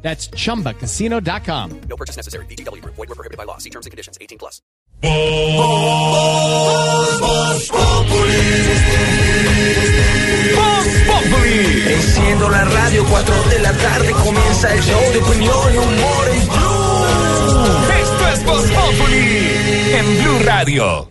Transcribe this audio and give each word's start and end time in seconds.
That's 0.00 0.30
chumbacasino.com. 0.30 1.80
No 1.88 1.96
purchase 1.96 2.16
necessary. 2.16 2.46
BGW. 2.46 2.82
Void 2.82 2.96
were 2.96 3.14
prohibited 3.14 3.36
by 3.36 3.44
law. 3.44 3.58
See 3.58 3.70
terms 3.70 3.84
and 3.84 3.90
conditions. 3.90 4.16
18 4.20 4.38
plus. 4.38 4.62
Enciendo 11.88 12.48
la 12.48 12.64
radio, 12.64 13.04
4 13.04 13.34
de 13.50 13.58
la 13.60 13.72
tarde 13.72 14.12
comienza 14.12 14.74
el 14.74 14.82
show 14.82 15.00
de 15.12 15.18
opinión 15.18 15.74
y 15.74 15.78
humor 15.78 16.28
en 16.28 16.48
Blue. 16.48 16.98
Esto 18.02 18.28
es 18.28 18.44
Voz 18.44 18.70
Populi 18.70 19.52
en 19.94 20.22
Blue 20.22 20.38
Radio. 20.44 21.10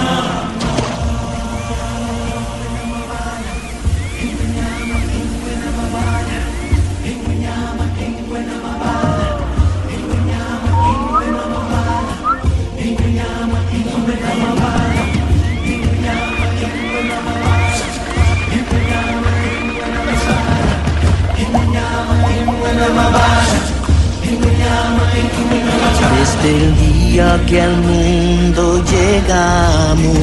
Desde 26.17 26.49
el 26.57 26.75
día 26.77 27.39
que 27.47 27.61
al 27.61 27.77
mundo 27.77 28.83
llegamos 28.85 30.17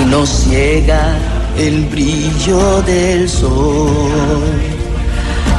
y 0.00 0.04
nos 0.06 0.28
ciega 0.28 1.16
el 1.58 1.84
brillo 1.86 2.80
del 2.82 3.28
sol. 3.28 3.90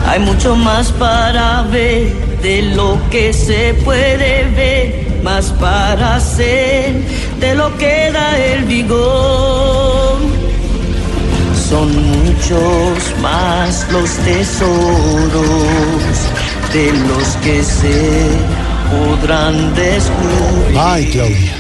Hay 0.07 0.19
mucho 0.19 0.55
más 0.55 0.91
para 0.93 1.63
ver 1.63 2.13
de 2.41 2.63
lo 2.75 2.97
que 3.11 3.31
se 3.31 3.75
puede 3.85 4.49
ver, 4.55 5.21
más 5.23 5.51
para 5.59 6.15
hacer 6.15 6.95
de 7.39 7.53
lo 7.53 7.77
que 7.77 8.11
da 8.11 8.37
el 8.37 8.65
vigor. 8.65 10.17
Son 11.69 12.10
muchos 12.41 13.19
más 13.21 13.87
los 13.91 14.09
tesoros 14.17 15.43
de 16.73 16.91
los 17.07 17.27
que 17.43 17.63
se 17.63 18.29
podrán 18.89 19.73
descubrir. 19.75 20.77
Ay, 20.79 21.05
Claudia. 21.11 21.53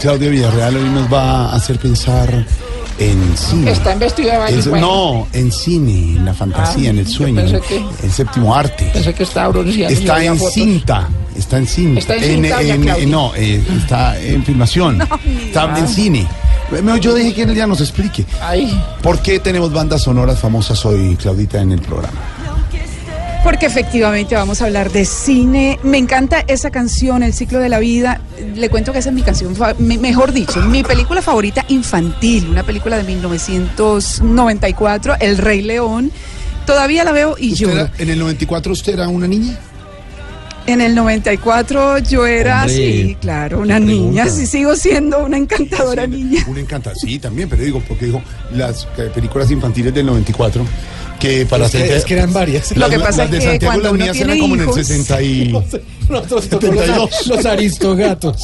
Claudia 0.00 0.28
Villarreal 0.30 0.76
hoy 0.76 0.88
nos 0.90 1.12
va 1.12 1.50
a 1.50 1.56
hacer 1.56 1.78
pensar 1.78 2.44
en 2.98 3.36
cine. 3.36 3.70
Está 3.70 3.92
en 3.92 3.98
vestido 4.00 4.30
de 4.32 4.38
baño. 4.38 4.58
Es- 4.58 4.66
no, 4.66 5.28
en 5.32 5.52
cine, 5.52 6.16
en 6.16 6.24
la 6.24 6.34
fantasía, 6.34 6.88
Ah, 6.88 6.90
en 6.90 6.98
el 6.98 7.06
sueño, 7.06 7.40
en 7.40 7.54
el 8.02 8.10
séptimo 8.12 8.54
arte. 8.54 8.90
Pensé 8.92 9.14
que. 9.14 9.22
Está 9.22 9.44
había 10.16 10.30
en 10.32 10.38
fotos. 10.38 10.54
cinta, 10.54 11.08
está 11.36 11.58
en 11.58 11.66
cinta. 11.66 12.00
Está 12.00 12.16
en 12.16 12.22
cinta, 12.24 12.56
doña 12.56 12.76
Claudia. 12.78 13.06
no, 13.06 13.32
eh, 13.36 13.62
está 13.78 14.20
en 14.20 14.44
filmación. 14.44 15.00
está 15.46 15.78
en 15.78 15.88
cine. 15.88 16.26
Yo 17.00 17.14
dije 17.14 17.34
que 17.34 17.42
él 17.42 17.54
ya 17.54 17.66
nos 17.66 17.80
explique. 17.80 18.24
Ay, 18.40 18.80
¿Por 19.02 19.20
qué 19.20 19.40
tenemos 19.40 19.72
bandas 19.72 20.02
sonoras 20.02 20.38
famosas 20.38 20.84
hoy, 20.86 21.16
Claudita, 21.16 21.60
en 21.60 21.72
el 21.72 21.80
programa? 21.80 22.20
Porque 23.42 23.66
efectivamente 23.66 24.34
vamos 24.34 24.62
a 24.62 24.64
hablar 24.64 24.90
de 24.90 25.04
cine. 25.04 25.78
Me 25.82 25.98
encanta 25.98 26.42
esa 26.46 26.70
canción, 26.70 27.22
El 27.22 27.34
ciclo 27.34 27.58
de 27.58 27.68
la 27.68 27.78
vida. 27.78 28.22
Le 28.54 28.70
cuento 28.70 28.90
que 28.92 29.00
esa 29.00 29.10
es 29.10 29.14
mi 29.14 29.20
canción, 29.20 29.54
mejor 29.78 30.32
dicho, 30.32 30.62
mi 30.62 30.82
película 30.82 31.20
favorita 31.20 31.62
infantil, 31.68 32.48
una 32.48 32.62
película 32.62 32.96
de 32.96 33.04
1994, 33.04 35.16
El 35.20 35.38
Rey 35.38 35.62
León. 35.62 36.10
Todavía 36.66 37.04
la 37.04 37.12
veo 37.12 37.36
y 37.38 37.52
¿Usted 37.52 37.66
lloro. 37.66 37.80
era- 37.82 37.92
¿En 37.98 38.08
el 38.08 38.18
94 38.18 38.72
usted 38.72 38.94
era 38.94 39.08
una 39.08 39.26
niña? 39.26 39.58
En 40.66 40.80
el 40.80 40.94
94 40.94 41.98
yo 41.98 42.24
era, 42.26 42.60
Hombre, 42.62 42.74
sí, 42.74 43.16
claro, 43.20 43.60
una 43.60 43.78
niña. 43.78 44.26
Sí, 44.28 44.46
sigo 44.46 44.74
siendo 44.76 45.22
una 45.24 45.36
encantadora 45.36 46.06
niña. 46.06 46.42
Una 46.48 46.60
encanta, 46.60 46.92
sí, 46.94 47.18
también, 47.18 47.50
pero 47.50 47.62
digo, 47.62 47.82
porque 47.86 48.06
digo, 48.06 48.22
las 48.52 48.86
películas 49.14 49.50
infantiles 49.50 49.92
del 49.92 50.06
94, 50.06 50.64
que 51.20 51.44
para 51.44 51.66
hacer... 51.66 51.90
es 51.92 52.04
que 52.06 52.14
eran 52.14 52.32
varias. 52.32 52.70
Las, 52.70 52.78
Lo 52.78 52.88
que 52.88 52.98
pasa 52.98 53.22
las 53.24 53.30
de 53.32 53.36
es 53.38 53.44
que 53.44 53.50
Santiago 53.50 53.72
cuando 53.72 53.88
las 53.90 53.98
mías 54.14 54.20
eran 54.20 54.38
como 54.38 54.54
en 54.54 54.60
el 54.62 54.66
hijos- 54.68 54.74
60 54.76 55.22
y... 55.22 55.52
Nosotros 56.08 56.48
tocó 56.50 56.66
72. 56.66 57.26
los, 57.28 57.46
aristogatos. 57.46 58.36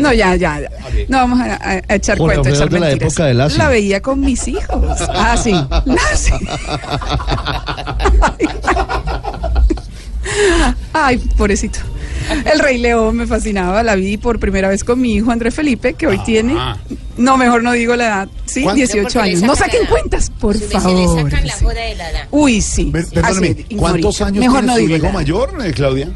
No, 0.00 0.12
ya, 0.12 0.34
ya, 0.34 0.60
ya. 0.60 0.68
No 1.08 1.18
vamos 1.18 1.40
a, 1.40 1.54
a- 1.54 1.82
a 1.88 1.94
echar 1.94 2.18
Jorge 2.18 2.34
cuento, 2.36 2.48
a 2.48 2.52
echar 2.56 2.68
de 2.70 2.80
la 2.80 2.90
época 2.90 3.26
de. 3.26 3.34
La 3.34 3.68
veía 3.68 4.02
con 4.02 4.18
mis 4.20 4.48
hijos. 4.48 4.98
Ah, 5.08 5.36
sí. 5.36 5.52
Lassie. 5.84 6.34
Ay, 10.92 11.18
pobrecito. 11.36 11.78
El 12.50 12.58
Rey 12.60 12.78
León 12.78 13.16
me 13.16 13.26
fascinaba, 13.26 13.82
la 13.82 13.96
vi 13.96 14.16
por 14.16 14.38
primera 14.38 14.68
vez 14.68 14.82
con 14.82 15.00
mi 15.00 15.14
hijo 15.14 15.30
Andrés 15.30 15.54
Felipe, 15.54 15.92
que 15.94 16.06
hoy 16.06 16.18
tiene, 16.24 16.54
no, 17.18 17.36
mejor 17.36 17.62
no 17.62 17.72
digo 17.72 17.96
la 17.96 18.06
edad, 18.06 18.28
sí, 18.46 18.62
¿Cuánto? 18.62 18.78
18 18.78 19.20
años. 19.20 19.42
No 19.42 19.54
saquen 19.54 19.84
cuentas, 19.86 20.30
por 20.40 20.56
favor. 20.58 21.30
sí. 21.30 21.64
Uy, 22.30 22.62
sí. 22.62 22.84
Per- 22.86 23.02
Así, 23.04 23.14
Perdóname, 23.14 23.66
¿cuántos 23.76 24.20
años 24.22 24.40
Mejor 24.40 24.60
tiene 24.60 24.66
no 24.66 24.72
su 24.74 24.78
digo 24.80 24.96
hijo 24.96 25.02
la 25.02 25.08
edad. 25.08 25.14
mayor, 25.14 25.58
eh, 25.66 25.72
Claudia? 25.72 26.08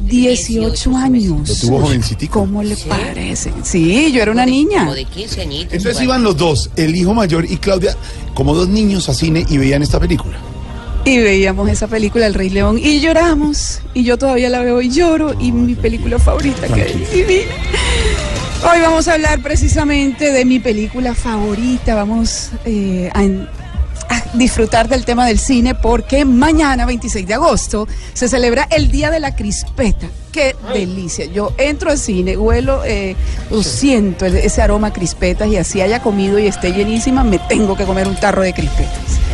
18 0.00 0.94
años. 0.96 1.48
Lo 1.48 1.54
tuvo 1.54 1.80
jovencitico. 1.80 2.40
¿Cómo 2.40 2.62
le 2.62 2.76
parece? 2.76 3.50
Sí, 3.62 4.12
yo 4.12 4.22
era 4.22 4.32
una 4.32 4.44
niña. 4.46 4.80
Como 4.80 4.94
de 4.94 5.04
15 5.06 5.40
añitos. 5.40 5.72
Entonces 5.72 6.02
igual. 6.02 6.04
iban 6.18 6.22
los 6.22 6.36
dos, 6.36 6.70
el 6.76 6.94
hijo 6.94 7.14
mayor 7.14 7.44
y 7.50 7.56
Claudia, 7.56 7.96
como 8.34 8.54
dos 8.54 8.68
niños 8.68 9.08
a 9.08 9.14
cine 9.14 9.44
y 9.48 9.56
veían 9.58 9.82
esta 9.82 9.98
película. 9.98 10.36
Y 11.06 11.18
veíamos 11.18 11.68
esa 11.68 11.86
película 11.86 12.26
El 12.26 12.34
Rey 12.34 12.50
León 12.50 12.80
y 12.82 12.98
lloramos. 12.98 13.80
Y 13.94 14.02
yo 14.02 14.18
todavía 14.18 14.50
la 14.50 14.58
veo 14.58 14.82
y 14.82 14.90
lloro. 14.90 15.36
Y 15.38 15.52
mi 15.52 15.76
película 15.76 16.18
favorita, 16.18 16.66
que 16.66 16.82
es 16.82 17.12
divina. 17.12 17.52
Hoy 18.68 18.80
vamos 18.80 19.06
a 19.06 19.12
hablar 19.12 19.40
precisamente 19.40 20.32
de 20.32 20.44
mi 20.44 20.58
película 20.58 21.14
favorita. 21.14 21.94
Vamos 21.94 22.50
eh, 22.64 23.08
a, 23.14 23.24
disfrutar 24.34 24.88
del 24.88 25.04
tema 25.04 25.28
del 25.28 25.38
cine 25.38 25.76
porque 25.76 26.24
mañana, 26.24 26.84
26 26.84 27.24
de 27.24 27.34
agosto, 27.34 27.86
se 28.12 28.28
celebra 28.28 28.66
el 28.68 28.90
Día 28.90 29.08
de 29.12 29.20
la 29.20 29.36
Crispeta. 29.36 30.08
¡Qué 30.32 30.56
delicia! 30.74 31.26
Yo 31.26 31.54
entro 31.56 31.92
al 31.92 31.98
cine, 31.98 32.36
huelo, 32.36 32.84
eh, 32.84 33.14
lo 33.52 33.62
siento 33.62 34.26
ese 34.26 34.60
aroma 34.60 34.88
a 34.88 34.92
crispetas 34.92 35.46
y 35.48 35.56
así 35.56 35.80
haya 35.80 36.02
comido 36.02 36.40
y 36.40 36.48
esté 36.48 36.72
llenísima, 36.72 37.22
me 37.22 37.38
tengo 37.38 37.76
que 37.76 37.84
comer 37.84 38.08
un 38.08 38.16
tarro 38.16 38.42
de 38.42 38.52
crispetas. 38.52 39.25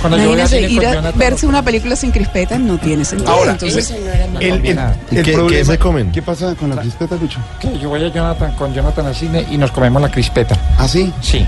Cuando 0.00 0.18
cine 0.18 0.60
ir 0.70 0.86
a 0.86 1.10
verse 1.12 1.46
una 1.46 1.62
película 1.62 1.94
sin 1.96 2.10
crispetas 2.10 2.58
no 2.60 2.78
tiene 2.78 3.04
sentido. 3.04 3.30
Ahora, 3.30 3.52
entonces, 3.52 3.90
El, 4.40 4.64
el- 4.66 4.76
nada. 4.76 4.96
¿Y 5.10 5.16
el 5.18 5.24
qué- 5.24 5.32
problema- 5.32 5.58
qué 5.58 5.64
se 5.64 5.78
comen? 5.78 6.12
¿Qué 6.12 6.22
pasa 6.22 6.54
con 6.54 6.70
la 6.70 6.80
crispeta, 6.80 7.16
Lucho? 7.16 7.38
que 7.60 7.78
yo 7.78 7.88
voy 7.88 8.04
a 8.04 8.08
Jonathan, 8.08 8.52
con 8.52 8.72
Jonathan 8.74 9.06
al 9.06 9.14
cine 9.14 9.44
y 9.50 9.58
nos 9.58 9.70
comemos 9.70 10.00
la 10.00 10.10
crispeta. 10.10 10.56
¿Ah, 10.78 10.88
sí? 10.88 11.12
Sí. 11.20 11.46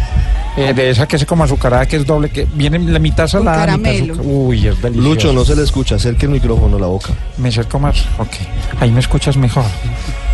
Eh, 0.56 0.74
de 0.74 0.90
esa 0.90 1.06
que 1.08 1.16
es 1.16 1.24
como 1.24 1.44
azucarada, 1.44 1.86
que 1.86 1.96
es 1.96 2.04
doble, 2.06 2.28
que 2.28 2.46
viene 2.54 2.78
la 2.78 2.98
mitad 2.98 3.26
salada, 3.26 3.60
caramelo. 3.60 4.12
azúcar. 4.14 4.30
Uy, 4.30 4.66
es 4.68 4.82
delicioso. 4.82 5.08
Lucho, 5.08 5.32
no 5.32 5.44
se 5.46 5.56
le 5.56 5.62
escucha, 5.62 5.94
acerque 5.94 6.26
el 6.26 6.32
micrófono 6.32 6.76
a 6.76 6.80
la 6.80 6.86
boca. 6.88 7.14
Me 7.38 7.48
acerco 7.48 7.78
más. 7.78 8.04
Ok. 8.18 8.28
Ahí 8.80 8.90
me 8.90 9.00
escuchas 9.00 9.36
mejor. 9.38 9.64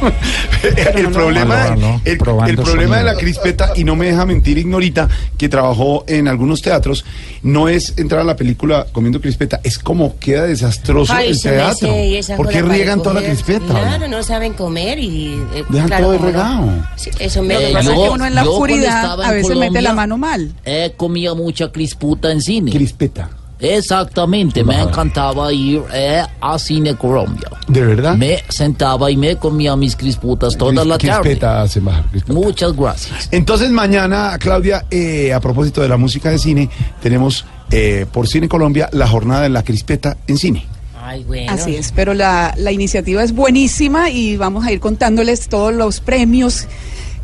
el 0.97 1.03
no, 1.05 1.11
problema, 1.11 1.71
no, 1.71 1.77
no, 1.77 2.01
el- 2.05 2.19
problema 2.19 2.99
de 2.99 3.05
la 3.05 3.15
crispeta, 3.17 3.73
y 3.75 3.83
no 3.85 3.97
me 3.97 4.07
deja 4.07 4.25
mentir 4.25 4.57
Ignorita, 4.59 5.09
que 5.37 5.49
trabajó 5.49 6.05
en 6.07 6.29
algunos 6.29 6.63
teatros, 6.63 7.05
no 7.43 7.69
es 7.69 7.95
entrar 7.97 8.21
a 8.21 8.25
la 8.25 8.37
película 8.37 8.87
comiendo 8.93 9.21
crispeta, 9.21 9.61
es 9.65 9.79
como 9.79 10.17
queda 10.19 10.45
desastroso 10.45 11.13
Ay, 11.13 11.31
el 11.31 11.41
teatro. 11.41 11.67
hace, 11.67 12.07
y 12.07 12.17
esa 12.17 12.37
¿Por 12.37 12.47
qué 12.49 12.55
joda 12.61 12.67
para 12.67 12.75
riegan 12.75 13.03
toda 13.03 13.21
la 13.21 13.27
crispeta? 13.27 13.67
Claro, 13.67 14.07
no 14.09 14.23
saben 14.23 14.53
comer 14.53 14.99
y... 15.01 15.35
eh, 15.55 15.65
Dejan 15.69 15.89
claro, 15.89 16.05
todo 16.07 16.19
no. 16.21 16.27
regado. 16.27 16.73
Sí, 16.97 17.11
eso 17.19 17.43
me 17.43 17.55
Lo 17.55 17.61
que 17.61 17.73
pasa 17.73 17.93
es 17.93 17.99
que 17.99 18.09
uno 18.11 18.27
en 18.27 18.35
la 18.37 18.43
oscuridad 18.45 19.21
a 19.23 19.33
veces 19.33 19.57
mete 19.57 19.83
la 19.83 19.93
mano 19.95 20.08
mal. 20.17 20.55
He 20.65 20.95
comido 20.97 21.37
mucha 21.37 21.71
crisputa 21.71 22.33
en 22.33 22.41
cine. 22.41 22.71
Crispeta. 22.71 23.31
Exactamente, 23.61 24.63
me 24.63 24.81
encantaba 24.81 25.53
ir 25.53 25.83
eh, 25.93 26.23
a 26.41 26.59
Cine 26.59 26.95
Colombia. 26.95 27.51
¿De 27.67 27.85
verdad? 27.85 28.17
Me 28.17 28.43
sentaba 28.49 29.11
y 29.11 29.17
me 29.17 29.37
comía 29.37 29.75
mis 29.75 29.97
crisputas 29.97 30.57
toda 30.57 30.85
la 30.85 30.97
tarde. 30.97 31.23
Crispeta 31.23 31.63
hace 31.63 31.81
crispeta. 32.11 32.33
Muchas 32.33 32.77
gracias. 32.77 33.29
Entonces 33.33 33.71
mañana, 33.71 34.37
Claudia, 34.39 34.87
eh, 34.91 35.33
a 35.33 35.41
propósito 35.41 35.83
de 35.83 35.89
la 35.89 35.97
música 35.97 36.31
de 36.31 36.39
cine, 36.39 36.71
tenemos 37.03 37.45
eh, 37.71 38.07
por 38.13 38.29
Cine 38.29 38.49
Colombia 38.49 38.89
la 38.93 39.09
jornada 39.09 39.43
de 39.43 39.49
la 39.49 39.65
crispeta 39.65 40.17
en 40.29 40.39
cine. 40.39 40.65
Ay, 41.03 41.25
bueno. 41.25 41.51
Así 41.51 41.75
es, 41.75 41.93
pero 41.93 42.15
la, 42.15 42.55
la 42.59 42.71
iniciativa 42.71 43.23
es 43.23 43.33
buenísima 43.33 44.11
y 44.11 44.37
vamos 44.37 44.67
a 44.67 44.73
ir 44.73 44.79
contándoles 44.79 45.49
todos 45.49 45.75
los 45.75 46.01
premios 46.01 46.67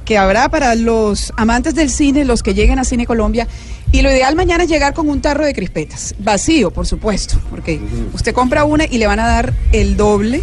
que 0.05 0.19
habrá 0.19 0.49
para 0.49 0.75
los 0.75 1.33
amantes 1.37 1.75
del 1.75 1.91
cine, 1.91 2.25
los 2.25 2.43
que 2.43 2.55
lleguen 2.55 2.79
a 2.79 2.85
Cine 2.85 3.07
Colombia. 3.07 3.47
Y 3.93 4.03
lo 4.03 4.11
ideal 4.11 4.35
mañana 4.35 4.65
es 4.65 4.71
llegar 4.71 4.93
con 4.93 5.09
un 5.09 5.21
tarro 5.21 5.45
de 5.47 5.55
crispetas, 5.55 6.15
vacío, 6.19 6.71
por 6.73 6.87
supuesto, 6.87 7.39
porque 7.49 7.81
usted 8.13 8.35
compra 8.35 8.65
una 8.65 8.85
y 8.85 8.99
le 8.99 9.07
van 9.07 9.21
a 9.21 9.27
dar 9.27 9.53
el 9.73 9.97
doble 9.97 10.43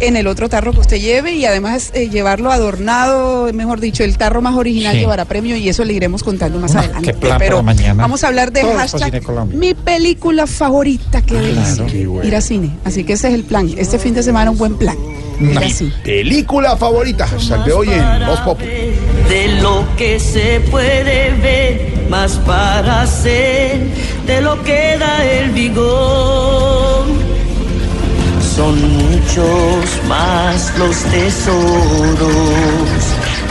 en 0.00 0.16
el 0.16 0.26
otro 0.28 0.48
tarro 0.48 0.72
que 0.72 0.80
usted 0.80 0.98
lleve 1.00 1.32
y 1.34 1.44
además 1.44 1.90
eh, 1.94 2.08
llevarlo 2.08 2.50
adornado, 2.52 3.52
mejor 3.52 3.80
dicho, 3.80 4.04
el 4.04 4.16
tarro 4.18 4.40
más 4.40 4.54
original 4.56 4.92
Sí. 4.94 5.00
llevará 5.00 5.24
premio 5.24 5.56
y 5.56 5.68
eso 5.68 5.84
le 5.84 5.92
iremos 5.92 6.22
contando 6.22 6.58
más 6.60 6.74
Ah, 6.76 6.80
adelante. 6.80 7.12
qué 7.12 7.18
plan 7.18 7.38
Pero 7.38 7.56
para 7.56 7.62
mañana. 7.62 8.02
vamos 8.02 8.22
a 8.24 8.28
hablar 8.28 8.52
del 8.52 8.62
Todos 8.62 8.92
para 8.92 9.10
hashtag 9.10 9.46
mi 9.48 9.74
película 9.74 10.46
favorita, 10.46 11.22
qué 11.22 11.34
delicia, 11.34 11.86
qué 11.86 12.06
bueno. 12.06 12.26
ir 12.26 12.36
a 12.36 12.40
cine. 12.40 12.70
Así 12.84 13.04
que 13.04 13.14
ese 13.14 13.28
es 13.28 13.34
el 13.34 13.44
plan. 13.44 13.68
Este 13.76 13.98
fin 13.98 14.14
de 14.14 14.22
semana 14.22 14.50
un 14.50 14.58
buen 14.58 14.76
plan. 14.78 14.96
Cine. 15.42 15.92
Película 16.04 16.76
favorita, 16.76 17.26
hashtag 17.26 17.64
de 17.64 17.72
hoy 17.72 17.88
en 17.90 18.26
Voz 18.26 18.40
Populi. 18.40 18.92
de 19.28 19.60
lo 19.60 19.84
que 19.96 20.20
se 20.20 20.60
puede 20.70 21.30
ver, 21.42 22.08
más 22.08 22.32
para 22.46 23.02
hacer 23.02 23.80
de 24.26 24.40
lo 24.40 24.62
que 24.62 24.96
da 24.98 25.24
el 25.24 25.50
vigor. 25.50 27.06
Son 28.54 28.74
muchos 28.96 30.04
más 30.08 30.72
los 30.78 30.96
tesoros 31.04 32.22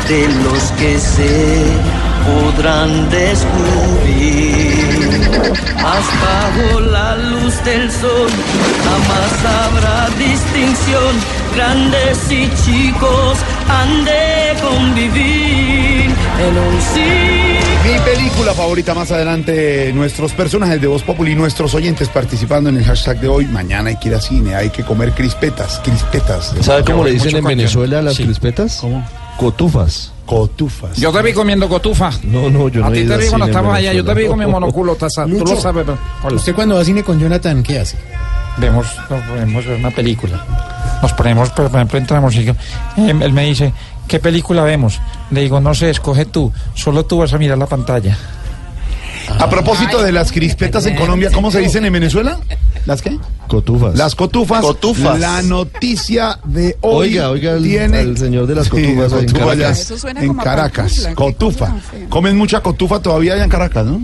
de 0.07 0.27
los 0.43 0.63
que 0.79 0.99
se 0.99 1.63
podrán 2.25 3.09
descubrir. 3.09 4.51
Más 5.81 6.05
bajo 6.21 6.79
la 6.81 7.15
luz 7.51 7.63
del 7.65 7.91
sol, 7.91 8.29
jamás 8.83 9.45
habrá 9.45 10.09
distinción. 10.17 11.15
Grandes 11.55 12.31
y 12.31 12.49
chicos 12.63 13.37
han 13.67 14.05
de 14.05 14.53
convivir 14.61 16.05
en 16.39 16.57
un 16.57 16.81
sitio. 16.81 17.71
Mi 17.83 17.99
película 18.05 18.53
favorita 18.53 18.93
más 18.93 19.11
adelante, 19.11 19.91
nuestros 19.93 20.31
personajes 20.33 20.79
de 20.79 20.87
Voz 20.87 21.03
Populi, 21.03 21.35
nuestros 21.35 21.73
oyentes 21.75 22.07
participando 22.09 22.69
en 22.69 22.77
el 22.77 22.85
hashtag 22.85 23.19
de 23.19 23.27
hoy. 23.27 23.45
Mañana 23.47 23.89
hay 23.89 23.97
que 23.97 24.09
ir 24.09 24.15
a 24.15 24.21
cine, 24.21 24.55
hay 24.55 24.69
que 24.69 24.83
comer 24.83 25.11
crispetas, 25.13 25.81
crispetas. 25.83 26.53
¿Sabe 26.61 26.83
cómo 26.85 27.03
le 27.03 27.11
dicen 27.11 27.35
en 27.35 27.43
Venezuela 27.43 27.99
a 27.99 28.01
las 28.01 28.15
Sí. 28.15 28.23
crispetas? 28.23 28.77
¿Cómo? 28.79 29.05
Cotufas. 29.37 30.10
Cotufas. 30.25 30.95
Yo 30.97 31.11
te 31.11 31.21
vi 31.21 31.33
comiendo 31.33 31.67
cotufa. 31.67 32.11
No, 32.23 32.49
no, 32.49 32.69
yo 32.69 32.81
no 32.81 32.87
a 32.87 32.91
ti 32.91 33.03
te 33.05 33.17
vi 33.17 33.27
cuando 33.27 33.47
estabas 33.47 33.77
allá, 33.77 33.93
yo 33.93 34.05
te 34.05 34.13
vi 34.13 34.27
con 34.27 34.37
mi 34.37 34.45
Venezuela. 34.45 34.59
monoculo, 34.59 34.95
taza, 34.95 35.25
tú 35.25 35.39
lo 35.45 35.59
sabes. 35.59 35.83
pero- 35.85 35.97
Hola. 36.23 36.35
Usted 36.35 36.55
cuando 36.55 36.75
va 36.75 36.81
a 36.81 36.85
cine 36.85 37.03
con 37.03 37.19
Jonathan, 37.19 37.61
¿qué 37.63 37.79
hace? 37.79 37.97
Vemos, 38.57 38.85
nos 39.09 39.21
ponemos 39.23 39.65
a 39.65 39.69
ver 39.69 39.79
una 39.79 39.91
película. 39.91 40.45
Nos 41.01 41.13
ponemos, 41.13 41.49
por 41.49 41.65
ejemplo, 41.65 41.97
entramos 41.97 42.35
y 42.35 42.43
yo- 42.45 42.53
eh, 42.97 43.15
él 43.21 43.33
me 43.33 43.45
dice, 43.45 43.73
¿qué 44.07 44.19
película 44.19 44.63
vemos? 44.63 44.99
Le 45.31 45.41
digo, 45.41 45.59
no 45.59 45.73
sé, 45.73 45.89
escoge 45.89 46.25
tú, 46.25 46.51
solo 46.75 47.05
tú 47.05 47.17
vas 47.17 47.33
a 47.33 47.37
mirar 47.37 47.57
la 47.57 47.65
pantalla. 47.67 48.17
A 49.39 49.49
propósito 49.49 50.01
de 50.01 50.11
las 50.11 50.31
crispetas 50.31 50.85
en 50.85 50.95
Colombia, 50.95 51.29
¿cómo 51.33 51.51
se 51.51 51.59
dicen 51.59 51.85
en 51.85 51.93
Venezuela? 51.93 52.37
¿Las 52.85 53.01
qué? 53.01 53.17
Cotufas. 53.47 53.95
Las 53.95 54.15
cotufas. 54.15 54.61
Cotufas. 54.61 55.19
La 55.19 55.41
noticia 55.41 56.39
de 56.45 56.77
hoy. 56.81 57.09
Oiga, 57.09 57.29
oiga 57.29 57.57
tiene 57.57 57.99
al 57.99 58.17
señor 58.17 58.47
de 58.47 58.55
las 58.55 58.65
Sí, 58.65 58.71
cotufas 58.71 59.11
en 59.13 59.25
cotufa 59.27 59.39
Caracas. 59.45 59.79
Eso 59.81 59.97
suena 59.97 60.21
en 60.21 60.27
como 60.27 60.43
Caracas. 60.43 60.91
pantufla, 60.93 61.15
Cotufa. 61.15 61.75
Comen 62.09 62.37
mucha 62.37 62.61
cotufa 62.61 62.99
todavía 63.01 63.33
allá 63.33 63.43
en 63.43 63.49
Caracas, 63.49 63.85
¿no? 63.85 64.01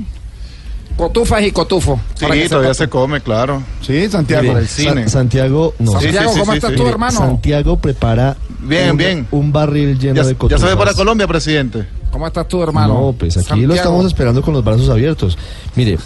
Cotufas 0.96 1.44
y 1.44 1.52
cotufo. 1.52 2.00
Sí, 2.16 2.22
todavía 2.26 2.48
sepa 2.50 2.74
se 2.74 2.88
come, 2.90 3.22
claro. 3.22 3.62
Sí, 3.82 4.10
Santiago. 4.10 4.42
Mire, 4.48 4.60
el 4.62 4.68
cine. 4.68 5.04
Sa- 5.04 5.10
Santiago, 5.20 5.76
no. 5.78 5.92
Santiago, 5.92 6.30
sí, 6.30 6.34
sí, 6.34 6.40
¿cómo 6.40 6.52
sí, 6.54 6.58
estás 6.58 6.72
sí. 6.72 6.76
tú, 6.78 6.88
hermano? 6.88 7.18
Santiago 7.20 7.78
prepara 7.78 8.36
Bien, 8.62 8.92
un, 8.92 8.98
bien. 8.98 9.28
un 9.30 9.52
barril 9.52 10.00
lleno 10.00 10.16
¿Ya, 10.16 10.24
de 10.24 10.34
ya 10.34 10.38
cotufas. 10.38 10.62
se 10.62 10.68
ve 10.68 10.76
para 10.76 10.94
Colombia, 10.94 11.28
presidente? 11.28 11.86
¿Cómo 12.12 12.26
estás 12.28 12.48
tú, 12.48 12.64
hermano? 12.64 12.94
No, 12.94 13.14
pues 13.14 13.38
aquí 13.38 13.46
Santiago. 13.48 13.68
lo 13.68 13.76
estamos 13.76 14.06
esperando 14.06 14.42
con 14.42 14.54
los 14.54 14.64
brazos 14.64 14.90
abiertos. 14.90 15.38
Mire, 15.76 15.98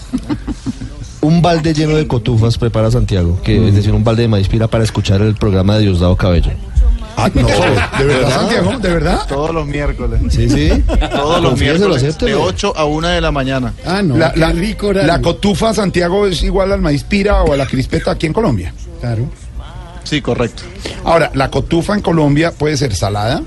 un 1.21 1.42
balde 1.42 1.74
lleno 1.74 1.95
de 1.95 2.07
cotufas 2.07 2.57
prepara 2.57 2.89
Santiago, 2.92 3.39
que 3.44 3.68
es 3.69 3.75
decir, 3.75 3.94
un 3.94 4.03
balde 4.03 4.24
de 4.24 4.27
maíz 4.27 4.48
pira 4.48 4.68
para 4.68 4.83
escuchar 4.83 5.21
el 5.21 5.36
programa 5.36 5.75
de 5.75 5.81
Diosdado 5.83 6.15
Cabello. 6.15 6.51
Ah, 7.18 7.30
no, 7.33 7.45
¿de 8.00 8.06
verdad, 8.06 8.30
Santiago? 8.30 8.80
¿De 8.80 8.89
verdad? 8.89 9.19
Todos 9.27 9.53
los 9.53 9.68
miércoles. 9.68 10.21
Sí, 10.30 10.50
sí. 10.50 10.83
Todos 11.12 11.42
los 11.42 11.59
miércoles. 11.59 12.01
De 12.01 12.07
acéptelo. 12.09 12.42
8 12.44 12.74
a 12.75 12.86
1 12.86 13.07
de 13.09 13.21
la 13.21 13.31
mañana. 13.31 13.74
Ah, 13.86 14.01
no, 14.01 14.18
La, 14.18 14.33
la- 14.36 14.51
rico 14.51 14.92
la 14.94 15.21
cotufa, 15.21 15.74
Santiago, 15.74 16.25
es 16.25 16.42
igual 16.42 16.71
al 16.71 16.81
maíz 16.81 17.03
pira 17.03 17.44
o 17.44 17.53
a 17.53 17.57
la 17.57 17.68
crispeta 17.68 18.12
aquí 18.12 18.25
en 18.27 18.33
Colombia. 18.33 18.74
Claro. 19.01 19.25
Sí, 20.03 20.21
correcto. 20.21 20.63
Ahora, 21.03 21.31
la 21.36 21.51
cotufa 21.51 21.94
en 21.94 22.01
Colombia 22.01 22.51
puede 22.57 22.75
ser 22.77 22.95
salada 22.95 23.44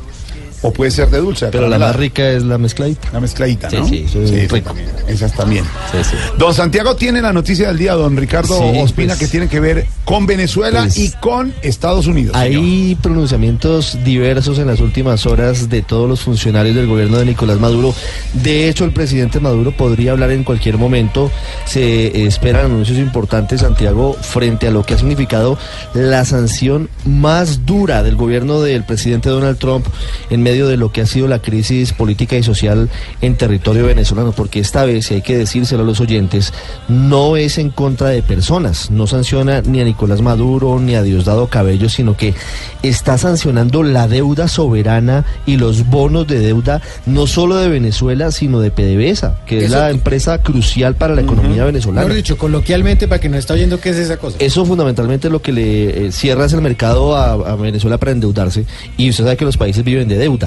o 0.67 0.73
puede 0.73 0.91
ser 0.91 1.11
de 1.11 1.19
dulce. 1.19 1.49
Pero 1.53 1.69
la 1.69 1.79
más 1.79 1.95
rica 1.95 2.27
es 2.31 2.43
la 2.43 2.57
mezcladita. 2.59 3.09
La 3.13 3.21
mezcladita, 3.21 3.69
Sí, 3.71 3.77
¿no? 3.77 3.87
sí, 3.89 4.07
esa 4.09 4.55
rico. 4.55 4.69
también, 4.71 4.89
esas 5.07 5.33
también. 5.35 5.65
Sí, 5.93 5.99
sí. 6.11 6.17
Don 6.39 6.55
Santiago 6.55 6.97
tiene 6.97 7.21
la 7.21 7.33
noticia 7.35 7.69
del 7.69 7.77
día, 7.79 7.93
don 7.93 8.17
Ricardo 8.17 8.57
Sí, 8.59 8.79
Ospina, 8.79 9.15
pues. 9.15 9.19
que 9.19 9.29
tiene 9.29 9.49
que 9.49 9.61
ver 9.61 9.87
con 10.07 10.25
Venezuela 10.27 10.81
Pues, 10.83 10.97
y 10.99 11.11
con 11.21 11.53
Estados 11.63 12.07
Unidos. 12.07 12.35
señor. 12.37 12.63
Hay 12.63 12.97
pronunciamientos 13.03 13.99
diversos 14.05 14.59
en 14.59 14.67
las 14.69 14.81
últimas 14.81 15.27
horas 15.27 15.69
de 15.69 15.83
todos 15.83 16.09
los 16.09 16.21
funcionarios 16.21 16.75
del 16.75 16.87
gobierno 16.87 17.19
de 17.19 17.27
Nicolás 17.27 17.61
Maduro. 17.61 17.95
De 18.33 18.69
hecho, 18.69 18.85
el 18.85 18.93
presidente 18.93 19.41
Maduro 19.41 19.77
podría 19.77 20.13
hablar 20.13 20.31
en 20.31 20.45
cualquier 20.45 20.79
momento. 20.79 21.31
Se 21.67 22.27
esperan 22.27 22.67
anuncios 22.67 22.99
importantes, 22.99 23.61
Santiago, 23.61 24.17
frente 24.21 24.69
a 24.69 24.71
lo 24.71 24.83
que 24.85 24.95
ha 24.95 24.99
significado 24.99 25.59
la 25.95 26.25
sanción 26.25 26.89
más 27.05 27.67
dura 27.67 28.03
del 28.03 28.17
gobierno 28.17 28.61
del 28.63 28.85
presidente 28.85 29.29
Donald 29.29 29.59
Trump 29.59 29.87
en 30.31 30.43
medio 30.43 30.54
de 30.63 30.77
lo 30.77 30.93
que 30.93 31.01
ha 31.01 31.07
sido 31.07 31.29
la 31.29 31.41
crisis 31.41 31.93
política 31.93 32.37
y 32.37 32.43
social 32.43 32.89
en 33.21 33.37
territorio 33.37 33.87
venezolano. 33.87 34.33
Porque 34.33 34.61
esta 34.61 34.85
vez, 34.85 35.11
y 35.11 35.15
hay 35.15 35.23
que 35.23 35.37
decírselo 35.37 35.83
a 35.83 35.87
los 35.87 36.01
oyentes, 36.01 36.53
no 36.89 37.37
es 37.37 37.59
en 37.59 37.71
contra 37.71 38.09
de 38.09 38.23
personas, 38.23 38.91
no 38.91 39.07
sanciona 39.07 39.63
ni 39.63 39.81
a 39.81 39.85
Nicolás 39.85 40.21
Maduro 40.21 40.79
ni 40.81 40.95
a 40.95 41.03
Diosdado 41.03 41.49
Cabello, 41.49 41.89
sino 41.89 42.17
que 42.17 42.35
está 42.83 43.19
sancionando 43.19 43.83
la 43.83 44.09
deuda 44.09 44.49
soberana 44.49 45.25
y 45.47 45.57
los 45.57 45.89
bonos 45.89 46.27
de 46.27 46.39
deuda 46.39 46.81
no 47.07 47.27
solo 47.27 47.57
de 47.57 47.69
Venezuela, 47.69 48.31
sino 48.31 48.61
de 48.61 48.71
PDVSA, 48.71 49.45
que 49.47 49.65
es 49.65 49.71
la 49.71 49.91
empresa 49.91 50.39
crucial 50.39 50.95
para 50.95 51.15
la 51.15 51.23
economía 51.23 51.65
venezolana. 51.65 52.03
Mejor 52.03 52.17
dicho, 52.17 52.39
coloquialmente, 52.39 53.09
para 53.09 53.21
que 53.21 53.29
no 53.29 53.37
está 53.37 53.55
oyendo 53.55 53.81
qué 53.81 53.91
es 53.91 53.97
esa 53.97 54.17
cosa. 54.17 54.37
Eso 54.41 54.65
fundamentalmente 54.65 55.31
lo 55.31 55.43
que 55.43 55.53
le 55.53 56.07
eh, 56.07 56.13
cierra 56.13 56.45
es 56.47 56.53
el 56.53 56.61
mercado 56.61 57.17
a, 57.17 57.33
a 57.33 57.57
Venezuela 57.57 57.99
para 57.99 58.13
endeudarse 58.13 58.67
y 58.97 59.11
usted 59.11 59.25
sabe 59.25 59.37
que 59.37 59.45
los 59.45 59.57
países 59.57 59.85
viven 59.85 60.09
de 60.09 60.17
deuda. 60.17 60.44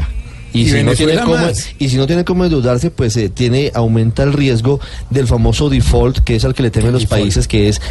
Y, 0.54 0.62
Y 0.62 0.70
si 0.70 0.84
no 0.84 0.94
tiene 0.94 1.20
cómo, 1.20 1.46
y 1.78 1.90
si 1.90 1.98
no 1.98 2.08
tiene 2.08 2.26
cómo 2.26 2.44
endeudarse, 2.46 2.90
pues 2.90 3.16
eh, 3.18 3.30
tiene 3.30 3.72
aumenta 3.76 4.24
el 4.24 4.34
riesgo 4.34 4.80
del 5.10 5.28
famoso 5.28 5.70
default, 5.70 6.20
que 6.20 6.36
es 6.36 6.46
al 6.46 6.54
que 6.54 6.64
le 6.64 6.72
temen 6.72 6.94
los 6.94 7.02
Default. 7.02 7.22
países, 7.22 7.48
que 7.48 7.70
es 7.70 7.82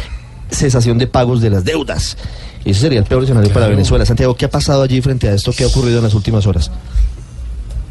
cesación 0.49 0.97
de 0.97 1.07
pagos 1.07 1.41
de 1.41 1.49
las 1.49 1.63
deudas. 1.63 2.17
Ese 2.65 2.81
sería 2.81 2.99
el 2.99 3.05
peor 3.05 3.23
escenario 3.23 3.51
para. 3.53 3.67
Venezuela. 3.67 4.05
Santiago, 4.05 4.35
¿qué 4.35 4.45
ha 4.45 4.49
pasado 4.49 4.81
allí 4.81 5.01
frente 5.01 5.29
a 5.29 5.33
esto 5.33 5.53
que 5.53 5.63
ha 5.63 5.67
ocurrido 5.67 5.97
en 5.97 6.03
las 6.03 6.13
últimas 6.13 6.45
horas? 6.47 6.71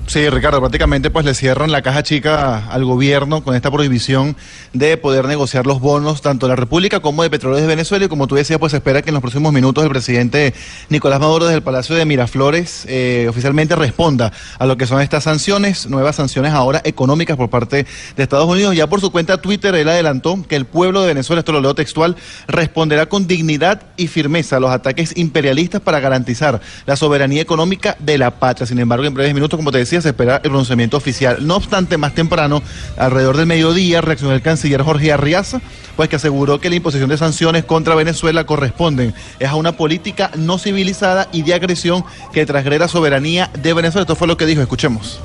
Sí, 0.08 0.30
Ricardo, 0.30 0.60
prácticamente 0.60 1.10
pues 1.10 1.26
le 1.26 1.34
cierran 1.34 1.72
la 1.72 1.82
caja 1.82 2.04
chica 2.04 2.68
al 2.70 2.84
gobierno 2.84 3.42
con 3.42 3.56
esta 3.56 3.72
prohibición 3.72 4.36
de 4.72 4.96
poder 4.96 5.25
negociar 5.25 5.66
los 5.66 5.80
bonos 5.80 6.22
tanto 6.22 6.46
de 6.46 6.50
la 6.50 6.56
República 6.56 7.00
como 7.00 7.25
de 7.25 7.30
Petróleos 7.30 7.62
de 7.62 7.66
Venezuela 7.66 8.04
y 8.04 8.08
como 8.08 8.28
tú 8.28 8.36
decías, 8.36 8.60
pues 8.60 8.72
espera 8.72 9.02
que 9.02 9.10
en 9.10 9.14
los 9.14 9.20
próximos 9.20 9.52
minutos 9.52 9.82
el 9.82 9.90
presidente 9.90 10.54
Nicolás 10.90 11.18
Maduro 11.18 11.46
desde 11.46 11.56
el 11.56 11.64
Palacio 11.64 11.96
de 11.96 12.04
Miraflores 12.04 12.86
eh, 12.88 13.26
oficialmente 13.28 13.75
responda 13.75 14.32
a 14.60 14.66
lo 14.66 14.76
que 14.76 14.86
son 14.86 15.00
estas 15.00 15.25
sanciones, 15.25 15.88
nuevas 15.88 16.14
sanciones 16.14 16.52
ahora 16.52 16.80
económicas 16.84 17.36
por 17.36 17.50
parte 17.50 17.84
de 18.16 18.22
Estados 18.22 18.46
Unidos. 18.46 18.76
Ya 18.76 18.86
por 18.86 19.00
su 19.00 19.10
cuenta 19.10 19.42
Twitter 19.42 19.75
él 19.75 19.88
adelantó 19.88 20.40
que 20.48 20.54
el 20.54 20.66
pueblo 20.66 21.00
de 21.00 21.08
Venezuela, 21.08 21.40
esto 21.40 21.50
lo 21.50 21.60
leo 21.60 21.75
textual, 21.75 22.14
responderá 22.46 23.06
con 23.06 23.26
dignidad 23.26 23.82
y 23.96 24.06
firmeza 24.06 24.58
a 24.58 24.60
los 24.60 24.70
ataques 24.70 25.16
imperialistas 25.16 25.80
para 25.80 25.98
garantizar 25.98 26.60
la 26.86 26.94
soberanía 26.94 27.42
económica 27.42 27.96
de 27.98 28.18
la 28.18 28.30
patria. 28.38 28.68
Sin 28.68 28.78
embargo, 28.78 29.04
en 29.04 29.12
breves 29.12 29.34
minutos, 29.34 29.58
como 29.58 29.72
te 29.72 29.78
decía, 29.78 29.95
se 30.02 30.10
espera 30.10 30.36
el 30.36 30.42
pronunciamiento 30.42 30.96
oficial. 30.96 31.46
No 31.46 31.56
obstante, 31.56 31.96
más 31.96 32.14
temprano, 32.14 32.62
alrededor 32.96 33.36
del 33.36 33.46
mediodía, 33.46 34.00
reaccionó 34.00 34.34
el 34.34 34.42
canciller 34.42 34.82
Jorge 34.82 35.12
Arriaza, 35.12 35.60
pues 35.96 36.08
que 36.08 36.16
aseguró 36.16 36.60
que 36.60 36.70
la 36.70 36.76
imposición 36.76 37.08
de 37.08 37.18
sanciones 37.18 37.64
contra 37.64 37.94
Venezuela 37.94 38.44
corresponden 38.44 39.14
es 39.38 39.48
a 39.48 39.54
una 39.54 39.72
política 39.76 40.30
no 40.36 40.58
civilizada 40.58 41.28
y 41.32 41.42
de 41.42 41.54
agresión 41.54 42.04
que 42.32 42.46
transgreda 42.46 42.88
soberanía 42.88 43.50
de 43.62 43.72
Venezuela. 43.72 44.02
Esto 44.02 44.16
fue 44.16 44.28
lo 44.28 44.36
que 44.36 44.46
dijo, 44.46 44.62
escuchemos. 44.62 45.20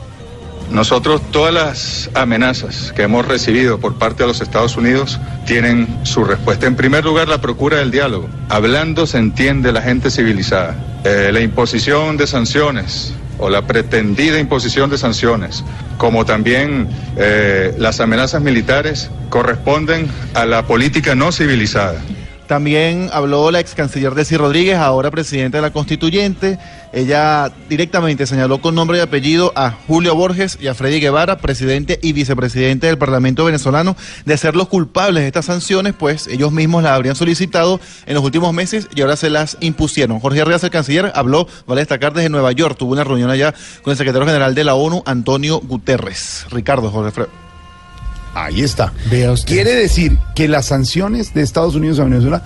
Nosotros 0.71 1.21
todas 1.31 1.53
las 1.53 2.09
amenazas 2.13 2.93
que 2.95 3.03
hemos 3.03 3.27
recibido 3.27 3.79
por 3.79 3.97
parte 3.99 4.23
de 4.23 4.27
los 4.27 4.39
Estados 4.39 4.77
Unidos 4.77 5.19
tienen 5.45 5.99
su 6.03 6.23
respuesta. 6.23 6.65
En 6.65 6.75
primer 6.75 7.03
lugar, 7.03 7.27
la 7.27 7.41
procura 7.41 7.77
del 7.77 7.91
diálogo. 7.91 8.29
Hablando 8.47 9.05
se 9.05 9.17
entiende 9.17 9.73
la 9.73 9.81
gente 9.81 10.09
civilizada. 10.09 10.75
Eh, 11.03 11.29
la 11.33 11.41
imposición 11.41 12.15
de 12.15 12.25
sanciones 12.25 13.13
o 13.37 13.49
la 13.49 13.63
pretendida 13.67 14.39
imposición 14.39 14.89
de 14.89 14.97
sanciones, 14.97 15.63
como 15.97 16.25
también 16.25 16.87
eh, 17.17 17.73
las 17.77 17.99
amenazas 17.99 18.41
militares, 18.41 19.09
corresponden 19.29 20.07
a 20.35 20.45
la 20.45 20.67
política 20.67 21.15
no 21.15 21.31
civilizada. 21.31 21.99
También 22.51 23.10
habló 23.13 23.50
la 23.50 23.62
ex 23.62 23.75
canciller 23.75 24.13
Desi 24.13 24.36
Rodríguez, 24.36 24.75
ahora 24.75 25.10
presidenta 25.10 25.60
de 25.60 25.62
la 25.62 25.72
Constituyente. 25.72 26.60
Ella 26.91 27.50
directamente 27.70 28.27
señaló 28.27 28.60
con 28.60 28.75
nombre 28.75 28.98
y 28.98 29.00
apellido 29.00 29.53
a 29.55 29.72
Julio 29.88 30.15
Borges 30.15 30.58
y 30.60 30.67
a 30.67 30.74
Freddy 30.74 31.00
Guevara, 31.00 31.38
presidente 31.38 31.98
y 32.01 32.12
vicepresidente 32.12 32.88
del 32.88 32.98
Parlamento 32.98 33.46
venezolano, 33.46 33.96
de 34.25 34.36
ser 34.36 34.58
los 34.58 34.67
culpables 34.67 35.22
de 35.22 35.27
estas 35.27 35.46
sanciones, 35.46 35.93
pues 35.98 36.27
ellos 36.27 36.51
mismos 36.51 36.84
las 36.84 36.91
habrían 36.91 37.15
solicitado 37.15 37.79
en 38.05 38.15
los 38.15 38.24
últimos 38.25 38.53
meses 38.53 38.89
y 38.93 39.00
ahora 39.00 39.15
se 39.15 39.29
las 39.29 39.55
impusieron. 39.62 40.20
Jorge 40.20 40.41
Arriaza, 40.41 40.67
el 40.67 40.74
canciller, 40.74 41.10
habló, 41.15 41.48
vale 41.67 41.79
destacar, 41.79 42.12
desde 42.12 42.27
Nueva 42.27 42.51
York. 42.51 42.75
Tuvo 42.77 42.91
una 42.91 43.05
reunión 43.05 43.29
allá 43.29 43.53
con 43.81 43.91
el 43.91 43.98
secretario 43.98 44.27
general 44.27 44.55
de 44.55 44.65
la 44.65 44.75
ONU, 44.75 45.03
Antonio 45.05 45.62
Guterres. 45.62 46.48
Ricardo 46.51 46.91
Jorge 46.91 47.27
Ahí 48.33 48.61
está. 48.61 48.93
Quiere 49.45 49.75
decir 49.75 50.17
que 50.35 50.47
las 50.47 50.65
sanciones 50.67 51.33
de 51.33 51.41
Estados 51.41 51.75
Unidos 51.75 52.00
a 52.00 52.05
Venezuela 52.05 52.43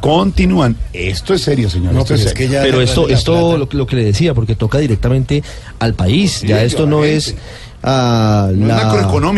continúan. 0.00 0.76
Esto 0.92 1.34
es 1.34 1.42
serio, 1.42 1.68
señor. 1.70 1.92
No, 1.92 2.00
esto 2.00 2.14
pero 2.14 2.20
es 2.20 2.26
es 2.26 2.32
que 2.34 2.42
serio. 2.44 2.52
ya- 2.58 2.62
Pero 2.62 2.80
esto, 2.80 3.08
esto 3.08 3.56
lo, 3.58 3.68
lo 3.70 3.86
que 3.86 3.96
le 3.96 4.04
decía, 4.04 4.34
porque 4.34 4.54
toca 4.54 4.78
directamente 4.78 5.42
al 5.78 5.94
país. 5.94 6.42
ya 6.42 6.62
esto 6.62 6.86
no 6.86 7.04
es 7.04 7.34
a 7.82 8.50
la, 8.54 8.90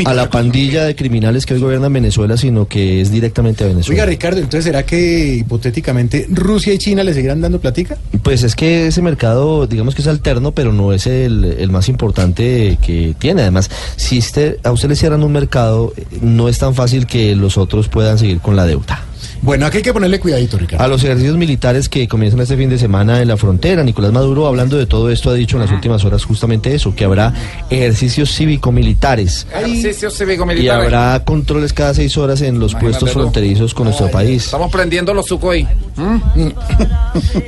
a 0.04 0.14
la 0.14 0.20
la 0.20 0.30
pandilla 0.30 0.84
de 0.84 0.94
criminales 0.94 1.46
que 1.46 1.54
hoy 1.54 1.60
gobiernan 1.60 1.92
Venezuela, 1.92 2.36
sino 2.36 2.66
que 2.66 3.00
es 3.00 3.10
directamente 3.10 3.64
a 3.64 3.66
Oiga, 3.66 3.74
Venezuela. 3.74 4.06
Ricardo, 4.06 4.38
entonces 4.38 4.64
¿será 4.64 4.84
que 4.84 5.36
hipotéticamente 5.36 6.26
Rusia 6.30 6.72
y 6.72 6.78
China 6.78 7.02
le 7.02 7.14
seguirán 7.14 7.40
dando 7.40 7.60
platica? 7.60 7.96
Pues 8.22 8.42
es 8.42 8.54
que 8.54 8.86
ese 8.88 9.02
mercado, 9.02 9.66
digamos 9.66 9.94
que 9.94 10.02
es 10.02 10.08
alterno, 10.08 10.52
pero 10.52 10.72
no 10.72 10.92
es 10.92 11.06
el, 11.06 11.44
el 11.58 11.70
más 11.70 11.88
importante 11.88 12.78
que 12.84 13.14
tiene. 13.18 13.42
Además, 13.42 13.70
si 13.96 14.18
usted, 14.18 14.58
a 14.62 14.72
usted 14.72 14.88
le 14.88 14.96
cierran 14.96 15.22
un 15.22 15.32
mercado, 15.32 15.92
no 16.20 16.48
es 16.48 16.58
tan 16.58 16.74
fácil 16.74 17.06
que 17.06 17.34
los 17.34 17.58
otros 17.58 17.88
puedan 17.88 18.18
seguir 18.18 18.40
con 18.40 18.56
la 18.56 18.66
deuda. 18.66 19.04
Bueno, 19.42 19.66
aquí 19.66 19.78
hay 19.78 19.82
que 19.82 19.92
ponerle 19.92 20.18
cuidadito, 20.20 20.58
Ricardo. 20.58 20.84
A 20.84 20.88
los 20.88 21.02
ejercicios 21.04 21.36
militares 21.36 21.88
que 21.88 22.06
comienzan 22.08 22.40
este 22.40 22.56
fin 22.56 22.68
de 22.70 22.78
semana 22.78 23.20
en 23.22 23.28
la 23.28 23.36
frontera, 23.36 23.82
Nicolás 23.82 24.12
Maduro, 24.12 24.46
hablando 24.46 24.76
de 24.76 24.86
todo 24.86 25.10
esto, 25.10 25.30
ha 25.30 25.34
dicho 25.34 25.56
en 25.56 25.62
las 25.62 25.70
últimas 25.72 26.04
horas 26.04 26.24
justamente 26.24 26.74
eso, 26.74 26.94
que 26.94 27.04
habrá 27.04 27.32
ejercicios 27.70 28.30
cívico-militares 28.34 29.46
Ejercicio 29.54 30.10
cívico 30.10 30.46
y 30.52 30.68
habrá 30.68 31.22
controles 31.24 31.72
cada 31.72 31.94
seis 31.94 32.16
horas 32.18 32.40
en 32.42 32.58
los 32.58 32.72
Imagínate 32.72 32.98
puestos 32.98 33.12
tú. 33.12 33.18
fronterizos 33.20 33.74
con 33.74 33.84
nuestro 33.86 34.10
país. 34.10 34.44
Estamos 34.46 34.70
prendiendo 34.70 35.12
los 35.14 35.26
Sukhoi. 35.26 35.64
¿Mm? 35.96 36.16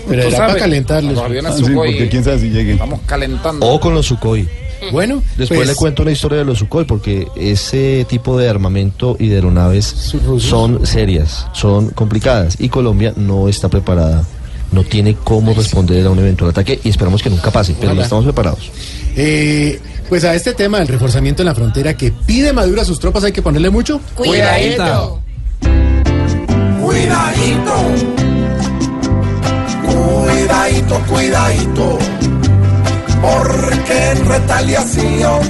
Pero 0.08 0.22
era 0.22 0.30
sabes, 0.30 0.52
para 0.54 0.58
calentarlos. 0.58 1.14
Los 1.14 1.22
aviones 1.24 1.52
Ah, 1.52 1.56
sí, 1.56 1.64
Sukhoi. 1.64 1.88
porque 1.92 2.08
quién 2.08 2.24
sabe 2.24 2.38
si 2.38 2.50
lleguen. 2.50 2.74
Estamos 2.74 3.00
calentando. 3.06 3.66
O 3.66 3.80
con 3.80 3.94
los 3.94 4.06
Sukhoi. 4.06 4.48
Bueno, 4.90 5.22
Después 5.36 5.58
pues, 5.58 5.68
le 5.68 5.74
cuento 5.74 6.02
una 6.02 6.10
historia 6.12 6.38
de 6.38 6.44
los 6.44 6.58
Sukhoi, 6.58 6.84
porque 6.84 7.28
ese 7.36 8.04
tipo 8.08 8.36
de 8.38 8.48
armamento 8.48 9.16
y 9.18 9.28
de 9.28 9.36
aeronaves 9.36 9.84
son 10.38 10.86
serias, 10.86 11.46
son 11.52 11.90
complicadas, 11.90 12.56
y 12.58 12.68
Colombia 12.68 13.12
no 13.16 13.48
está 13.48 13.68
preparada, 13.68 14.24
no 14.72 14.82
tiene 14.84 15.14
cómo 15.14 15.54
responder 15.54 16.06
a 16.06 16.10
un 16.10 16.18
eventual 16.18 16.50
ataque, 16.50 16.80
y 16.82 16.88
esperamos 16.88 17.22
que 17.22 17.30
nunca 17.30 17.50
pase, 17.50 17.74
pero 17.78 17.88
Ojalá. 17.92 18.02
estamos 18.02 18.24
preparados. 18.24 18.70
eh, 19.16 19.80
pues 20.08 20.24
a 20.24 20.34
este 20.34 20.52
tema 20.52 20.78
del 20.78 20.88
reforzamiento 20.88 21.40
en 21.42 21.46
la 21.46 21.54
frontera 21.54 21.94
que 21.96 22.12
pide 22.12 22.52
Maduro 22.52 22.82
a 22.82 22.84
sus 22.84 22.98
tropas 23.00 23.24
hay 23.24 23.32
que 23.32 23.40
ponerle 23.40 23.70
mucho. 23.70 23.98
Cuidadito. 24.14 25.20
Cuidadito, 26.82 27.74
cuidadito, 29.86 31.00
cuidadito, 31.08 31.98
porque 33.22 34.10
en 34.10 34.28
retaliación 34.28 35.40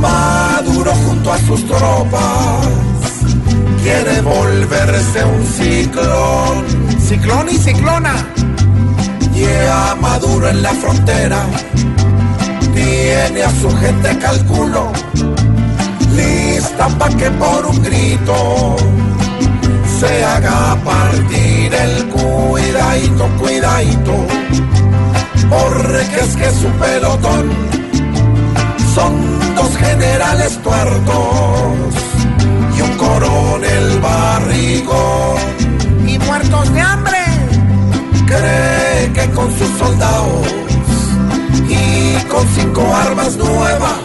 Maduro 0.00 0.92
junto 1.06 1.32
a 1.32 1.38
sus 1.38 1.66
tropas 1.66 2.68
quiere 3.82 4.20
volverse 4.20 5.24
un 5.24 5.44
ciclón, 5.46 6.64
ciclón 7.00 7.48
y 7.50 7.58
ciclona. 7.58 8.14
Y 9.34 9.44
a 9.44 9.94
Maduro 9.94 10.48
en 10.48 10.62
la 10.62 10.72
frontera 10.74 11.44
tiene 12.74 13.42
a 13.42 13.50
su 13.50 13.70
gente 13.78 14.18
calculo 14.18 14.92
lista 16.14 16.88
pa' 16.98 17.08
que 17.10 17.30
por 17.32 17.66
un 17.66 17.82
grito 17.82 18.76
se 19.98 20.24
haga 20.24 20.76
partir 20.84 21.74
el 21.74 22.06
cuidadito, 22.08 23.28
cuidadito, 23.38 24.14
porque 25.48 26.20
es 26.20 26.36
que 26.36 26.50
su 26.50 26.68
pelotón 26.78 27.50
son 28.94 29.54
dos 29.54 29.76
generales 29.76 30.58
tuertos 30.62 31.94
y 32.76 32.80
un 32.82 32.96
coronel 32.96 34.00
barrigón 34.00 35.38
y 36.06 36.18
muertos 36.18 36.72
de 36.74 36.80
hambre. 36.80 37.18
Cree 38.26 39.12
que 39.12 39.30
con 39.32 39.50
sus 39.58 39.70
soldados 39.78 40.46
y 41.68 42.22
con 42.24 42.46
cinco 42.54 42.82
armas 42.94 43.36
nuevas 43.36 44.00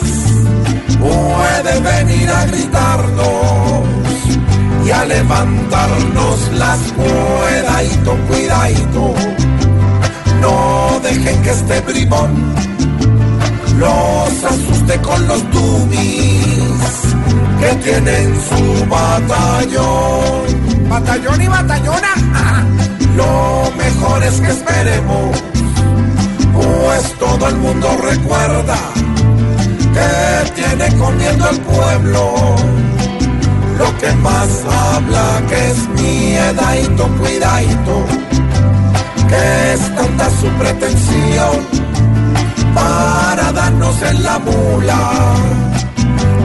puede 0.99 1.79
venir 1.81 2.29
a 2.29 2.45
gritarnos 2.45 3.85
y 4.85 4.91
a 4.91 5.05
levantarnos 5.05 6.51
las 6.53 6.79
cuidadito, 6.93 8.17
cuidadito. 8.27 9.54
No 10.41 10.99
dejen 11.01 11.41
que 11.41 11.49
este 11.49 11.81
bribón 11.81 12.53
los 13.79 14.43
asuste 14.43 15.01
con 15.01 15.27
los 15.27 15.43
dummies 15.51 17.15
que 17.59 17.75
tienen 17.83 18.35
su 18.47 18.85
batallón. 18.87 20.89
Batallón 20.89 21.41
y 21.41 21.47
batallona. 21.47 22.13
Lo 23.15 23.71
mejor 23.77 24.23
es 24.23 24.41
que 24.41 24.51
esperemos, 24.51 25.37
pues 26.53 27.13
todo 27.17 27.47
el 27.47 27.55
mundo 27.57 27.87
recuerda 28.03 28.77
que 29.93 30.51
tiene 30.51 30.93
comiendo 30.97 31.49
el 31.49 31.59
pueblo. 31.61 32.55
Lo 33.77 33.97
que 33.97 34.11
más 34.15 34.49
habla 34.93 35.41
que 35.49 35.71
es 35.71 35.87
miedadito, 35.89 37.07
cuidadito, 37.19 38.05
que 39.29 39.73
es 39.73 39.95
tanta 39.95 40.29
su 40.29 40.47
pretensión 40.59 41.55
para 42.73 43.51
darnos 43.51 44.01
en 44.01 44.23
la 44.23 44.39
mula, 44.39 45.35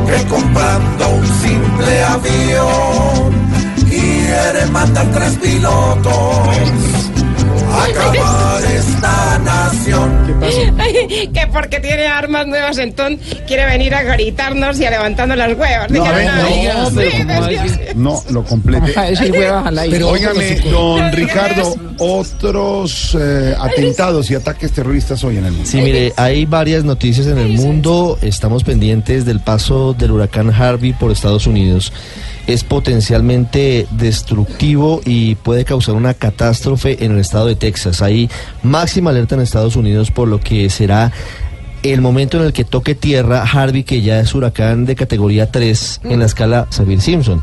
que 0.07 0.29
comprando 0.29 1.09
un 1.09 1.27
simple 1.27 2.05
avión 2.05 3.41
quiere 3.89 4.67
matar 4.71 5.07
tres 5.11 5.37
pilotos, 5.39 6.49
acabar 7.73 8.63
esta 8.65 9.39
nación. 9.39 10.41
nación. 10.41 10.77
que 11.33 11.47
porque 11.53 11.81
tiene 11.81 12.07
armas 12.07 12.47
nuevas, 12.47 12.79
entonces 12.79 13.37
quiere 13.47 13.67
venir 13.67 13.95
a 13.95 14.03
gritarnos 14.03 14.79
y 14.81 14.85
a 14.87 14.91
levantarnos 14.91 15.37
las 15.37 15.57
huevas. 15.57 15.91
No, 15.91 16.05
a 16.05 16.13
ver, 16.13 16.29
"Ay, 16.29 16.69
no, 16.69 16.91
sí, 16.91 16.95
pero 16.97 17.11
sí, 17.11 17.25
¿cómo 17.27 17.47
sí, 17.49 17.55
es? 17.55 17.73
sí". 17.73 17.79
No, 17.95 18.23
lo 18.31 18.45
complete. 18.45 18.95
Pero 19.91 20.09
óigame, 20.09 20.57
don 20.71 21.13
Ricardo, 21.13 21.75
otros 21.99 23.17
eh, 23.19 23.55
atentados 23.59 24.31
y 24.31 24.35
ataques 24.35 24.73
terroristas 24.73 25.23
hoy 25.25 25.39
en 25.39 25.47
el 25.47 25.53
mundo. 25.53 25.69
Sí, 25.71 25.81
mire, 25.81 26.13
hay 26.17 26.47
varias 26.47 26.85
noticias 26.85 27.27
en 27.27 27.39
el 27.39 27.49
mundo. 27.55 28.19
Estamos 28.23 28.65
pendientes 28.65 29.25
del 29.25 29.41
paso 29.41 29.95
del 29.95 30.13
huracán 30.13 30.51
Harvey 30.53 30.93
por 30.93 31.11
Estados 31.11 31.47
Unidos. 31.47 31.93
Es 32.51 32.65
potencialmente 32.65 33.87
destructivo 33.93 35.01
y 35.05 35.37
puede 35.37 35.65
causar 35.65 35.95
una 35.95 36.15
catástrofe 36.15 37.05
en 37.05 37.13
el 37.13 37.21
estado 37.21 37.47
de 37.47 37.55
Texas. 37.55 38.03
Hay 38.03 38.29
máxima 38.65 39.11
alerta 39.11 39.37
en 39.37 39.43
Estados 39.43 39.77
Unidos 39.77 40.11
por 40.11 40.27
lo 40.27 40.41
que 40.41 40.69
será 40.69 41.13
el 41.85 42.01
momento 42.01 42.39
en 42.39 42.47
el 42.47 42.53
que 42.53 42.65
toque 42.65 42.97
tierra 42.97 43.45
Harvey, 43.45 43.85
que 43.85 44.03
ya 44.03 44.19
es 44.19 44.35
huracán 44.35 44.85
de 44.85 44.97
categoría 44.97 45.53
3 45.53 46.01
en 46.03 46.19
la 46.19 46.27
escala 46.27 46.67
Saffir-Simpson. 46.71 47.41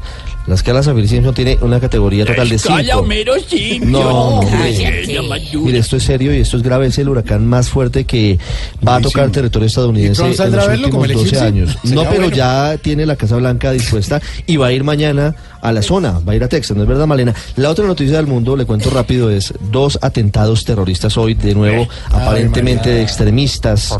La 0.48 0.56
escala 0.56 0.82
Saffir-Simpson 0.82 1.34
tiene 1.34 1.58
una 1.62 1.80
categoría 1.80 2.26
total 2.26 2.48
de 2.48 2.58
5. 2.58 2.76
Calla, 2.78 2.98
Homero 2.98 3.34
Simpson. 3.38 3.92
No. 3.92 4.40
Cállate. 4.50 5.20
Mire, 5.56 5.78
esto 5.80 5.98
es 5.98 6.04
serio 6.04 6.34
y 6.34 6.38
esto 6.40 6.56
es 6.56 6.64
grave. 6.64 6.88
Es 6.88 6.98
el 6.98 7.10
huracán 7.10 7.46
más 7.46 7.70
fuerte 7.70 8.06
que 8.06 8.40
va 8.86 8.96
a 8.96 9.02
tocar 9.02 9.30
territorio 9.30 9.68
estadounidense 9.68 10.22
¿Y 10.26 10.36
Trump 10.36 10.48
en 10.48 10.56
los 10.56 10.68
últimos 10.68 11.06
el 11.10 11.14
12 11.14 11.26
egipcio? 11.26 11.42
años. 11.46 11.78
No, 11.84 12.04
pero 12.04 12.22
bueno. 12.24 12.36
ya 12.36 12.78
tiene 12.82 13.06
la 13.06 13.18
Casa 13.18 13.36
Blanca 13.36 13.72
dispuesta 13.74 14.22
y 14.46 14.56
va 14.56 14.68
a 14.68 14.72
ir 14.72 14.86
mañana 14.86 15.36
a 15.62 15.72
la 15.74 15.82
zona, 15.82 16.20
va 16.20 16.32
a 16.32 16.36
ir 16.36 16.44
a 16.44 16.48
Texas, 16.48 16.78
¿no 16.78 16.84
es 16.84 16.90
verdad, 16.90 17.08
Malena? 17.08 17.34
La 17.58 17.70
otra 17.70 17.86
noticia 17.86 18.16
del 18.16 18.28
mundo, 18.28 18.56
le 18.56 18.66
cuento 18.66 18.90
rápido, 18.90 19.30
es 19.30 19.54
dos 19.72 20.00
atentados 20.02 20.64
terroristas 20.64 21.18
hoy, 21.18 21.34
de 21.34 21.56
nuevo, 21.56 21.90
aparentemente 22.10 22.90
de 22.90 23.02
extremistas. 23.02 23.92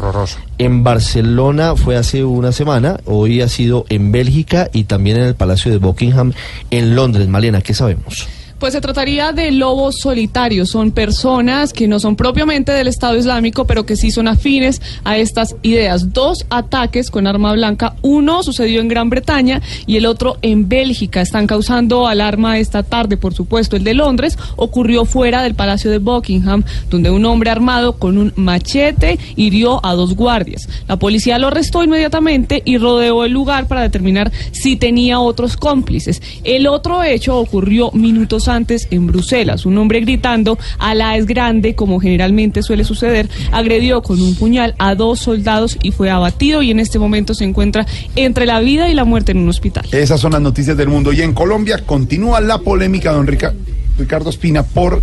En 0.60 0.84
Barcelona 0.84 1.76
fue 1.76 1.98
hace 1.98 2.24
una 2.24 2.52
semana, 2.52 3.00
hoy 3.06 3.42
ha 3.42 3.48
sido 3.48 3.86
en 3.90 4.12
Bélgica 4.12 4.70
y 4.74 4.86
también 4.86 5.18
en 5.18 5.24
el 5.24 5.36
Palacio 5.36 5.72
de 5.72 5.78
Buckingham 5.78 6.34
en 6.72 6.96
Londres. 6.96 7.28
Malena, 7.28 7.62
¿qué 7.62 7.76
sabemos? 7.76 8.28
Pues 8.60 8.74
se 8.74 8.82
trataría 8.82 9.34
de 9.34 9.52
lobos 9.52 9.98
solitarios. 10.02 10.70
Son 10.70 10.92
personas 10.92 11.74
que 11.74 11.88
no 11.88 12.00
son 12.00 12.16
propiamente 12.16 12.72
del 12.72 12.88
Estado 12.88 13.16
Islámico, 13.16 13.66
pero 13.66 13.86
que 13.86 13.96
sí 13.96 14.10
son 14.10 14.28
afines 14.28 14.82
a 15.04 15.18
estas 15.18 15.56
ideas. 15.62 16.12
Dos 16.12 16.44
ataques 16.50 17.12
con 17.12 17.28
arma 17.28 17.54
blanca. 17.54 17.96
Uno 18.02 18.42
sucedió 18.42 18.82
en 18.82 18.88
Gran 18.88 19.12
Bretaña 19.12 19.62
y 19.86 19.98
el 19.98 20.08
otro 20.08 20.38
en 20.42 20.68
Bélgica. 20.68 21.22
Están 21.22 21.46
causando 21.46 22.08
alarma 22.08 22.58
esta 22.58 22.82
tarde, 22.82 23.16
por 23.16 23.36
supuesto. 23.36 23.76
El 23.76 23.84
de 23.84 23.94
Londres 23.94 24.40
ocurrió 24.56 25.06
fuera 25.06 25.44
del 25.44 25.54
Palacio 25.54 25.92
de 25.92 26.00
Buckingham, 26.00 26.64
donde 26.90 27.12
un 27.12 27.26
hombre 27.26 27.52
armado 27.52 27.98
con 28.00 28.18
un 28.18 28.34
machete 28.36 29.20
hirió 29.36 29.86
a 29.86 29.94
dos 29.94 30.16
guardias. 30.16 30.68
La 30.88 30.98
policía 30.98 31.38
lo 31.38 31.48
arrestó 31.48 31.84
inmediatamente 31.84 32.64
y 32.66 32.80
rodeó 32.80 33.24
el 33.24 33.34
lugar 33.34 33.68
para 33.68 33.84
determinar 33.84 34.32
si 34.52 34.78
tenía 34.78 35.20
otros 35.20 35.58
cómplices. 35.58 36.24
El 36.44 36.66
otro 36.66 37.04
hecho 37.04 37.38
ocurrió 37.38 37.92
minutos 37.92 38.47
antes 38.48 38.88
en 38.92 39.08
Bruselas. 39.08 39.66
Un 39.66 39.78
hombre 39.78 40.00
gritando 40.02 40.58
Alá 40.80 41.18
es 41.18 41.26
grande, 41.26 41.76
como 41.76 42.00
generalmente 42.00 42.64
suele 42.64 42.84
suceder, 42.84 43.30
agredió 43.52 44.02
con 44.02 44.22
un 44.22 44.36
puñal 44.36 44.76
a 44.78 44.96
dos 44.96 45.20
soldados 45.20 45.78
y 45.84 45.92
fue 45.92 46.10
abatido 46.10 46.62
y 46.62 46.72
en 46.72 46.80
este 46.80 47.00
momento 47.00 47.34
se 47.34 47.44
encuentra 47.44 47.86
entre 48.16 48.46
la 48.46 48.60
vida 48.60 48.90
y 48.90 48.94
la 48.94 49.06
muerte 49.06 49.32
en 49.32 49.40
un 49.40 49.50
hospital. 49.50 49.86
Esas 49.92 50.20
son 50.20 50.32
las 50.34 50.42
noticias 50.42 50.78
del 50.78 50.88
mundo. 50.88 51.14
Y 51.14 51.22
en 51.22 51.34
Colombia 51.34 51.84
continúa 51.86 52.42
la 52.42 52.60
polémica, 52.60 53.12
don 53.12 53.28
Rica- 53.28 53.54
Ricardo 53.98 54.30
Espina, 54.30 54.64
por 54.64 55.02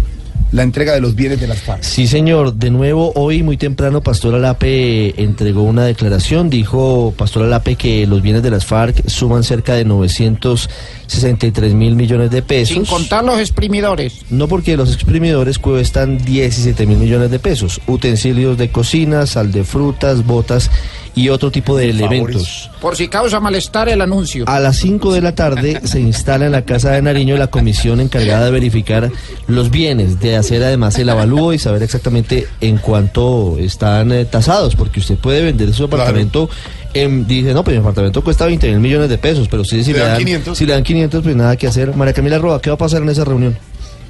la 0.54 0.62
entrega 0.62 0.94
de 0.94 1.00
los 1.00 1.16
bienes 1.16 1.40
de 1.40 1.48
las 1.48 1.58
FARC. 1.58 1.82
Sí, 1.82 2.06
señor. 2.06 2.54
De 2.54 2.70
nuevo, 2.70 3.12
hoy 3.16 3.42
muy 3.42 3.56
temprano, 3.56 4.02
Pastor 4.02 4.36
Alape 4.36 5.20
entregó 5.20 5.62
una 5.62 5.84
declaración. 5.84 6.48
Dijo 6.48 7.12
Pastor 7.18 7.42
Alape 7.42 7.74
que 7.74 8.06
los 8.06 8.22
bienes 8.22 8.44
de 8.44 8.52
las 8.52 8.64
FARC 8.64 9.08
suman 9.08 9.42
cerca 9.42 9.74
de 9.74 9.84
963 9.84 11.74
mil 11.74 11.96
millones 11.96 12.30
de 12.30 12.40
pesos. 12.42 12.74
Sin 12.74 12.84
contar 12.84 13.24
los 13.24 13.40
exprimidores. 13.40 14.20
No 14.30 14.46
porque 14.46 14.76
los 14.76 14.94
exprimidores 14.94 15.58
cuestan 15.58 16.18
17 16.18 16.86
mil 16.86 16.98
millones 16.98 17.32
de 17.32 17.40
pesos. 17.40 17.80
Utensilios 17.88 18.56
de 18.56 18.70
cocina, 18.70 19.26
sal 19.26 19.50
de 19.50 19.64
frutas, 19.64 20.24
botas 20.24 20.70
y 21.14 21.28
otro 21.28 21.50
tipo 21.50 21.76
de 21.76 21.90
elementos. 21.90 22.70
Por 22.80 22.96
si 22.96 23.08
causa 23.08 23.38
malestar 23.40 23.88
el 23.88 24.00
anuncio. 24.00 24.44
A 24.48 24.58
las 24.60 24.76
5 24.78 25.12
de 25.12 25.20
la 25.20 25.34
tarde 25.34 25.80
se 25.84 26.00
instala 26.00 26.46
en 26.46 26.52
la 26.52 26.62
Casa 26.62 26.90
de 26.90 27.02
Nariño 27.02 27.36
la 27.36 27.46
comisión 27.48 28.00
encargada 28.00 28.46
de 28.46 28.50
verificar 28.50 29.10
los 29.46 29.70
bienes, 29.70 30.20
de 30.20 30.36
hacer 30.36 30.62
además 30.64 30.98
el 30.98 31.08
avalúo 31.08 31.52
y 31.52 31.58
saber 31.58 31.82
exactamente 31.82 32.46
en 32.60 32.78
cuánto 32.78 33.56
están 33.58 34.12
eh, 34.12 34.24
tasados, 34.24 34.74
porque 34.76 35.00
usted 35.00 35.16
puede 35.16 35.42
vender 35.42 35.72
su 35.72 35.84
apartamento. 35.84 36.48
en- 36.94 37.26
dice, 37.26 37.52
no, 37.54 37.64
pues 37.64 37.74
mi 37.76 37.80
apartamento 37.80 38.22
cuesta 38.22 38.46
20 38.46 38.68
mil 38.68 38.78
millones 38.80 39.08
de 39.08 39.18
pesos, 39.18 39.48
pero 39.48 39.62
ustedes 39.62 39.86
si 39.86 39.92
Le 39.92 39.98
le, 39.98 40.04
dan 40.04 40.12
dan 40.14 40.18
500. 40.24 40.58
si 40.58 40.66
le 40.66 40.72
dan 40.74 40.82
500, 40.84 41.22
pues 41.24 41.34
nada 41.36 41.56
que 41.56 41.66
hacer. 41.66 41.94
María 41.96 42.12
Camila 42.14 42.38
Roa, 42.38 42.60
¿qué 42.60 42.70
va 42.70 42.74
a 42.74 42.78
pasar 42.78 43.02
en 43.02 43.08
esa 43.08 43.24
reunión? 43.24 43.56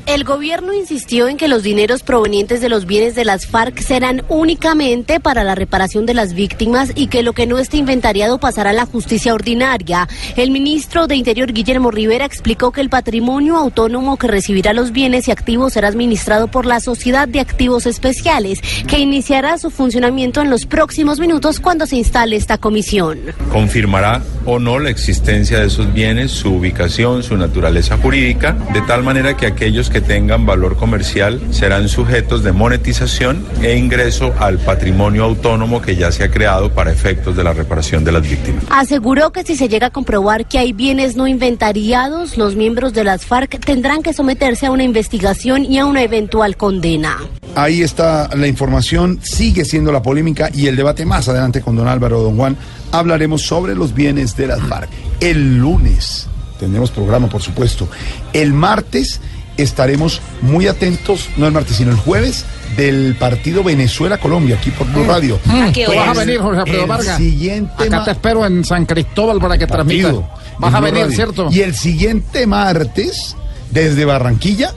El 0.07 0.25
gobierno 0.25 0.75
insistió 0.75 1.29
en 1.29 1.39
que 1.39 1.49
los 1.49 1.63
dineros 1.63 2.03
provenientes 2.03 2.61
de 2.61 2.69
los 2.69 2.85
bienes 2.85 3.15
de 3.15 3.25
las 3.25 3.47
FARC 3.47 3.81
serán 3.81 4.23
únicamente 4.29 5.19
para 5.19 5.45
la 5.45 5.55
reparación 5.55 6.05
de 6.05 6.13
las 6.13 6.35
víctimas 6.35 6.93
y 6.95 7.07
que 7.07 7.23
lo 7.23 7.33
que 7.33 7.47
no 7.47 7.59
esté 7.59 7.79
inventariado 7.79 8.39
pasará 8.39 8.71
a 8.71 8.75
la 8.75 8.85
justicia 8.85 9.33
ordinaria. 9.33 10.07
El 10.37 10.51
ministro 10.51 11.07
de 11.07 11.17
Interior 11.17 11.55
Guillermo 11.55 11.91
Rivera 11.91 12.27
explicó 12.27 12.71
que 12.71 12.83
el 12.83 12.91
patrimonio 12.91 13.57
autónomo 13.57 14.19
que 14.19 14.29
recibirá 14.29 14.75
los 14.75 14.93
bienes 14.93 15.27
y 15.27 15.31
activos 15.31 15.73
será 15.73 15.89
administrado 15.89 16.49
por 16.49 16.67
la 16.67 16.81
Sociedad 16.81 17.27
de 17.27 17.41
Activos 17.41 17.87
Especiales, 17.87 18.61
que 18.87 18.99
iniciará 18.99 19.57
su 19.57 19.71
funcionamiento 19.71 20.43
en 20.43 20.51
los 20.51 20.67
próximos 20.67 21.19
minutos 21.19 21.61
cuando 21.61 21.87
se 21.87 21.97
instale 21.97 22.37
esta 22.37 22.59
comisión. 22.59 23.21
confirmará 23.51 24.23
o 24.45 24.59
no 24.59 24.79
la 24.79 24.91
existencia 24.91 25.61
de 25.61 25.69
esos 25.69 25.93
bienes, 25.95 26.31
su 26.31 26.53
ubicación, 26.53 27.23
su 27.23 27.37
naturaleza 27.39 27.97
jurídica, 27.97 28.53
de 28.75 28.83
tal 28.83 29.03
manera 29.03 29.37
que 29.37 29.47
aquellos 29.47 29.89
que 29.89 29.94
tengan 30.01 30.47
valor 30.47 30.77
comercial 30.77 31.41
serán 31.51 31.89
sujetos 31.89 32.43
de 32.43 32.53
monetización 32.53 33.47
e 33.63 33.77
ingreso 33.77 34.35
al 34.39 34.59
patrimonio 34.59 35.25
autónomo 35.25 35.81
que 35.81 35.97
ya 35.97 36.13
se 36.13 36.25
ha 36.25 36.31
creado 36.31 36.73
para 36.73 36.93
efectos 36.93 37.37
de 37.37 37.45
la 37.45 37.53
reparación 37.53 38.05
de 38.05 38.13
las 38.13 38.23
víctimas. 38.23 38.65
Aseguró 38.71 39.33
que 39.33 39.45
si 39.45 39.57
se 39.57 39.69
llega 39.69 39.89
a 39.89 39.91
comprobar 39.91 40.47
que 40.47 40.59
hay 40.59 40.73
bienes 40.73 41.17
no 41.17 41.27
inventariados, 41.27 42.37
los 42.37 42.57
miembros 42.57 42.93
de 42.93 43.05
las 43.05 43.25
FARC 43.27 43.59
tendrán 43.65 44.03
que 44.03 44.13
someterse 44.13 44.67
a 44.67 44.71
una 44.71 44.83
investigación 44.83 45.65
y 45.65 45.79
a 45.79 45.87
una 45.87 46.03
eventual 46.03 46.57
condena. 46.57 47.19
Ahí 47.55 47.83
está 47.83 48.29
la 48.35 48.47
información, 48.47 49.21
sigue 49.23 49.65
siendo 49.65 49.93
la 49.93 50.03
polémica 50.03 50.51
y 50.53 50.67
el 50.67 50.77
debate 50.77 51.07
más 51.07 51.29
adelante 51.29 51.61
con 51.61 51.77
don 51.77 51.87
Álvaro, 51.87 52.21
don 52.21 52.37
Juan, 52.37 52.57
hablaremos 52.91 53.43
sobre 53.43 53.75
los 53.75 53.95
bienes 53.95 54.37
de 54.37 54.49
las 54.49 54.61
FARC. 54.61 54.89
El 55.21 55.59
lunes 55.59 56.27
tendremos 56.59 56.91
programa, 56.91 57.29
por 57.29 57.43
supuesto. 57.43 57.89
El 58.33 58.53
martes 58.53 59.21
estaremos 59.57 60.21
muy 60.43 60.67
atentos, 60.67 61.29
no 61.37 61.47
el 61.47 61.53
martes, 61.53 61.77
sino 61.77 61.91
el 61.91 61.97
jueves, 61.97 62.45
del 62.77 63.15
partido 63.19 63.63
Venezuela-Colombia, 63.63 64.57
aquí 64.57 64.71
por 64.71 64.87
Blue 64.91 65.05
Radio. 65.05 65.39
¿A 65.49 65.71
qué 65.73 65.85
Pues, 65.87 65.97
hora? 65.99 66.09
¿Vas 66.09 66.19
a 66.19 66.21
venir, 66.25 66.41
Jorge 66.41 66.61
Alfredo 66.61 66.87
Vargas? 66.87 67.17
siguiente 67.19 67.85
Acá 67.85 68.05
te 68.05 68.11
espero 68.13 68.45
en 68.47 68.65
San 68.65 68.85
Cristóbal 68.87 69.39
para 69.39 69.57
que 69.59 69.67
transmitas. 69.67 70.13
partido 70.13 70.29
Vas 70.59 70.75
a 70.75 70.81
venir, 70.81 71.03
Radio. 71.05 71.17
¿cierto? 71.17 71.49
Y 71.51 71.61
el 71.61 71.75
siguiente 71.75 72.47
martes, 72.47 73.37
desde 73.71 74.05
Barranquilla, 74.05 74.73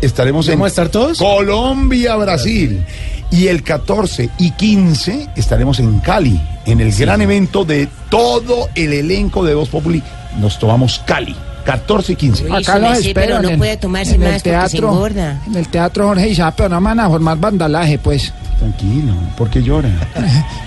estaremos 0.00 0.48
en 0.48 0.54
¿Vamos 0.54 0.66
a 0.66 0.68
estar 0.68 0.88
todos? 0.88 1.18
Colombia, 1.18 2.16
Brasil. 2.16 2.84
Y 3.30 3.46
el 3.48 3.62
14 3.62 4.28
y 4.38 4.50
15 4.50 5.28
estaremos 5.36 5.78
en 5.80 6.00
Cali, 6.00 6.38
en 6.66 6.80
el 6.80 6.92
gran 6.94 7.22
evento 7.22 7.64
de 7.64 7.88
todo 8.10 8.68
el 8.74 8.92
elenco 8.92 9.44
de 9.44 9.54
Voz 9.54 9.70
Populi. 9.70 10.02
Nos 10.38 10.58
tomamos 10.58 11.00
Cali, 11.06 11.34
14 11.64 12.12
y 12.12 12.16
15. 12.16 12.44
Uy, 12.44 12.56
Acá 12.56 12.78
los 12.78 12.98
sí, 12.98 13.08
espero 13.08 13.26
pero 13.26 13.38
no 13.42 13.48
en 13.48 13.52
el- 13.54 13.58
puede 13.58 13.76
tomarse 13.76 14.14
en 14.14 14.20
más 14.20 14.28
el 14.28 14.34
porque 14.34 14.50
se 14.50 14.50
teatro, 14.70 14.88
engorda. 14.92 15.42
En 15.46 15.56
el 15.56 15.68
teatro 15.68 16.06
Jorge 16.08 16.28
Isaac, 16.28 16.54
pero 16.56 16.68
no 16.68 16.80
van 16.80 17.00
a 17.00 17.08
formar 17.08 17.38
vandalaje, 17.38 17.98
pues. 17.98 18.32
Tranquilo, 18.58 19.12
¿por 19.36 19.50
qué 19.50 19.60
llora? 19.62 19.88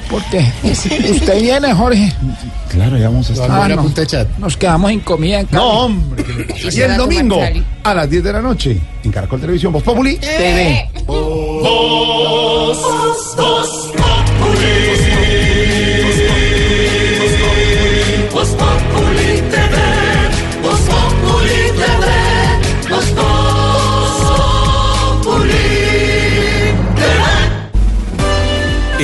Porque 0.09 0.45
usted 0.63 1.41
viene, 1.41 1.73
Jorge. 1.73 2.11
Claro, 2.69 2.97
ya 2.97 3.05
vamos 3.09 3.29
a 3.29 3.33
estar. 3.33 3.49
Ah, 3.51 3.67
no. 3.69 3.85
Nos 4.37 4.57
quedamos 4.57 4.91
sin 4.91 4.99
comida 4.99 5.39
en 5.39 5.45
Cali. 5.45 5.55
No, 5.63 5.69
hombre. 5.85 6.23
Y 6.73 6.81
el 6.81 6.97
domingo, 6.97 7.39
a 7.83 7.93
las 7.93 8.09
10 8.09 8.23
de 8.23 8.33
la 8.33 8.41
noche, 8.41 8.77
en 9.03 9.11
Caracol 9.11 9.39
Televisión, 9.39 9.71
Voz 9.71 9.83
Populi 9.83 10.17
TV. 10.17 10.89
Voz 11.05 12.77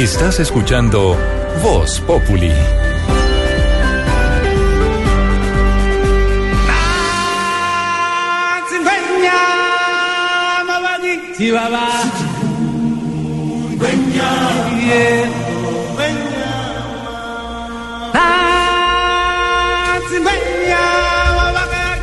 Estás 0.02 0.40
escuchando 0.40 1.16
Voz 1.62 2.02
Populi. 2.02 2.52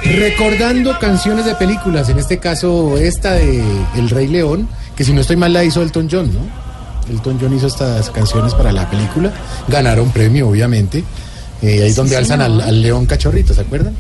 Recordando 0.05 0.97
canciones 1.01 1.47
de 1.47 1.57
películas, 1.57 2.09
en 2.11 2.21
este 2.21 2.39
caso 2.39 2.97
esta 2.97 3.33
de 3.33 3.61
El 3.97 4.09
Rey 4.09 4.29
León, 4.29 4.69
que 4.95 5.03
si 5.03 5.13
no 5.13 5.23
estoy 5.23 5.35
mal 5.35 5.53
la 5.53 5.65
hizo 5.65 5.83
Elton 5.83 6.07
John, 6.09 6.33
¿no? 6.33 6.68
Elton 7.11 7.39
John 7.41 7.55
hizo 7.55 7.67
estas 7.67 8.11
canciones 8.11 8.55
para 8.55 8.73
la 8.73 8.89
película, 8.91 9.33
ganaron 9.69 10.11
premio 10.11 10.49
obviamente, 10.49 11.05
Eh, 11.61 11.83
ahí 11.83 11.89
es 11.89 11.97
donde 11.97 12.11
Sí, 12.11 12.17
alzan 12.17 12.41
al, 12.41 12.61
al 12.61 12.81
león 12.83 13.05
cachorrito, 13.07 13.53
¿se 13.53 13.61
acuerdan? 13.63 13.95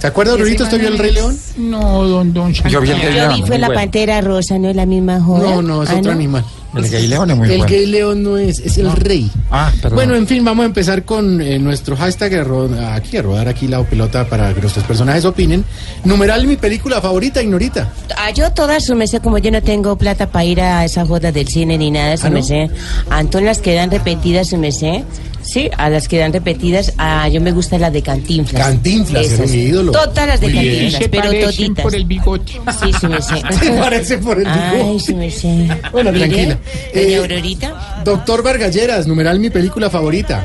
¿Se 0.00 0.06
acuerda, 0.08 0.32
Aurorito? 0.32 0.64
¿Usted 0.64 0.78
vio 0.80 0.88
El 0.88 0.98
Rey 0.98 1.12
León? 1.12 1.36
No, 1.56 2.04
don, 2.06 2.32
don 2.34 2.52
Yo 2.52 2.80
vi 2.80 2.90
el 2.90 3.00
Rey 3.00 3.14
Yo 3.14 3.20
León, 3.28 3.34
vi 3.36 3.42
fue 3.46 3.58
la 3.58 3.68
bueno. 3.68 3.80
pantera 3.80 4.20
rosa, 4.20 4.58
¿no 4.58 4.68
es 4.68 4.76
la 4.76 4.84
misma 4.84 5.20
joda? 5.20 5.42
No, 5.48 5.62
no, 5.62 5.82
es 5.82 5.90
Ah, 5.90 5.96
otro 5.98 6.12
animal. 6.12 6.44
El 6.74 6.88
Gay 6.90 7.06
León 7.06 7.30
es 7.30 7.36
muy 7.36 7.50
el 7.50 7.58
bueno. 7.58 7.72
Gay 7.72 7.86
León 7.86 8.22
no 8.22 8.36
es, 8.38 8.58
es 8.58 8.78
el 8.78 8.90
rey. 8.92 9.30
Ah, 9.50 9.72
perdón. 9.80 9.96
Bueno, 9.96 10.14
en 10.14 10.26
fin, 10.26 10.44
vamos 10.44 10.64
a 10.64 10.66
empezar 10.66 11.04
con 11.04 11.40
eh, 11.40 11.58
nuestro 11.58 11.96
hashtag 11.96 12.34
a 12.34 12.94
aquí, 12.94 13.16
a 13.16 13.22
rodar 13.22 13.48
aquí 13.48 13.66
la 13.66 13.82
pelota 13.82 14.28
para 14.28 14.52
que 14.52 14.60
nuestros 14.60 14.84
personajes 14.84 15.24
opinen. 15.24 15.64
Numeral 16.04 16.46
mi 16.46 16.56
película 16.56 17.00
favorita, 17.00 17.42
Ignorita. 17.42 17.90
Ah, 18.16 18.30
yo 18.30 18.50
todas, 18.52 18.84
su 18.84 18.94
merced, 18.94 19.22
como 19.22 19.38
yo 19.38 19.50
no 19.50 19.62
tengo 19.62 19.96
plata 19.96 20.28
para 20.30 20.44
ir 20.44 20.60
a 20.60 20.84
esa 20.84 21.06
joda 21.06 21.32
del 21.32 21.48
cine 21.48 21.78
ni 21.78 21.90
nada, 21.90 22.16
su 22.16 22.26
¿Ah, 22.26 22.30
no? 22.30 22.34
merced. 22.36 22.70
Ah, 23.10 23.20
Entonces 23.20 23.46
las 23.46 23.58
que 23.58 23.74
dan 23.74 23.90
repetidas, 23.90 24.48
su 24.48 24.56
merced. 24.58 25.02
Sí, 25.46 25.70
a 25.78 25.88
las 25.88 26.08
que 26.08 26.18
dan 26.18 26.32
repetidas, 26.32 26.92
ah, 26.98 27.28
yo 27.28 27.40
me 27.40 27.52
gusta 27.52 27.78
la 27.78 27.90
de 27.90 28.02
Cantinflas. 28.02 28.60
Cantinflas, 28.62 29.26
Esas. 29.26 29.50
un 29.50 29.56
ídolo. 29.56 29.92
Todas 29.92 30.26
las 30.26 30.40
de 30.40 30.48
Muy. 30.48 30.54
Cantinflas, 30.56 31.02
Se 31.02 31.08
pero 31.08 31.30
toditas. 31.30 31.82
por 31.84 31.94
el 31.94 32.04
bigote. 32.04 32.52
Sí, 32.52 32.92
su 33.00 33.08
merced. 33.08 33.36
Se 33.60 33.70
parece 33.72 34.18
por 34.18 34.40
el 34.40 34.46
Ay, 34.46 34.76
bigote. 34.78 35.04
su 35.04 35.16
merced. 35.16 35.66
Bueno, 35.92 36.10
Mire, 36.12 36.26
tranquila. 36.28 36.58
Doña 36.94 37.06
Eh, 37.08 37.16
Aurorita. 37.16 38.02
Doctor 38.04 38.42
Vargalleras, 38.42 39.06
numeral 39.06 39.38
mi 39.38 39.50
película 39.50 39.88
favorita. 39.88 40.44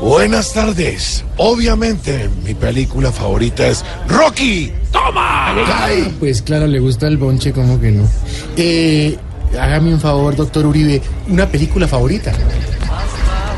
Buenas 0.00 0.52
tardes. 0.52 1.24
Obviamente, 1.38 2.28
mi 2.44 2.54
película 2.54 3.10
favorita 3.10 3.66
es 3.66 3.84
Rocky. 4.06 4.72
¡Toma! 4.92 5.54
Ay, 5.84 6.14
pues 6.20 6.40
claro, 6.42 6.66
le 6.68 6.78
gusta 6.78 7.08
el 7.08 7.16
bonche, 7.16 7.52
como 7.52 7.80
que 7.80 7.90
no. 7.90 8.08
Eh, 8.56 9.16
hágame 9.58 9.92
un 9.92 10.00
favor, 10.00 10.36
doctor 10.36 10.66
Uribe, 10.66 11.02
una 11.28 11.46
película 11.48 11.88
favorita. 11.88 12.32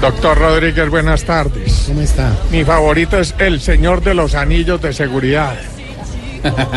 Doctor 0.00 0.38
Rodríguez, 0.38 0.88
buenas 0.88 1.24
tardes. 1.24 1.84
¿Cómo 1.86 2.00
está? 2.00 2.32
Mi 2.50 2.64
favorito 2.64 3.18
es 3.18 3.34
El 3.38 3.60
Señor 3.60 4.02
de 4.02 4.14
los 4.14 4.34
Anillos 4.34 4.80
de 4.80 4.92
Seguridad. 4.92 5.54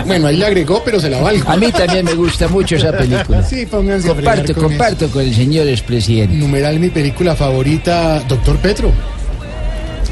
Bueno, 0.05 0.27
ahí 0.27 0.35
le 0.35 0.45
agregó, 0.45 0.81
pero 0.83 0.99
se 0.99 1.09
la 1.09 1.21
valgo. 1.21 1.49
A 1.49 1.55
mí 1.55 1.71
también 1.71 2.03
me 2.03 2.15
gusta 2.15 2.49
mucho 2.49 2.75
esa 2.75 2.91
película. 2.91 3.41
Sí, 3.43 3.65
pónganse 3.65 4.11
a 4.11 4.13
Comparto, 4.13 4.53
con 4.55 4.63
comparto 4.63 5.07
con 5.09 5.21
el 5.21 5.33
señor 5.33 5.69
expresidente. 5.69 6.35
eso. 6.35 6.45
Numeral 6.45 6.81
mi 6.81 6.89
película 6.89 7.33
favorita, 7.33 8.19
doctor 8.27 8.57
Petro. 8.57 8.91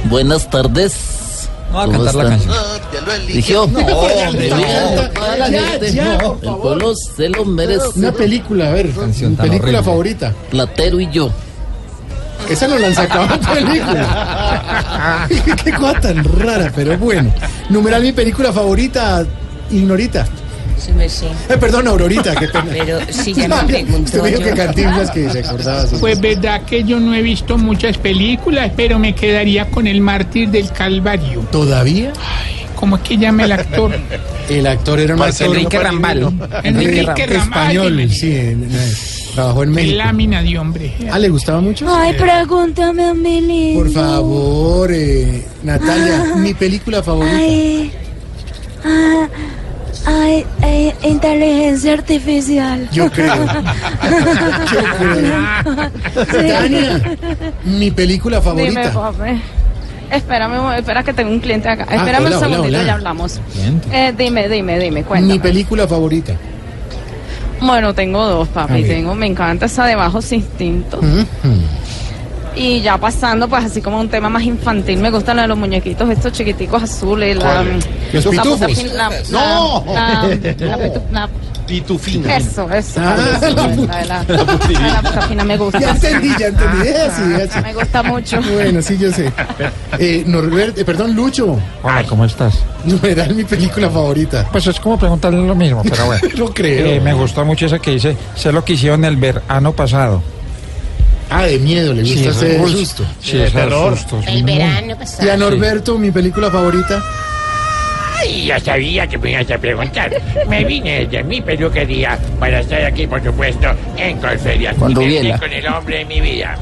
Buenas 0.06 0.50
tardes. 0.50 1.50
No, 1.74 1.82
a 1.82 1.92
cantar 1.92 2.16
la 2.16 2.24
canción. 2.30 2.54
Dijo, 3.28 3.68
No, 3.68 3.82
no, 3.82 4.08
ya, 5.50 5.80
ya, 5.90 6.18
no, 6.18 6.40
el 6.42 6.56
pueblo 6.62 6.94
se 6.96 7.28
lo 7.28 7.44
merece. 7.44 7.88
Una 7.98 8.14
película, 8.14 8.70
a 8.70 8.72
ver, 8.72 8.90
Canción 8.92 9.36
película 9.36 9.80
horrible. 9.80 9.84
favorita. 9.84 10.34
Platero 10.50 11.02
y 11.02 11.10
yo. 11.12 11.30
Esa 12.50 12.68
no 12.68 12.78
la 12.78 12.88
han 12.88 12.96
sacado 12.96 13.34
en 13.34 13.40
película. 13.40 15.28
Qué 15.64 15.72
cosa 15.72 16.00
tan 16.02 16.24
rara, 16.40 16.72
pero 16.76 16.98
bueno. 16.98 17.34
Numeral 17.70 18.02
mi 18.02 18.12
película 18.12 18.52
favorita, 18.52 19.26
Ignorita. 19.72 20.26
Su 20.84 20.92
merced. 20.94 21.28
Eh, 21.48 21.58
perdón, 21.58 21.88
Aurorita, 21.88 22.36
qué 22.36 22.48
pena. 22.48 22.66
Pero 22.72 23.00
si 23.12 23.34
ya 23.34 23.48
me 23.48 23.64
preguntó 23.68 24.18
Usted 24.18 24.24
dijo 24.24 24.42
que 24.42 24.54
Cantinflas 24.56 25.12
que 25.12 25.30
se 25.30 25.40
acordaba. 25.40 25.86
sí. 25.86 25.96
Pues 26.00 26.20
verdad 26.20 26.64
que 26.64 26.84
yo 26.84 27.00
no 27.00 27.14
he 27.14 27.22
visto 27.22 27.58
muchas 27.58 27.98
películas, 28.00 28.72
pero 28.76 28.98
me 28.98 29.14
quedaría 29.14 29.68
con 29.70 29.86
El 29.86 30.02
Mártir 30.02 30.50
del 30.50 30.72
Calvario. 30.72 31.42
¿Todavía? 31.52 32.12
¿Cómo 32.76 32.96
es 32.96 33.04
que 33.04 33.16
llama 33.18 33.44
el 33.44 33.52
actor? 33.52 33.92
El 34.50 34.66
actor 34.66 35.00
era 35.00 35.14
un 35.16 35.22
actor 35.22 35.48
Enrique 35.56 35.78
Rambal. 35.80 36.34
Enrique 36.64 37.28
Rambal. 37.28 37.38
Español, 37.76 38.10
sí, 38.12 38.32
en- 38.36 38.64
en- 38.64 39.21
trabajó 39.34 39.64
en 39.64 39.72
México. 39.72 39.98
lámina 39.98 40.42
de 40.42 40.58
hombre. 40.58 40.94
Ah, 41.12 41.20
¿le 41.20 41.30
gustaba 41.30 41.62
mucho? 41.62 41.86
Ay, 41.90 42.14
pregúntame 42.14 43.04
a 43.06 43.14
mi 43.14 43.42
lindo. 43.42 43.82
Por 43.84 43.92
favor, 43.92 44.92
eh, 44.94 45.46
Natalia, 45.64 46.34
mi 46.38 46.54
película 46.54 47.02
favorita. 47.04 47.36
Ay, 47.38 47.92
ah, 48.86 49.28
ay, 50.06 50.46
eh, 50.64 50.94
inteligencia 51.04 51.94
artificial. 51.94 52.90
Yo 52.92 53.10
creo. 53.12 53.36
Yo 54.72 54.82
creo. 54.98 56.26
Tania, 56.26 57.18
mi 57.66 57.92
película 57.92 58.40
Dime, 58.40 58.72
favorita. 58.74 58.94
papi. 58.94 59.42
Espérame, 60.12 60.78
espera 60.78 61.04
que 61.04 61.14
tengo 61.14 61.32
un 61.32 61.40
cliente 61.40 61.70
acá. 61.70 61.86
Ah, 61.90 61.96
Espérame 61.96 62.26
hola, 62.26 62.38
un 62.38 62.44
hola, 62.44 62.48
segundito 62.50 62.76
hola. 62.78 62.84
y 62.84 62.86
ya 62.86 62.94
hablamos. 62.96 63.40
Eh, 63.94 64.14
dime, 64.18 64.50
dime, 64.50 64.78
dime, 64.78 65.00
Mi 65.00 65.04
cuéntame. 65.06 65.40
película 65.40 65.88
favorita. 65.88 66.34
Bueno, 67.62 67.94
tengo 67.94 68.26
dos, 68.26 68.48
papi. 68.50 68.84
Tengo, 68.84 69.14
me 69.16 69.28
encanta 69.28 69.68
esa 69.68 69.86
de 69.86 69.96
Bajos 69.96 70.32
Instintos. 70.32 71.02
Mm, 71.02 71.24
Y 72.56 72.82
ya 72.82 72.98
pasando, 72.98 73.48
pues 73.48 73.64
así 73.66 73.82
como 73.82 74.00
un 74.00 74.10
tema 74.10 74.28
más 74.30 74.44
infantil, 74.44 74.98
me 75.00 75.10
gustan 75.10 75.48
los, 75.48 75.58
muñequitos 75.58 76.10
estos 76.10 76.34
chiquiticos 76.34 76.84
azules. 76.84 77.38
La. 77.38 77.64
Los 78.12 78.26
la 78.26 78.32
pitufos. 78.32 78.60
potafin- 78.62 78.92
la- 78.94 79.10
No. 79.32 79.86
la- 79.88 81.30
Pitufina. 81.68 82.38
Eso, 82.38 82.70
eso. 82.72 83.00
Ah, 83.04 83.16
sí, 83.40 84.74
la 84.74 85.02
potafina 85.02 85.44
me 85.44 85.58
gusta. 85.58 85.80
Ya 85.80 85.92
entendí, 85.92 86.30
ya 86.40 86.48
entendí. 86.48 86.88
Es 86.88 87.00
así, 87.00 87.22
es 87.34 87.50
así. 87.52 87.62
Me 87.62 87.74
gusta 87.74 88.04
mucho. 88.04 88.42
Bueno, 88.42 88.82
sí, 88.82 88.98
yo 88.98 89.12
sé. 89.12 89.32
Eh, 90.00 90.24
Norbert, 90.26 90.78
eh, 90.78 90.86
perdón, 90.86 91.16
Lucho. 91.16 91.58
Hola, 91.84 92.04
¿cómo 92.04 92.26
estás? 92.26 92.60
No 92.86 93.00
era 93.08 93.26
mi 93.28 93.44
película 93.44 93.90
favorita. 93.90 94.48
Pues 94.52 94.68
es 94.68 94.80
como 94.80 94.98
preguntarle 94.98 95.46
lo 95.46 95.56
mismo, 95.56 95.84
pero 95.84 96.06
bueno. 96.06 96.28
No 96.38 96.48
creo. 96.54 96.86
Eh, 96.88 97.00
me 97.02 97.14
gustó 97.14 97.46
mucho 97.46 97.66
esa 97.68 97.80
que 97.80 97.92
dice, 97.92 98.16
sé 98.36 98.52
lo 98.52 98.64
que 98.66 98.74
hicieron 98.74 99.06
el 99.06 99.18
verano 99.18 99.74
pasado. 99.74 100.22
Ah, 101.30 101.44
de 101.44 101.60
miedo, 101.60 101.94
le 101.94 102.02
gusta 102.02 102.18
Sí, 102.18 102.28
ese 102.28 102.68
susto. 102.68 103.06
Sí, 103.22 103.38
ese 103.40 103.52
terror. 103.52 103.98
susto. 103.98 104.20
El 104.28 104.44
verano 104.44 104.98
pasado. 104.98 105.26
Y 105.26 105.30
a 105.30 105.38
Norberto, 105.38 105.98
mi 105.98 106.12
película 106.12 106.52
favorita. 106.52 107.02
Ay, 108.22 108.46
ya 108.46 108.60
sabía 108.60 109.08
que 109.08 109.18
me 109.18 109.32
ibas 109.32 109.50
a 109.52 109.58
preguntar. 109.58 110.12
Me 110.48 110.64
vine 110.64 111.06
desde 111.06 111.24
mi 111.24 111.42
peluquería 111.42 112.18
para 112.40 112.60
estar 112.60 112.84
aquí, 112.86 113.08
por 113.08 113.24
supuesto, 113.24 113.68
en 113.98 114.18
Colferias. 114.20 114.76
Con 114.76 114.94
Rubiela. 114.96 115.38
con 115.40 115.52
el 115.52 115.68
hombre 115.68 116.00
de 116.00 116.06
mi 116.06 116.22
vida. 116.22 116.56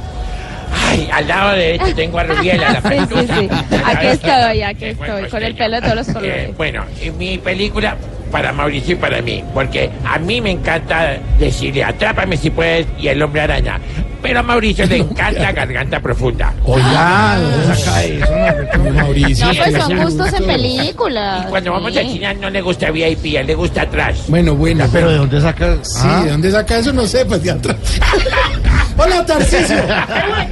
Ay, 0.72 1.10
al 1.12 1.28
lado 1.28 1.56
derecho 1.56 1.86
tengo 1.96 2.20
a 2.20 2.24
Rubiela, 2.24 2.72
la 2.74 2.82
Sí, 2.90 2.98
sí, 3.10 3.28
sí. 3.40 3.50
Aquí 3.86 4.08
estoy, 4.08 4.62
aquí 4.62 4.86
estoy, 4.86 5.30
con 5.30 5.44
el 5.44 5.56
pelo 5.56 5.76
de 5.76 5.82
todos 5.82 5.96
los 5.96 6.10
Eh, 6.10 6.14
colores. 6.14 6.58
bueno, 6.58 6.86
y 7.04 7.10
mi 7.12 7.38
película 7.40 7.98
para 8.32 8.54
Mauricio 8.54 8.94
y 8.94 8.98
para 8.98 9.22
mí, 9.22 9.44
porque 9.54 9.90
a 10.06 10.18
mí 10.20 10.42
me 10.42 10.52
encanta 10.52 11.18
decirle 11.38 11.84
atrápame 11.84 12.38
si 12.38 12.50
puedes 12.50 12.88
y 12.98 13.08
el 13.08 13.22
hombre 13.22 13.42
araña, 13.42 13.80
pero 14.22 14.40
a 14.40 14.44
Mauricio 14.44 14.86
le 14.86 14.98
encanta 15.00 15.52
garganta 15.52 16.00
profunda. 16.00 16.54
Oiga, 16.66 17.40
saca 17.74 18.78
Mauricio. 18.78 19.48
No, 19.48 19.54
pues 19.54 19.84
son 19.84 19.98
gustos 20.04 20.34
en 20.34 20.46
películas. 20.46 21.46
Cuando 21.48 21.72
vamos 21.72 21.96
al 21.96 22.10
cine 22.10 22.34
no 22.36 22.50
le 22.50 22.62
gusta 22.62 22.92
VIP, 22.92 23.38
a 23.38 23.42
él 23.42 23.48
le 23.48 23.56
gusta 23.56 23.84
atrás. 23.84 24.26
Bueno, 24.28 24.56
bueno. 24.56 24.86
Pero 24.92 25.10
¿de 25.10 25.18
dónde 25.18 25.42
sacas? 25.42 25.80
Sí, 25.84 26.08
¿de 26.26 26.32
dónde 26.32 26.52
saca 26.52 26.78
eso? 26.78 26.94
No 26.94 27.06
sé, 27.08 27.26
pues 27.26 27.44
de 27.44 27.52
atrás. 27.52 27.78
Hola, 29.02 29.26
Tarcisio. 29.26 29.78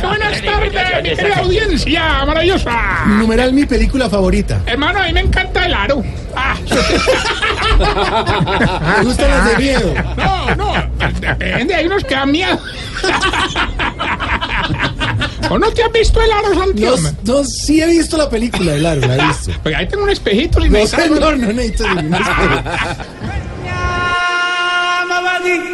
Buenas 0.02 0.42
tardes, 0.42 1.04
mi 1.04 1.10
querida 1.16 1.36
audiencia 1.40 2.26
maravillosa. 2.26 2.72
Numeral 3.06 3.52
mi 3.54 3.66
película 3.66 4.10
favorita. 4.10 4.62
Hermano, 4.66 5.00
a 5.02 5.08
mí 5.08 5.14
me 5.14 5.20
encanta 5.22 5.66
el 5.66 5.74
aro. 5.74 6.02
Ah, 6.36 6.56
Me 9.00 9.04
gustan 9.06 9.30
las 9.30 9.46
de 9.50 9.58
miedo. 9.58 9.94
no, 10.16 10.56
no, 10.56 10.74
depende, 11.20 11.76
hay 11.76 11.86
unos 11.88 12.04
que 12.06 12.16
dan 12.16 12.32
miedo. 12.32 12.58
¿O 15.50 15.58
no 15.58 15.72
te 15.72 15.84
has 15.84 15.92
visto 15.92 16.22
el 16.22 16.32
aro, 16.32 16.54
No, 16.54 16.60
Santiago? 16.66 16.98
no, 17.24 17.44
sí 17.44 17.82
he 17.82 17.88
visto 17.88 18.18
la 18.18 18.30
película 18.30 18.74
de 18.74 18.80
Largo, 18.80 19.08
la 19.08 19.16
he 19.16 19.28
visto. 19.28 19.52
Porque 19.64 19.76
ahí 19.76 19.88
tengo 19.88 20.04
un 20.04 20.10
espejito. 20.10 20.60
y 20.66 20.70
No, 20.70 20.80
me 20.80 20.88
señor, 20.88 21.38
no 21.38 21.54
necesito 21.54 21.88
ningún 21.96 22.14
espejo. 22.16 22.62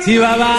Sí, 0.05 0.17
baba. 0.17 0.57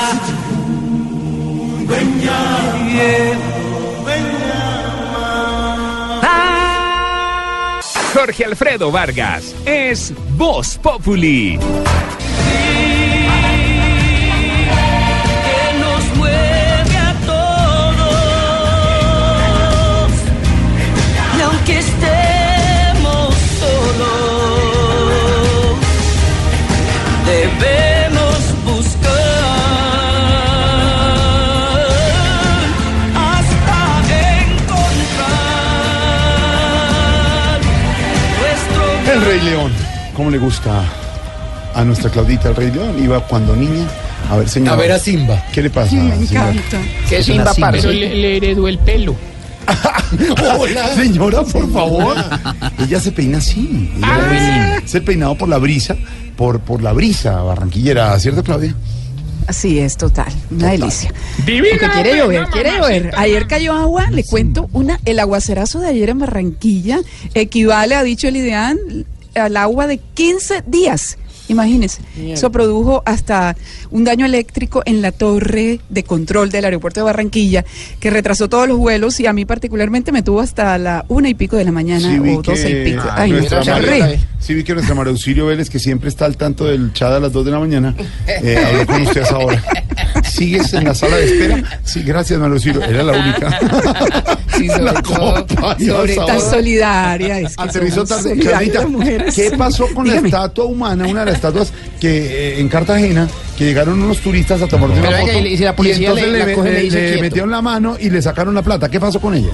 Jorge 8.15 8.45
Alfredo 8.45 8.91
Vargas 8.91 9.55
es 9.67 10.13
Voz 10.37 10.79
Populi. 10.83 11.59
¿Cómo 40.15 40.31
le 40.31 40.39
gusta 40.39 40.85
a 41.75 41.85
nuestra 41.85 42.11
Claudita 42.11 42.51
el 42.51 42.57
Rey 42.57 42.71
León? 42.71 43.03
Iba 43.03 43.27
cuando 43.27 43.57
niña. 43.57 43.87
A 44.31 44.37
ver, 44.37 44.49
señor. 44.49 44.75
A 44.75 44.77
ver 44.77 44.93
a 44.93 44.99
Simba. 44.99 45.43
¿Qué 45.53 45.63
le 45.63 45.71
pasa? 45.71 45.95
Me 45.97 46.27
señora? 46.27 46.51
encanta. 46.51 46.81
¿Qué 47.09 47.19
Es 47.19 47.27
Simba, 47.27 47.53
Simba. 47.53 47.73
Pero 47.73 47.91
le, 47.93 48.15
le 48.15 48.37
heredó 48.37 48.69
el 48.69 48.79
pelo. 48.79 49.17
Hola. 50.59 50.95
Señora, 50.95 51.43
por 51.43 51.71
favor. 51.73 52.17
Ella 52.79 53.01
se 53.01 53.13
peina 53.13 53.39
así. 53.39 53.91
Ella 53.97 54.77
Es 54.85 54.95
el 54.95 55.03
peinado 55.03 55.37
por 55.37 55.49
la 55.49 55.59
brisa, 55.59 55.97
por, 56.37 56.61
por 56.61 56.83
la 56.83 56.93
brisa 56.93 57.41
barranquillera, 57.43 58.19
¿cierto, 58.21 58.43
Claudia? 58.43 58.75
Así 59.47 59.79
es, 59.79 59.97
total. 59.97 60.33
Una 60.51 60.71
delicia. 60.71 61.13
Divina, 61.45 61.77
Porque 61.79 61.91
quiere 61.93 62.11
pues, 62.11 62.23
llover, 62.23 62.47
quiere 62.49 62.71
llover. 62.79 63.11
Ayer 63.17 63.47
cayó 63.47 63.75
agua, 63.75 64.11
le 64.11 64.25
cuento, 64.25 64.71
una, 64.73 65.01
el 65.05 65.19
aguacerazo 65.19 65.81
de 65.81 65.89
ayer 65.89 66.09
en 66.09 66.19
Barranquilla 66.19 67.01
equivale, 67.35 67.95
ha 67.95 68.03
dicho 68.03 68.29
el 68.29 68.37
ideal, 68.37 68.79
al 69.35 69.57
agua 69.57 69.87
de 69.87 69.99
15 69.99 70.65
días. 70.67 71.19
Imagínense, 71.49 72.01
eso 72.27 72.51
produjo 72.51 73.03
hasta 73.05 73.55
un 73.91 74.05
daño 74.05 74.25
eléctrico 74.25 74.83
en 74.87 75.03
la 75.03 75.13
torre 75.13 75.81
de 75.91 76.03
control 76.03 76.51
del 76.51 76.65
aeropuerto 76.65 77.01
de 77.01 77.05
Barranquilla, 77.05 77.67
que 78.01 78.09
retrasó 78.09 78.49
todos 78.49 78.67
los 78.67 78.79
vuelos 78.79 79.21
y 79.21 79.27
a 79.27 79.33
mí 79.35 79.45
particularmente 79.45 80.11
me 80.11 80.23
tuvo 80.23 80.41
hasta 80.41 80.79
la 80.79 81.05
una 81.09 81.29
y 81.29 81.35
pico 81.35 81.57
de 81.57 81.65
la 81.65 81.73
mañana 81.73 82.11
Sí, 82.11 82.19
o 82.19 82.41
doce 82.41 82.71
y 82.71 82.85
pico. 82.93 83.05
Ay, 83.13 83.33
nuestra. 83.33 83.63
Sí, 84.45 84.53
vi 84.53 84.63
que 84.63 84.75
nuestra 84.75 84.95
María 84.95 85.11
Auxilio 85.11 85.47
Vélez, 85.47 85.71
que 85.71 85.79
siempre 85.79 86.11
está 86.11 86.27
al 86.27 86.37
tanto 86.37 86.67
del 86.67 86.93
chat 86.93 87.11
a 87.13 87.19
las 87.21 87.33
2 87.33 87.47
de 87.47 87.51
la 87.51 87.59
mañana, 87.59 87.95
eh, 88.27 88.63
habló 88.67 88.87
con 88.87 89.03
ustedes 89.03 89.31
ahora. 89.31 89.63
¿Sigues 90.23 90.73
en 90.75 90.85
la 90.85 90.95
sala 90.95 91.17
de 91.17 91.25
espera? 91.25 91.81
Sí, 91.85 92.03
gracias, 92.03 92.39
María 92.39 92.55
Auxilio. 92.55 92.83
Era 92.83 93.03
la 93.03 93.13
única. 93.13 93.59
Sí, 94.55 94.69
sobre 94.69 94.85
La 94.85 95.03
todo, 95.03 95.45
sobre 95.85 96.15
tan 96.15 96.41
solidaria. 96.41 97.41
Es 97.41 97.57
que 97.57 97.63
Aterrizó 97.65 98.05
tarde. 98.05 98.39
¿Qué 99.35 99.51
pasó 99.59 99.89
con 99.93 100.05
Dígame. 100.05 100.21
la 100.23 100.27
estatua 100.29 100.65
humana, 100.67 101.07
una 101.09 101.21
de 101.21 101.27
las 101.27 101.35
estatuas 101.35 101.73
que 102.01 102.53
eh, 102.53 102.61
en 102.61 102.69
Cartagena, 102.69 103.27
que 103.59 103.65
llegaron 103.65 104.01
unos 104.01 104.19
turistas 104.19 104.63
a 104.63 104.69
tomarse 104.69 105.01
una 105.01 105.11
foto 105.11 105.39
y 105.41 105.57
si 105.57 105.65
la 105.65 105.75
policía 105.75 106.09
entonces 106.11 106.29
le- 106.29 106.39
le, 106.47 106.73
le 106.73 106.91
le- 107.17 107.21
metieron 107.21 107.51
la 107.51 107.63
mano 107.63 107.97
y 107.99 108.11
le 108.11 108.23
sacaron 108.23 108.55
la 108.55 108.63
plata? 108.63 108.89
¿Qué 108.89 109.01
pasó 109.01 109.21
con 109.21 109.35
ella? 109.35 109.51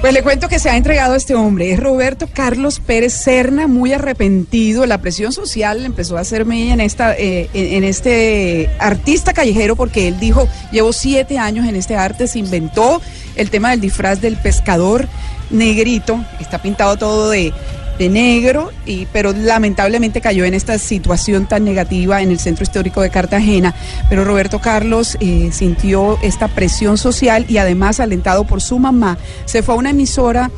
Pues 0.00 0.12
le 0.12 0.22
cuento 0.22 0.48
que 0.48 0.58
se 0.58 0.68
ha 0.68 0.76
entregado 0.76 1.14
este 1.14 1.34
hombre. 1.34 1.72
Es 1.72 1.80
Roberto 1.80 2.28
Carlos 2.32 2.80
Pérez 2.80 3.14
Serna, 3.14 3.66
muy 3.66 3.92
arrepentido. 3.92 4.86
La 4.86 5.00
presión 5.00 5.32
social 5.32 5.84
empezó 5.84 6.16
a 6.16 6.20
hacer 6.20 6.44
mella 6.44 6.74
en, 6.74 6.80
esta, 6.80 7.14
eh, 7.16 7.48
en 7.54 7.82
este 7.82 8.70
artista 8.78 9.32
callejero 9.32 9.74
porque 9.74 10.06
él 10.06 10.20
dijo, 10.20 10.48
llevo 10.70 10.92
siete 10.92 11.38
años 11.38 11.66
en 11.66 11.76
este 11.76 11.96
arte, 11.96 12.28
se 12.28 12.38
inventó 12.38 13.00
el 13.36 13.50
tema 13.50 13.70
del 13.70 13.80
disfraz 13.80 14.20
del 14.20 14.36
pescador 14.36 15.08
negrito. 15.50 16.24
Está 16.40 16.60
pintado 16.60 16.96
todo 16.96 17.30
de, 17.30 17.52
de 17.98 18.08
negro, 18.08 18.70
y, 18.84 19.06
pero 19.12 19.32
lamentablemente 19.32 20.20
cayó 20.20 20.44
en 20.44 20.54
esta 20.54 20.78
situación 20.78 21.46
tan 21.46 21.64
negativa 21.64 22.22
en 22.22 22.30
el 22.30 22.38
centro 22.38 22.62
histórico 22.62 23.00
de 23.02 23.10
Cartagena. 23.10 23.74
Pero 24.08 24.24
Roberto 24.24 24.60
Carlos 24.60 25.16
eh, 25.20 25.50
sintió 25.52 26.18
esta 26.22 26.48
presión 26.48 26.98
social 26.98 27.46
y 27.48 27.58
además 27.58 28.00
alentado 28.00 28.46
por 28.46 28.60
su 28.60 28.78
mamá, 28.78 29.18
se 29.44 29.62
fue 29.62 29.74
a 29.74 29.78
una 29.78 29.90
emisora 29.90 30.50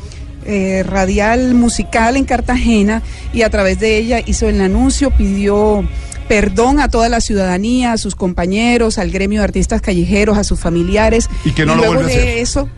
eh, 0.45 0.83
radial 0.83 1.53
musical 1.53 2.17
en 2.17 2.25
Cartagena 2.25 3.01
y 3.33 3.43
a 3.43 3.49
través 3.49 3.79
de 3.79 3.97
ella 3.97 4.21
hizo 4.25 4.47
el 4.47 4.59
anuncio, 4.61 5.11
pidió 5.11 5.83
perdón 6.27 6.79
a 6.79 6.89
toda 6.89 7.09
la 7.09 7.21
ciudadanía, 7.21 7.91
a 7.91 7.97
sus 7.97 8.15
compañeros, 8.15 8.99
al 8.99 9.11
gremio 9.11 9.41
de 9.41 9.45
artistas 9.45 9.81
callejeros, 9.81 10.37
a 10.37 10.43
sus 10.43 10.59
familiares. 10.59 11.27
Y 11.43 11.51
que 11.51 11.65
no 11.65 11.75
lo 11.75 11.81
luego 11.81 11.95
vuelve 11.95 12.13
a 12.13 12.15
de 12.15 12.21
hacer. 12.21 12.37
eso, 12.37 12.69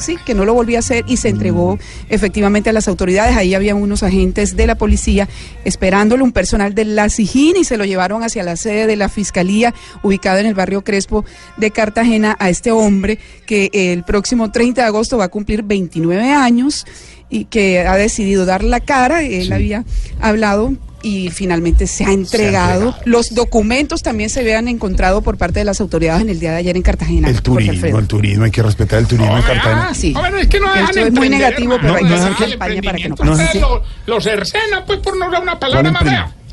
sí, 0.00 0.16
que 0.24 0.34
no 0.34 0.44
lo 0.44 0.54
volvió 0.54 0.76
a 0.76 0.80
hacer 0.80 1.04
y 1.06 1.16
se 1.16 1.28
entregó 1.28 1.78
efectivamente 2.08 2.70
a 2.70 2.72
las 2.72 2.88
autoridades. 2.88 3.36
Ahí 3.36 3.54
había 3.54 3.74
unos 3.74 4.02
agentes 4.02 4.56
de 4.56 4.66
la 4.66 4.74
policía 4.74 5.28
esperándolo, 5.64 6.24
un 6.24 6.32
personal 6.32 6.74
de 6.74 6.84
la 6.84 7.08
SIJIN 7.08 7.56
y 7.56 7.64
se 7.64 7.76
lo 7.76 7.84
llevaron 7.84 8.22
hacia 8.22 8.42
la 8.42 8.56
sede 8.56 8.86
de 8.86 8.96
la 8.96 9.08
fiscalía 9.08 9.74
ubicada 10.02 10.40
en 10.40 10.46
el 10.46 10.54
barrio 10.54 10.82
Crespo 10.82 11.24
de 11.56 11.70
Cartagena 11.70 12.36
a 12.38 12.50
este 12.50 12.70
hombre 12.70 13.18
que 13.46 13.70
el 13.72 14.04
próximo 14.04 14.50
30 14.50 14.82
de 14.82 14.86
agosto 14.86 15.18
va 15.18 15.24
a 15.24 15.28
cumplir 15.28 15.62
29 15.62 16.32
años 16.32 16.86
y 17.28 17.44
que 17.44 17.80
ha 17.80 17.96
decidido 17.96 18.44
dar 18.44 18.64
la 18.64 18.80
cara. 18.80 19.22
Él 19.22 19.52
había 19.52 19.84
hablado 20.20 20.74
y 21.02 21.30
finalmente 21.30 21.86
se 21.86 22.04
ha 22.04 22.12
entregado. 22.12 22.94
Los 23.04 23.34
documentos 23.34 24.02
también 24.02 24.30
se 24.30 24.40
habían 24.40 24.68
encontrado 24.68 25.22
por 25.22 25.36
parte 25.38 25.60
de 25.60 25.64
las 25.64 25.80
autoridades 25.80 26.22
en 26.22 26.28
el 26.30 26.40
día 26.40 26.52
de 26.52 26.58
ayer 26.58 26.76
en 26.76 26.82
Cartagena. 26.82 27.28
El 27.28 27.42
turismo, 27.42 27.98
el 27.98 28.06
turismo, 28.06 28.44
hay 28.44 28.50
que 28.50 28.62
respetar 28.62 28.98
el 29.00 29.06
turismo 29.06 29.36
en 29.36 29.42
Cartagena. 29.42 29.88
Ah, 29.90 29.94
sí. 29.94 30.12
Ah, 30.16 30.20
bueno, 30.20 30.36
es 30.38 30.46
que 30.48 30.60
no 30.60 30.74
esto 30.74 31.00
es 31.00 31.12
muy 31.12 31.28
negativo, 31.28 31.74
hermano. 31.74 31.94
pero 31.94 32.06
hay 32.06 32.10
No 32.12 32.26
que 32.26 32.32
hacer 32.34 32.50
campaña 32.50 32.82
para 32.82 32.98
que 32.98 33.08
no 33.08 33.16
pase. 33.16 33.30
Ustedes 33.32 33.54
lo, 33.60 33.82
lo 34.06 34.20
cercenan, 34.20 34.84
pues, 34.86 34.98
por 35.00 35.16
no 35.16 35.30
dar 35.30 35.42
una 35.42 35.56
¿Cuál, 35.58 35.72
palabra 35.72 35.92
más 35.92 36.04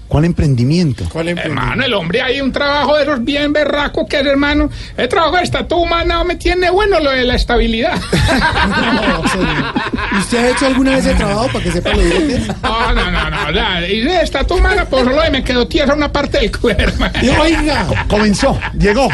cuál 0.08 0.26
emprendimiento? 0.26 1.06
Hermano, 1.14 1.84
el 1.84 1.94
hombre 1.94 2.22
hay 2.22 2.42
un 2.42 2.52
trabajo 2.52 2.96
de 2.96 3.04
esos 3.04 3.24
bien 3.24 3.54
berraco 3.54 4.08
que 4.08 4.20
es, 4.20 4.26
hermano. 4.26 4.70
El 4.96 5.08
trabajo 5.08 5.38
de 5.38 5.44
estatua 5.44 5.78
humana 5.78 6.24
me 6.24 6.36
tiene 6.36 6.70
bueno 6.70 7.00
lo 7.00 7.12
de 7.12 7.24
la 7.24 7.36
estabilidad. 7.36 7.96
¿Usted 10.20 10.38
ha 10.38 10.50
hecho 10.50 10.68
alguna 10.68 10.96
vez 10.96 11.06
el 11.06 11.18
trabajo 11.18 11.48
para 11.48 11.64
que 11.64 11.72
sepa 11.72 11.90
lo 11.92 11.98
que 11.98 12.36
es? 12.36 12.48
No, 12.62 12.94
no, 12.94 13.12
no, 13.12 13.30
no. 13.30 13.52
La, 13.52 13.88
y 13.88 14.02
de 14.02 14.22
estatua 14.22 14.58
humana, 14.58 14.86
pues 14.86 15.04
solo 15.04 15.22
me 15.32 15.44
quedó 15.44 15.68
tierra 15.68 15.94
una 15.94 16.12
parte 16.12 16.40
del 16.40 16.58
cuerpo. 16.58 17.06
Y 17.22 17.30
oiga, 17.30 17.88
Comenzó, 18.08 18.60
llegó. 18.78 19.10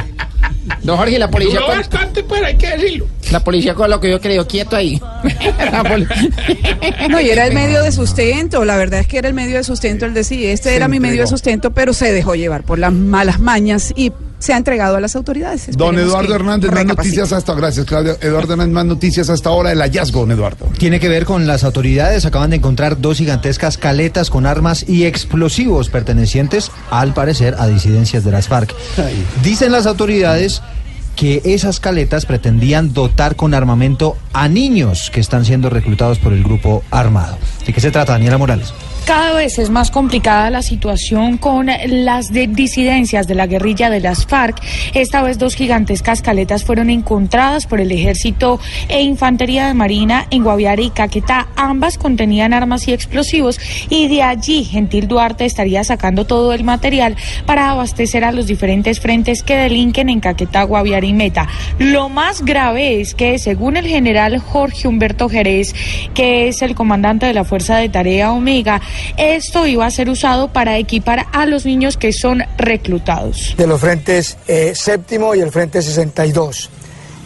Don 0.81 0.97
Jorge, 0.97 1.19
la 1.19 1.29
policía 1.29 1.55
Duró 1.55 1.67
con, 1.67 1.77
bastante, 1.77 2.23
pues 2.23 2.41
hay 2.43 2.55
que 2.55 2.69
decirlo. 2.69 3.07
la 3.31 3.43
policía 3.43 3.73
con 3.73 3.89
lo 3.89 3.99
que 3.99 4.09
yo 4.09 4.19
creo 4.21 4.47
quieto 4.47 4.75
ahí. 4.75 5.01
No, 7.09 7.19
y 7.19 7.29
era 7.29 7.45
el 7.47 7.53
medio 7.53 7.83
de 7.83 7.91
sustento, 7.91 8.65
la 8.65 8.77
verdad 8.77 9.01
es 9.01 9.07
que 9.07 9.17
era 9.17 9.27
el 9.27 9.33
medio 9.33 9.57
de 9.57 9.63
sustento, 9.63 10.05
él 10.05 10.13
decía, 10.13 10.51
este 10.51 10.75
era 10.75 10.87
mi 10.87 10.99
medio 10.99 11.21
de 11.21 11.27
sustento, 11.27 11.71
pero 11.71 11.93
se 11.93 12.11
dejó 12.11 12.35
llevar 12.35 12.63
por 12.63 12.79
las 12.79 12.93
malas 12.93 13.39
mañas 13.39 13.93
y 13.95 14.11
se 14.43 14.51
ha 14.51 14.57
entregado 14.57 14.97
a 14.97 14.99
las 14.99 15.15
autoridades. 15.15 15.69
Don 15.71 15.97
Eduardo 15.97 16.35
Hernández, 16.35 16.69
más 16.69 16.85
noticias 16.85 17.31
hasta 17.31 17.53
Gracias, 17.53 17.85
Claudia. 17.85 18.17
Eduardo 18.19 18.51
Hernández, 18.51 18.73
más 18.73 18.85
noticias 18.85 19.29
hasta 19.29 19.47
ahora. 19.47 19.71
El 19.71 19.79
hallazgo, 19.79 20.19
don 20.19 20.31
Eduardo. 20.31 20.67
Tiene 20.77 20.99
que 20.99 21.07
ver 21.07 21.23
con 21.23 21.47
las 21.47 21.63
autoridades. 21.63 22.25
Acaban 22.25 22.49
de 22.49 22.57
encontrar 22.57 22.99
dos 22.99 23.19
gigantescas 23.19 23.77
caletas 23.77 24.29
con 24.29 24.45
armas 24.45 24.83
y 24.85 25.05
explosivos 25.05 25.87
pertenecientes, 25.87 26.71
al 26.91 27.13
parecer, 27.13 27.55
a 27.57 27.67
disidencias 27.67 28.25
de 28.25 28.31
las 28.31 28.49
FARC. 28.49 28.75
Dicen 29.43 29.71
las 29.71 29.85
autoridades 29.85 30.61
que 31.15 31.41
esas 31.45 31.79
caletas 31.79 32.25
pretendían 32.25 32.91
dotar 32.91 33.37
con 33.37 33.53
armamento 33.53 34.17
a 34.33 34.49
niños 34.49 35.09
que 35.09 35.21
están 35.21 35.45
siendo 35.45 35.69
reclutados 35.69 36.19
por 36.19 36.33
el 36.33 36.43
grupo 36.43 36.83
armado. 36.91 37.37
¿De 37.65 37.71
qué 37.71 37.79
se 37.79 37.91
trata, 37.91 38.11
Daniela 38.11 38.37
Morales? 38.37 38.73
Cada 39.05 39.33
vez 39.33 39.59
es 39.59 39.69
más 39.69 39.91
complicada 39.91 40.49
la 40.49 40.61
situación 40.61 41.37
con 41.37 41.67
las 41.87 42.31
de- 42.31 42.47
disidencias 42.47 43.27
de 43.27 43.35
la 43.35 43.47
guerrilla 43.47 43.89
de 43.89 43.99
las 43.99 44.25
FARC. 44.25 44.57
Esta 44.93 45.21
vez 45.21 45.37
dos 45.37 45.55
gigantescas 45.55 46.21
caletas 46.21 46.63
fueron 46.63 46.89
encontradas 46.89 47.67
por 47.67 47.81
el 47.81 47.91
ejército 47.91 48.61
e 48.87 49.01
infantería 49.01 49.67
de 49.67 49.73
marina 49.73 50.25
en 50.29 50.43
Guaviare 50.43 50.83
y 50.83 50.89
Caquetá. 50.89 51.49
Ambas 51.57 51.97
contenían 51.97 52.53
armas 52.53 52.87
y 52.87 52.93
explosivos 52.93 53.59
y 53.89 54.07
de 54.07 54.23
allí 54.23 54.63
Gentil 54.63 55.09
Duarte 55.09 55.43
estaría 55.45 55.83
sacando 55.83 56.25
todo 56.25 56.53
el 56.53 56.63
material 56.63 57.17
para 57.45 57.71
abastecer 57.71 58.23
a 58.23 58.31
los 58.31 58.47
diferentes 58.47 59.01
frentes 59.01 59.43
que 59.43 59.57
delinquen 59.57 60.07
en 60.07 60.21
Caquetá, 60.21 60.63
Guaviare 60.63 61.07
y 61.07 61.13
Meta. 61.13 61.49
Lo 61.77 62.07
más 62.07 62.45
grave 62.45 63.01
es 63.01 63.15
que 63.15 63.37
según 63.37 63.75
el 63.75 63.85
general 63.85 64.39
Jorge 64.39 64.87
Humberto 64.87 65.27
Jerez, 65.27 65.75
que 66.13 66.47
es 66.47 66.61
el 66.61 66.73
comandante 66.73 67.25
de 67.25 67.33
la 67.33 67.43
Fuerza 67.43 67.75
de 67.75 67.89
Tarea 67.89 68.31
Omega, 68.31 68.79
esto 69.17 69.67
iba 69.67 69.85
a 69.85 69.91
ser 69.91 70.09
usado 70.09 70.51
para 70.51 70.77
equipar 70.77 71.27
a 71.31 71.45
los 71.45 71.65
niños 71.65 71.97
que 71.97 72.13
son 72.13 72.43
reclutados. 72.57 73.55
de 73.57 73.67
los 73.67 73.79
frentes 73.79 74.37
eh, 74.47 74.73
séptimo 74.75 75.35
y 75.35 75.39
el 75.39 75.51
frente 75.51 75.81
62. 75.81 76.69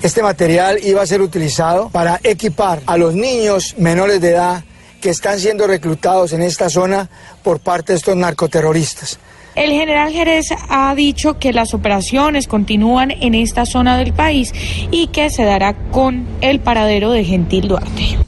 Este 0.03 0.21
material 0.21 0.79
iba 0.83 1.01
a 1.01 1.07
ser 1.07 1.21
utilizado 1.21 1.89
para 1.89 2.19
equipar 2.23 2.81
a 2.85 2.97
los 2.97 3.15
niños 3.15 3.75
menores 3.77 4.21
de 4.21 4.29
edad 4.29 4.63
que 5.01 5.09
están 5.09 5.39
siendo 5.39 5.67
reclutados 5.67 6.33
en 6.33 6.41
esta 6.41 6.69
zona 6.69 7.09
por 7.43 7.59
parte 7.59 7.93
de 7.93 7.97
estos 7.97 8.15
narcoterroristas. 8.15 9.19
El 9.55 9.71
general 9.71 10.11
Jerez 10.11 10.49
ha 10.69 10.93
dicho 10.93 11.39
que 11.39 11.51
las 11.51 11.73
operaciones 11.73 12.47
continúan 12.47 13.09
en 13.09 13.33
esta 13.33 13.65
zona 13.65 13.97
del 13.97 14.13
país 14.13 14.53
y 14.91 15.07
que 15.07 15.31
se 15.31 15.45
dará 15.45 15.73
con 15.89 16.27
el 16.41 16.59
paradero 16.59 17.11
de 17.11 17.25
Gentil 17.25 17.67
Duarte. 17.67 18.26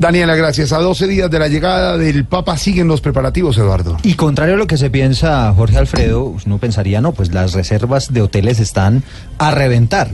Daniela, 0.00 0.34
gracias. 0.34 0.72
A 0.72 0.78
12 0.78 1.06
días 1.06 1.30
de 1.30 1.38
la 1.38 1.48
llegada 1.48 1.98
del 1.98 2.24
Papa 2.24 2.56
siguen 2.56 2.88
los 2.88 3.02
preparativos, 3.02 3.58
Eduardo. 3.58 3.98
Y 4.02 4.14
contrario 4.14 4.54
a 4.54 4.56
lo 4.56 4.66
que 4.66 4.78
se 4.78 4.88
piensa 4.88 5.52
Jorge 5.54 5.76
Alfredo, 5.76 6.36
uno 6.46 6.56
pensaría, 6.56 7.02
no, 7.02 7.12
pues 7.12 7.34
las 7.34 7.52
reservas 7.52 8.10
de 8.10 8.22
hoteles 8.22 8.60
están 8.60 9.02
a 9.36 9.50
reventar. 9.50 10.10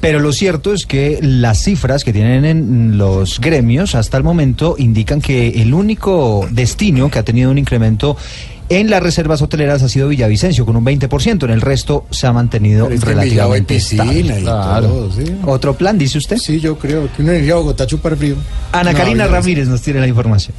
Pero 0.00 0.18
lo 0.18 0.32
cierto 0.32 0.74
es 0.74 0.84
que 0.84 1.20
las 1.22 1.62
cifras 1.62 2.02
que 2.02 2.12
tienen 2.12 2.44
en 2.44 2.98
los 2.98 3.40
gremios 3.40 3.94
hasta 3.94 4.16
el 4.16 4.24
momento 4.24 4.74
indican 4.78 5.20
que 5.20 5.62
el 5.62 5.74
único 5.74 6.48
destino 6.50 7.08
que 7.08 7.20
ha 7.20 7.22
tenido 7.22 7.52
un 7.52 7.58
incremento 7.58 8.16
en 8.68 8.90
las 8.90 9.02
reservas 9.02 9.42
hoteleras 9.42 9.82
ha 9.82 9.88
sido 9.88 10.08
Villavicencio 10.08 10.64
con 10.64 10.76
un 10.76 10.84
20%, 10.84 11.44
en 11.44 11.50
el 11.50 11.60
resto 11.60 12.06
se 12.10 12.26
ha 12.26 12.32
mantenido 12.32 12.88
Pero 12.88 13.00
relativamente 13.02 13.74
piscina 13.74 14.04
estable. 14.04 14.40
y 14.40 14.44
todo, 14.44 15.12
sí. 15.12 15.24
Otro 15.44 15.74
plan, 15.74 15.98
dice 15.98 16.18
usted. 16.18 16.36
Sí, 16.38 16.60
yo 16.60 16.78
creo 16.78 17.08
que 17.14 17.22
uno 17.22 17.32
iría 17.34 17.52
a 17.52 17.56
Bogotá 17.56 17.84
a 17.84 17.86
chupar 17.86 18.16
frío. 18.16 18.36
Ana 18.72 18.92
No, 18.92 18.98
Karina 18.98 19.24
Villavicencio. 19.24 19.36
Ramírez 19.40 19.68
nos 19.68 19.82
tiene 19.82 20.00
la 20.00 20.06
información. 20.08 20.54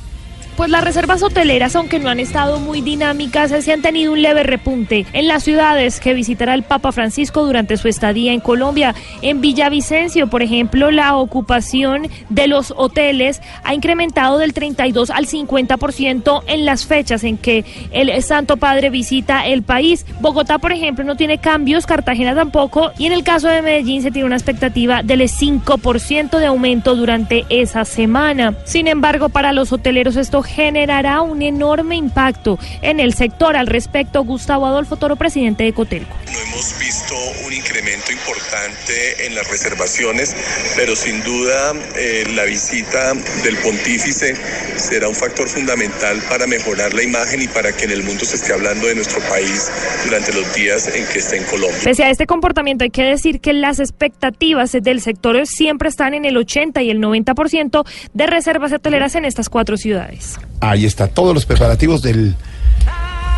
Pues 0.56 0.70
las 0.70 0.86
reservas 0.86 1.22
hoteleras, 1.22 1.76
aunque 1.76 2.00
no 2.00 2.10
han 2.10 2.22
estado 2.22 2.62
muy 2.62 2.80
dinámicas, 2.80 3.52
se 3.52 3.74
han 3.74 3.82
tenido 3.82 4.14
un 4.14 4.22
leve 4.22 4.44
repunte 4.44 5.06
en 5.12 5.28
las 5.28 5.44
ciudades 5.44 6.00
que 6.00 6.14
visitará 6.14 6.54
el 6.54 6.64
Papa 6.64 6.94
Francisco 6.94 7.46
durante 7.46 7.76
su 7.76 7.90
estadía 7.90 8.32
en 8.32 8.40
Colombia. 8.40 8.96
En 9.22 9.42
Villavicencio, 9.42 10.28
por 10.28 10.42
ejemplo, 10.42 10.92
la 10.92 11.18
ocupación 11.18 12.08
de 12.30 12.48
los 12.48 12.74
hoteles 12.78 13.42
ha 13.66 13.74
incrementado 13.74 14.38
del 14.38 14.54
32 14.54 15.10
al 15.10 15.28
50% 15.28 16.44
en 16.48 16.64
las 16.64 16.86
fechas 16.86 17.26
en 17.26 17.38
que 17.38 17.66
el 17.92 18.24
Santo 18.24 18.56
Padre 18.56 18.90
visita 18.90 19.46
el 19.46 19.62
país. 19.62 20.06
Bogotá, 20.22 20.58
por 20.58 20.72
ejemplo, 20.72 21.04
no 21.04 21.18
tiene 21.18 21.38
cambios, 21.38 21.86
Cartagena 21.86 22.34
tampoco, 22.34 22.92
y 22.98 23.08
en 23.08 23.12
el 23.12 23.26
caso 23.26 23.50
de 23.50 23.62
Medellín 23.62 24.02
se 24.02 24.12
tiene 24.12 24.26
una 24.26 24.38
expectativa 24.38 25.04
del 25.04 25.20
5% 25.20 26.40
de 26.40 26.46
aumento 26.46 26.96
durante 26.96 27.46
esa 27.50 27.84
semana. 27.84 28.56
Sin 28.64 28.88
embargo, 28.88 29.28
para 29.28 29.52
los 29.52 29.74
hoteleros 29.74 30.16
esto 30.16 30.45
generará 30.46 31.22
un 31.22 31.42
enorme 31.42 31.96
impacto 31.96 32.58
en 32.82 33.00
el 33.00 33.14
sector. 33.14 33.56
Al 33.56 33.68
respecto, 33.68 34.24
Gustavo 34.24 34.66
Adolfo 34.66 34.96
Toro, 34.96 35.16
presidente 35.16 35.64
de 35.64 35.74
Cotelco. 35.74 36.16
No 36.32 36.40
hemos 36.40 36.80
visto 36.80 37.16
un 37.46 37.54
incremento 37.54 38.12
importante 38.12 39.26
en 39.26 39.36
las 39.36 39.50
reservaciones, 39.50 40.36
pero 40.76 40.96
sin 40.96 41.24
duda 41.24 41.74
eh, 41.98 42.26
la 42.34 42.44
visita 42.44 43.14
del 43.44 43.58
pontífice 43.58 44.36
será 44.76 45.08
un 45.08 45.16
factor 45.16 45.48
fundamental 45.48 46.22
para 46.30 46.48
mejorar 46.48 46.94
la 46.94 47.04
imagen 47.04 47.42
y 47.42 47.48
para 47.48 47.72
que 47.72 47.86
en 47.86 47.92
el 47.92 48.04
mundo 48.04 48.26
se 48.26 48.36
esté 48.36 48.54
hablando 48.54 48.88
de 48.88 48.96
nuestro 48.96 49.20
país 49.30 49.70
durante 50.06 50.34
los 50.34 50.54
días 50.54 50.88
en 50.94 51.06
que 51.08 51.20
esté 51.20 51.38
en 51.38 51.44
Colombia. 51.46 51.80
Pese 51.84 52.04
a 52.04 52.10
este 52.10 52.26
comportamiento, 52.26 52.84
hay 52.84 52.92
que 52.92 53.04
decir 53.04 53.40
que 53.40 53.54
las 53.54 53.80
expectativas 53.80 54.72
del 54.72 55.02
sector 55.02 55.46
siempre 55.48 55.90
están 55.90 56.14
en 56.14 56.26
el 56.26 56.38
80 56.38 56.82
y 56.84 56.90
el 56.90 57.00
90% 57.00 57.86
de 58.14 58.28
reservas 58.28 58.72
hoteleras 58.72 59.16
en 59.16 59.26
estas 59.26 59.50
cuatro 59.50 59.78
ciudades. 59.78 60.35
Ahí 60.60 60.86
está, 60.86 61.08
todos 61.08 61.34
los 61.34 61.46
preparativos 61.46 62.02
del 62.02 62.36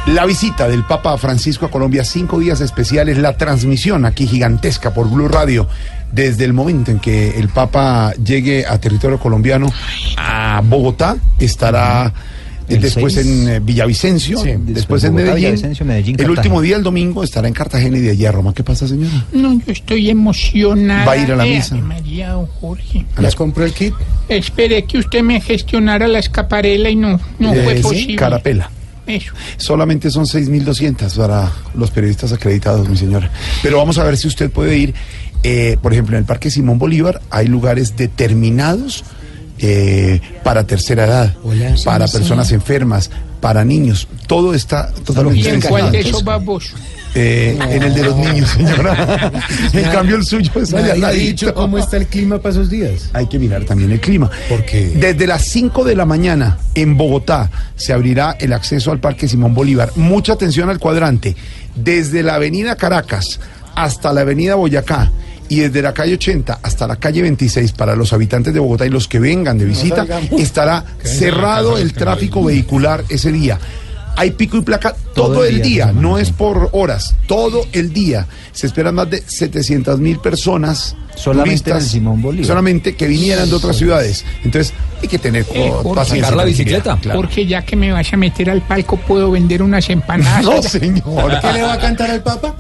la 0.08 0.26
visita 0.26 0.70
del 0.70 0.86
Papa 0.86 1.18
Francisco 1.18 1.66
a 1.66 1.70
Colombia, 1.70 2.06
cinco 2.06 2.40
días 2.40 2.62
especiales, 2.62 3.18
la 3.18 3.36
transmisión 3.36 4.06
aquí 4.06 4.26
gigantesca 4.26 4.94
por 4.94 5.10
Blue 5.10 5.28
Radio, 5.28 5.68
desde 6.14 6.46
el 6.46 6.54
momento 6.54 6.92
en 6.92 7.00
que 7.00 7.38
el 7.38 7.50
Papa 7.50 8.14
llegue 8.14 8.66
a 8.66 8.80
territorio 8.80 9.20
colombiano, 9.20 9.68
a 10.16 10.62
Bogotá, 10.64 11.18
estará 11.40 12.14
después 12.68 13.14
seis. 13.14 13.26
en 13.28 13.48
eh, 13.50 13.60
Villavicencio, 13.60 14.38
Sí, 14.40 14.50
después, 14.50 14.74
después 14.76 15.04
en 15.06 15.14
Bogotá, 15.14 15.26
Medellín. 15.32 15.46
Villavicencio, 15.52 15.86
Medellín, 15.86 16.12
el 16.12 16.18
Cartagena. 16.18 16.40
último 16.42 16.62
día, 16.62 16.76
el 16.76 16.84
domingo, 16.84 17.24
estará 17.24 17.48
en 17.48 17.54
Cartagena 17.54 17.98
y 17.98 18.02
de 18.02 18.12
allí 18.12 18.26
a 18.26 18.32
Roma. 18.32 18.54
¿Qué 18.54 18.64
pasa, 18.64 18.88
señora? 18.88 19.26
No, 19.32 19.54
yo 19.66 19.72
estoy 19.72 20.10
emocionada. 20.10 21.06
Va 21.06 21.12
a 21.14 21.18
ir 21.18 21.32
a 21.32 21.36
la 21.36 21.46
Eh, 21.48 21.56
misa. 21.56 21.76
María, 21.76 22.30
don 22.32 22.46
Jorge. 22.48 23.06
¿Les 23.20 23.36
compró 23.36 23.64
el 23.66 23.74
kit? 23.74 23.94
Esperé 24.30 24.84
que 24.86 24.98
usted 24.98 25.22
me 25.22 25.40
gestionara 25.42 26.08
la 26.08 26.20
escaparela 26.20 26.90
y 26.90 26.96
no, 26.96 27.20
no 27.40 27.54
Eh, 27.54 27.64
fue 27.64 27.76
sí, 27.78 27.82
posible. 27.82 28.16
Carapela. 28.18 28.70
Eso. 29.08 29.32
Solamente 29.56 30.12
son 30.12 30.26
6.200 30.26 31.16
para 31.16 31.50
los 31.76 31.92
periodistas 31.92 32.34
acreditados, 32.34 32.90
mi 32.90 32.98
señora. 32.98 33.32
Pero 33.64 33.78
vamos 33.78 33.98
a 34.00 34.04
ver 34.04 34.18
si 34.18 34.28
usted 34.28 34.52
puede 34.52 34.78
ir. 34.78 34.94
eh, 35.44 35.78
por 35.82 35.94
ejemplo, 35.94 36.18
en 36.18 36.22
el 36.24 36.26
Parque 36.26 36.50
Simón 36.52 36.78
Bolívar 36.78 37.22
hay 37.30 37.48
lugares 37.48 37.96
determinados 37.96 39.06
eh, 39.60 40.22
para 40.44 40.66
tercera 40.66 41.06
edad, 41.06 41.36
para 41.84 42.08
sí. 42.08 42.18
personas 42.18 42.52
enfermas, 42.52 43.10
para 43.40 43.64
niños. 43.64 44.08
Todo 44.28 44.54
está 44.54 44.92
totalmente 45.06 45.50
¿En 45.50 45.62
cuál 45.62 45.92
de 45.92 45.98
diseñado. 46.00 46.10
esos 46.10 46.24
babos? 46.24 46.74
Eh, 47.16 47.58
En 47.72 47.82
el 47.82 47.94
de 47.96 48.04
los 48.04 48.16
niños, 48.16 48.50
señora. 48.50 49.32
en 49.74 49.84
cambio, 49.86 50.18
el 50.18 50.24
suyo 50.24 50.52
es 50.62 50.74
allá 50.74 51.08
al 51.08 51.16
dicho 51.18 51.54
cómo 51.54 51.78
está 51.78 51.98
el 51.98 52.08
clima 52.08 52.38
para 52.38 52.52
esos 52.52 52.70
días. 52.70 53.10
Hay 53.14 53.28
que 53.28 53.40
mirar 53.40 53.64
también 53.64 53.92
el 53.92 54.00
clima. 54.00 54.30
Porque 54.50 54.88
Desde 54.96 55.26
las 55.26 55.44
5 55.46 55.84
de 55.84 55.96
la 55.96 56.06
mañana 56.06 56.60
en 56.76 56.96
Bogotá 56.98 57.50
se 57.76 57.94
abrirá 57.94 58.36
el 58.40 58.54
acceso 58.54 58.92
al 58.92 59.00
Parque 59.00 59.28
Simón 59.28 59.56
Bolívar. 59.56 59.92
Mucha 59.96 60.34
atención 60.34 60.70
al 60.70 60.78
cuadrante. 60.80 61.36
Desde 61.76 62.22
la 62.22 62.36
avenida 62.36 62.76
Caracas 62.76 63.40
hasta 63.76 64.14
la 64.14 64.22
avenida 64.22 64.56
Boyacá 64.56 65.12
y 65.50 65.60
desde 65.62 65.82
la 65.82 65.94
calle 65.94 66.14
80 66.16 66.60
hasta 66.62 66.88
la 66.88 66.96
calle 66.98 67.22
26 67.22 67.72
para 67.74 67.96
los 67.96 68.12
habitantes 68.14 68.54
de 68.54 68.60
Bogotá 68.60 68.86
y 68.86 68.90
los 68.90 69.08
que 69.08 69.20
vengan 69.20 69.58
de 69.58 69.66
visita 69.66 70.06
estará 70.38 70.84
cerrado 71.04 71.78
el 71.78 71.94
tráfico 71.94 72.44
vehicular 72.44 73.04
ese 73.10 73.32
día. 73.32 73.60
Hay 74.20 74.32
pico 74.32 74.58
y 74.58 74.62
placa 74.62 74.96
todo, 75.14 75.46
el 75.46 75.62
día, 75.62 75.92
no 75.94 76.18
es 76.18 76.32
por 76.32 76.70
horas, 76.72 77.16
todo 77.28 77.68
el 77.72 77.94
día. 77.94 78.26
Se 78.52 78.66
esperan 78.66 78.96
más 78.96 79.08
de 79.12 79.22
700 79.22 80.00
mil 80.00 80.18
personas. 80.18 80.96
Solamente 81.16 81.70
en 81.70 81.82
Simón 81.82 82.22
Bolívar. 82.24 82.48
Solamente 82.48 82.96
que 82.96 83.06
vinieran 83.08 83.48
de 83.48 83.56
otras 83.56 83.76
ciudades. 83.78 84.26
Entonces 84.44 84.74
hay 85.02 85.08
que 85.08 85.20
tener 85.20 85.46
Eh, 85.54 85.72
paciencia. 85.94 86.34
tranquilidad, 86.36 87.00
claro. 87.00 87.20
Porque 87.22 87.46
ya 87.46 87.64
que 87.64 87.76
me 87.76 87.92
vas 87.92 88.12
a 88.12 88.18
meter 88.18 88.50
al 88.50 88.62
palco, 88.64 88.98
puedo 88.98 89.30
vender 89.30 89.62
unas 89.62 89.88
empanadas. 89.92 90.44
No, 90.44 90.64
señor. 90.64 91.40
¿Qué 91.40 91.54
le 91.54 91.62
va 91.62 91.74
a 91.74 91.80
cantar 91.80 92.10
al 92.10 92.22
Papa? 92.24 92.56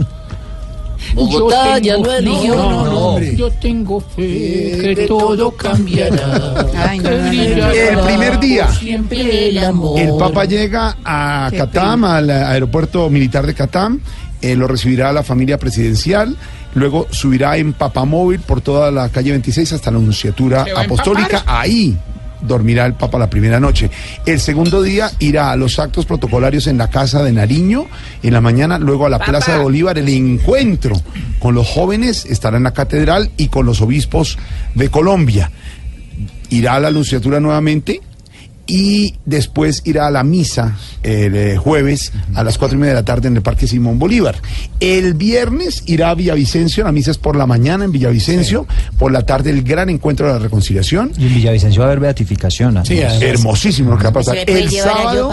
Bogotá 1.18 1.80
Yo 1.80 1.84
ya. 1.84 1.98
No, 1.98 2.86
no, 2.86 2.86
No. 2.86 3.20
Yo 3.20 3.50
tengo 3.52 4.00
fe 4.00 4.96
que 4.96 5.06
todo 5.08 5.52
cambiará. 5.52 6.68
Ay. 6.76 7.00
El 7.00 8.00
primer 8.00 8.40
día. 8.40 8.68
El 9.10 9.58
amor. 9.58 10.00
El 10.00 10.16
Papa 10.18 10.46
llega 10.46 10.96
a 11.04 11.50
Catam, 11.56 12.04
al 12.06 12.30
aeropuerto 12.30 13.10
militar 13.10 13.46
de 13.46 13.54
Catam, 13.54 14.00
eh, 14.42 14.56
lo 14.56 14.68
recibirá 14.68 15.12
la 15.12 15.24
familia 15.24 15.58
presidencial, 15.58 16.38
luego 16.76 17.08
subirá 17.10 17.58
en 17.58 17.74
papamóvil 17.74 18.40
por 18.40 18.62
toda 18.62 18.92
la 18.92 19.10
calle 19.10 19.32
26 19.32 19.74
hasta 19.74 19.90
la 19.92 19.98
Anunciatura 19.98 20.64
¿Se 20.66 20.74
va 20.74 20.82
a 20.82 20.84
Apostólica. 20.84 21.44
Ahí 21.48 21.98
dormirá 22.42 22.86
el 22.86 22.94
Papa 22.94 23.18
la 23.18 23.30
primera 23.30 23.60
noche. 23.60 23.90
El 24.26 24.40
segundo 24.40 24.82
día 24.82 25.12
irá 25.20 25.52
a 25.52 25.56
los 25.56 25.80
actos 25.80 26.06
protocolarios 26.06 26.68
en 26.68 26.78
la 26.78 26.90
Casa 26.90 27.24
de 27.24 27.32
Nariño, 27.32 27.86
en 28.24 28.34
la 28.34 28.42
mañana, 28.42 28.80
luego 28.80 29.06
a 29.06 29.10
la 29.10 29.20
Plaza 29.20 29.54
de 29.54 29.64
Bolívar, 29.64 29.98
el 29.98 30.10
encuentro 30.10 30.96
con 31.40 31.56
los 31.56 31.68
jóvenes, 31.68 32.26
estará 32.26 32.58
en 32.58 32.64
la 32.64 32.74
catedral 32.74 33.32
y 33.38 33.48
con 33.50 33.66
los 33.66 33.82
obispos 33.82 34.38
de 34.76 34.90
Colombia. 34.90 35.52
Irá 36.50 36.76
a 36.76 36.80
la 36.80 36.88
Anunciatura 36.90 37.40
nuevamente 37.40 38.02
y 38.68 39.16
después 39.26 39.82
irá 39.86 40.08
a 40.08 40.12
la 40.12 40.24
misa 40.24 40.78
el 41.02 41.36
eh, 41.36 41.58
jueves 41.58 42.12
a 42.36 42.44
las 42.44 42.58
cuatro 42.58 42.78
y 42.78 42.82
media 42.82 42.94
de 42.94 43.00
la 43.02 43.06
tarde 43.06 43.30
en 43.30 43.38
el 43.38 43.42
Parque 43.42 43.66
Simón 43.66 43.98
Bolívar. 43.98 44.36
El 44.80 45.14
viernes 45.14 45.84
irá 45.86 46.10
a 46.10 46.16
Villavicencio, 46.16 46.84
la 46.84 46.92
misa 46.92 47.12
es 47.12 47.18
por 47.18 47.36
la 47.36 47.48
mañana 47.48 47.86
en 47.86 47.92
Villavicencio, 47.92 48.68
por 49.00 49.12
la 49.12 49.26
tarde 49.26 49.50
el 49.50 49.64
gran 49.64 49.90
encuentro 49.90 50.28
de 50.28 50.34
la 50.34 50.40
reconciliación. 50.40 51.12
Y 51.18 51.28
en 51.28 51.36
Villavicencio 51.36 51.80
va 51.82 51.88
a 51.88 51.90
haber 51.92 52.02
beatificación. 52.02 52.78
además. 52.78 53.22
Hermosísimo 53.22 53.92
lo 53.92 53.98
que 53.98 54.04
va 54.04 54.10
a 54.10 54.14
pasar. 54.14 54.36
Le 54.36 54.46
puede 54.46 54.60
El 54.60 54.70
sábado 54.72 55.32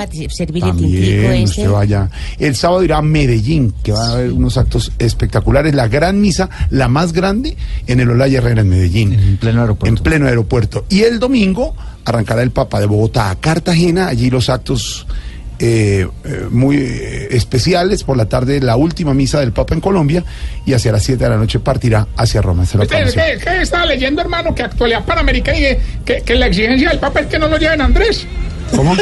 también 0.61 1.35
ese. 1.35 1.45
usted 1.45 1.71
vaya. 1.71 2.11
El 2.39 2.55
sábado 2.55 2.85
irá 2.85 2.99
a 2.99 3.03
Medellín, 3.03 3.75
que 3.83 3.93
va 3.93 4.07
a 4.07 4.13
haber 4.13 4.33
unos 4.33 4.57
actos 4.57 4.93
espectaculares. 4.99 5.75
La 5.75 5.89
gran 5.89 6.21
misa, 6.21 6.49
la 6.71 6.89
más 6.89 7.13
grande, 7.13 7.57
en 7.87 8.01
el 8.01 8.11
Olaya 8.11 8.39
Herrera 8.39 8.61
en 8.61 8.69
Medellín. 8.69 9.13
En 9.13 9.37
pleno 9.39 9.63
aeropuerto. 9.63 9.97
En 9.99 10.03
pleno 10.03 10.27
aeropuerto. 10.29 10.87
Y 10.89 11.03
el 11.03 11.19
domingo 11.19 11.75
arrancará 12.05 12.43
el 12.43 12.51
Papa 12.51 12.81
de 12.81 12.87
Bogotá 12.87 13.31
a 13.31 13.37
Cartagena. 13.37 14.09
Allí 14.09 14.31
los 14.31 14.49
actos 14.49 15.07
eh, 15.59 16.07
eh, 16.25 16.47
muy 16.51 16.77
eh, 16.77 17.29
especiales. 17.31 18.05
Por 18.05 18.17
la 18.17 18.27
tarde, 18.27 18.61
la 18.61 18.77
última 18.77 19.15
misa 19.15 19.41
del 19.41 19.53
Papa 19.53 19.75
en 19.75 19.81
Colombia. 19.81 20.25
Y 20.67 20.73
hacia 20.73 20.93
las 20.93 21.03
7 21.03 21.23
de 21.23 21.31
la 21.31 21.37
noche 21.37 21.61
partirá 21.61 22.07
hacia 22.17 22.43
Roma. 22.43 22.65
Esa 22.65 22.73
es 22.73 22.77
la 22.77 22.83
¿Usted 22.85 22.97
programación. 22.97 23.39
qué, 23.39 23.45
qué 23.45 23.63
estaba 23.63 23.87
leyendo, 23.87 24.21
hermano? 24.21 24.55
Que 24.55 24.63
actualidad 24.63 25.05
panamericana 25.05 25.59
y 25.59 25.61
que, 25.61 25.81
que, 26.05 26.23
que 26.23 26.35
la 26.35 26.47
exigencia 26.47 26.91
del 26.91 26.99
Papa 26.99 27.21
es 27.21 27.27
que 27.27 27.39
no 27.39 27.49
lo 27.49 27.57
lleven 27.59 27.81
a 27.81 27.85
Andrés. 27.85 28.27
¿Cómo? 28.71 28.95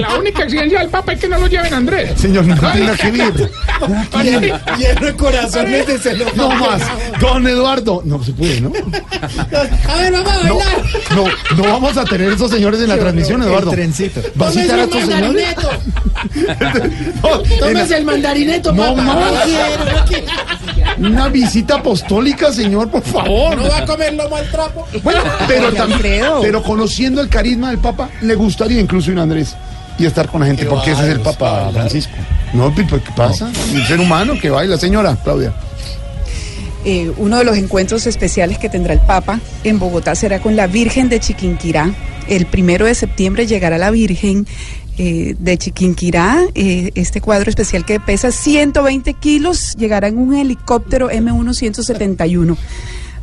La 0.00 0.14
única 0.16 0.44
exigencia 0.44 0.80
del 0.80 0.88
Papa 0.88 1.12
es 1.12 1.20
que 1.20 1.28
no 1.28 1.38
lo 1.38 1.46
lleven 1.46 1.72
a 1.72 1.76
Andrés. 1.78 2.12
Señor, 2.20 2.44
no 2.46 2.54
tiene 2.56 2.80
nada 2.86 2.96
que 2.96 3.10
ver. 3.10 3.32
Lleno 4.78 5.06
de 5.06 5.16
corazones 5.16 5.86
de. 6.04 6.26
No 6.34 6.50
más. 6.50 6.82
Don 7.20 7.46
Eduardo. 7.46 8.02
No 8.04 8.22
se 8.22 8.32
puede, 8.32 8.60
¿no? 8.60 8.72
A 9.88 9.96
ver, 9.96 10.12
vamos 10.12 10.32
a 10.32 10.46
No, 10.48 10.56
bailar. 10.56 10.82
no, 11.14 11.24
no 11.56 11.62
vamos 11.72 11.96
a 11.96 12.04
tener 12.04 12.32
esos 12.32 12.50
señores 12.50 12.80
en 12.80 12.88
la 12.88 12.98
transmisión, 12.98 13.42
Eduardo. 13.42 13.70
El 13.70 13.76
trencito. 13.76 14.20
¿Va 14.40 14.48
a 14.48 14.52
citar 14.52 14.80
a 14.80 14.84
estos 14.84 15.04
señores? 15.04 15.46
la- 17.60 17.96
el 17.96 18.04
mandarineto, 18.04 18.72
No 18.72 18.94
papá. 18.96 19.02
No 19.04 20.04
quiero. 20.06 20.26
Una 20.98 21.28
visita 21.28 21.76
apostólica, 21.76 22.52
señor, 22.52 22.90
por 22.90 23.02
favor. 23.02 23.56
No 23.56 23.68
va 23.68 23.78
a 23.78 23.86
comer 23.86 24.14
lomo 24.14 24.36
al 24.36 24.50
trapo. 24.50 24.86
Bueno, 25.02 25.20
pero 25.48 25.72
también, 25.72 26.24
pero 26.40 26.62
conociendo 26.62 27.20
el 27.20 27.28
carisma 27.28 27.70
del 27.70 27.78
Papa, 27.78 28.08
le 28.20 28.34
gustaría 28.62 28.80
incluso 28.80 29.10
ir 29.10 29.18
a 29.18 29.22
Andrés 29.22 29.56
y 29.98 30.06
estar 30.06 30.28
con 30.28 30.40
la 30.40 30.46
gente, 30.46 30.64
porque 30.66 30.92
ese 30.92 31.02
es 31.02 31.08
el 31.08 31.20
Papa. 31.20 31.70
Francisco. 31.72 32.12
No, 32.54 32.72
pues, 32.72 32.86
¿qué 32.88 33.12
pasa? 33.16 33.50
Un 33.74 33.84
ser 33.86 33.98
humano 33.98 34.34
que 34.40 34.50
baila, 34.50 34.76
señora 34.78 35.16
Claudia. 35.22 35.52
Eh, 36.84 37.12
uno 37.16 37.38
de 37.38 37.44
los 37.44 37.56
encuentros 37.56 38.06
especiales 38.06 38.58
que 38.58 38.68
tendrá 38.68 38.92
el 38.92 39.00
Papa 39.00 39.40
en 39.64 39.78
Bogotá 39.78 40.14
será 40.14 40.40
con 40.40 40.56
la 40.56 40.66
Virgen 40.66 41.08
de 41.08 41.20
Chiquinquirá. 41.20 41.90
El 42.28 42.46
primero 42.46 42.86
de 42.86 42.94
septiembre 42.94 43.46
llegará 43.46 43.78
la 43.78 43.90
Virgen 43.90 44.46
eh, 44.98 45.34
de 45.38 45.58
Chiquinquirá. 45.58 46.38
eh, 46.54 46.92
este 46.94 47.20
cuadro 47.20 47.50
especial 47.50 47.84
que 47.84 47.98
pesa 47.98 48.30
120 48.30 49.14
kilos 49.14 49.74
llegará 49.76 50.08
en 50.08 50.18
un 50.18 50.36
helicóptero 50.36 51.10
M1-171 51.10 52.56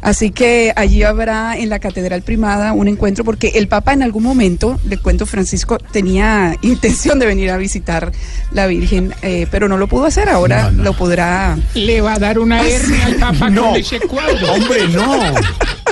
Así 0.01 0.31
que 0.31 0.71
allí 0.75 1.03
habrá 1.03 1.57
en 1.57 1.69
la 1.69 1.79
Catedral 1.79 2.21
Primada 2.21 2.73
un 2.73 2.87
encuentro 2.87 3.23
porque 3.23 3.49
el 3.55 3.67
Papa 3.67 3.93
en 3.93 4.01
algún 4.03 4.23
momento, 4.23 4.79
le 4.87 4.97
cuento 4.97 5.25
Francisco, 5.25 5.77
tenía 5.77 6.55
intención 6.61 7.19
de 7.19 7.25
venir 7.25 7.51
a 7.51 7.57
visitar 7.57 8.11
la 8.51 8.67
Virgen, 8.67 9.13
eh, 9.21 9.45
pero 9.51 9.67
no 9.67 9.77
lo 9.77 9.87
pudo 9.87 10.05
hacer, 10.05 10.29
ahora 10.29 10.71
lo 10.71 10.93
podrá... 10.93 11.57
Le 11.73 12.01
va 12.01 12.13
a 12.13 12.19
dar 12.19 12.39
una 12.39 12.61
hernia 12.67 13.05
al 13.07 13.15
Papa 13.15 13.49
No. 13.49 13.69
con 13.71 13.75
ese 13.75 13.99
cuadro. 14.01 14.53
Hombre, 14.53 14.87
no. 14.89 15.19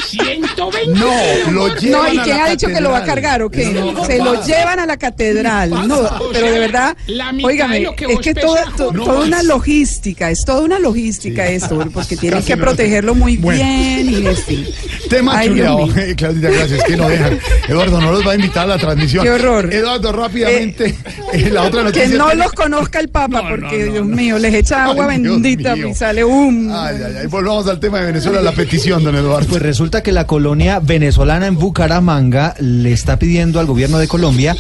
120 0.08 1.00
No, 1.00 1.52
lo 1.52 1.76
kilos. 1.76 1.82
llevan 1.82 2.06
No, 2.08 2.14
¿y 2.14 2.18
a 2.20 2.24
quién 2.24 2.38
la 2.38 2.46
ha 2.46 2.50
dicho 2.50 2.68
que 2.68 2.82
lo 2.82 2.92
va 2.92 3.00
a 3.00 3.04
cargar 3.04 3.42
o 3.42 3.50
qué? 3.50 3.66
No, 3.72 4.06
Se 4.06 4.18
lo 4.20 4.44
llevan 4.46 4.80
a 4.80 4.86
la 4.86 4.98
catedral. 4.98 5.70
No, 5.88 6.00
O 6.00 6.30
pero 6.32 6.52
de 6.52 6.60
verdad, 6.60 6.96
óigame, 7.44 7.88
que 7.96 8.06
es 8.06 8.20
que 8.20 8.34
toda, 8.34 8.66
to- 8.78 8.92
no 8.94 9.04
toda 9.04 9.26
una 9.26 9.44
logística, 9.44 10.30
es 10.30 10.46
toda 10.46 10.62
una 10.62 10.80
logística 10.80 11.48
esto, 11.48 11.78
porque 11.94 12.16
tienen 12.18 12.44
que 12.44 12.56
protegerlo 12.58 13.16
muy 13.16 13.38
Bueno. 13.38 13.62
bien 13.64 13.97
y. 14.02 15.08
Tema 15.10 15.38
Ay, 15.38 15.48
chuleado. 15.50 15.88
Eh, 15.98 16.16
Claudita, 16.16 16.50
gracias, 16.50 16.84
que 16.84 16.98
no 16.98 17.08
dejan. 17.10 17.40
Eduardo, 17.68 18.02
no 18.02 18.12
los 18.12 18.28
va 18.28 18.32
a 18.32 18.36
invitar 18.36 18.64
a 18.66 18.68
la 18.68 18.78
transmisión. 18.78 19.24
Qué 19.24 19.32
horror. 19.32 19.74
Eduardo, 19.74 20.12
rápidamente, 20.12 20.96
eh, 21.34 21.50
la 21.52 21.64
otra 21.64 21.84
noticia. 21.84 22.10
Que 22.10 22.18
no 22.18 22.34
los 22.34 22.52
conozca 22.54 23.00
el 23.00 23.10
Papa, 23.10 23.42
No, 23.44 23.50
porque 23.50 23.86
no, 23.86 23.92
Dios 23.94 24.06
no. 24.08 24.16
mío, 24.16 24.38
les 24.38 24.54
echa 24.54 24.86
agua 24.86 25.08
Ay, 25.10 25.22
bendita 25.22 25.76
y 25.78 25.94
sale 25.94 26.24
un. 26.24 26.70
Ay, 26.72 26.98
ay, 27.06 27.14
ay. 27.22 27.28
Volvamos 27.28 27.68
al 27.68 27.80
tema 27.80 28.00
de 28.00 28.08
Venezuela, 28.08 28.42
la 28.42 28.52
petición, 28.52 29.04
don 29.04 29.16
Eduardo. 29.16 29.48
Pues 29.48 29.62
resulta 29.62 30.04
que 30.04 30.12
la 30.12 30.28
colonia 30.28 30.80
venezolana 30.80 31.48
en 31.48 31.56
Bucaramanga 31.56 32.56
le 32.60 32.92
está 32.92 33.18
pidiendo 33.20 33.60
al 33.60 33.66
gobierno 33.66 33.98
de 34.00 34.08
Colombia 34.08 34.56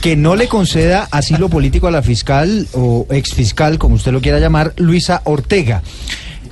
que 0.00 0.16
no 0.16 0.34
le 0.36 0.48
conceda 0.48 1.08
asilo 1.10 1.48
político 1.48 1.88
a 1.88 1.90
la 1.90 2.02
fiscal 2.02 2.66
o 2.72 3.06
exfiscal, 3.10 3.78
como 3.78 3.96
usted 3.96 4.12
lo 4.12 4.20
quiera 4.20 4.38
llamar, 4.38 4.72
Luisa 4.76 5.20
Ortega. 5.24 5.82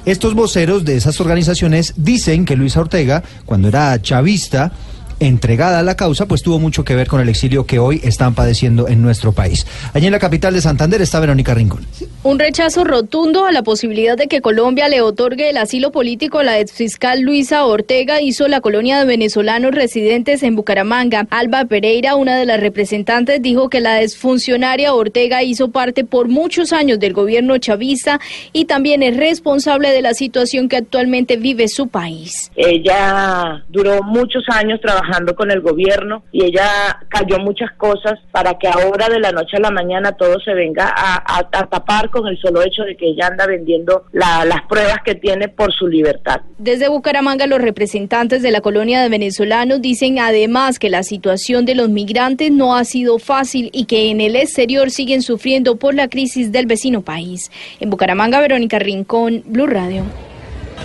Estos 0.05 0.35
voceros 0.35 0.85
de 0.85 0.97
esas 0.97 1.21
organizaciones 1.21 1.95
dicen 1.97 2.45
que 2.45 2.57
Luisa 2.57 2.81
Ortega, 2.81 3.23
cuando 3.47 3.69
era 3.69 4.03
chavista, 4.03 4.73
entregada 5.21 5.79
a 5.79 5.83
la 5.83 5.97
causa, 5.97 6.27
pues 6.27 6.43
tuvo 6.43 6.59
mucho 6.59 6.85
que 6.85 6.95
ver 6.95 7.09
con 7.09 7.21
el 7.21 7.29
exilio 7.29 7.67
que 7.67 7.79
hoy 7.79 8.01
están 8.05 8.35
padeciendo 8.35 8.89
en 8.89 9.03
nuestro 9.03 9.33
país. 9.33 9.67
Allí 9.93 10.07
en 10.07 10.13
la 10.13 10.19
capital 10.19 10.55
de 10.55 10.61
Santander 10.61 11.01
está 11.03 11.21
Verónica 11.21 11.55
Rincón. 11.55 11.87
Un 12.23 12.39
rechazo 12.39 12.85
rotundo 12.85 13.45
a 13.45 13.53
la 13.53 13.63
posibilidad 13.63 14.17
de 14.17 14.29
que 14.29 14.41
Colombia 14.41 14.89
le 14.89 15.01
otorgue 15.01 15.51
el 15.51 15.57
asilo 15.57 15.91
político 15.93 16.39
a 16.39 16.45
la 16.45 16.59
exfiscal 16.59 17.21
Luisa 17.21 17.65
Ortega 17.65 18.21
hizo 18.21 18.49
la 18.49 18.61
colonia 18.61 18.99
de 18.99 19.05
venezolanos 19.05 19.73
residentes 19.73 20.43
en 20.43 20.55
Bucaramanga. 20.57 21.27
Alba 21.31 21.65
Pereira, 21.65 22.17
una 22.17 22.37
de 22.37 22.47
las 22.47 22.61
representantes, 22.61 23.43
dijo 23.43 23.69
que 23.69 23.81
la 23.81 24.03
exfuncionaria 24.03 24.95
Ortega 24.95 25.43
hizo 25.43 25.71
parte 25.71 26.05
por 26.05 26.29
muchos 26.29 26.73
años 26.73 26.99
del 26.99 27.13
gobierno 27.13 27.59
chavista 27.59 28.21
y 28.53 28.67
también 28.67 29.03
es 29.03 29.17
responsable 29.17 29.91
de 29.91 30.03
la 30.03 30.15
situación 30.15 30.69
que 30.69 30.77
actualmente 30.77 31.37
vive 31.37 31.69
su 31.69 31.89
país. 31.89 32.51
Ella 32.57 33.65
duró 33.69 34.03
muchos 34.03 34.45
años 34.49 34.81
trabajando 34.81 35.12
con 35.37 35.51
el 35.51 35.61
gobierno 35.61 36.23
y 36.33 36.45
ella 36.45 36.67
cayó 37.09 37.39
muchas 37.39 37.71
cosas 37.77 38.19
para 38.33 38.59
que 38.59 38.69
ahora 38.69 39.09
de 39.09 39.21
la 39.21 39.31
noche 39.33 39.57
a 39.57 39.61
la 39.61 39.71
mañana 39.71 40.13
todo 40.13 40.39
se 40.41 40.55
venga 40.55 40.93
a, 40.97 41.49
tapar 41.71 42.11
con 42.11 42.27
el 42.27 42.39
solo 42.39 42.63
hecho 42.63 42.83
de 42.83 42.97
que 42.97 43.07
ella 43.09 43.27
anda 43.29 43.47
vendiendo 43.47 44.05
la- 44.13 44.45
las 44.45 44.63
pruebas 44.69 44.99
que 45.05 45.15
tiene 45.15 45.49
por 45.49 45.73
su 45.73 45.87
libertad. 45.87 46.41
Desde 46.59 46.89
Bucaramanga, 46.89 47.47
los 47.47 47.61
representantes 47.61 48.43
de 48.43 48.51
la 48.51 48.61
colonia 48.61 49.01
de 49.03 49.09
venezolanos 49.09 49.81
dicen 49.83 50.19
además 50.19 50.79
que 50.79 50.89
la 50.91 51.03
situación 51.03 51.65
de 51.65 51.75
los 51.75 51.89
migrantes 51.89 52.51
no 52.51 52.77
ha 52.77 52.85
sido 52.85 53.19
fácil 53.19 53.71
y 53.73 53.85
que 53.87 54.11
en 54.11 54.21
el 54.21 54.37
exterior 54.37 54.91
siguen 54.91 55.23
sufriendo 55.23 55.77
por 55.77 55.95
la 55.95 56.09
crisis 56.09 56.53
del 56.53 56.67
vecino 56.67 57.03
país. 57.03 57.51
En 57.81 57.91
Bucaramanga, 57.91 58.41
Verónica 58.41 58.79
Rincón, 58.79 59.43
Blue 59.47 59.67
Radio. 59.67 60.05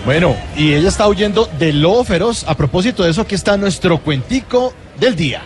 Bueno, 0.06 0.36
y 0.56 0.74
ella 0.74 0.90
está 0.90 1.08
huyendo 1.08 1.50
del 1.60 1.82
lobo 1.82 2.04
feroz. 2.04 2.46
A 2.48 2.56
propósito 2.56 3.04
de 3.04 3.12
eso, 3.12 3.22
aquí 3.22 3.36
está 3.36 3.58
nuestro 3.58 3.98
cuentico 4.00 4.74
del 5.00 5.16
día. 5.16 5.42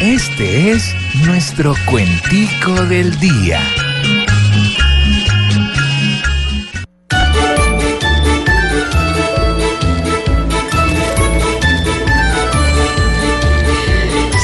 Este 0.00 0.72
es 0.72 0.94
nuestro 1.24 1.74
cuentico 1.86 2.72
del 2.86 3.18
día. 3.20 3.60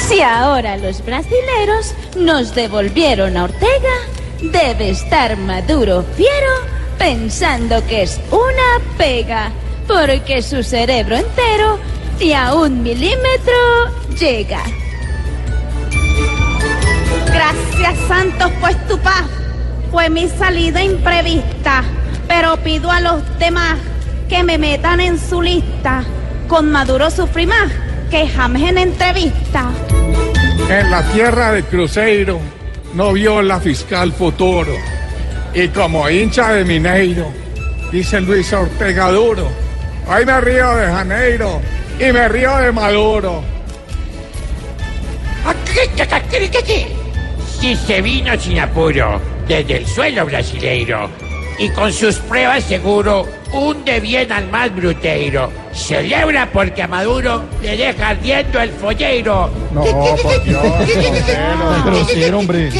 Si 0.08 0.22
ahora 0.22 0.76
los 0.76 1.04
brasileros 1.04 1.94
nos 2.16 2.54
devolvieron 2.54 3.36
a 3.36 3.44
Ortega, 3.44 3.68
debe 4.40 4.90
estar 4.90 5.36
Maduro 5.36 6.04
fiero 6.16 6.79
pensando 7.00 7.84
que 7.86 8.02
es 8.02 8.20
una 8.30 8.84
pega, 8.98 9.50
porque 9.88 10.42
su 10.42 10.62
cerebro 10.62 11.16
entero 11.16 11.78
ni 12.20 12.34
a 12.34 12.52
un 12.52 12.82
milímetro 12.82 13.56
llega. 14.18 14.60
Gracias, 17.26 17.98
Santos, 18.06 18.52
pues 18.60 18.86
tu 18.86 18.98
paz 18.98 19.24
fue 19.90 20.10
mi 20.10 20.28
salida 20.28 20.84
imprevista. 20.84 21.82
Pero 22.28 22.58
pido 22.58 22.90
a 22.90 23.00
los 23.00 23.22
demás 23.38 23.78
que 24.28 24.44
me 24.44 24.58
metan 24.58 25.00
en 25.00 25.18
su 25.18 25.40
lista. 25.40 26.04
Con 26.48 26.70
Maduro 26.70 27.10
sufrí 27.10 27.46
más 27.46 27.72
que 28.10 28.28
James 28.28 28.62
en 28.68 28.76
entrevista. 28.78 29.70
En 30.68 30.90
la 30.90 31.02
tierra 31.12 31.52
de 31.52 31.62
Cruzeiro 31.64 32.38
no 32.92 33.14
vio 33.14 33.40
la 33.40 33.58
fiscal 33.58 34.12
futuro. 34.12 34.99
Y 35.52 35.68
como 35.68 36.08
hincha 36.08 36.52
de 36.52 36.64
Mineiro, 36.64 37.32
dice 37.90 38.20
Luis 38.20 38.52
Ortega 38.52 39.10
Duro, 39.10 39.48
hoy 40.06 40.24
me 40.24 40.40
río 40.40 40.76
de 40.76 40.86
Janeiro 40.86 41.60
y 41.98 42.12
me 42.12 42.28
río 42.28 42.56
de 42.58 42.70
Maduro. 42.72 43.42
Si 47.60 47.76
se 47.76 48.00
vino 48.00 48.38
sin 48.38 48.60
apuro 48.60 49.20
desde 49.48 49.78
el 49.78 49.86
suelo 49.86 50.24
brasileiro 50.24 51.10
y 51.58 51.68
con 51.70 51.92
sus 51.92 52.16
pruebas 52.20 52.64
seguro 52.64 53.26
hunde 53.52 54.00
bien 54.00 54.30
al 54.30 54.48
más 54.48 54.74
bruteiro. 54.74 55.50
Celebra 55.72 56.48
porque 56.52 56.82
a 56.82 56.88
Maduro 56.88 57.42
le 57.60 57.76
deja 57.76 58.10
ardiendo 58.10 58.60
el 58.60 58.70
follero. 58.70 59.50
No, 59.72 59.82
por 59.82 60.44
Dios, 60.44 60.62
grosero, 61.84 62.38
hombre. 62.38 62.70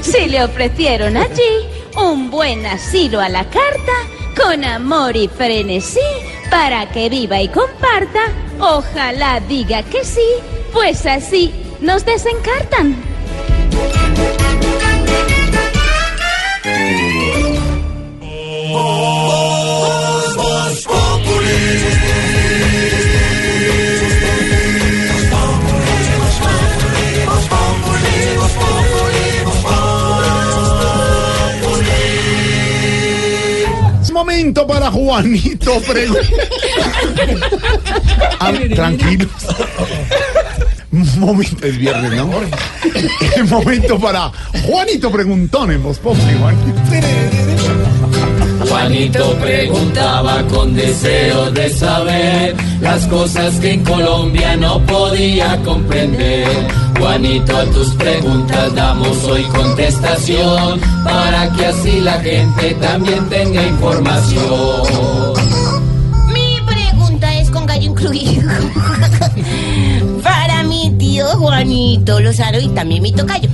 Si 0.00 0.26
le 0.28 0.42
ofrecieron 0.42 1.16
allí 1.16 1.68
un 1.96 2.30
buen 2.30 2.64
asilo 2.66 3.20
a 3.20 3.28
la 3.28 3.44
carta, 3.44 3.92
con 4.36 4.64
amor 4.64 5.16
y 5.16 5.28
frenesí, 5.28 6.00
para 6.50 6.90
que 6.90 7.08
viva 7.08 7.40
y 7.40 7.48
comparta, 7.48 8.20
ojalá 8.58 9.40
diga 9.40 9.82
que 9.82 10.04
sí, 10.04 10.26
pues 10.72 11.06
así 11.06 11.52
nos 11.80 12.04
desencartan. 12.04 12.96
Momento 34.32 34.66
para 34.66 34.90
Juanito 34.90 35.78
Pregunta. 35.82 36.22
tranquilo. 38.74 39.28
Momento, 40.90 41.66
es 41.66 41.76
viernes, 41.76 42.12
¿no? 42.12 42.30
Momento 43.50 44.00
para 44.00 44.32
Juanito 44.64 45.12
Preguntón 45.12 45.72
en 45.72 45.82
Voz 45.82 45.98
Juanito. 45.98 47.51
Juanito 48.72 49.36
preguntaba 49.38 50.42
con 50.44 50.74
deseo 50.74 51.50
de 51.50 51.68
saber 51.68 52.56
las 52.80 53.06
cosas 53.06 53.56
que 53.56 53.72
en 53.72 53.84
Colombia 53.84 54.56
no 54.56 54.80
podía 54.86 55.58
comprender. 55.62 56.48
Juanito, 56.98 57.54
a 57.54 57.66
tus 57.66 57.90
preguntas 57.96 58.74
damos 58.74 59.24
hoy 59.24 59.42
contestación 59.44 60.80
para 61.04 61.52
que 61.52 61.66
así 61.66 62.00
la 62.00 62.18
gente 62.20 62.74
también 62.80 63.28
tenga 63.28 63.62
información. 63.62 65.34
Mi 66.32 66.56
pregunta 66.66 67.34
es 67.34 67.50
con 67.50 67.66
gallo 67.66 67.90
incluido. 67.90 68.50
Para 70.22 70.62
mi 70.62 70.90
tío 70.98 71.26
Juanito 71.26 72.20
Lozano 72.20 72.58
y 72.58 72.68
también 72.68 73.02
mi 73.02 73.12
tocayo. 73.12 73.50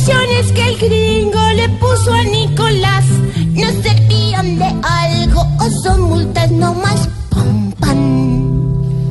Las 0.00 0.08
sanciones 0.08 0.52
que 0.52 0.62
el 0.62 0.78
gringo 0.78 1.40
le 1.56 1.68
puso 1.78 2.14
a 2.14 2.22
Nicolás 2.24 3.04
no 3.52 3.70
servían 3.82 4.58
de 4.58 4.64
algo 4.82 5.42
o 5.58 5.70
son 5.82 6.00
multas 6.00 6.50
nomás. 6.50 7.06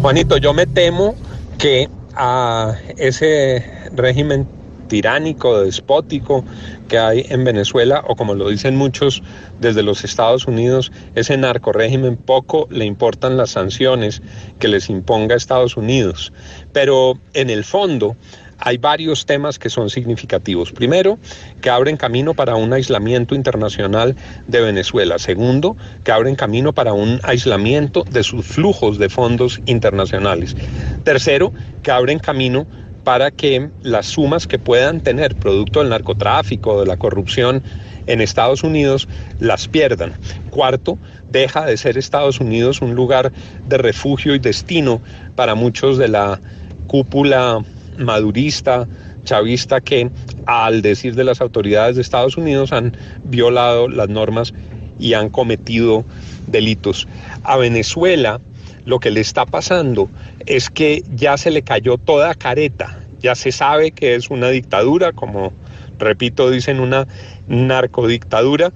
Juanito, 0.01 0.37
yo 0.37 0.51
me 0.51 0.65
temo 0.65 1.13
que 1.59 1.87
a 2.15 2.73
ese 2.97 3.63
régimen 3.93 4.47
tiránico, 4.87 5.61
despótico 5.61 6.43
que 6.87 6.97
hay 6.97 7.23
en 7.29 7.43
Venezuela, 7.43 8.03
o 8.07 8.15
como 8.15 8.33
lo 8.33 8.49
dicen 8.49 8.75
muchos 8.75 9.21
desde 9.59 9.83
los 9.83 10.03
Estados 10.03 10.47
Unidos, 10.47 10.91
ese 11.13 11.37
narco 11.37 11.71
régimen 11.71 12.17
poco 12.17 12.67
le 12.71 12.85
importan 12.85 13.37
las 13.37 13.51
sanciones 13.51 14.23
que 14.57 14.67
les 14.67 14.89
imponga 14.89 15.35
Estados 15.35 15.77
Unidos. 15.77 16.33
Pero 16.73 17.19
en 17.33 17.51
el 17.51 17.63
fondo, 17.63 18.15
hay 18.59 18.77
varios 18.77 19.25
temas 19.25 19.57
que 19.57 19.69
son 19.69 19.89
significativos. 19.89 20.71
Primero, 20.71 21.17
que 21.61 21.69
abren 21.69 21.97
camino 21.97 22.33
para 22.33 22.55
un 22.55 22.73
aislamiento 22.73 23.35
internacional 23.35 24.15
de 24.47 24.61
Venezuela. 24.61 25.17
Segundo, 25.17 25.77
que 26.03 26.11
abren 26.11 26.35
camino 26.35 26.73
para 26.73 26.93
un 26.93 27.19
aislamiento 27.23 28.03
de 28.03 28.23
sus 28.23 28.45
flujos 28.45 28.97
de 28.97 29.09
fondos 29.09 29.61
internacionales. 29.65 30.55
Tercero, 31.03 31.53
que 31.83 31.91
abren 31.91 32.19
camino 32.19 32.67
para 33.03 33.31
que 33.31 33.69
las 33.81 34.07
sumas 34.07 34.45
que 34.45 34.59
puedan 34.59 35.01
tener 35.01 35.35
producto 35.35 35.79
del 35.79 35.89
narcotráfico, 35.89 36.79
de 36.81 36.85
la 36.85 36.97
corrupción 36.97 37.63
en 38.07 38.21
Estados 38.21 38.63
Unidos, 38.63 39.07
las 39.39 39.67
pierdan. 39.67 40.13
Cuarto, 40.49 40.97
deja 41.31 41.65
de 41.65 41.77
ser 41.77 41.97
Estados 41.97 42.39
Unidos 42.39 42.81
un 42.81 42.95
lugar 42.95 43.31
de 43.67 43.77
refugio 43.77 44.35
y 44.35 44.39
destino 44.39 45.01
para 45.35 45.55
muchos 45.55 45.97
de 45.97 46.09
la 46.09 46.39
cúpula 46.87 47.63
madurista, 47.99 48.87
chavista, 49.23 49.81
que 49.81 50.09
al 50.45 50.81
decir 50.81 51.15
de 51.15 51.23
las 51.23 51.41
autoridades 51.41 51.95
de 51.95 52.01
Estados 52.01 52.37
Unidos 52.37 52.71
han 52.73 52.95
violado 53.23 53.87
las 53.87 54.09
normas 54.09 54.53
y 54.97 55.13
han 55.13 55.29
cometido 55.29 56.05
delitos. 56.47 57.07
A 57.43 57.57
Venezuela 57.57 58.39
lo 58.85 58.99
que 58.99 59.11
le 59.11 59.21
está 59.21 59.45
pasando 59.45 60.09
es 60.45 60.69
que 60.69 61.03
ya 61.15 61.37
se 61.37 61.51
le 61.51 61.61
cayó 61.61 61.97
toda 61.97 62.33
careta, 62.33 62.99
ya 63.19 63.35
se 63.35 63.51
sabe 63.51 63.91
que 63.91 64.15
es 64.15 64.29
una 64.29 64.49
dictadura, 64.49 65.11
como 65.11 65.53
repito, 65.99 66.49
dicen 66.49 66.79
una 66.79 67.07
narcodictadura, 67.47 68.71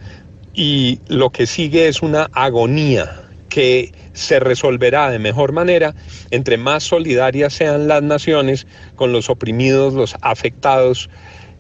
y 0.54 1.00
lo 1.08 1.32
que 1.32 1.48
sigue 1.48 1.88
es 1.88 2.02
una 2.04 2.30
agonía 2.34 3.23
que 3.54 3.92
se 4.14 4.40
resolverá 4.40 5.12
de 5.12 5.20
mejor 5.20 5.52
manera 5.52 5.94
entre 6.32 6.58
más 6.58 6.82
solidarias 6.82 7.54
sean 7.54 7.88
las 7.88 8.02
naciones 8.02 8.66
con 8.96 9.12
los 9.12 9.30
oprimidos, 9.30 9.94
los 9.94 10.16
afectados, 10.22 11.08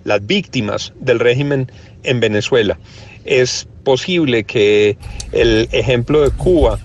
las 0.03 0.25
víctimas 0.25 0.91
del 0.99 1.19
régimen 1.19 1.71
en 2.01 2.19
Venezuela. 2.19 2.79
Es 3.25 3.67
posible 3.83 4.43
que 4.43 4.97
el 5.33 5.69
ejemplo 5.71 6.23
de 6.23 6.31
Cuba 6.31 6.79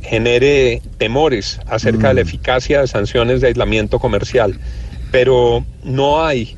genere 0.00 0.80
temores 0.96 1.60
acerca 1.66 2.08
de 2.08 2.14
la 2.14 2.20
eficacia 2.22 2.80
de 2.80 2.86
sanciones 2.86 3.42
de 3.42 3.48
aislamiento 3.48 3.98
comercial, 3.98 4.58
pero 5.12 5.66
no 5.84 6.24
hay 6.24 6.56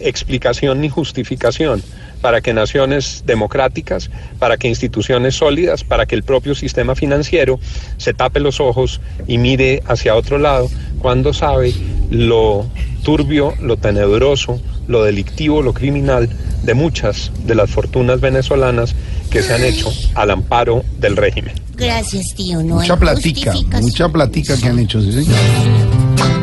explicación 0.00 0.80
ni 0.80 0.88
justificación 0.88 1.84
para 2.22 2.40
que 2.40 2.54
naciones 2.54 3.24
democráticas, 3.26 4.10
para 4.38 4.56
que 4.56 4.68
instituciones 4.68 5.34
sólidas, 5.34 5.84
para 5.84 6.06
que 6.06 6.14
el 6.14 6.22
propio 6.22 6.54
sistema 6.54 6.94
financiero 6.94 7.60
se 7.98 8.14
tape 8.14 8.40
los 8.40 8.60
ojos 8.60 9.02
y 9.26 9.36
mire 9.36 9.82
hacia 9.86 10.14
otro 10.14 10.38
lado 10.38 10.70
cuando 11.00 11.34
sabe 11.34 11.74
lo 12.10 12.64
turbio, 13.02 13.54
lo 13.60 13.76
tenebroso, 13.76 14.60
lo 14.86 15.02
delictivo, 15.02 15.60
lo 15.60 15.74
criminal 15.74 16.30
de 16.62 16.74
muchas 16.74 17.32
de 17.44 17.56
las 17.56 17.70
fortunas 17.70 18.20
venezolanas 18.20 18.94
que 19.30 19.42
se 19.42 19.52
han 19.52 19.64
hecho 19.64 19.92
al 20.14 20.30
amparo 20.30 20.84
del 20.98 21.16
régimen. 21.16 21.54
Gracias, 21.74 22.34
tío. 22.34 22.62
No 22.62 22.76
Mucha 22.76 22.94
hay 22.94 23.00
platica, 23.00 23.54
mucha 23.80 24.08
platica 24.08 24.56
que 24.56 24.68
han 24.68 24.78
hecho, 24.78 25.00
sí, 25.02 25.12
señor. 25.12 26.41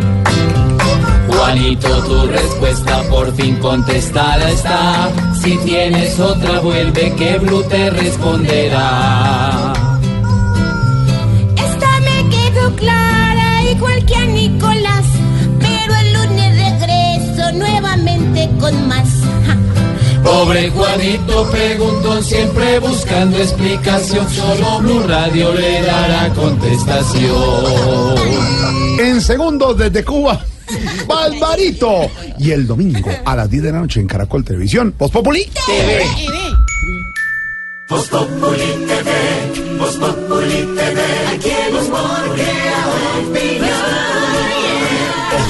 Juanito, 1.40 1.88
tu 2.04 2.28
respuesta 2.28 3.02
por 3.04 3.34
fin 3.34 3.56
contestada 3.56 4.52
está. 4.52 5.10
Si 5.42 5.58
tienes 5.60 6.20
otra, 6.20 6.60
vuelve 6.60 7.16
que 7.16 7.38
Blue 7.38 7.64
te 7.64 7.90
responderá. 7.92 9.72
Esta 11.56 12.00
me 12.02 12.30
quedó 12.30 12.76
clara, 12.76 13.64
igual 13.64 14.06
que 14.06 14.16
a 14.16 14.26
Nicolás. 14.26 15.06
Pero 15.60 15.96
el 15.96 16.14
lunes 16.14 16.60
regreso 16.60 17.52
nuevamente 17.54 18.50
con 18.60 18.88
más. 18.90 19.08
Ja. 19.48 19.56
Pobre 20.22 20.70
Juanito 20.72 21.50
preguntó 21.52 22.22
siempre 22.22 22.80
buscando 22.80 23.38
explicación. 23.38 24.30
Solo 24.30 24.80
Blue 24.80 25.04
Radio 25.08 25.54
le 25.54 25.84
dará 25.84 26.34
contestación. 26.36 28.16
En 29.00 29.22
segundos 29.22 29.78
desde 29.78 30.04
Cuba, 30.04 30.42
Barbarito. 31.08 32.10
Y 32.38 32.52
el 32.52 32.68
domingo 32.68 33.10
a 33.26 33.36
las 33.36 33.50
10 33.50 33.64
de 33.64 33.72
la 33.72 33.80
noche 33.80 34.00
en 34.00 34.08
Caracol 34.08 34.44
Televisión, 34.44 34.94
Voz 34.98 35.12
Populi 35.12 35.50
TV. 35.66 36.04
Voz 37.90 38.08
Populi 38.08 38.86
TV, 38.88 39.78
Voz 39.80 39.96
Populi 39.96 40.76
TV, 40.76 41.02
aquí 41.34 41.50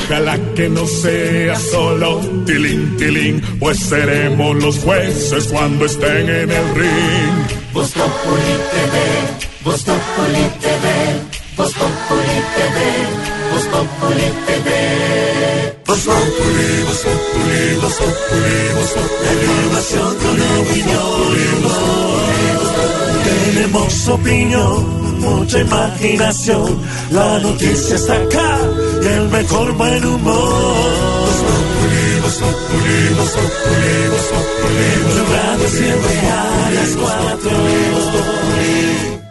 Ojalá 0.09 0.39
que 0.55 0.69
no 0.69 0.87
sea 0.87 1.55
solo 1.55 2.19
tilín, 2.45 2.97
tilín, 2.97 3.41
pues 3.59 3.77
seremos 3.77 4.55
los 4.55 4.79
jueces 4.79 5.47
cuando 5.47 5.85
estén 5.85 6.29
en 6.29 6.49
el 6.49 6.75
ring. 6.75 7.73
Voz 7.73 7.91
Populi 7.91 8.55
TV, 8.71 8.95
Voz 9.63 9.83
Populi 9.83 10.49
TV, 10.61 10.98
Voz 11.59 11.73
Populi 11.73 12.37
TV, 12.55 12.77
Voz 13.51 13.65
Populi 13.67 14.27
TV. 14.47 14.69
Voz 15.85 16.03
Populi, 16.05 16.69
Voz 16.87 17.01
Populi, 17.03 17.75
Populi, 17.81 18.55
Populi. 18.95 19.43
Información 19.43 20.09
con 20.21 20.35
opinión. 20.61 21.19
Tenemos 23.25 24.07
opinión, 24.07 25.19
mucha 25.19 25.59
imaginación. 25.59 26.79
La 27.11 27.39
noticia 27.39 27.95
está 27.97 28.13
acá 28.13 28.57
y 29.03 29.07
el 29.07 29.27
mejor 29.27 29.73
buen 29.73 30.05
humor. 30.05 30.53
Voz 31.25 31.39
Populi, 31.43 32.19
Voz 32.23 32.37
Populi, 32.39 32.99
Voz 33.17 33.31
Populi, 33.35 33.95
Voz 34.13 34.27
Populi. 34.31 34.89
Blue 35.11 35.27
Radio 35.35 35.67
siempre 35.67 36.19
a 36.19 36.71
las 36.71 36.91
cuatro. 36.95 37.51
Voz 37.95 38.05
Populi. 38.15 39.28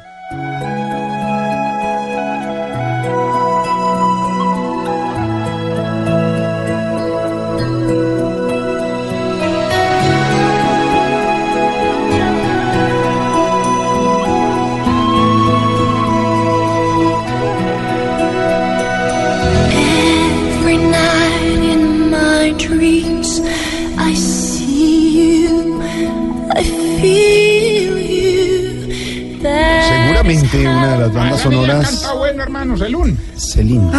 Seguramente 30.50 30.68
una 30.68 30.92
de 30.92 30.98
las 30.98 31.12
bandas 31.12 31.40
sonoras. 31.40 31.90
Canta 31.90 32.12
bueno, 32.14 32.42
hermano, 32.42 32.76
Celún. 32.76 33.18
Celine. 33.36 33.90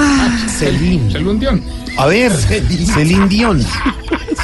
Celine. 0.57 1.11
Celún 1.11 1.39
Dion. 1.39 1.63
A 1.97 2.05
ver, 2.07 2.31
Celine 2.31 3.27
Dion. 3.27 3.65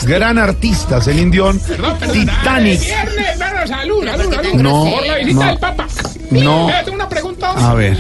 Gran 0.04 0.38
artista, 0.38 1.02
Celine 1.02 1.32
Dion. 1.32 1.60
Perdón, 1.60 1.98
perdón. 2.00 2.20
Titanic. 2.20 2.80
Viernes, 2.82 3.38
bueno, 3.38 3.68
salud, 3.68 4.06
salud, 4.06 4.34
salud. 4.34 4.54
No, 4.62 4.92
Por 4.92 5.08
la 5.08 5.16
visita 5.18 5.40
no. 5.40 5.46
del 5.48 5.58
Papa. 5.58 5.88
No. 6.32 6.66
Mira, 6.68 6.84
tengo 6.84 6.96
una 6.96 7.10
pregunta. 7.10 7.52
A 7.52 7.74
ver. 7.74 7.98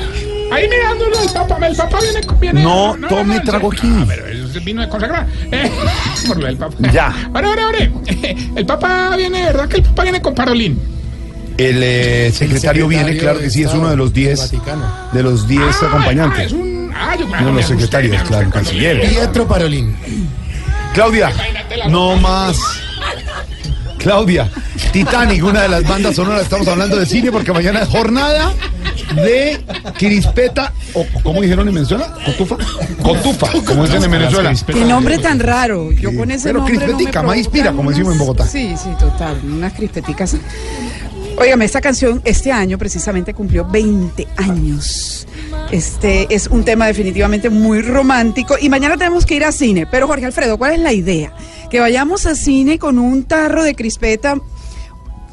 Ahí 0.51 0.69
mirándolo 0.69 1.19
el 1.19 1.29
Papa, 1.29 1.67
el 1.67 1.75
Papa 1.75 1.99
viene... 2.01 2.21
viene 2.39 2.63
No, 2.63 2.95
tome 3.09 3.39
trago 3.39 3.71
aquí. 3.71 3.89
Ah, 3.91 4.05
pero 4.07 4.25
vino 4.63 4.81
de 4.81 4.89
consagrar. 4.89 5.27
Eh, 5.51 5.71
por 6.27 6.37
lo 6.37 6.45
del 6.45 6.57
Papa. 6.57 6.75
Ya. 6.91 7.13
Ahora, 7.33 7.49
ahora, 7.49 7.65
ahora. 7.65 7.79
El 8.55 8.65
Papa 8.65 9.15
viene, 9.17 9.43
¿verdad 9.43 9.67
que 9.67 9.77
el 9.77 9.83
Papa 9.83 10.03
viene 10.03 10.21
con 10.21 10.33
Parolín? 10.33 10.94
El 11.57 11.81
eh, 11.83 12.31
secretario 12.33 12.87
viene, 12.87 13.17
claro 13.17 13.39
que 13.39 13.49
sí, 13.49 13.63
es 13.63 13.73
uno 13.73 13.89
de 13.89 13.95
los 13.95 14.13
10 14.13 14.51
de 15.13 15.23
los 15.23 15.47
10 15.47 15.61
Ah, 15.63 15.85
acompañantes. 15.87 16.47
es 16.47 16.51
un... 16.51 16.91
Ah, 16.93 17.15
yo 17.17 17.25
Uno 17.27 17.45
de 17.47 17.51
los 17.53 17.65
secretarios, 17.65 18.21
claro, 18.23 18.49
canciller. 18.49 19.01
Pietro 19.09 19.47
Parolín. 19.47 19.95
Claudia, 20.93 21.31
no 21.89 22.15
más. 22.17 22.57
Claudia, 23.97 24.49
Titanic, 24.91 25.43
una 25.43 25.63
de 25.63 25.69
las 25.69 25.87
bandas 25.87 26.15
sonoras, 26.15 26.43
estamos 26.43 26.67
hablando 26.67 26.95
de 26.97 27.05
cine 27.05 27.31
porque 27.31 27.51
mañana 27.51 27.81
es 27.81 27.89
jornada 27.89 28.53
de 29.15 29.59
Crispeta, 29.97 30.73
o 30.93 31.05
¿cómo 31.23 31.41
dijeron 31.41 31.67
en 31.67 31.73
Venezuela? 31.73 32.13
¿Cotufa? 32.25 32.55
Cotufa, 33.01 33.47
como 33.65 33.83
dicen 33.85 34.03
en 34.03 34.11
Venezuela. 34.11 34.53
Qué 34.67 34.85
nombre 34.85 35.17
tan 35.17 35.39
raro. 35.39 35.91
Yo 35.91 36.15
con 36.15 36.29
ese 36.29 36.49
Pero 36.49 36.59
nombre 36.59 36.75
no 36.75 36.79
me 36.81 36.85
crispetica, 36.85 37.23
maíz 37.23 37.47
provocan 37.47 37.61
pira, 37.63 37.75
como 37.75 37.89
decimos 37.89 38.13
en 38.13 38.19
Bogotá. 38.19 38.45
Sí, 38.45 38.75
sí, 38.81 38.89
total. 38.99 39.39
Unas 39.43 39.73
crispeticas. 39.73 40.35
Óigame, 41.37 41.65
esta 41.65 41.81
canción 41.81 42.21
este 42.23 42.51
año 42.51 42.77
precisamente 42.77 43.33
cumplió 43.33 43.65
20 43.65 44.25
años. 44.37 45.27
Este 45.69 46.33
es 46.33 46.47
un 46.47 46.63
tema 46.63 46.87
definitivamente 46.87 47.49
muy 47.49 47.81
romántico 47.81 48.55
y 48.59 48.69
mañana 48.69 48.95
tenemos 48.95 49.25
que 49.25 49.35
ir 49.35 49.43
a 49.43 49.51
cine. 49.51 49.85
Pero 49.85 50.07
Jorge 50.07 50.25
Alfredo, 50.25 50.57
¿cuál 50.57 50.73
es 50.75 50.79
la 50.79 50.93
idea? 50.93 51.33
Que 51.69 51.81
vayamos 51.81 52.25
a 52.25 52.35
cine 52.35 52.79
con 52.79 52.99
un 52.99 53.25
tarro 53.25 53.63
de 53.63 53.75
crispeta 53.75 54.39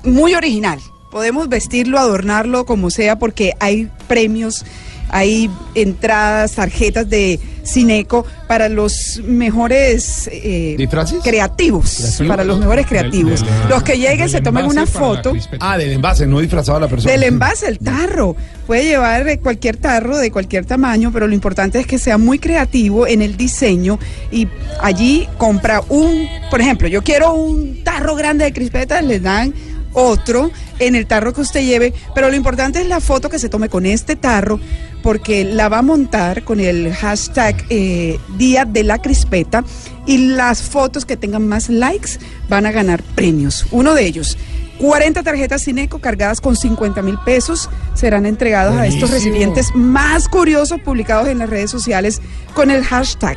muy 0.02 0.34
original. 0.34 0.80
Podemos 1.12 1.48
vestirlo, 1.48 2.00
adornarlo 2.00 2.66
como 2.66 2.90
sea, 2.90 3.18
porque 3.18 3.52
hay 3.60 3.88
premios, 4.08 4.64
hay 5.12 5.48
entradas, 5.76 6.52
tarjetas 6.52 7.08
de 7.08 7.38
Cineco 7.64 8.26
para 8.48 8.68
los 8.68 9.20
mejores 9.24 10.28
eh, 10.32 10.74
creativos. 11.22 11.22
¿Creativos? 11.22 12.22
Para 12.26 12.42
los 12.42 12.58
mejores 12.58 12.86
creativos. 12.86 13.40
Del- 13.40 13.48
del- 13.60 13.68
los 13.68 13.82
que 13.84 13.98
lleguen 13.98 14.28
se 14.28 14.40
tomen 14.40 14.64
una 14.66 14.84
foto. 14.84 15.32
Ah, 15.60 15.78
del 15.78 15.92
envase, 15.92 16.26
no 16.26 16.40
disfrazado 16.40 16.78
a 16.78 16.80
la 16.80 16.88
persona. 16.88 17.12
Del 17.12 17.22
envase, 17.22 17.68
el 17.68 17.78
tarro. 17.78 18.34
Puede 18.66 18.84
llevar 18.84 19.28
eh, 19.28 19.38
cualquier 19.38 19.76
tarro 19.76 20.18
de 20.18 20.32
cualquier 20.32 20.64
tamaño, 20.64 21.10
pero 21.12 21.28
lo 21.28 21.34
importante 21.34 21.78
es 21.78 21.86
que 21.86 21.98
sea 21.98 22.18
muy 22.18 22.38
creativo 22.40 23.06
en 23.06 23.22
el 23.22 23.36
diseño 23.36 23.98
y 24.32 24.48
allí 24.80 25.28
compra 25.38 25.82
un, 25.88 26.26
por 26.50 26.60
ejemplo, 26.60 26.88
yo 26.88 27.02
quiero 27.02 27.34
un 27.34 27.84
tarro 27.84 28.16
grande 28.16 28.44
de 28.44 28.52
crispetas, 28.52 29.04
le 29.04 29.20
dan 29.20 29.54
otro 29.92 30.50
en 30.78 30.94
el 30.96 31.06
tarro 31.06 31.32
que 31.34 31.42
usted 31.42 31.60
lleve, 31.64 31.92
pero 32.14 32.30
lo 32.30 32.34
importante 32.36 32.80
es 32.80 32.86
la 32.88 32.98
foto 33.00 33.28
que 33.28 33.38
se 33.38 33.48
tome 33.50 33.68
con 33.68 33.84
este 33.86 34.16
tarro 34.16 34.58
porque 35.02 35.44
la 35.44 35.68
va 35.68 35.78
a 35.78 35.82
montar 35.82 36.44
con 36.44 36.60
el 36.60 36.92
hashtag 36.94 37.64
eh, 37.70 38.18
Día 38.36 38.64
de 38.64 38.82
la 38.84 39.00
Crispeta 39.00 39.64
y 40.06 40.18
las 40.28 40.62
fotos 40.62 41.04
que 41.04 41.16
tengan 41.16 41.46
más 41.46 41.68
likes 41.68 42.18
van 42.48 42.66
a 42.66 42.72
ganar 42.72 43.02
premios. 43.02 43.66
Uno 43.70 43.94
de 43.94 44.06
ellos, 44.06 44.38
40 44.78 45.22
tarjetas 45.22 45.62
Cineco 45.62 46.00
cargadas 46.00 46.40
con 46.40 46.56
50 46.56 47.02
mil 47.02 47.18
pesos 47.24 47.70
serán 47.94 48.26
entregados 48.26 48.76
a 48.76 48.86
estos 48.86 49.10
recipientes 49.10 49.74
más 49.74 50.28
curiosos 50.28 50.80
publicados 50.80 51.28
en 51.28 51.38
las 51.38 51.50
redes 51.50 51.70
sociales 51.70 52.20
con 52.54 52.70
el 52.70 52.82
hashtag 52.84 53.36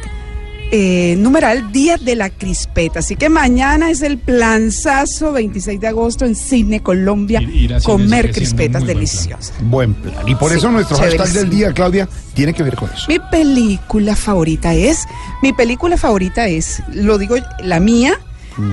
eh, 0.71 1.15
numeral 1.17 1.71
Día 1.71 1.97
de 1.97 2.15
la 2.15 2.29
Crispeta. 2.29 2.99
Así 2.99 3.15
que 3.15 3.29
mañana 3.29 3.89
es 3.91 4.01
el 4.01 4.17
planzazo 4.17 5.31
26 5.31 5.79
de 5.79 5.87
agosto 5.87 6.25
en 6.25 6.35
Cine 6.35 6.81
Colombia. 6.81 7.41
comer 7.83 8.31
crispetas 8.31 8.85
deliciosas. 8.85 9.53
Buen 9.61 9.93
plan. 9.93 10.27
Y 10.27 10.35
por 10.35 10.51
Sí, 10.51 10.57
eso 10.57 10.71
nuestro 10.71 10.97
hashtag 10.97 11.29
del 11.29 11.49
día, 11.49 11.73
Claudia, 11.73 12.07
tiene 12.33 12.53
que 12.53 12.63
ver 12.63 12.75
con 12.75 12.89
eso. 12.89 13.05
Mi 13.07 13.19
película 13.31 14.15
favorita 14.15 14.73
es, 14.73 15.05
mi 15.41 15.53
película 15.53 15.97
favorita 15.97 16.47
es, 16.47 16.81
lo 16.91 17.17
digo 17.17 17.35
la 17.63 17.79
mía, 17.79 18.19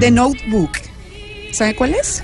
The 0.01 0.11
Notebook. 0.11 0.71
¿Sabe 1.53 1.75
cuál 1.75 1.95
es? 1.95 2.23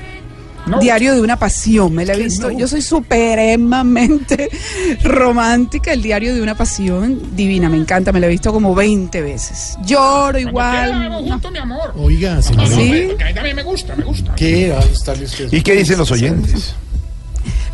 Diario 0.81 1.15
de 1.15 1.21
una 1.21 1.37
pasión, 1.37 1.95
me 1.95 2.05
la 2.05 2.15
he 2.15 2.19
visto. 2.19 2.51
Yo 2.51 2.69
soy 2.69 2.83
supremamente 2.83 4.51
romántica. 5.03 5.93
El 5.93 6.03
diario 6.03 6.35
de 6.35 6.43
una 6.43 6.57
pasión, 6.57 7.35
divina, 7.35 7.69
me 7.69 7.77
encanta. 7.77 8.13
Me 8.13 8.21
la 8.21 8.27
he 8.27 8.31
visto 8.31 8.53
como 8.53 8.75
20 8.75 9.23
veces. 9.23 9.79
Lloro 9.85 10.39
igual. 10.39 11.11
juntos, 11.27 11.53
mi 11.53 11.59
amor. 11.59 11.95
Oiga, 11.97 12.43
señor. 12.43 12.69
Sí. 12.69 13.05
Porque 13.09 13.25
a 13.25 13.29
mí 13.29 13.35
también 13.35 13.57
me 13.57 13.63
gusta, 13.63 13.97
me 13.97 14.05
gusta. 14.05 14.35
¿Y 14.39 15.63
qué 15.63 15.75
dicen 15.75 15.99
los 15.99 16.11
oyentes? 16.11 16.75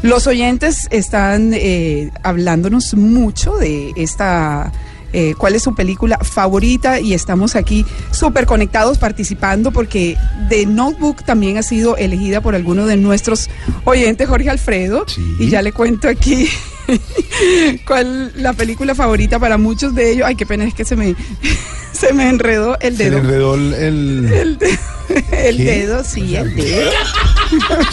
Los 0.03 0.27
oyentes 0.27 0.87
están 0.91 1.53
eh, 1.55 2.11
hablándonos 2.23 2.93
mucho 2.95 3.57
de 3.57 3.93
esta, 3.97 4.71
eh, 5.15 5.35
cuál 5.39 5.55
es 5.55 5.63
su 5.63 5.75
película 5.75 6.19
favorita 6.19 7.01
y 7.01 7.15
estamos 7.15 7.57
aquí 7.57 7.87
súper 8.11 8.45
conectados 8.45 8.99
participando 8.99 9.71
porque 9.73 10.17
The 10.51 10.67
Notebook 10.67 11.25
también 11.25 11.57
ha 11.57 11.63
sido 11.63 11.97
elegida 11.97 12.41
por 12.43 12.55
alguno 12.55 12.85
de 12.85 12.97
nuestros 12.99 13.49
oyentes, 13.85 14.29
Jorge 14.29 14.51
Alfredo, 14.51 15.07
y 15.39 15.49
ya 15.49 15.63
le 15.63 15.73
cuento 15.73 16.09
aquí 16.09 16.49
cuál 17.87 18.33
la 18.37 18.53
película 18.53 18.95
favorita 18.95 19.39
para 19.39 19.57
muchos 19.57 19.95
de 19.95 20.13
ellos. 20.13 20.27
Ay, 20.27 20.35
qué 20.37 20.45
pena, 20.47 20.65
es 20.65 20.75
que 20.75 20.85
se 20.85 20.97
me, 20.97 21.15
se 21.93 22.13
me 22.13 22.29
enredó 22.29 22.77
el 22.81 22.97
Se 22.97 23.05
le 23.05 23.11
dedo. 23.11 23.19
enredó 23.21 23.55
el... 23.55 23.75
el- 23.75 24.33
El, 24.33 24.59
de- 24.59 24.79
el 25.49 25.57
¿Qué? 25.59 25.65
dedo, 25.65 26.03
sí, 26.05 26.35
el 26.37 26.55
dedo. 26.57 26.91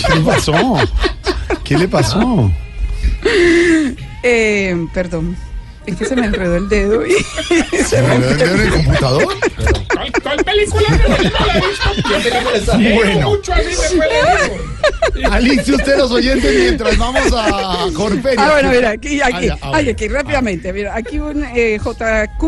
¿Qué 0.07 0.15
le 0.15 0.22
pasó? 0.22 0.78
¿Qué 1.63 1.78
le 1.78 1.88
pasó? 1.88 2.51
Eh, 4.24 4.88
perdón. 4.93 5.36
Es 5.86 5.95
que 5.95 6.05
se 6.05 6.15
me 6.15 6.27
enredó 6.27 6.57
el 6.57 6.69
dedo 6.69 7.05
y 7.05 7.11
¿Se 7.86 7.97
enredó 7.97 8.29
el 8.29 8.38
dedo 8.38 8.55
en 8.55 8.61
el 8.61 8.69
computador? 8.69 9.36
¿Cuál, 10.23 10.43
película 10.43 10.88
Bueno. 12.95 13.38
Alice, 15.29 15.71
usted 15.73 15.97
los 15.97 16.11
oyentes 16.11 16.53
mientras 16.55 16.97
vamos 16.97 17.34
a 17.36 17.88
Corperia. 17.93 18.43
Ah, 18.43 18.51
bueno, 18.53 18.71
mira, 18.71 18.89
aquí, 18.91 19.21
aquí, 19.21 19.49
Ah, 19.49 19.57
ah, 19.61 19.77
aquí 19.77 20.07
rápidamente. 20.07 20.73
Mira, 20.73 20.95
aquí 20.95 21.19
un 21.19 21.43
eh, 21.43 21.79
JQ 21.79 22.43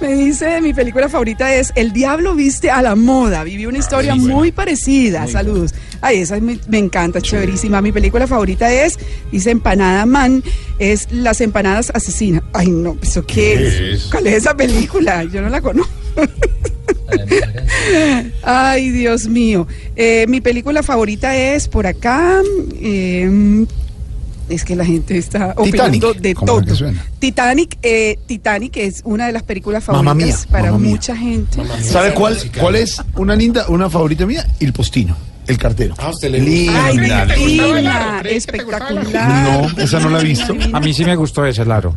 me 0.00 0.14
dice, 0.14 0.60
mi 0.60 0.72
película 0.72 1.08
favorita 1.08 1.54
es 1.54 1.72
El 1.74 1.92
Diablo 1.92 2.34
viste 2.34 2.70
a 2.70 2.82
la 2.82 2.94
moda. 2.94 3.44
Viví 3.44 3.66
una 3.66 3.78
historia 3.78 4.14
muy 4.14 4.52
parecida. 4.52 5.26
Saludos. 5.26 5.74
Ay, 6.00 6.20
esa 6.20 6.38
me, 6.40 6.58
me 6.68 6.78
encanta, 6.78 7.20
chéverísima. 7.20 7.80
Mi 7.80 7.92
película 7.92 8.26
favorita 8.26 8.72
es, 8.72 8.98
dice 9.32 9.50
Empanada 9.50 10.06
Man, 10.06 10.42
es 10.78 11.08
Las 11.10 11.40
Empanadas 11.40 11.90
Asesinas. 11.94 12.42
Ay, 12.52 12.68
no, 12.82 12.96
¿eso 13.02 13.24
qué, 13.26 13.34
¿Qué 13.34 13.66
es? 13.66 13.74
es? 14.04 14.10
¿Cuál 14.10 14.26
es 14.26 14.34
esa 14.34 14.54
película? 14.56 15.24
Yo 15.24 15.40
no 15.42 15.48
la 15.48 15.60
conozco. 15.60 15.92
Ay, 18.42 18.90
Dios 18.90 19.26
mío. 19.26 19.66
Eh, 19.96 20.26
mi 20.28 20.40
película 20.40 20.82
favorita 20.82 21.36
es 21.36 21.68
por 21.68 21.86
acá. 21.86 22.40
eh, 22.80 23.64
es 24.48 24.62
que 24.62 24.76
la 24.76 24.84
gente 24.84 25.16
está 25.16 25.54
Titanic, 25.54 26.04
opinando 26.04 26.12
de 26.14 26.34
todo. 26.34 26.62
Titanic, 27.18 27.78
eh, 27.82 28.18
Titanic 28.26 28.76
es 28.76 29.00
una 29.04 29.26
de 29.26 29.32
las 29.32 29.42
películas 29.42 29.82
favoritas 29.84 30.14
mía, 30.16 30.36
para 30.50 30.70
mía. 30.72 30.90
mucha 30.90 31.16
gente. 31.16 31.62
¿Sabe 31.82 32.12
cuál, 32.12 32.36
cuál 32.60 32.76
es 32.76 33.00
una 33.16 33.34
linda, 33.36 33.64
una 33.68 33.88
favorita 33.88 34.26
mía? 34.26 34.46
El 34.60 34.74
postino, 34.74 35.16
el 35.46 35.56
cartero. 35.56 35.94
Ah, 35.96 36.10
usted 36.10 36.30
Linda. 36.30 36.84
Ay, 36.84 36.98
linda. 36.98 37.24
divina, 37.34 38.22
espectacular. 38.28 39.06
No, 39.74 39.82
esa 39.82 39.98
no 40.00 40.10
la 40.10 40.20
he 40.20 40.24
visto. 40.24 40.54
A 40.74 40.80
mí 40.80 40.92
sí 40.92 41.06
me 41.06 41.16
gustó 41.16 41.46
ese, 41.46 41.64
Laro. 41.64 41.96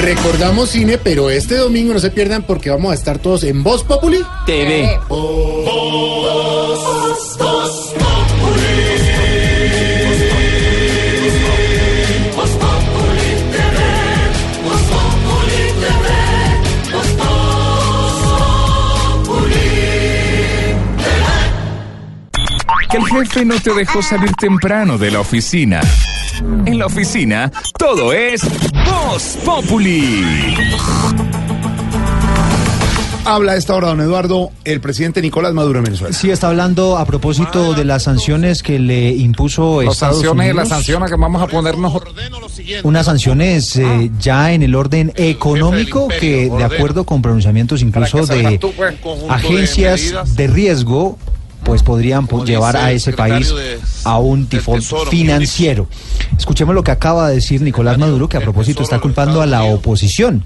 Recordamos 0.00 0.70
cine, 0.70 0.96
pero 0.96 1.28
este 1.28 1.56
domingo 1.56 1.92
no 1.92 2.00
se 2.00 2.10
pierdan 2.10 2.42
porque 2.42 2.70
vamos 2.70 2.92
a 2.92 2.94
estar 2.94 3.18
todos 3.18 3.44
en 3.44 3.62
Voz 3.62 3.84
Populi 3.84 4.24
TV. 4.46 4.98
Que 22.90 22.96
el 22.96 23.04
jefe 23.04 23.44
no 23.44 23.60
te 23.60 23.74
dejó 23.74 24.02
salir 24.02 24.32
temprano 24.32 24.96
de 24.96 25.10
la 25.10 25.20
oficina. 25.20 25.80
En 26.40 26.78
la 26.78 26.86
oficina, 26.86 27.52
todo 27.78 28.12
es 28.12 28.42
Voz 28.84 29.38
Populi. 29.44 30.24
Habla 33.26 33.52
a 33.52 33.56
esta 33.56 33.74
hora, 33.74 33.88
don 33.88 34.00
Eduardo, 34.00 34.50
el 34.64 34.80
presidente 34.80 35.20
Nicolás 35.20 35.52
Maduro 35.52 35.78
en 35.78 35.84
Venezuela. 35.84 36.14
Sí, 36.16 36.30
está 36.30 36.48
hablando 36.48 36.96
a 36.96 37.04
propósito 37.04 37.74
de 37.74 37.84
las 37.84 38.04
sanciones 38.04 38.62
que 38.62 38.78
le 38.78 39.10
impuso 39.10 39.82
Las 39.82 39.94
Estados 39.94 40.16
sanciones 40.16 40.46
y 40.46 40.50
Unidos. 40.50 40.56
las 40.56 40.68
sanciones 40.68 41.10
que 41.10 41.16
vamos 41.16 41.42
a 41.42 41.46
ponernos. 41.46 42.02
Unas 42.82 43.06
sanciones 43.06 43.76
eh, 43.76 44.10
ya 44.18 44.52
en 44.52 44.62
el 44.62 44.74
orden 44.74 45.12
económico 45.16 46.08
que, 46.08 46.50
de 46.50 46.64
acuerdo 46.64 47.04
con 47.04 47.20
pronunciamientos 47.22 47.82
incluso 47.82 48.26
de 48.26 48.58
agencias 49.28 50.34
de 50.34 50.46
riesgo, 50.46 51.18
pues 51.64 51.82
podrían 51.82 52.26
pues, 52.26 52.48
llevar 52.48 52.76
a 52.76 52.92
ese 52.92 53.12
país 53.12 53.52
a 54.04 54.18
un 54.18 54.46
tifón 54.46 54.82
financiero. 55.10 55.88
Escuchemos 56.36 56.74
lo 56.74 56.82
que 56.82 56.90
acaba 56.90 57.28
de 57.28 57.36
decir 57.36 57.62
Nicolás 57.62 57.98
Maduro, 57.98 58.28
que 58.28 58.36
a 58.36 58.40
propósito 58.40 58.82
está 58.82 58.98
culpando 58.98 59.42
a 59.42 59.46
la 59.46 59.64
oposición 59.64 60.44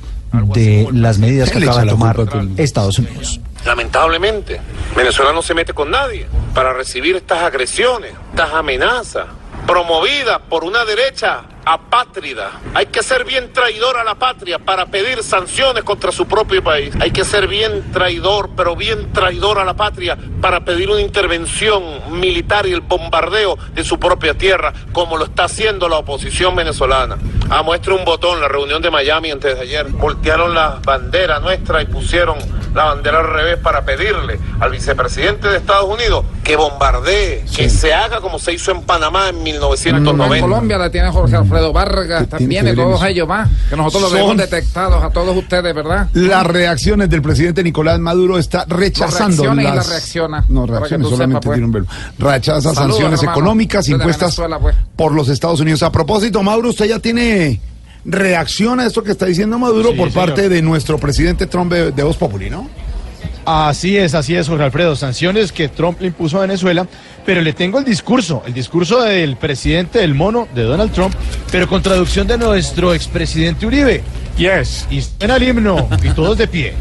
de 0.54 0.88
las 0.92 1.18
medidas 1.18 1.50
que 1.50 1.58
Le 1.60 1.66
acaba 1.66 1.82
de 1.82 1.90
tomar. 1.90 2.16
Estados 2.56 2.98
Unidos. 2.98 3.40
Lamentablemente, 3.64 4.60
Venezuela 4.94 5.32
no 5.32 5.40
se 5.40 5.54
mete 5.54 5.72
con 5.72 5.90
nadie 5.90 6.26
para 6.54 6.72
recibir 6.72 7.16
estas 7.16 7.42
agresiones, 7.42 8.12
estas 8.30 8.52
amenazas, 8.52 9.26
promovidas 9.66 10.40
por 10.50 10.64
una 10.64 10.84
derecha 10.84 11.44
apátrida. 11.64 12.52
Hay 12.74 12.86
que 12.86 13.02
ser 13.02 13.24
bien 13.24 13.52
traidor 13.52 13.96
a 13.96 14.04
la 14.04 14.14
patria 14.14 14.58
para 14.58 14.86
pedir 14.86 15.22
sanciones 15.22 15.84
contra 15.84 16.12
su 16.12 16.26
propio 16.26 16.62
país. 16.62 16.94
Hay 17.00 17.10
que 17.10 17.24
ser 17.24 17.48
bien 17.48 17.92
traidor, 17.92 18.50
pero 18.56 18.76
bien 18.76 19.12
traidor 19.12 19.58
a 19.58 19.64
la 19.64 19.74
patria 19.74 20.16
para 20.40 20.64
pedir 20.64 20.90
una 20.90 21.00
intervención 21.00 21.82
militar 22.10 22.66
y 22.66 22.72
el 22.72 22.80
bombardeo 22.80 23.58
de 23.74 23.84
su 23.84 23.98
propia 23.98 24.34
tierra, 24.34 24.72
como 24.92 25.16
lo 25.16 25.24
está 25.24 25.44
haciendo 25.44 25.88
la 25.88 25.98
oposición 25.98 26.54
venezolana. 26.54 27.16
A 27.50 27.62
muestra 27.62 27.94
un 27.94 28.04
botón, 28.04 28.40
la 28.40 28.48
reunión 28.48 28.82
de 28.82 28.90
Miami 28.90 29.30
antes 29.30 29.54
de 29.54 29.62
ayer. 29.62 29.88
Voltearon 29.88 30.54
la 30.54 30.80
bandera 30.84 31.40
nuestra 31.40 31.82
y 31.82 31.86
pusieron 31.86 32.36
la 32.74 32.84
bandera 32.84 33.20
al 33.20 33.28
revés 33.28 33.58
para 33.58 33.84
pedirle 33.84 34.38
al 34.60 34.70
vicepresidente 34.70 35.48
de 35.48 35.58
Estados 35.58 35.88
Unidos 35.88 36.24
que 36.42 36.56
bombardee, 36.56 37.44
que 37.56 37.70
se 37.70 37.94
haga 37.94 38.20
como 38.20 38.38
se 38.38 38.52
hizo 38.52 38.72
en 38.72 38.82
Panamá 38.82 39.28
en 39.28 39.36
En 39.36 39.42
1990. 39.44 40.40
Colombia 40.40 40.78
la 40.78 40.90
tiene 40.90 41.10
Jorge 41.10 41.36
Alfredo 41.36 41.53
Vargas, 41.72 42.28
también 42.28 42.68
y 42.68 42.74
todos 42.74 43.02
ellos 43.05 43.26
más, 43.28 43.48
que 43.70 43.76
nosotros 43.76 44.02
los 44.02 44.11
Son- 44.12 44.20
tenemos 44.36 44.36
detectados 44.50 45.02
a 45.02 45.11
todos 45.11 45.36
ustedes, 45.36 45.74
¿verdad? 45.74 46.09
Las 46.12 46.46
reacciones 46.46 47.09
del 47.11 47.22
presidente 47.22 47.62
Nicolás 47.62 47.98
Maduro 48.00 48.38
está 48.38 48.64
rechazando 48.68 49.44
y 49.55 49.62
las... 49.62 49.74
la 49.76 49.82
reacciona, 49.82 50.44
No, 50.48 50.66
reacciones 50.66 51.09
solamente 51.09 51.44
pues. 51.46 51.55
tiene 51.57 51.66
un 51.66 51.72
verbo. 51.72 51.88
Rechaza 52.18 52.74
sanciones 52.74 53.22
económicas 53.22 53.88
impuestas 53.88 54.36
pues. 54.61 54.74
por 54.96 55.12
los 55.12 55.28
Estados 55.28 55.61
Unidos. 55.61 55.82
A 55.82 55.90
propósito, 55.92 56.42
Mauro, 56.42 56.68
usted 56.70 56.86
ya 56.86 56.98
tiene 56.98 57.61
reacción 58.05 58.80
a 58.80 58.86
esto 58.86 59.02
que 59.02 59.12
está 59.12 59.26
diciendo 59.26 59.59
Maduro 59.59 59.90
Sí, 59.92 59.96
por 59.96 60.11
señor. 60.11 60.26
parte 60.28 60.48
de 60.48 60.62
nuestro 60.62 60.98
presidente 60.98 61.46
Trump 61.46 61.72
de, 61.72 61.90
de 61.92 62.02
Voz 62.02 62.16
Populi, 62.16 62.50
¿no? 62.50 62.68
Así 63.46 63.96
es, 63.96 64.14
así 64.14 64.34
es, 64.34 64.48
Jorge 64.48 64.64
Alfredo. 64.64 64.96
Sanciones 64.96 65.52
que 65.52 65.68
Trump 65.68 66.00
le 66.00 66.07
impuso 66.09 66.38
a 66.38 66.42
Venezuela, 66.42 66.86
pero 67.25 67.41
le 67.41 67.53
tengo 67.53 67.79
el 67.79 67.85
discurso, 67.85 68.43
el 68.47 68.53
discurso 68.53 69.03
del 69.03 69.37
presidente 69.37 70.01
del 70.01 70.14
mono 70.14 70.49
de 70.55 70.62
Donald 70.62 70.93
Trump, 70.93 71.14
pero 71.51 71.68
con 71.68 71.83
traducción 71.83 72.27
de 72.27 72.39
nuestro 72.39 72.95
expresidente 72.95 73.66
Uribe. 73.66 74.03
Yes. 74.37 74.87
Y 74.91 75.01
suena 75.01 75.37
el 75.37 75.43
himno, 75.43 75.89
y 76.03 76.11
todos 76.11 76.37
de 76.37 76.47
pie. 76.47 76.75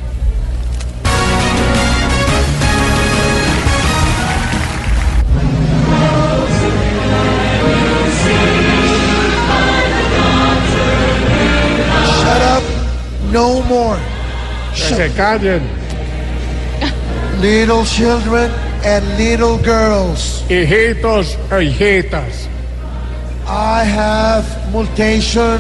Shut 12.18 12.41
up. 12.58 12.64
No 13.32 13.62
more. 13.62 14.00
Que 14.76 14.96
se 14.96 15.12
callen. 15.12 15.62
Little 17.41 17.84
children 17.86 18.72
and 18.84 19.05
little 19.17 19.57
girls. 19.57 20.43
Hijitos 20.49 21.36
e 21.51 21.71
hijitas. 21.71 22.47
I 23.47 23.84
have 23.84 24.45
mutation 24.71 25.59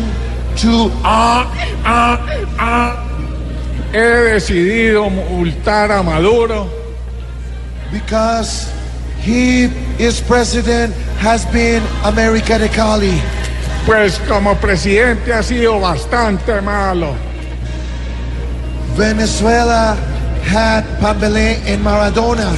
to 0.57 0.91
Ah, 1.03 1.47
ah, 1.83 2.17
ah. 2.59 3.09
He 3.91 3.99
decidido 3.99 5.09
multar 5.09 5.91
a 5.91 6.01
Maduro 6.03 6.67
because 7.91 8.71
he 9.19 9.65
is 9.99 10.19
president 10.21 10.93
has 11.19 11.45
been 11.47 11.83
America 12.03 12.57
de 12.57 12.69
Cali. 12.69 13.21
Pues 13.85 14.17
como 14.27 14.55
presidente 14.55 15.33
ha 15.33 15.43
sido 15.43 15.79
bastante 15.79 16.61
malo. 16.61 17.15
Venezuela 18.95 19.95
had 20.43 20.83
Pambele 20.99 21.57
and 21.67 21.83
Maradona. 21.83 22.51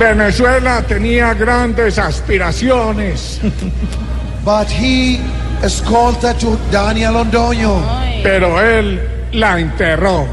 Venezuela 0.00 0.82
tenía 0.88 1.34
grandes 1.34 1.98
aspiraciones. 1.98 3.38
But 4.44 4.66
he 4.70 5.20
escolta 5.62 6.32
to 6.38 6.56
Daniel 6.72 7.12
Londoño. 7.12 7.82
Pero 8.22 8.58
él 8.62 8.98
la 9.32 9.60
enterró. 9.60 10.26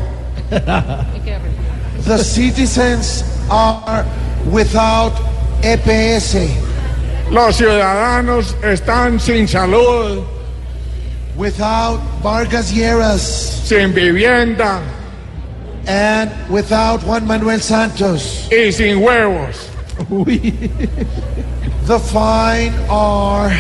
The 2.06 2.18
citizens 2.20 3.26
are 3.50 4.06
without 4.50 5.12
EPS. 5.62 6.38
Los 7.30 7.58
ciudadanos 7.58 8.56
están 8.64 9.20
sin 9.20 9.46
salud, 9.50 10.24
Without 11.36 12.00
Vargas 12.24 12.72
Lleras. 12.72 13.22
sin 13.66 13.94
vivienda 13.94 14.80
And 15.88 16.30
without 16.50 17.02
Juan 17.04 17.26
Manuel 17.26 17.60
Santos. 17.62 18.48
y 18.52 18.72
sin 18.72 18.98
huevos. 19.02 19.70
The 21.88 22.00
fine 22.00 22.74
are 22.90 23.52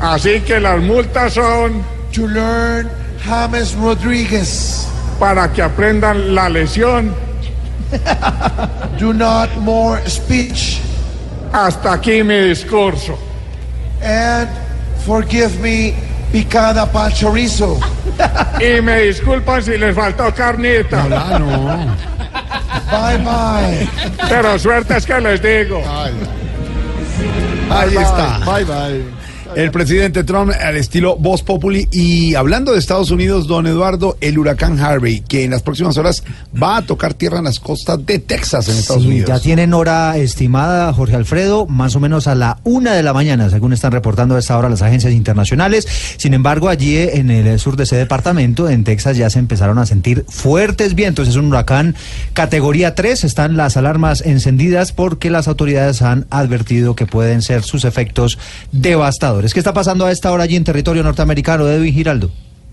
Así 0.00 0.40
que 0.44 0.60
las 0.60 0.80
multas 0.82 1.34
son 1.34 1.84
to 2.12 2.26
learn 2.26 2.88
James 3.24 3.74
Rodriguez. 3.76 4.86
para 5.18 5.52
que 5.52 5.62
aprendan 5.62 6.34
la 6.34 6.48
lesión. 6.48 7.12
Do 8.98 9.12
not 9.12 9.48
more 9.58 10.00
speech. 10.08 10.80
Hasta 11.52 11.94
aquí 11.94 12.22
mi 12.22 12.48
discurso. 12.48 13.18
And 14.02 14.48
forgive 15.04 15.58
me, 15.60 15.94
picada 16.32 16.86
pal 16.92 17.10
chorizo. 17.10 17.80
Y 18.60 18.80
me 18.80 19.00
disculpan 19.02 19.62
si 19.62 19.76
les 19.78 19.94
faltó 19.94 20.34
carnita. 20.34 21.04
Bye 22.90 23.18
bye. 23.18 23.88
Pero 24.28 24.58
suerte 24.58 24.96
es 24.96 25.06
que 25.06 25.20
les 25.20 25.42
digo. 25.42 25.82
Ahí 27.70 27.96
está. 27.96 28.38
Bye, 28.44 28.64
bye. 28.64 29.17
El 29.58 29.72
presidente 29.72 30.22
Trump 30.22 30.52
al 30.52 30.76
estilo 30.76 31.16
Voz 31.16 31.42
Populi. 31.42 31.88
Y 31.90 32.36
hablando 32.36 32.70
de 32.74 32.78
Estados 32.78 33.10
Unidos, 33.10 33.48
don 33.48 33.66
Eduardo, 33.66 34.16
el 34.20 34.38
huracán 34.38 34.78
Harvey, 34.78 35.20
que 35.22 35.42
en 35.42 35.50
las 35.50 35.62
próximas 35.62 35.96
horas 35.96 36.22
va 36.62 36.76
a 36.76 36.82
tocar 36.82 37.12
tierra 37.14 37.38
en 37.38 37.44
las 37.44 37.58
costas 37.58 38.06
de 38.06 38.20
Texas, 38.20 38.68
en 38.68 38.76
Estados 38.76 39.02
Sí, 39.02 39.08
Unidos. 39.08 39.28
ya 39.28 39.40
tienen 39.40 39.74
hora 39.74 40.16
estimada, 40.16 40.92
Jorge 40.92 41.16
Alfredo, 41.16 41.66
más 41.66 41.96
o 41.96 41.98
menos 41.98 42.28
a 42.28 42.36
la 42.36 42.60
una 42.62 42.94
de 42.94 43.02
la 43.02 43.12
mañana, 43.12 43.50
según 43.50 43.72
están 43.72 43.90
reportando 43.90 44.36
a 44.36 44.38
esta 44.38 44.56
hora 44.56 44.68
las 44.68 44.82
agencias 44.82 45.12
internacionales. 45.12 45.88
Sin 46.18 46.34
embargo, 46.34 46.68
allí 46.68 46.96
en 46.96 47.28
el 47.32 47.58
sur 47.58 47.74
de 47.76 47.82
ese 47.82 47.96
departamento, 47.96 48.68
en 48.68 48.84
Texas, 48.84 49.16
ya 49.16 49.28
se 49.28 49.40
empezaron 49.40 49.78
a 49.78 49.86
sentir 49.86 50.24
fuertes 50.28 50.94
vientos. 50.94 51.26
Es 51.26 51.34
un 51.34 51.46
huracán 51.46 51.96
categoría 52.32 52.94
3. 52.94 53.24
Están 53.24 53.56
las 53.56 53.76
alarmas 53.76 54.20
encendidas 54.20 54.92
porque 54.92 55.30
las 55.30 55.48
autoridades 55.48 56.00
han 56.02 56.28
advertido 56.30 56.94
que 56.94 57.06
pueden 57.06 57.42
ser 57.42 57.64
sus 57.64 57.84
efectos 57.84 58.38
devastadores. 58.70 59.47
¿Qué 59.52 59.60
está 59.60 59.72
pasando 59.72 60.06
a 60.06 60.12
esta 60.12 60.30
hora 60.32 60.44
allí 60.44 60.56
en 60.56 60.64
territorio 60.64 61.02
norteamericano, 61.02 61.68
Edwin 61.68 61.92
Giraldo? 61.92 62.30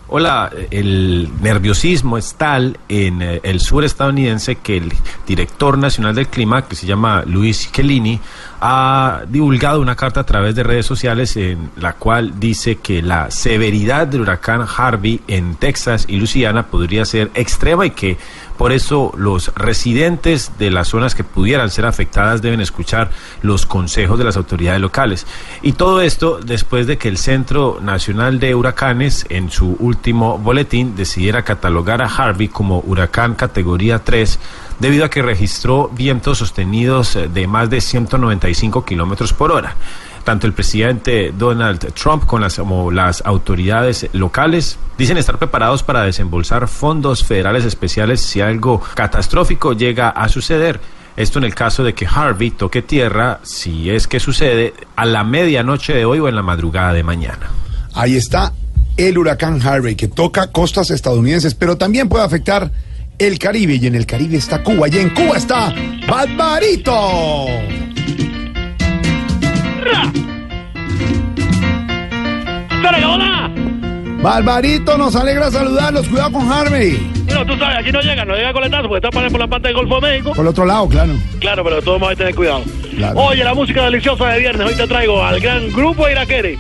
Hola, 0.08 0.52
el 0.70 1.30
nerviosismo 1.42 2.20
es 2.20 2.36
tal 2.36 2.78
en 2.88 3.24
eh, 3.24 3.40
el 3.42 3.60
sur 3.60 3.84
estadounidense 3.84 4.58
que 4.58 4.78
el 4.78 4.94
director 5.26 5.80
nacional 5.80 6.14
del 6.14 6.28
clima, 6.28 6.68
que 6.68 6.76
se 6.76 6.86
llama 6.86 7.24
Luis 7.26 7.72
Chelini, 7.72 8.20
ha 8.62 9.24
divulgado 9.28 9.82
una 9.82 9.96
carta 9.96 10.20
a 10.20 10.24
través 10.24 10.54
de 10.54 10.62
redes 10.62 10.86
sociales 10.86 11.36
en 11.38 11.72
la 11.78 11.94
cual 11.94 12.40
dice 12.40 12.76
que 12.76 13.02
la 13.02 13.32
severidad 13.32 14.06
del 14.06 14.22
huracán 14.22 14.64
Harvey 14.78 15.22
en 15.28 15.56
Texas 15.56 16.06
y 16.08 16.18
Luisiana 16.18 16.68
podría 16.68 17.04
ser 17.04 17.32
extrema 17.34 17.88
y 17.88 17.92
que 17.92 18.18
por 18.58 18.72
eso 18.72 19.12
los 19.18 19.54
residentes 19.56 20.52
de 20.58 20.72
las 20.72 20.90
zonas 20.90 21.16
que 21.16 21.24
pudieran 21.24 21.70
ser 21.70 21.86
afectadas 21.86 22.42
deben 22.42 22.62
escuchar 22.62 23.12
los 23.42 23.66
consejos 23.66 24.18
de 24.18 24.26
las 24.26 24.38
autoridades 24.38 24.82
locales. 24.82 25.26
Y 25.62 25.74
todo 25.74 26.02
esto 26.02 26.40
después 26.44 26.88
de 26.88 26.98
que 26.98 27.10
el 27.10 27.18
Centro 27.18 27.80
Nacional 27.82 28.40
de 28.40 28.56
Huracanes 28.56 29.26
en 29.30 29.52
su 29.52 29.76
último 29.80 30.38
boletín 30.38 30.96
decidiera 30.96 31.44
catalogar 31.44 32.02
a 32.02 32.08
Harvey 32.08 32.48
como 32.48 32.80
huracán 32.80 33.36
categoría 33.36 34.04
3 34.04 34.40
debido 34.80 35.06
a 35.06 35.10
que 35.10 35.22
registró 35.22 35.90
vientos 35.94 36.38
sostenidos 36.40 37.16
eh, 37.16 37.28
de 37.28 37.48
más 37.48 37.70
de 37.70 37.82
195 37.82 38.86
kilómetros 38.86 39.34
por 39.34 39.52
hora. 39.52 39.76
Tanto 40.26 40.48
el 40.48 40.54
presidente 40.54 41.32
Donald 41.38 41.94
Trump 41.94 42.26
con 42.26 42.42
las, 42.42 42.56
como 42.56 42.92
las 42.92 43.24
autoridades 43.26 44.10
locales 44.12 44.80
dicen 44.98 45.18
estar 45.18 45.38
preparados 45.38 45.84
para 45.84 46.02
desembolsar 46.02 46.68
fondos 46.68 47.24
federales 47.24 47.64
especiales 47.64 48.22
si 48.22 48.42
algo 48.42 48.82
catastrófico 48.96 49.74
llega 49.74 50.10
a 50.10 50.28
suceder. 50.28 50.82
Esto 51.16 51.38
en 51.38 51.46
el 51.46 51.54
caso 51.54 51.84
de 51.84 51.94
que 51.94 52.08
Harvey 52.08 52.50
toque 52.50 52.82
tierra, 52.82 53.40
si 53.44 53.92
es 53.92 54.08
que 54.08 54.20
sucede, 54.20 54.74
a 54.96 55.06
la 55.06 55.24
medianoche 55.24 55.94
de 55.94 56.06
hoy 56.06 56.18
o 56.18 56.28
en 56.28 56.36
la 56.36 56.42
madrugada 56.42 56.92
de 56.92 57.04
mañana. 57.04 57.52
Ahí 57.94 58.16
está 58.16 58.52
el 58.98 59.18
huracán 59.20 59.62
Harvey, 59.62 59.96
que 59.96 60.08
toca 60.08 60.52
costas 60.52 60.90
estadounidenses, 60.90 61.54
pero 61.54 61.78
también 61.78 62.10
puede 62.10 62.26
afectar 62.26 62.72
el 63.20 63.38
Caribe. 63.38 63.76
Y 63.76 63.86
en 63.86 63.94
el 63.94 64.08
Caribe 64.08 64.38
está 64.38 64.64
Cuba, 64.64 64.88
y 64.90 64.98
en 64.98 65.12
Cuba 65.12 65.38
está 65.38 65.74
Barbarito. 66.08 67.46
¡Hola! 69.86 70.12
Barbarito, 74.22 74.98
nos 74.98 75.16
alegra 75.16 75.52
saludarlos. 75.52 76.08
Cuidado 76.08 76.32
con 76.32 76.52
Harvey. 76.52 76.98
Bueno, 77.26 77.46
tú 77.46 77.56
sabes, 77.60 77.78
aquí 77.78 77.92
no 77.92 78.02
llega, 78.02 78.26
no 78.26 78.36
llega 78.36 78.54
coletazo 78.54 78.88
porque 78.88 79.08
está 79.08 79.30
por 79.30 79.40
la 79.40 79.48
parte 79.48 79.68
del 79.68 79.78
Golfo 79.78 80.00
de 80.00 80.10
México. 80.10 80.32
Por 80.32 80.46
el 80.46 80.48
otro 80.48 80.66
lado, 80.66 80.88
claro. 80.90 81.14
Claro, 81.40 81.64
pero 81.64 81.82
todos 81.82 82.00
vamos 82.00 82.14
a 82.14 82.16
tener 82.16 82.34
cuidado. 82.34 82.64
Claro. 82.98 83.20
Oye, 83.20 83.44
la 83.44 83.54
música 83.54 83.84
deliciosa 83.84 84.30
de 84.30 84.40
viernes. 84.40 84.68
Hoy 84.68 84.76
te 84.76 84.88
traigo 84.88 85.24
al 85.24 85.40
gran 85.40 85.72
grupo 85.72 86.10
Iraquere, 86.10 86.58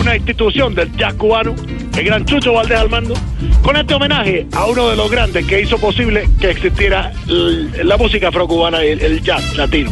una 0.00 0.16
institución 0.16 0.74
del 0.74 0.90
jazz 0.96 1.14
cubano, 1.14 1.54
el 1.96 2.04
gran 2.04 2.24
Chucho 2.24 2.54
Valdés 2.54 2.78
al 2.78 2.88
mando, 2.88 3.14
con 3.62 3.76
este 3.76 3.94
homenaje 3.94 4.46
a 4.52 4.64
uno 4.64 4.88
de 4.88 4.96
los 4.96 5.10
grandes 5.10 5.44
que 5.46 5.60
hizo 5.60 5.76
posible 5.76 6.28
que 6.40 6.52
existiera 6.52 7.12
la 7.26 7.96
música 7.98 8.28
afrocubana, 8.28 8.82
el, 8.82 9.00
el 9.00 9.20
jazz 9.22 9.54
latino 9.56 9.90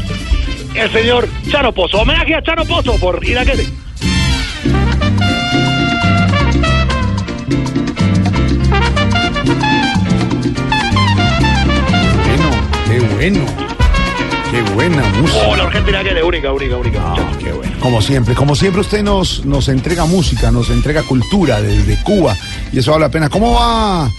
el 0.74 0.92
señor 0.92 1.28
Chano 1.50 1.72
Pozo. 1.72 1.98
Homenaje 1.98 2.34
a 2.34 2.42
Chano 2.42 2.64
Pozo 2.64 2.98
por 2.98 3.24
ir 3.26 3.38
a 3.38 3.44
que 3.44 3.52
Qué 12.86 13.00
bueno, 13.14 13.46
qué 14.50 14.62
buena 14.74 15.02
música. 15.20 15.48
Oh, 15.48 15.56
la 15.56 15.64
Argentina 15.64 16.04
que 16.04 16.22
única, 16.22 16.52
única, 16.52 16.76
única. 16.76 17.00
Ah, 17.02 17.32
qué 17.38 17.52
bueno. 17.52 17.72
Como 17.80 18.02
siempre, 18.02 18.34
como 18.34 18.54
siempre 18.54 18.82
usted 18.82 19.02
nos, 19.02 19.44
nos 19.46 19.68
entrega 19.68 20.04
música, 20.04 20.50
nos 20.50 20.68
entrega 20.70 21.02
cultura 21.02 21.60
desde 21.62 22.02
Cuba 22.02 22.36
y 22.72 22.78
eso 22.80 22.90
vale 22.90 23.06
la 23.06 23.10
pena. 23.10 23.28
¿Cómo 23.30 23.54
va 23.54 24.10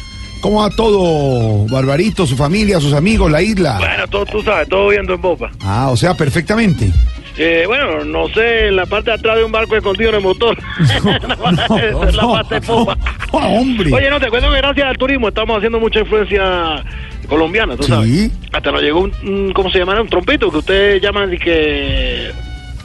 ¿Cómo 0.43 0.61
va 0.61 0.69
todo, 0.69 1.65
Barbarito, 1.69 2.27
su 2.27 2.35
familia, 2.35 2.77
sus 2.81 2.91
amigos, 2.91 3.31
la 3.31 3.41
isla? 3.41 3.77
Bueno, 3.79 4.07
todo, 4.09 4.25
tú 4.25 4.41
sabes, 4.41 4.67
todo 4.67 4.89
viendo 4.89 5.13
en 5.13 5.21
popa. 5.21 5.49
Ah, 5.61 5.87
o 5.89 5.95
sea, 5.95 6.15
perfectamente. 6.15 6.91
Eh, 7.37 7.63
bueno, 7.65 8.03
no 8.03 8.27
sé, 8.27 8.67
en 8.67 8.75
la 8.75 8.85
parte 8.85 9.11
de 9.11 9.15
atrás 9.15 9.37
de 9.37 9.45
un 9.45 9.53
barco 9.53 9.77
escondido 9.77 10.09
en 10.09 10.17
el 10.17 10.21
motor. 10.21 10.57
Esa 10.81 10.97
es 12.07 12.15
la 12.17 12.27
parte 12.27 12.55
de 12.55 12.61
popa. 12.61 12.97
hombre. 13.31 13.93
Oye, 13.93 14.09
no, 14.09 14.19
te 14.19 14.29
cuento 14.29 14.51
que 14.51 14.57
gracias 14.57 14.85
al 14.85 14.97
turismo 14.97 15.29
estamos 15.29 15.55
haciendo 15.55 15.79
mucha 15.79 16.01
influencia 16.01 16.83
colombiana, 17.29 17.77
tú 17.77 17.83
sabes. 17.83 18.29
Hasta 18.51 18.69
nos 18.69 18.81
llegó 18.81 18.99
un, 18.99 19.53
¿cómo 19.53 19.71
se 19.71 19.79
llama? 19.79 20.01
Un 20.01 20.09
trompito 20.09 20.51
que 20.51 20.57
ustedes 20.57 21.01
llaman 21.01 21.31
de 21.31 21.39
que... 21.39 22.31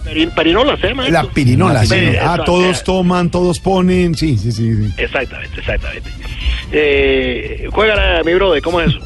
perin- 0.09 0.34
Perinola, 0.34 0.76
¿se 0.76 0.88
llama? 0.88 1.09
La 1.09 1.20
esto? 1.20 1.32
pirinola, 1.32 1.84
sí. 1.86 1.94
Ah, 2.20 2.38
todos 2.44 2.82
toman, 2.84 3.30
todos 3.30 3.59
ponen. 3.61 4.14
Sí, 4.14 4.36
sí, 4.38 4.52
sí. 4.52 4.74
sí. 4.74 4.92
Exactamente, 4.96 5.61
exactamente. 5.61 6.11
Eh, 6.72 7.68
juega 7.72 8.22
mi 8.24 8.34
brother, 8.34 8.62
¿cómo 8.62 8.80
es 8.80 8.88
eso? 8.90 9.00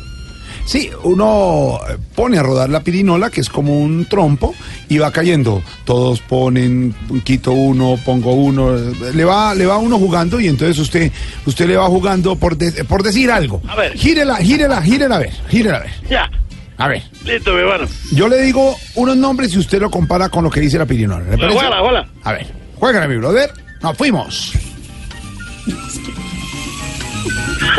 Sí, 0.64 0.88
uno 1.02 1.80
pone 2.14 2.38
a 2.38 2.42
rodar 2.42 2.70
la 2.70 2.80
pirinola, 2.84 3.30
que 3.30 3.40
es 3.40 3.48
como 3.48 3.76
un 3.80 4.04
trompo, 4.06 4.54
y 4.88 4.98
va 4.98 5.10
cayendo. 5.10 5.60
Todos 5.84 6.20
ponen, 6.20 6.94
quito 7.24 7.50
uno, 7.52 7.98
pongo 8.04 8.32
uno, 8.32 8.72
le 9.12 9.24
va, 9.24 9.54
le 9.56 9.66
va 9.66 9.78
uno 9.78 9.98
jugando 9.98 10.38
y 10.38 10.46
entonces 10.46 10.78
usted, 10.78 11.10
usted 11.46 11.66
le 11.66 11.76
va 11.76 11.86
jugando 11.88 12.36
por, 12.36 12.56
de- 12.56 12.84
por 12.84 13.02
decir 13.02 13.30
algo. 13.32 13.60
A 13.68 13.74
ver. 13.74 13.92
Gírela, 13.96 14.36
gírela, 14.36 14.80
gírela 14.82 15.16
a 15.16 15.18
ver, 15.18 15.32
gírela 15.50 15.76
a 15.78 15.80
ver. 15.80 15.90
Ya, 16.08 16.30
A 16.78 16.88
ver. 16.88 17.02
listo, 17.24 17.52
mi 17.52 17.60
hermano. 17.60 17.86
Yo 18.12 18.28
le 18.28 18.40
digo 18.42 18.76
unos 18.94 19.16
nombres 19.16 19.54
y 19.54 19.58
usted 19.58 19.80
lo 19.80 19.90
compara 19.90 20.28
con 20.28 20.44
lo 20.44 20.50
que 20.50 20.60
dice 20.60 20.78
la 20.78 20.86
pirinola. 20.86 21.24
¿Le 21.24 21.36
parece? 21.38 21.54
Juégala, 21.54 21.80
juégala. 21.80 22.08
A 22.24 22.32
ver, 22.32 22.46
juégala, 22.76 23.08
mi 23.08 23.16
brother. 23.16 23.52
Nos 23.82 23.96
fuimos. 23.96 24.52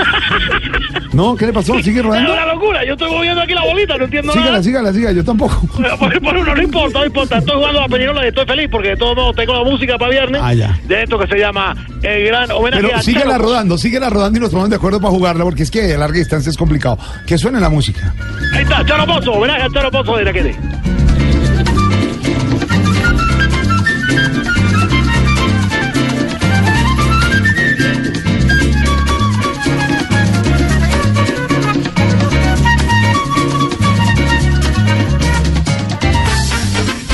No, 1.14 1.36
¿qué 1.36 1.46
le 1.46 1.54
pasó? 1.54 1.76
¿Sigue 1.84 2.00
Es 2.00 2.06
rodando? 2.06 2.34
una 2.34 2.46
locura, 2.48 2.84
yo 2.84 2.94
estoy 2.94 3.12
moviendo 3.12 3.40
aquí 3.42 3.54
la 3.54 3.64
bolita, 3.64 3.98
no 4.00 4.06
entiendo 4.06 4.34
Sígala, 4.34 4.50
nada. 4.52 4.64
sígala, 4.64 4.94
sígala, 4.94 5.12
yo 5.16 5.24
tampoco. 5.24 5.62
Por, 6.00 6.22
por 6.22 6.38
uno, 6.38 6.56
no 6.56 6.62
importa, 6.64 7.00
no 7.00 7.06
importa. 7.06 7.38
Estoy 7.38 7.56
jugando 7.56 7.80
a 7.80 7.82
la 7.84 7.88
perinola 7.88 8.26
y 8.26 8.30
estoy 8.30 8.46
feliz 8.48 8.68
porque 8.72 8.90
de 8.90 8.98
todos 8.98 9.16
modos 9.16 9.36
tengo 9.36 9.54
la 9.54 9.64
música 9.70 9.98
para 10.00 10.10
viernes 10.10 10.42
Ah, 10.44 10.54
ya. 10.56 10.76
de 10.88 11.04
esto 11.04 11.20
que 11.20 11.28
se 11.28 11.38
llama 11.38 11.76
El 12.02 12.26
Gran 12.26 12.50
Homenaje 12.52 12.82
Pero 12.84 12.96
a 12.98 13.02
síguela 13.04 13.38
rodando, 13.38 13.78
síguela 13.78 14.10
rodando 14.10 14.40
y 14.40 14.42
nos 14.42 14.50
ponemos 14.50 14.72
de 14.72 14.76
acuerdo 14.78 15.00
para 15.00 15.12
jugarla, 15.12 15.44
porque 15.44 15.62
es 15.64 15.70
que 15.70 15.94
a 15.94 15.98
larga 16.00 16.18
distancia 16.18 16.50
es 16.50 16.58
complicado. 16.58 16.98
Que 17.28 17.38
suene 17.38 17.60
la 17.60 17.70
música. 17.70 18.12
Ahí 18.56 18.64
está, 18.64 18.84
Charo 18.84 19.06
Pozo, 19.06 19.34
homenaje 19.34 19.62
a 19.62 19.70
Charo 19.70 19.92
Pozo 19.92 20.16
de 20.18 20.24
Iraquere. 20.24 20.56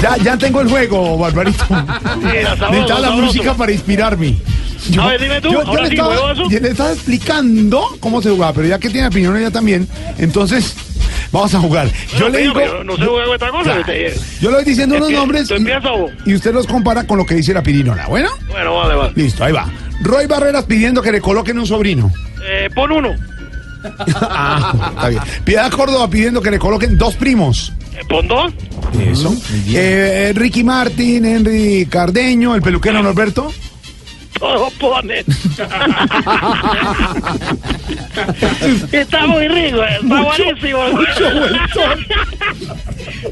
Ya, 0.01 0.17
ya 0.17 0.37
tengo 0.37 0.61
el 0.61 0.69
juego, 0.69 1.17
Barbarito. 1.17 1.65
Necesitaba 2.21 2.99
la 2.99 3.11
música 3.11 3.53
para 3.53 3.71
inspirarme. 3.71 4.35
A 4.97 5.07
ver, 5.07 5.21
dime 5.21 5.41
tú, 5.41 5.51
le 5.51 5.87
sí, 5.87 5.93
estaba, 5.95 6.33
yo 6.33 6.59
le 6.59 6.69
estaba 6.69 6.91
explicando 6.93 7.83
cómo 7.99 8.21
se 8.21 8.29
jugaba, 8.29 8.53
pero 8.53 8.67
ya 8.67 8.79
que 8.79 8.89
tiene 8.89 9.07
opinión 9.07 9.35
ella 9.35 9.51
también, 9.51 9.87
entonces 10.17 10.73
vamos 11.31 11.53
a 11.53 11.59
jugar. 11.59 11.87
Yo 12.13 12.21
Bueno, 12.21 12.29
le 12.29 12.41
digo, 12.41 12.53
pero 12.55 12.83
no 12.85 12.95
jugar 12.95 13.25
con 13.25 13.33
esta 13.35 13.49
cosa. 13.49 13.79
Este, 13.79 14.13
yo 14.39 14.49
le 14.49 14.55
voy 14.55 14.65
diciendo 14.65 14.95
unos 14.95 15.11
nombres 15.11 15.53
y 16.25 16.33
usted 16.33 16.53
los 16.53 16.65
compara 16.65 17.05
con 17.05 17.17
lo 17.17 17.25
que 17.25 17.35
dice 17.35 17.53
la 17.53 17.61
pirinola. 17.61 18.07
¿Bueno? 18.07 18.29
Bueno, 18.47 18.77
vale, 18.77 18.95
vale. 18.95 19.13
Listo, 19.15 19.43
ahí 19.43 19.51
va. 19.51 19.67
Roy 20.01 20.27
Barreras 20.27 20.63
pidiendo 20.63 21.01
que 21.01 21.11
le 21.11 21.19
coloquen 21.19 21.59
un 21.59 21.67
sobrino. 21.67 22.11
Eh, 22.49 22.69
pon 22.73 22.91
uno. 22.91 23.13
Ah, 24.21 24.73
está 24.89 25.07
bien. 25.07 25.21
Piedad 25.45 25.71
Córdoba 25.71 26.09
pidiendo 26.09 26.41
que 26.41 26.51
le 26.51 26.59
coloquen 26.59 26.97
dos 26.97 27.15
primos. 27.15 27.71
Pon 28.07 28.27
dos. 28.27 28.53
Eso. 28.99 29.35
Eh, 29.67 30.31
Ricky 30.35 30.63
Martin, 30.63 31.25
Henry 31.25 31.87
Cardeño, 31.89 32.55
el 32.55 32.61
peluquero 32.61 33.03
Norberto. 33.03 33.51
Todos 34.39 34.71
ponen. 34.73 35.23
está 38.91 39.25
muy 39.27 39.47
rico, 39.49 39.83
eh, 39.83 39.99
está 40.01 40.21
buenísimo. 40.21 40.79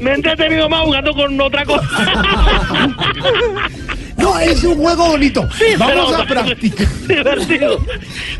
Me 0.02 0.10
he 0.10 0.14
entretenido 0.14 0.68
más 0.68 0.82
jugando 0.82 1.14
con 1.14 1.40
otra 1.40 1.64
cosa. 1.64 1.88
No, 4.18 4.38
es 4.38 4.62
un 4.64 4.74
juego 4.76 5.06
bonito. 5.06 5.48
Sí, 5.56 5.64
Vamos 5.78 6.12
pero- 6.12 6.22
a 6.22 6.26
practicar. 6.44 6.86
Divertido. 7.08 7.84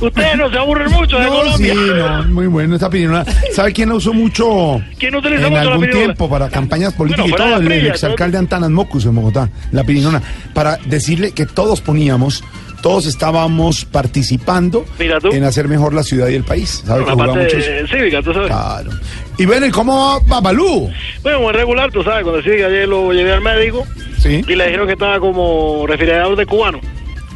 Ustedes 0.01 0.37
no 0.37 0.51
se 0.51 0.59
aburren 0.59 0.93
mucho 0.93 1.19
de 1.19 1.25
No, 1.25 1.31
Colombia. 1.37 1.75
sí, 1.75 1.81
no, 1.97 2.25
muy 2.35 2.47
bueno 2.49 2.75
esta 2.75 2.91
pirinola. 2.91 3.25
¿Sabe 3.55 3.73
quién 3.73 3.89
la 3.89 3.95
usó 3.97 4.13
mucho 4.13 4.81
¿Quién 4.99 5.15
utiliza 5.15 5.47
en 5.47 5.53
mucho 5.55 5.71
algún 5.71 5.91
tiempo 5.91 6.29
para 6.29 6.49
campañas 6.51 6.93
políticas 6.95 7.31
Bueno, 7.31 7.47
y 7.47 7.51
todo? 7.51 7.61
El, 7.61 7.73
el 7.73 7.87
exalcalde 7.87 8.39
Antanas 8.39 8.71
Mocus 8.71 9.07
en 9.07 9.15
Bogotá, 9.15 9.49
la 9.73 9.85
pirinola, 9.85 10.21
para 10.53 10.77
decirle 10.85 11.33
que 11.33 11.47
todos 11.47 11.81
poníamos, 11.81 12.43
todos 12.83 13.07
estábamos 13.07 13.85
participando 13.85 14.85
en 14.99 15.45
hacer 15.45 15.69
mejor 15.69 15.95
la 15.95 16.03
ciudad 16.03 16.29
y 16.29 16.35
el 16.35 16.45
país. 16.45 16.83
¿Sabe 16.87 17.05
que 17.05 17.11
jugaba 17.11 17.33
parte 17.35 17.45
mucho 17.45 17.59
eso? 17.59 17.71
eh, 17.71 17.85
cívica, 17.91 18.23
tú 18.23 18.33
sabes. 18.33 18.49
Claro. 18.49 18.91
Y 19.39 19.47
bueno, 19.47 19.67
¿y 19.67 19.71
cómo 19.71 19.95
va 19.97 20.19
Babalú? 20.41 20.91
Bueno, 21.23 21.41
muy 21.41 21.53
regular, 21.53 21.91
tú 21.93 22.03
sabes, 22.03 22.23
cuando 22.25 22.43
sí 22.43 22.51
que 22.51 22.65
ayer 22.65 22.89
lo 22.89 23.13
llevé 23.13 23.33
al 23.33 23.41
médico 23.41 23.85
Sí. 24.19 24.43
y 24.47 24.55
le 24.55 24.65
dijeron 24.67 24.87
que 24.87 24.95
estaba 24.95 25.21
como 25.21 25.85
refrigerador 25.87 26.37
de 26.37 26.45
cubano. 26.47 26.81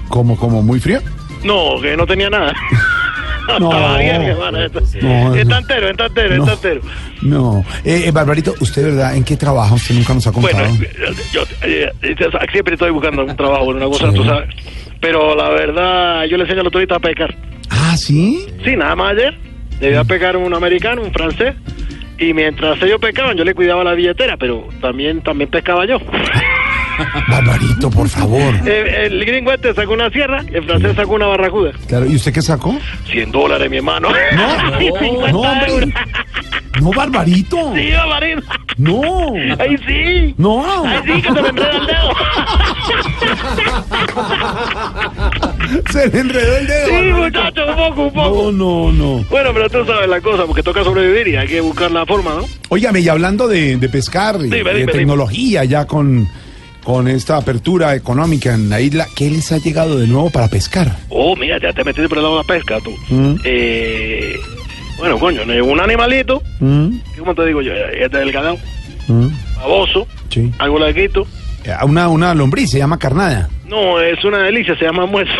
Como, 0.08 0.36
como 0.36 0.62
muy 0.62 0.80
frío. 0.80 1.00
No, 1.44 1.80
que 1.80 1.96
no 1.96 2.06
tenía 2.06 2.28
nada. 2.30 2.52
No. 3.58 3.70
No, 3.70 3.98
está 3.98 5.58
entero, 5.58 5.88
está 5.90 6.06
entero, 6.06 6.36
No. 6.36 6.44
está 6.44 6.52
entero. 6.54 6.80
No. 7.22 7.64
Eh, 7.84 8.04
eh, 8.06 8.10
Barbarito, 8.12 8.54
¿usted, 8.60 8.84
verdad, 8.84 9.16
en 9.16 9.24
qué 9.24 9.36
trabaja? 9.36 9.74
Usted 9.74 9.96
nunca 9.96 10.14
nos 10.14 10.26
ha 10.28 10.32
contado. 10.32 10.64
Bueno, 10.64 10.86
yo 11.32 11.42
eh, 11.62 11.90
eh, 12.02 12.14
siempre 12.52 12.74
estoy 12.74 12.90
buscando 12.92 13.24
un 13.24 13.36
trabajo, 13.36 13.64
una 13.64 13.86
cosa, 13.86 14.10
Sí. 14.10 14.16
tú 14.16 14.24
sabes. 14.24 14.48
Pero 15.02 15.34
la 15.34 15.50
verdad, 15.50 16.24
yo 16.26 16.36
le 16.36 16.44
enseño 16.44 16.60
a 16.60 16.64
los 16.64 16.72
turistas 16.72 16.96
a 16.96 17.00
pescar. 17.00 17.34
ah, 17.70 17.96
¿sí? 17.96 18.46
Sí, 18.64 18.76
nada 18.76 18.94
más 18.96 19.12
ayer. 19.12 19.36
Debía 19.80 20.04
pescar 20.04 20.36
un 20.36 20.54
americano, 20.54 21.02
un 21.02 21.12
francés. 21.12 21.54
Y 22.18 22.32
mientras 22.32 22.80
ellos 22.82 23.00
pescaban, 23.00 23.36
yo 23.36 23.44
le 23.44 23.52
cuidaba 23.52 23.82
la 23.82 23.94
billetera, 23.94 24.36
pero 24.36 24.68
también 24.80 25.20
también 25.20 25.50
pescaba 25.50 25.84
yo. 25.86 25.98
Barbarito, 27.28 27.90
por 27.90 28.08
favor. 28.08 28.54
Eh, 28.66 29.06
el 29.06 29.24
gringo 29.24 29.52
este 29.52 29.74
sacó 29.74 29.92
una 29.92 30.10
sierra, 30.10 30.42
el 30.52 30.64
francés 30.64 30.94
sacó 30.96 31.14
una 31.14 31.26
barracuda. 31.26 31.72
Claro, 31.88 32.06
¿y 32.06 32.16
usted 32.16 32.32
qué 32.32 32.42
sacó? 32.42 32.74
100 33.10 33.32
dólares, 33.32 33.70
mi 33.70 33.78
hermano. 33.78 34.08
No, 34.10 34.80
Y 34.80 34.84
50 34.86 35.32
no, 35.32 35.40
hombre. 35.40 35.70
euros. 35.72 35.90
No, 36.80 36.90
Barbarito. 36.90 37.74
Sí, 37.74 37.90
Barbarito. 37.92 38.42
No. 38.78 39.34
Ahí 39.58 39.76
sí. 39.86 40.34
No. 40.38 40.64
Ahí 40.86 40.98
sí, 41.04 41.22
que 41.22 41.28
se 41.32 41.42
me 41.42 41.48
enreda 41.48 41.70
el 41.76 41.86
dedo. 41.86 42.10
Se 45.90 46.08
le 46.08 46.18
enredó 46.20 46.56
el 46.58 46.66
dedo. 46.66 46.86
Sí, 46.86 46.92
Barbarito. 46.92 47.18
muchacho, 47.18 47.62
un 47.68 47.76
poco, 47.76 48.02
un 48.04 48.12
poco. 48.12 48.52
No, 48.52 48.52
no, 48.52 48.92
no. 48.92 49.24
Bueno, 49.30 49.50
pero 49.54 49.68
tú 49.70 49.84
sabes 49.86 50.08
la 50.08 50.20
cosa, 50.20 50.44
porque 50.46 50.62
toca 50.62 50.84
sobrevivir 50.84 51.28
y 51.28 51.36
hay 51.36 51.48
que 51.48 51.60
buscar 51.60 51.90
la 51.90 52.04
forma, 52.06 52.34
¿no? 52.34 52.44
Óigame, 52.68 53.00
y 53.00 53.08
hablando 53.08 53.48
de, 53.48 53.76
de 53.76 53.88
pescar 53.88 54.36
y 54.40 54.48
de 54.48 54.58
dime, 54.58 54.86
tecnología, 54.86 55.64
ya 55.64 55.86
con, 55.86 56.28
con 56.84 57.08
esta 57.08 57.36
apertura 57.36 57.94
económica 57.94 58.52
en 58.54 58.68
la 58.68 58.80
isla, 58.80 59.06
¿qué 59.16 59.30
les 59.30 59.52
ha 59.52 59.58
llegado 59.58 59.98
de 59.98 60.06
nuevo 60.06 60.30
para 60.30 60.48
pescar? 60.48 60.96
Oh, 61.08 61.36
mira, 61.36 61.58
ya 61.60 61.72
te 61.72 61.84
metiste 61.84 62.08
por 62.08 62.18
el 62.18 62.24
lado 62.24 62.36
de 62.38 62.42
la 62.42 62.46
pesca, 62.48 62.78
tú. 62.80 62.90
Mm. 63.08 63.36
Eh, 63.44 64.36
bueno, 64.98 65.18
coño, 65.18 65.44
no, 65.44 65.64
un 65.64 65.80
animalito, 65.80 66.42
¿Mm? 66.60 66.96
¿cómo 67.18 67.34
te 67.34 67.46
digo 67.46 67.62
yo? 67.62 67.72
Este 67.72 68.18
delgadón, 68.18 68.56
¿Mm? 69.08 69.28
baboso, 69.56 70.06
Sí. 70.28 70.50
algo 70.58 70.78
larguito. 70.78 71.26
Eh, 71.64 71.72
Una, 71.84 72.08
una 72.08 72.34
lombriz, 72.34 72.70
se 72.70 72.78
llama 72.78 72.98
carnada. 72.98 73.48
No, 73.68 74.00
es 74.00 74.22
una 74.24 74.38
delicia, 74.38 74.76
se 74.76 74.84
llama 74.84 75.02
almuerzo. 75.04 75.32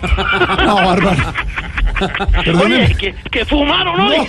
No, 0.64 0.76
bárbaro. 0.76 1.32
Oye, 2.64 2.94
que, 2.96 3.12
que 3.30 3.44
fumaron, 3.44 3.96
¿no? 3.96 4.08
No. 4.16 4.26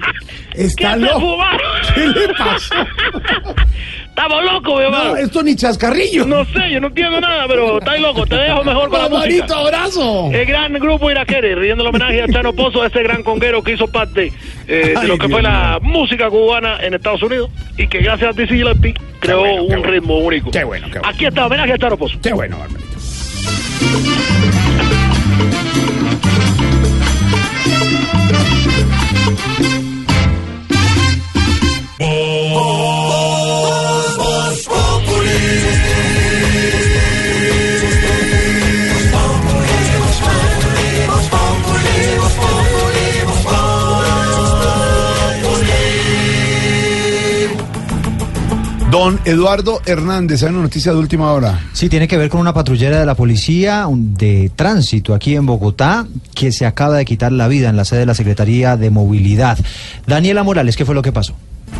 Está 0.54 0.94
¿Qué 0.94 1.00
loco. 1.00 1.20
fumaron? 1.20 1.60
¿Qué 1.94 2.06
le 2.08 2.28
pasó? 2.34 2.74
Estamos 4.16 4.44
locos, 4.44 4.78
mi 4.78 4.84
hermano. 4.86 5.10
No, 5.10 5.16
esto 5.18 5.42
ni 5.42 5.54
chascarrillo. 5.54 6.24
No 6.24 6.42
sé, 6.46 6.70
yo 6.72 6.80
no 6.80 6.86
entiendo 6.86 7.20
nada, 7.20 7.44
pero 7.46 7.78
estáis 7.78 8.00
loco. 8.00 8.24
Te 8.24 8.36
dejo 8.36 8.64
mejor 8.64 8.88
con 8.88 8.98
la 8.98 9.08
música. 9.10 9.54
abrazo. 9.54 10.30
El 10.32 10.46
gran 10.46 10.72
grupo 10.72 11.10
Iraquere, 11.10 11.54
riendo 11.54 11.82
el 11.82 11.90
homenaje 11.90 12.22
a 12.22 12.26
Chano 12.26 12.54
Pozo, 12.54 12.82
ese 12.86 13.02
gran 13.02 13.22
conguero 13.22 13.62
que 13.62 13.72
hizo 13.72 13.88
parte 13.88 14.32
eh, 14.66 14.94
de 14.98 15.06
lo 15.06 15.18
que 15.18 15.26
Dios 15.26 15.32
fue 15.32 15.42
la 15.42 15.80
música 15.82 16.30
cubana 16.30 16.78
en 16.80 16.94
Estados 16.94 17.22
Unidos 17.22 17.50
y 17.76 17.88
que 17.88 17.98
gracias 17.98 18.38
a 18.38 18.46
Gillespie 18.46 18.94
creó 19.20 19.40
bueno, 19.40 19.62
un 19.62 19.68
bueno. 19.68 19.82
ritmo 19.82 20.18
único. 20.18 20.50
Qué 20.50 20.64
bueno, 20.64 20.86
qué 20.86 20.98
bueno. 20.98 21.08
Aquí 21.14 21.26
está, 21.26 21.44
homenaje 21.44 21.74
a 21.74 21.78
Chano 21.78 21.98
Pozo. 21.98 22.18
Qué 22.22 22.32
bueno. 22.32 22.56
Voz 31.98 32.95
Eduardo 49.24 49.80
Hernández, 49.86 50.42
hay 50.42 50.50
una 50.50 50.62
noticia 50.62 50.92
de 50.92 50.98
última 50.98 51.32
hora. 51.32 51.60
Sí, 51.72 51.88
tiene 51.88 52.08
que 52.08 52.16
ver 52.16 52.28
con 52.28 52.40
una 52.40 52.52
patrullera 52.52 52.98
de 52.98 53.06
la 53.06 53.14
policía 53.14 53.86
de 53.90 54.50
tránsito 54.54 55.14
aquí 55.14 55.36
en 55.36 55.46
Bogotá 55.46 56.06
que 56.34 56.50
se 56.50 56.66
acaba 56.66 56.96
de 56.96 57.04
quitar 57.04 57.30
la 57.30 57.46
vida 57.46 57.68
en 57.68 57.76
la 57.76 57.84
sede 57.84 58.00
de 58.00 58.06
la 58.06 58.14
Secretaría 58.14 58.76
de 58.76 58.90
Movilidad. 58.90 59.58
Daniela 60.06 60.42
Morales, 60.42 60.76
¿qué 60.76 60.84
fue 60.84 60.94
lo 60.94 61.02
que 61.02 61.12
pasó? 61.12 61.34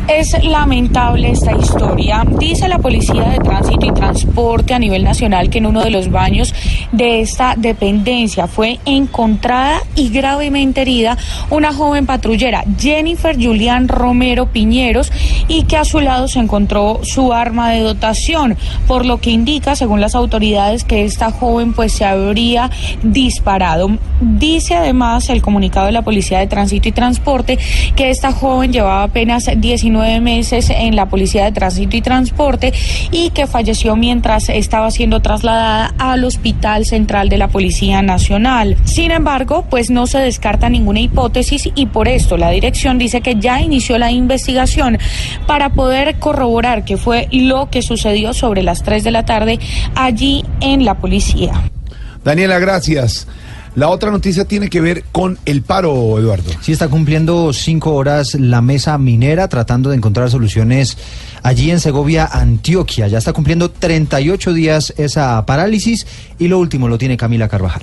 Es 0.09 0.41
lamentable 0.45 1.31
esta 1.31 1.51
historia. 1.57 2.23
Dice 2.39 2.69
la 2.69 2.79
Policía 2.79 3.25
de 3.29 3.39
Tránsito 3.39 3.87
y 3.87 3.93
Transporte 3.93 4.73
a 4.73 4.79
nivel 4.79 5.03
nacional 5.03 5.51
que 5.51 5.59
en 5.59 5.67
uno 5.67 5.83
de 5.83 5.91
los 5.91 6.13
baños 6.13 6.55
de 6.93 7.21
esta 7.21 7.55
dependencia 7.57 8.47
fue 8.47 8.79
encontrada 8.85 9.81
y 9.97 10.11
gravemente 10.11 10.83
herida 10.83 11.19
una 11.51 11.73
joven 11.73 12.07
patrullera, 12.07 12.65
Jennifer 12.79 13.37
Julián 13.37 13.89
Romero 13.89 14.47
Piñeros, 14.47 15.11
y 15.49 15.65
que 15.65 15.77
a 15.77 15.85
su 15.85 15.99
lado 15.99 16.29
se 16.29 16.39
encontró 16.39 17.01
su 17.03 17.33
arma 17.33 17.71
de 17.71 17.81
dotación, 17.81 18.57
por 18.87 19.05
lo 19.05 19.19
que 19.19 19.31
indica, 19.31 19.75
según 19.75 20.01
las 20.01 20.15
autoridades, 20.15 20.85
que 20.85 21.05
esta 21.05 21.33
joven 21.33 21.73
pues 21.73 21.93
se 21.93 22.05
habría 22.05 22.71
disparado. 23.03 23.91
Dice 24.21 24.77
además 24.77 25.29
el 25.31 25.43
comunicado 25.43 25.87
de 25.87 25.93
la 25.93 26.03
Policía 26.03 26.39
de 26.39 26.47
Tránsito 26.47 26.89
y 26.89 26.93
Transporte 26.93 27.59
que 27.97 28.11
esta 28.11 28.31
joven 28.31 28.73
llevaba 28.73 29.03
apenas 29.03 29.51
19 29.57 29.86
meses 29.91 30.71
en 30.71 30.97
la 30.97 31.09
Policía 31.09 31.45
de 31.45 31.53
Tránsito 31.53 31.97
y 31.97 32.03
Transporte 32.03 32.73
y 33.11 33.31
que 33.31 33.47
falleció 33.47 33.97
mientras 33.97 34.49
estaba 34.49 34.91
siendo 34.91 35.21
trasladada 35.21 35.95
al 35.99 36.25
Hospital 36.25 36.85
Central 36.85 37.29
de 37.29 37.39
la 37.39 37.49
Policía 37.49 38.03
Nacional. 38.03 38.77
Sin 38.85 39.11
embargo, 39.11 39.65
pues 39.69 39.91
no 39.91 40.07
se 40.07 40.19
descarta 40.19 40.69
ninguna 40.69 41.01
hipótesis 41.01 41.69
y 41.75 41.87
por 41.87 42.09
esto 42.09 42.37
la 42.37 42.51
dirección 42.51 42.99
dice 42.99 43.21
que 43.21 43.37
ya 43.37 43.61
inició 43.61 43.99
la 43.99 44.11
investigación 44.11 44.99
para 45.47 45.71
poder 45.71 46.19
corroborar 46.19 46.85
qué 46.85 46.97
fue 46.97 47.29
lo 47.31 47.71
que 47.71 47.83
sucedió 47.83 48.35
sobre 48.35 48.63
las 48.63 48.83
3 48.83 49.05
de 49.05 49.11
la 49.11 49.25
tarde 49.25 49.59
allí 49.95 50.45
en 50.61 50.85
la 50.85 50.95
policía. 50.95 51.53
Daniela, 52.25 52.59
gracias. 52.59 53.27
La 53.77 53.91
otra 53.91 54.11
noticia 54.11 54.47
tiene 54.47 54.71
que 54.71 54.81
ver 54.81 55.05
con 55.13 55.39
el 55.45 55.61
paro, 55.61 56.19
Eduardo. 56.19 56.51
Sí, 56.63 56.73
está 56.73 56.89
cumpliendo 56.89 57.53
cinco 57.53 57.95
horas 57.95 58.35
la 58.35 58.63
mesa 58.63 58.97
minera 58.97 59.49
tratando 59.49 59.91
de 59.91 59.97
encontrar 59.97 60.31
soluciones 60.31 60.97
allí 61.43 61.71
en 61.71 61.79
Segovia, 61.79 62.25
Antioquia. 62.25 63.07
Ya 63.07 63.19
está 63.19 63.35
cumpliendo 63.35 63.71
38 63.71 64.55
días 64.55 64.95
esa 64.97 65.45
parálisis 65.45 66.07
y 66.39 66.49
lo 66.49 66.59
último 66.59 66.89
lo 66.89 66.97
tiene 66.97 67.19
Camila 67.19 67.49
Carvajal. 67.49 67.83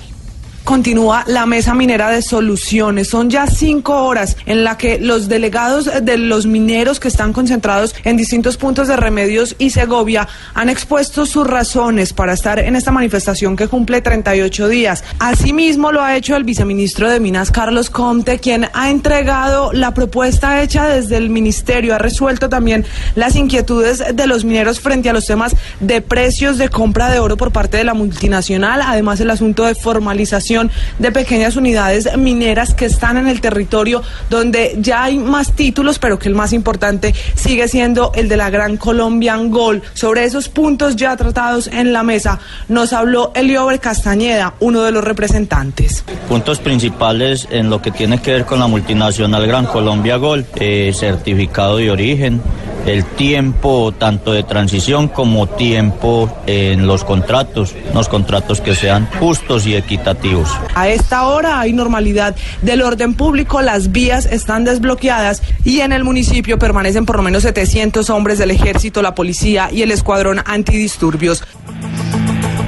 Continúa 0.64 1.24
la 1.26 1.44
mesa 1.44 1.74
minera 1.74 2.08
de 2.08 2.22
soluciones. 2.22 3.08
Son 3.08 3.28
ya 3.28 3.46
cinco 3.46 4.06
horas 4.06 4.38
en 4.46 4.64
la 4.64 4.78
que 4.78 4.98
los 4.98 5.28
delegados 5.28 5.90
de 6.02 6.16
los 6.16 6.46
mineros 6.46 7.00
que 7.00 7.08
están 7.08 7.34
concentrados 7.34 7.94
en 8.02 8.16
distintos 8.16 8.56
puntos 8.56 8.88
de 8.88 8.96
Remedios 8.96 9.56
y 9.58 9.68
Segovia 9.68 10.26
han 10.54 10.70
expuesto 10.70 11.26
sus 11.26 11.46
razones 11.46 12.14
para 12.14 12.32
estar 12.32 12.58
en 12.58 12.76
esta 12.76 12.92
manifestación 12.92 13.56
que 13.56 13.68
cumple 13.68 14.00
38 14.00 14.68
días. 14.68 15.04
Asimismo 15.18 15.92
lo 15.92 16.00
ha 16.00 16.16
hecho 16.16 16.34
el 16.34 16.44
viceministro 16.44 17.10
de 17.10 17.20
Minas, 17.20 17.50
Carlos 17.50 17.90
Comte, 17.90 18.38
quien 18.38 18.66
ha 18.72 18.88
entregado 18.88 19.70
la 19.74 19.92
propuesta 19.92 20.62
hecha 20.62 20.86
desde 20.86 21.18
el 21.18 21.28
ministerio. 21.28 21.94
Ha 21.94 21.98
resuelto 21.98 22.48
también 22.48 22.86
las 23.16 23.36
inquietudes 23.36 24.02
de 24.14 24.26
los 24.26 24.46
mineros 24.46 24.80
frente 24.80 25.10
a 25.10 25.12
los 25.12 25.26
temas 25.26 25.54
de 25.80 26.00
precios 26.00 26.56
de 26.56 26.70
compra 26.70 27.10
de 27.10 27.18
oro 27.18 27.36
por 27.36 27.52
parte 27.52 27.76
de 27.76 27.84
la 27.84 27.92
multinacional. 27.92 28.80
Además, 28.82 29.20
el 29.20 29.28
asunto 29.28 29.64
de 29.64 29.74
formalización 29.74 30.53
de 30.98 31.12
pequeñas 31.12 31.56
unidades 31.56 32.16
mineras 32.16 32.74
que 32.74 32.86
están 32.86 33.16
en 33.16 33.28
el 33.28 33.40
territorio 33.40 34.02
donde 34.30 34.76
ya 34.78 35.04
hay 35.04 35.18
más 35.18 35.52
títulos, 35.52 35.98
pero 35.98 36.18
que 36.18 36.28
el 36.28 36.34
más 36.34 36.52
importante 36.52 37.14
sigue 37.34 37.68
siendo 37.68 38.12
el 38.14 38.28
de 38.28 38.36
la 38.36 38.50
Gran 38.50 38.76
Colombian 38.76 39.50
Gold. 39.50 39.82
Sobre 39.94 40.24
esos 40.24 40.48
puntos 40.48 40.96
ya 40.96 41.16
tratados 41.16 41.66
en 41.66 41.92
la 41.92 42.02
mesa 42.02 42.38
nos 42.68 42.92
habló 42.92 43.32
Eliober 43.34 43.80
Castañeda, 43.80 44.54
uno 44.60 44.82
de 44.82 44.92
los 44.92 45.04
representantes. 45.04 46.04
Puntos 46.28 46.58
principales 46.58 47.48
en 47.50 47.70
lo 47.70 47.82
que 47.82 47.90
tiene 47.90 48.20
que 48.20 48.32
ver 48.32 48.44
con 48.44 48.60
la 48.60 48.66
multinacional 48.66 49.46
Gran 49.46 49.66
Colombia 49.66 50.16
Gold, 50.16 50.46
eh, 50.56 50.92
certificado 50.94 51.78
de 51.78 51.90
origen, 51.90 52.40
el 52.86 53.04
tiempo 53.04 53.92
tanto 53.92 54.32
de 54.32 54.42
transición 54.42 55.08
como 55.08 55.46
tiempo 55.46 56.30
en 56.46 56.86
los 56.86 57.04
contratos, 57.04 57.74
los 57.94 58.08
contratos 58.08 58.60
que 58.60 58.74
sean 58.74 59.08
justos 59.18 59.66
y 59.66 59.74
equitativos. 59.74 60.43
A 60.74 60.88
esta 60.88 61.26
hora 61.26 61.60
hay 61.60 61.72
normalidad 61.72 62.36
del 62.62 62.82
orden 62.82 63.14
público, 63.14 63.62
las 63.62 63.92
vías 63.92 64.26
están 64.26 64.64
desbloqueadas 64.64 65.42
y 65.64 65.80
en 65.80 65.92
el 65.92 66.04
municipio 66.04 66.58
permanecen 66.58 67.06
por 67.06 67.16
lo 67.16 67.22
menos 67.22 67.42
700 67.42 68.10
hombres 68.10 68.38
del 68.38 68.50
ejército, 68.50 69.02
la 69.02 69.14
policía 69.14 69.70
y 69.72 69.82
el 69.82 69.90
escuadrón 69.90 70.40
antidisturbios. 70.44 71.44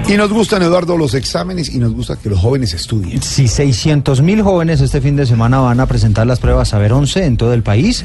Y 0.09 0.17
nos 0.17 0.31
gustan, 0.31 0.63
Eduardo, 0.63 0.97
los 0.97 1.15
exámenes 1.15 1.69
y 1.75 1.79
nos 1.79 1.93
gusta 1.93 2.15
que 2.15 2.31
los 2.31 2.39
jóvenes 2.39 2.73
estudien. 2.75 3.21
Si 3.23 3.49
600 3.49 4.23
mil 4.23 4.41
jóvenes 4.41 4.81
este 4.81 5.01
fin 5.01 5.17
de 5.17 5.27
semana 5.27 5.59
van 5.59 5.81
a 5.81 5.87
presentar 5.87 6.29
las 6.29 6.39
pruebas 6.39 6.69
Saber 6.69 6.93
11 6.93 7.25
en 7.25 7.37
todo 7.37 7.53
el 7.53 7.65
país. 7.65 8.05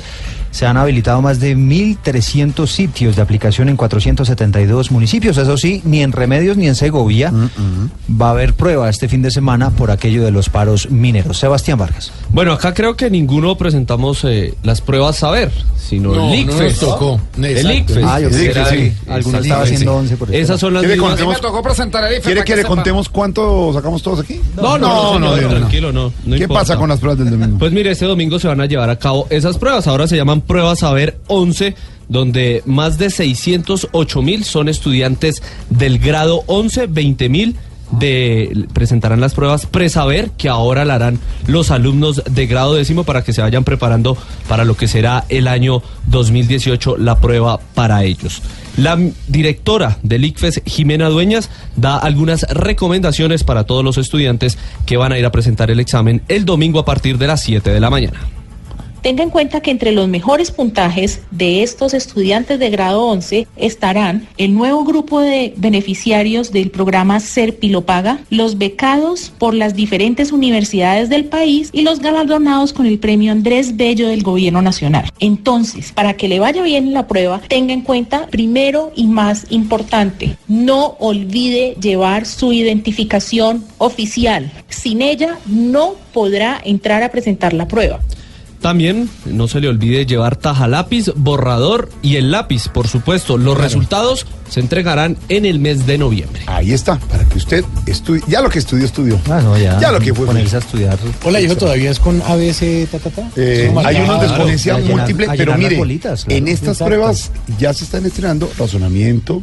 Se 0.52 0.66
han 0.66 0.76
habilitado 0.78 1.22
más 1.22 1.40
de 1.40 1.56
1.300 1.58 2.68
sitios 2.68 3.16
de 3.16 3.22
aplicación 3.22 3.70
en 3.70 3.78
472 3.78 4.92
municipios. 4.92 5.38
Eso 5.38 5.58
sí, 5.58 5.82
ni 5.86 6.02
en 6.02 6.12
Remedios 6.12 6.58
ni 6.58 6.68
en 6.68 6.76
Segovia 6.76 7.32
va 8.10 8.28
a 8.28 8.32
haber 8.32 8.54
prueba 8.54 8.90
este 8.90 9.08
fin 9.08 9.22
de 9.22 9.32
semana 9.32 9.70
por 9.72 9.92
aquello 9.92 10.24
de 10.24 10.32
los 10.32 10.50
paros 10.50 10.90
mineros. 10.92 11.38
Sebastián 11.38 11.78
Vargas. 11.80 12.12
Bueno, 12.30 12.52
acá 12.54 12.74
creo 12.74 12.96
que 12.96 13.10
ninguno 13.10 13.56
presentamos 13.58 14.24
eh, 14.26 14.54
las 14.64 14.82
pruebas 14.82 15.16
saber, 15.18 15.52
sino 15.78 16.14
No, 16.14 16.34
el 16.34 16.46
no 16.46 16.52
ICFES. 16.54 16.82
nos 16.82 16.92
tocó. 16.92 17.22
El. 17.42 17.72
ICFES. 17.72 18.04
Ah, 18.06 18.20
yo 18.20 18.30
que 18.30 18.36
será 18.36 18.66
sí. 18.70 18.94
Alguno 19.08 19.40
estaba 19.40 19.64
haciendo 19.64 19.96
once 19.96 20.18
por 20.18 20.30
eso. 20.30 20.38
Esas 20.38 20.60
son 20.60 20.74
las 20.74 20.82
¿Quiere 20.82 20.96
mismas. 20.96 21.12
contemos- 21.12 21.36
Me 21.36 21.42
tocó 21.42 21.62
presentar 21.64 22.04
el 22.06 22.14
IFE. 22.18 22.22
¿Quiere 22.24 22.44
que 22.44 22.56
le 22.58 22.64
contemos 22.64 23.10
cuánto 23.10 23.72
sacamos 23.74 24.02
todos 24.04 24.20
aquí? 24.20 24.40
No, 24.56 24.78
no, 24.78 25.18
no, 25.18 25.36
no, 25.38 25.48
tranquilo, 25.50 25.92
no. 25.92 26.12
no 26.26 26.36
¿Qué 26.36 26.44
importa. 26.44 26.62
pasa 26.62 26.78
con 26.78 26.90
las 26.90 27.00
pruebas 27.00 27.20
del 27.20 27.30
domingo? 27.32 27.58
Pues 27.58 27.72
mire, 27.72 27.92
este 27.92 28.06
domingo 28.06 28.38
se 28.40 28.48
van 28.48 28.60
a 28.62 28.66
llevar 28.66 28.90
a 28.90 28.98
cabo 28.98 29.28
esas 29.30 29.58
pruebas. 29.58 29.88
Ahora 29.88 30.08
se 30.08 30.16
llaman 30.18 30.41
pruebas 30.42 30.80
Saber 30.80 31.20
11, 31.28 31.76
donde 32.10 32.62
más 32.66 32.98
de 32.98 33.10
608 33.10 34.22
mil 34.22 34.44
son 34.44 34.70
estudiantes 34.70 35.42
del 35.70 36.00
grado 36.00 36.44
11, 36.48 36.88
20 36.88 37.30
mil 37.30 37.56
de 37.92 38.68
presentarán 38.74 39.20
las 39.20 39.34
pruebas 39.34 39.66
presaber 39.66 40.32
que 40.32 40.50
ahora 40.50 40.86
la 40.86 40.96
harán 40.96 41.20
los 41.48 41.72
alumnos 41.72 42.24
de 42.30 42.48
grado 42.48 42.76
décimo 42.76 43.04
para 43.04 43.24
que 43.24 43.34
se 43.34 43.42
vayan 43.42 43.64
preparando 43.64 44.18
para 44.48 44.66
lo 44.66 44.76
que 44.76 44.88
será 44.88 45.26
el 45.30 45.48
año 45.48 45.82
2018 46.08 46.98
la 46.98 47.20
prueba 47.20 47.60
para 47.76 48.04
ellos. 48.04 48.42
La 48.78 48.98
directora 49.28 49.98
del 50.02 50.24
ICFES, 50.26 50.62
Jimena 50.66 51.10
Dueñas, 51.10 51.50
da 51.76 51.98
algunas 51.98 52.44
recomendaciones 52.44 53.44
para 53.44 53.66
todos 53.66 53.84
los 53.84 53.98
estudiantes 53.98 54.58
que 54.86 54.98
van 54.98 55.12
a 55.12 55.20
ir 55.20 55.26
a 55.26 55.32
presentar 55.32 55.70
el 55.72 55.80
examen 55.80 56.22
el 56.30 56.46
domingo 56.46 56.80
a 56.80 56.86
partir 56.86 57.18
de 57.18 57.28
las 57.28 57.44
7 57.44 57.70
de 57.70 57.80
la 57.80 57.90
mañana. 57.90 58.41
Tenga 59.02 59.24
en 59.24 59.32
cuenta 59.32 59.62
que 59.62 59.72
entre 59.72 59.94
los 59.94 60.08
mejores 60.08 60.52
puntajes 60.52 61.22
de 61.32 61.64
estos 61.64 61.96
estudiantes 61.96 62.60
de 62.60 62.70
grado 62.70 63.08
11 63.08 63.48
estarán 63.56 64.28
el 64.38 64.54
nuevo 64.54 64.84
grupo 64.84 65.20
de 65.22 65.56
beneficiarios 65.58 66.52
del 66.52 66.70
programa 66.70 67.20
Ser 67.20 67.58
Pilopaga, 67.58 68.20
los 68.30 68.60
becados 68.60 69.34
por 69.40 69.56
las 69.56 69.74
diferentes 69.74 70.32
universidades 70.32 71.10
del 71.10 71.26
país 71.26 71.72
y 71.74 71.82
los 71.82 72.00
galardonados 72.00 72.74
con 72.74 72.86
el 72.86 73.00
premio 73.00 73.32
Andrés 73.32 73.76
Bello 73.76 74.08
del 74.08 74.22
Gobierno 74.22 74.62
Nacional. 74.62 75.10
Entonces, 75.20 75.92
para 75.94 76.14
que 76.14 76.28
le 76.28 76.40
vaya 76.40 76.62
bien 76.62 76.88
en 76.88 76.94
la 76.94 77.08
prueba, 77.08 77.42
tenga 77.48 77.74
en 77.74 77.82
cuenta 77.82 78.28
primero 78.28 78.92
y 78.96 79.08
más 79.08 79.48
importante, 79.50 80.38
no 80.48 80.96
olvide 81.00 81.76
llevar 81.82 82.28
su 82.28 82.54
identificación 82.54 83.66
oficial. 83.80 84.52
Sin 84.70 85.02
ella 85.02 85.40
no 85.48 85.96
podrá 86.14 86.62
entrar 86.64 87.02
a 87.02 87.10
presentar 87.10 87.54
la 87.54 87.68
prueba. 87.68 88.00
También 88.62 89.10
no 89.26 89.48
se 89.48 89.60
le 89.60 89.68
olvide 89.68 90.06
llevar 90.06 90.36
taja 90.36 90.68
lápiz, 90.68 91.12
borrador 91.16 91.90
y 92.04 92.18
el 92.18 92.30
lápiz, 92.30 92.68
por 92.68 92.88
supuesto. 92.88 93.38
Los 93.40 93.58
resultados 93.58 94.28
se 94.50 94.60
entregarán 94.60 95.18
en 95.30 95.46
el 95.48 95.58
mes 95.60 95.88
de 95.88 95.98
noviembre. 95.98 96.44
Ahí 96.46 96.72
está, 96.72 97.00
para 97.00 97.26
que 97.26 97.40
usted 97.40 97.66
estudie. 97.88 98.22
Ya 98.28 98.40
lo 98.42 98.50
que 98.50 98.60
estudió, 98.60 98.86
estudió. 98.86 99.20
Ah, 99.32 99.42
no, 99.42 99.58
ya. 99.58 99.80
Ya 99.80 99.92
lo 99.92 100.00
que 100.00 100.14
fue. 100.14 100.28
Ponerse 100.28 100.58
a 100.58 100.60
estudiar. 100.60 101.00
Hola, 101.24 101.42
hijo, 101.42 101.58
todavía 101.58 101.90
es 101.90 101.98
con 102.00 102.22
ABC, 102.22 102.88
ta, 102.92 103.00
ta, 103.00 103.10
ta. 103.10 103.30
Eh, 103.36 103.74
hay 103.84 103.96
unos 103.98 104.22
de 104.22 104.28
exponencia 104.28 104.78
múltiple, 104.78 105.28
pero 105.36 105.58
mire, 105.58 105.78
bolitas, 105.78 106.26
claro. 106.26 106.38
en 106.38 106.48
estas 106.48 106.68
Exacto. 106.70 106.86
pruebas 106.86 107.32
ya 107.58 107.74
se 107.74 107.84
están 107.86 108.06
estrenando 108.06 108.48
razonamiento. 108.60 109.42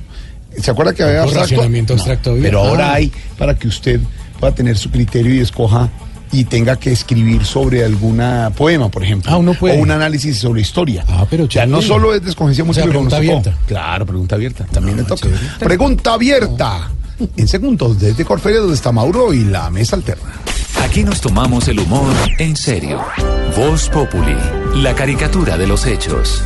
¿Se 0.63 0.71
acuerda 0.71 0.93
que 0.95 1.03
había 1.03 1.23
abstracto? 1.23 1.51
racionamiento 1.51 1.93
abstracto 1.95 2.31
había. 2.31 2.43
Pero 2.45 2.61
ahora 2.61 2.91
Ah. 2.93 2.95
hay 2.95 3.13
para 3.37 3.57
que 3.59 3.67
usted 3.67 4.01
pueda 4.39 4.55
tener 4.55 4.79
su 4.79 4.91
criterio 4.91 5.35
y 5.35 5.41
escoja 5.41 5.89
y 6.33 6.45
tenga 6.45 6.77
que 6.77 6.93
escribir 6.93 7.45
sobre 7.45 7.85
alguna 7.85 8.51
poema, 8.57 8.89
por 8.89 9.03
ejemplo. 9.05 9.31
Ah, 9.33 9.37
uno 9.37 9.55
puede. 9.55 9.79
O 9.79 9.83
un 9.83 9.91
análisis 9.91 10.39
sobre 10.39 10.61
historia. 10.61 11.05
Ah, 11.09 11.27
pero 11.29 11.47
Ya 11.47 11.67
no 11.67 11.81
solo 11.83 12.15
es 12.15 12.23
de 12.23 12.31
escogencia 12.31 12.65
O 12.65 12.73
sea, 12.73 12.85
múltiple. 12.85 12.91
pregunta 12.91 13.17
abierta. 13.17 13.55
Claro, 13.67 14.07
pregunta 14.07 14.35
abierta. 14.35 14.65
También 14.71 14.97
le 14.99 15.05
toca. 15.05 15.23
chévere. 15.23 15.41
Pregunta 15.59 16.15
abierta. 16.15 16.91
En 17.37 17.49
segundos, 17.49 17.99
desde 17.99 18.25
Corferia, 18.25 18.61
donde 18.61 18.75
está 18.77 18.93
Mauro 18.93 19.33
y 19.33 19.45
la 19.45 19.71
mesa 19.71 19.97
alterna. 19.97 20.31
Aquí 20.85 21.03
nos 21.03 21.21
tomamos 21.21 21.67
el 21.69 21.81
humor 21.81 22.15
en 22.39 22.55
serio. 22.57 23.01
Voz 23.57 23.89
Populi, 23.89 24.37
la 24.77 24.95
caricatura 24.95 25.59
de 25.59 25.67
los 25.67 25.85
hechos. 25.87 26.45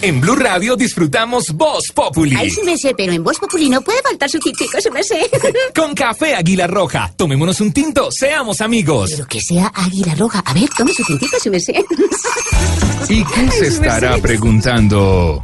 En 0.00 0.20
Blue 0.20 0.36
Radio 0.36 0.76
disfrutamos 0.76 1.52
Voz 1.52 1.90
Populi. 1.92 2.36
Ay, 2.36 2.50
sí 2.50 2.62
me 2.62 2.78
sé, 2.78 2.94
pero 2.96 3.12
en 3.12 3.24
Voz 3.24 3.36
Populi 3.38 3.68
no 3.68 3.80
puede 3.80 4.00
faltar 4.00 4.30
su 4.30 4.38
tintico, 4.38 4.80
sí 4.80 4.88
me 4.92 5.02
sé. 5.02 5.28
Con 5.74 5.92
café 5.92 6.36
Águila 6.36 6.68
Roja. 6.68 7.12
Tomémonos 7.16 7.60
un 7.60 7.72
tinto, 7.72 8.12
seamos 8.12 8.60
amigos. 8.60 9.10
Pero 9.10 9.26
que 9.26 9.40
sea 9.40 9.72
águila 9.74 10.14
roja. 10.14 10.38
A 10.44 10.54
ver, 10.54 10.68
tome 10.76 10.92
su 10.92 11.02
tintico, 11.02 11.36
sí 11.40 11.50
me 11.50 11.58
sé. 11.58 11.84
¿Y 13.08 13.24
qué 13.24 13.50
se 13.50 13.66
estará 13.66 14.16
preguntando? 14.18 15.40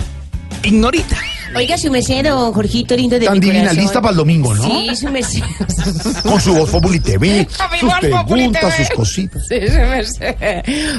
Ignorita. 0.63 1.19
Oiga, 1.57 1.79
su 1.79 1.89
don 1.91 2.53
Jorgito 2.53 2.97
lindo 2.97 3.19
de 3.19 3.27
Tan 3.27 3.35
mi 3.35 3.41
divina, 3.41 3.61
corazón. 3.65 3.83
lista 3.83 4.01
para 4.01 4.11
el 4.11 4.17
domingo, 4.17 4.55
¿no? 4.55 4.65
Sí, 4.65 4.97
su 4.97 5.09
merced. 5.11 5.41
Con 6.23 6.41
su 6.41 6.55
voz 6.55 6.71
Populi 6.71 7.01
TV, 7.01 7.47
sus 7.81 7.93
preguntas, 8.01 8.75
sus 8.77 8.91
cositas. 8.91 9.43
Sí, 9.49 9.57
su. 9.69 10.25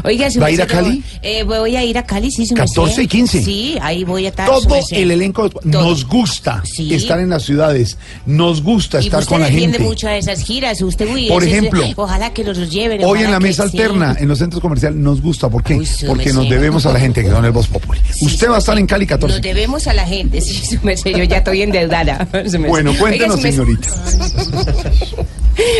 Oiga, 0.08 0.30
su 0.30 0.40
¿Va 0.40 0.48
a 0.48 0.52
ir 0.52 0.62
a 0.62 0.68
Cali? 0.68 1.04
Eh, 1.22 1.44
voy 1.44 1.76
a 1.76 1.84
ir 1.84 1.98
a 1.98 2.04
Cali, 2.04 2.32
sí, 2.32 2.46
su 2.46 2.56
merced. 2.56 2.76
14 2.76 3.04
y 3.04 3.08
15. 3.08 3.44
Sí, 3.44 3.78
ahí 3.82 4.04
voy 4.04 4.26
a 4.26 4.30
estar. 4.30 4.48
Todo 4.48 4.76
el 4.92 5.12
elenco 5.12 5.50
nos 5.64 6.06
gusta 6.06 6.62
Sí. 6.66 6.94
estar 6.94 7.20
en 7.20 7.30
las 7.30 7.44
ciudades, 7.44 7.98
nos 8.26 8.62
gusta 8.62 9.02
Y 9.02 9.06
estar 9.06 9.22
usted 9.22 9.30
con 9.34 9.42
la 9.42 9.50
gente. 9.50 9.80
mucho 9.80 10.08
a 10.08 10.16
esas 10.16 10.42
giras. 10.42 10.82
Usted, 10.82 11.08
uy, 11.12 11.28
Por 11.28 11.44
ejemplo, 11.44 11.84
ojalá 11.96 12.34
que 12.34 12.44
los 12.44 12.72
lleven. 12.72 13.04
Hoy 13.04 13.24
en 13.24 13.32
la 13.32 13.40
mesa 13.40 13.68
sí. 13.70 13.78
alterna, 13.78 14.16
en 14.20 14.28
los 14.28 14.40
centros 14.40 14.62
comerciales, 14.62 14.98
nos 15.00 15.22
gusta. 15.22 15.50
¿Por 15.50 15.64
qué? 15.64 15.82
Porque 16.08 16.32
nos 16.34 16.48
debemos 16.50 16.86
a 16.86 16.94
la 16.94 17.00
gente 17.00 17.24
que 17.24 17.30
son 17.30 17.44
el 17.46 17.52
Voz 17.52 17.68
Populi. 17.68 18.00
Usted 18.22 18.50
va 18.50 18.56
a 18.56 18.60
estar 18.60 18.78
en 18.78 18.88
Cali 18.88 19.06
14. 19.06 19.36
Nos 19.38 19.42
debemos 19.42 19.88
a 19.88 19.94
la 19.94 20.06
gente, 20.06 20.42
sí. 20.98 21.14
Yo 21.14 21.24
ya 21.24 21.38
estoy 21.38 21.62
endeudada. 21.62 22.28
Bueno, 22.68 22.92
Oiga, 22.92 23.00
cuéntenos, 23.02 23.42
merced. 23.42 23.52
señorita. 23.64 23.88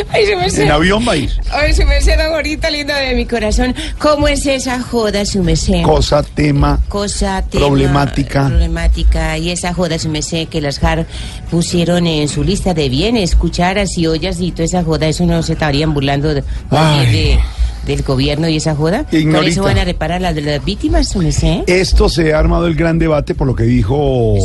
Ay, 0.10 0.26
su 0.26 0.38
merced. 0.38 0.64
En 0.64 0.72
avión 0.72 1.06
va 1.08 1.12
a 1.14 1.18
ir. 1.18 1.32
Ay, 1.52 1.74
su 1.74 1.84
merced, 1.86 2.18
don 2.18 2.32
Gorita 2.32 2.70
lindo 2.70 2.94
de 2.94 3.14
mi 3.14 3.26
corazón. 3.26 3.76
¿Cómo 4.00 4.28
es 4.28 4.46
esa 4.46 4.80
joda, 4.82 5.26
su 5.26 5.44
merced? 5.44 5.82
Cosa, 5.84 6.24
tema. 6.24 6.80
Cosa, 6.88 7.42
tema, 7.42 7.66
Problemática. 7.68 8.48
Problemática. 8.48 9.38
Y 9.38 9.50
esa 9.52 9.74
joda, 9.74 10.00
su 10.00 10.08
merced, 10.10 10.48
que 10.48 10.62
las 10.62 10.80
JAR 10.80 11.06
pusieron 11.52 12.08
en 12.08 12.28
su 12.30 12.44
lista 12.44 12.74
de 12.74 12.88
bienes, 12.88 13.36
cucharas 13.36 13.98
y 13.98 14.08
ollas 14.08 14.40
y 14.40 14.52
toda 14.52 14.64
esa 14.64 14.84
joda. 14.84 15.08
Eso 15.08 15.26
no 15.26 15.44
se 15.44 15.54
estarían 15.54 15.94
burlando 15.94 16.34
de- 16.34 16.44
del 17.86 18.02
gobierno 18.04 18.48
y 18.50 18.58
esa 18.58 18.76
joda. 18.76 19.06
¿Con 19.06 19.20
Ignorita. 19.20 19.52
eso 19.52 19.64
van 19.64 19.78
a 19.78 19.84
reparar 19.86 20.22
las 20.22 20.36
de 20.36 20.42
las 20.42 20.64
víctimas, 20.64 21.10
su 21.10 21.20
merced? 21.20 21.62
Esto 21.68 22.10
se 22.10 22.34
ha 22.34 22.40
armado 22.40 22.68
el 22.68 22.76
gran 22.76 23.00
debate 23.00 23.36
por 23.36 23.48
lo 23.48 23.56
que 23.56 23.64
dijo 23.64 24.36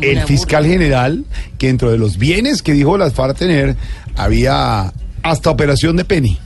el 0.00 0.22
fiscal 0.22 0.64
burla. 0.64 0.72
general, 0.78 1.24
que 1.58 1.68
dentro 1.68 1.90
de 1.90 1.98
los 1.98 2.18
bienes 2.18 2.62
que 2.62 2.72
dijo 2.72 2.96
las 2.98 3.12
FARC 3.12 3.36
tener, 3.38 3.76
había 4.16 4.92
hasta 5.22 5.50
operación 5.50 5.96
de 5.96 6.04
Penny. 6.04 6.38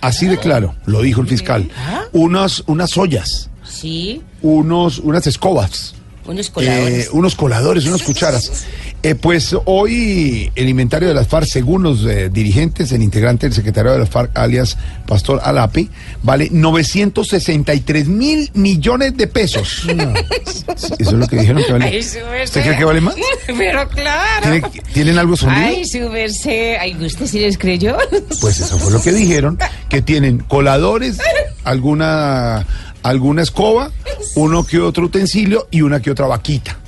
Así 0.00 0.26
de 0.26 0.36
claro, 0.38 0.74
lo 0.86 1.00
dijo 1.02 1.20
el 1.20 1.28
fiscal. 1.28 1.68
Ah. 1.76 2.02
Unas, 2.12 2.64
unas 2.66 2.96
ollas, 2.98 3.48
Sí, 3.64 4.20
unos, 4.42 4.98
unas 4.98 5.26
escobas. 5.26 5.94
Unos 6.26 6.50
coladores. 6.50 7.06
Eh, 7.06 7.08
unos 7.12 7.34
coladores, 7.34 7.86
unas 7.86 8.02
cucharas. 8.02 8.64
Eh, 9.04 9.16
pues 9.16 9.56
hoy 9.64 10.52
el 10.54 10.68
inventario 10.68 11.08
de 11.08 11.14
las 11.14 11.26
FARC, 11.26 11.46
según 11.46 11.82
los 11.82 12.04
eh, 12.04 12.28
dirigentes, 12.30 12.92
el 12.92 13.02
integrante 13.02 13.46
del 13.46 13.54
secretario 13.54 13.90
de 13.92 13.98
las 13.98 14.08
FARC, 14.08 14.30
alias 14.38 14.78
Pastor 15.08 15.40
Alape, 15.42 15.88
vale 16.22 16.48
963 16.52 18.06
mil 18.06 18.48
millones 18.54 19.16
de 19.16 19.26
pesos. 19.26 19.84
Eso 19.88 20.94
es 20.98 21.12
lo 21.12 21.26
que 21.26 21.36
dijeron 21.36 21.64
que 21.64 21.72
vale. 21.72 21.84
Ay. 21.86 21.98
¿Usted 21.98 22.62
cree 22.62 22.76
que 22.78 22.84
vale 22.84 23.00
más? 23.00 23.16
Pero 23.46 23.88
claro. 23.88 24.42
¿Tiene- 24.42 24.82
¿Tienen 24.92 25.18
algo 25.18 25.34
escondido? 25.34 25.66
Ay, 25.66 25.84
su 25.84 25.98
merced. 26.08 26.76
Ay, 26.80 26.96
¿usted 27.04 27.26
sí 27.26 27.40
les 27.40 27.58
creyó? 27.58 27.96
Pues 28.40 28.60
eso 28.60 28.78
fue 28.78 28.92
lo 28.92 29.02
que 29.02 29.12
dijeron, 29.12 29.58
que 29.88 30.00
tienen 30.02 30.38
coladores, 30.38 31.18
alguna, 31.64 32.66
alguna 33.02 33.42
escoba, 33.42 33.90
uno 34.36 34.64
que 34.64 34.80
otro 34.80 35.04
utensilio 35.06 35.68
y 35.70 35.82
una 35.82 36.00
que 36.00 36.10
otra 36.10 36.26
vaquita. 36.26 36.78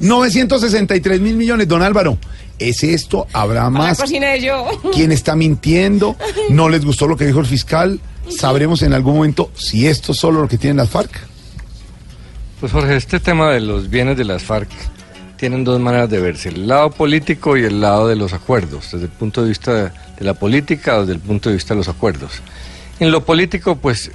963 0.00 1.20
mil 1.20 1.36
millones, 1.36 1.68
don 1.68 1.82
Álvaro. 1.82 2.18
¿Es 2.58 2.82
esto? 2.82 3.26
¿Habrá 3.32 3.64
La 3.64 3.70
más? 3.70 3.98
de 3.98 4.40
yo. 4.40 4.66
¿Quién 4.92 5.12
está 5.12 5.36
mintiendo? 5.36 6.16
¿No 6.48 6.68
les 6.68 6.84
gustó 6.84 7.06
lo 7.06 7.16
que 7.16 7.26
dijo 7.26 7.40
el 7.40 7.46
fiscal? 7.46 8.00
¿Sabremos 8.28 8.82
en 8.82 8.92
algún 8.92 9.16
momento 9.16 9.50
si 9.54 9.86
esto 9.86 10.12
es 10.12 10.18
solo 10.18 10.40
lo 10.40 10.48
que 10.48 10.58
tienen 10.58 10.78
las 10.78 10.90
FARC? 10.90 11.10
Pues 12.60 12.72
Jorge, 12.72 12.96
este 12.96 13.20
tema 13.20 13.50
de 13.50 13.60
los 13.60 13.90
bienes 13.90 14.16
de 14.16 14.24
las 14.24 14.42
FARC 14.42 14.68
tienen 15.36 15.64
dos 15.64 15.78
maneras 15.80 16.08
de 16.08 16.18
verse, 16.18 16.48
el 16.48 16.66
lado 16.66 16.90
político 16.90 17.58
y 17.58 17.64
el 17.64 17.80
lado 17.82 18.08
de 18.08 18.16
los 18.16 18.32
acuerdos, 18.32 18.88
desde 18.92 19.04
el 19.04 19.12
punto 19.12 19.42
de 19.42 19.50
vista 19.50 19.92
de 20.18 20.24
la 20.24 20.32
política 20.32 20.96
o 20.96 21.00
desde 21.00 21.12
el 21.12 21.20
punto 21.20 21.50
de 21.50 21.56
vista 21.56 21.74
de 21.74 21.78
los 21.78 21.88
acuerdos. 21.88 22.32
En 22.98 23.10
lo 23.10 23.22
político, 23.22 23.76
pues 23.76 24.10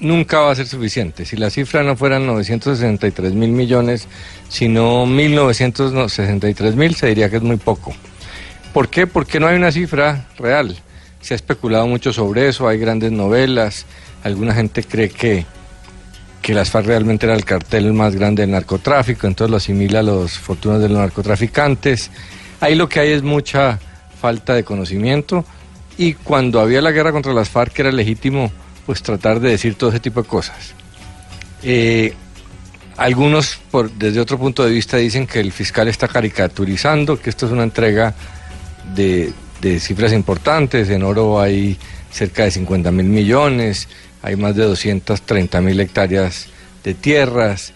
nunca 0.00 0.40
va 0.40 0.52
a 0.52 0.54
ser 0.54 0.66
suficiente. 0.66 1.24
Si 1.24 1.36
la 1.36 1.50
cifra 1.50 1.82
no 1.82 1.96
fueran 1.96 2.26
963 2.26 3.32
mil 3.34 3.50
millones, 3.50 4.08
sino 4.48 5.06
1963 5.06 6.74
mil, 6.76 6.94
se 6.94 7.08
diría 7.08 7.30
que 7.30 7.36
es 7.36 7.42
muy 7.42 7.56
poco. 7.56 7.94
¿Por 8.72 8.88
qué? 8.88 9.06
Porque 9.06 9.40
no 9.40 9.46
hay 9.46 9.56
una 9.56 9.72
cifra 9.72 10.26
real. 10.38 10.76
Se 11.20 11.34
ha 11.34 11.36
especulado 11.36 11.86
mucho 11.86 12.12
sobre 12.12 12.48
eso, 12.48 12.66
hay 12.66 12.78
grandes 12.78 13.12
novelas, 13.12 13.86
alguna 14.24 14.54
gente 14.54 14.82
cree 14.82 15.10
que 15.10 15.44
que 16.40 16.54
las 16.54 16.70
FARC 16.70 16.86
realmente 16.86 17.26
era 17.26 17.34
el 17.34 17.44
cartel 17.44 17.92
más 17.92 18.16
grande 18.16 18.42
del 18.42 18.52
narcotráfico, 18.52 19.26
entonces 19.26 19.50
lo 19.50 19.58
asimila 19.58 20.00
a 20.00 20.02
los 20.02 20.38
fortunas 20.38 20.80
de 20.80 20.88
los 20.88 20.98
narcotraficantes. 20.98 22.10
Ahí 22.60 22.74
lo 22.74 22.88
que 22.88 23.00
hay 23.00 23.12
es 23.12 23.22
mucha 23.22 23.78
falta 24.20 24.54
de 24.54 24.64
conocimiento 24.64 25.44
y 25.98 26.14
cuando 26.14 26.60
había 26.60 26.80
la 26.80 26.92
guerra 26.92 27.12
contra 27.12 27.32
las 27.32 27.50
FARC 27.50 27.78
era 27.80 27.92
legítimo 27.92 28.50
pues 28.86 29.02
tratar 29.02 29.40
de 29.40 29.50
decir 29.50 29.74
todo 29.74 29.90
ese 29.90 30.00
tipo 30.00 30.22
de 30.22 30.28
cosas. 30.28 30.74
Eh, 31.62 32.14
algunos 32.96 33.58
por, 33.70 33.90
desde 33.90 34.20
otro 34.20 34.38
punto 34.38 34.64
de 34.64 34.70
vista 34.70 34.96
dicen 34.96 35.26
que 35.26 35.40
el 35.40 35.52
fiscal 35.52 35.88
está 35.88 36.08
caricaturizando, 36.08 37.18
que 37.20 37.30
esto 37.30 37.46
es 37.46 37.52
una 37.52 37.62
entrega 37.62 38.14
de, 38.94 39.32
de 39.60 39.80
cifras 39.80 40.12
importantes, 40.12 40.90
en 40.90 41.02
oro 41.02 41.40
hay 41.40 41.78
cerca 42.10 42.44
de 42.44 42.50
50 42.50 42.90
mil 42.90 43.06
millones, 43.06 43.88
hay 44.22 44.36
más 44.36 44.54
de 44.56 44.64
230 44.64 45.60
mil 45.60 45.78
hectáreas 45.80 46.48
de 46.82 46.94
tierras, 46.94 47.72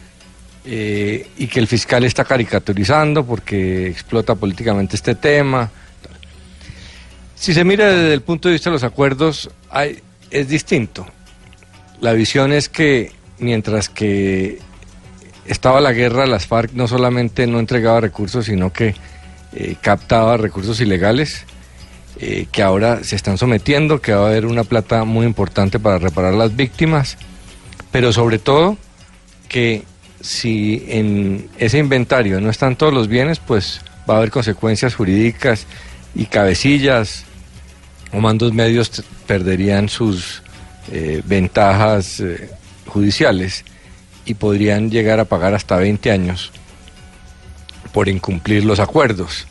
eh, 0.66 1.28
y 1.36 1.46
que 1.46 1.60
el 1.60 1.66
fiscal 1.66 2.04
está 2.04 2.24
caricaturizando 2.24 3.24
porque 3.26 3.86
explota 3.88 4.34
políticamente 4.34 4.96
este 4.96 5.14
tema. 5.14 5.70
Si 7.34 7.52
se 7.52 7.64
mira 7.64 7.86
desde 7.86 8.14
el 8.14 8.22
punto 8.22 8.48
de 8.48 8.54
vista 8.54 8.70
de 8.70 8.74
los 8.74 8.84
acuerdos, 8.84 9.50
hay, 9.68 10.02
es 10.34 10.48
distinto. 10.48 11.06
La 12.00 12.12
visión 12.12 12.52
es 12.52 12.68
que 12.68 13.12
mientras 13.38 13.88
que 13.88 14.58
estaba 15.46 15.80
la 15.80 15.92
guerra, 15.92 16.26
las 16.26 16.46
FARC 16.46 16.72
no 16.72 16.88
solamente 16.88 17.46
no 17.46 17.60
entregaba 17.60 18.00
recursos, 18.00 18.46
sino 18.46 18.72
que 18.72 18.94
eh, 19.54 19.76
captaba 19.80 20.36
recursos 20.36 20.80
ilegales, 20.80 21.44
eh, 22.18 22.46
que 22.50 22.62
ahora 22.62 23.04
se 23.04 23.16
están 23.16 23.38
sometiendo, 23.38 24.00
que 24.00 24.12
va 24.12 24.26
a 24.26 24.30
haber 24.30 24.46
una 24.46 24.64
plata 24.64 25.04
muy 25.04 25.24
importante 25.24 25.78
para 25.78 25.98
reparar 25.98 26.34
las 26.34 26.54
víctimas, 26.56 27.16
pero 27.92 28.12
sobre 28.12 28.38
todo 28.38 28.76
que 29.48 29.84
si 30.20 30.84
en 30.88 31.48
ese 31.58 31.78
inventario 31.78 32.40
no 32.40 32.50
están 32.50 32.76
todos 32.76 32.92
los 32.92 33.06
bienes, 33.06 33.38
pues 33.38 33.82
va 34.08 34.14
a 34.14 34.16
haber 34.18 34.30
consecuencias 34.30 34.96
jurídicas 34.96 35.66
y 36.14 36.26
cabecillas 36.26 37.24
mandos 38.20 38.52
medios 38.52 39.02
perderían 39.26 39.88
sus 39.88 40.42
eh, 40.92 41.22
ventajas 41.24 42.20
eh, 42.20 42.50
judiciales 42.86 43.64
y 44.26 44.34
podrían 44.34 44.90
llegar 44.90 45.20
a 45.20 45.24
pagar 45.24 45.54
hasta 45.54 45.76
20 45.76 46.10
años 46.10 46.52
por 47.92 48.08
incumplir 48.08 48.64
los 48.64 48.80
acuerdos. 48.80 49.46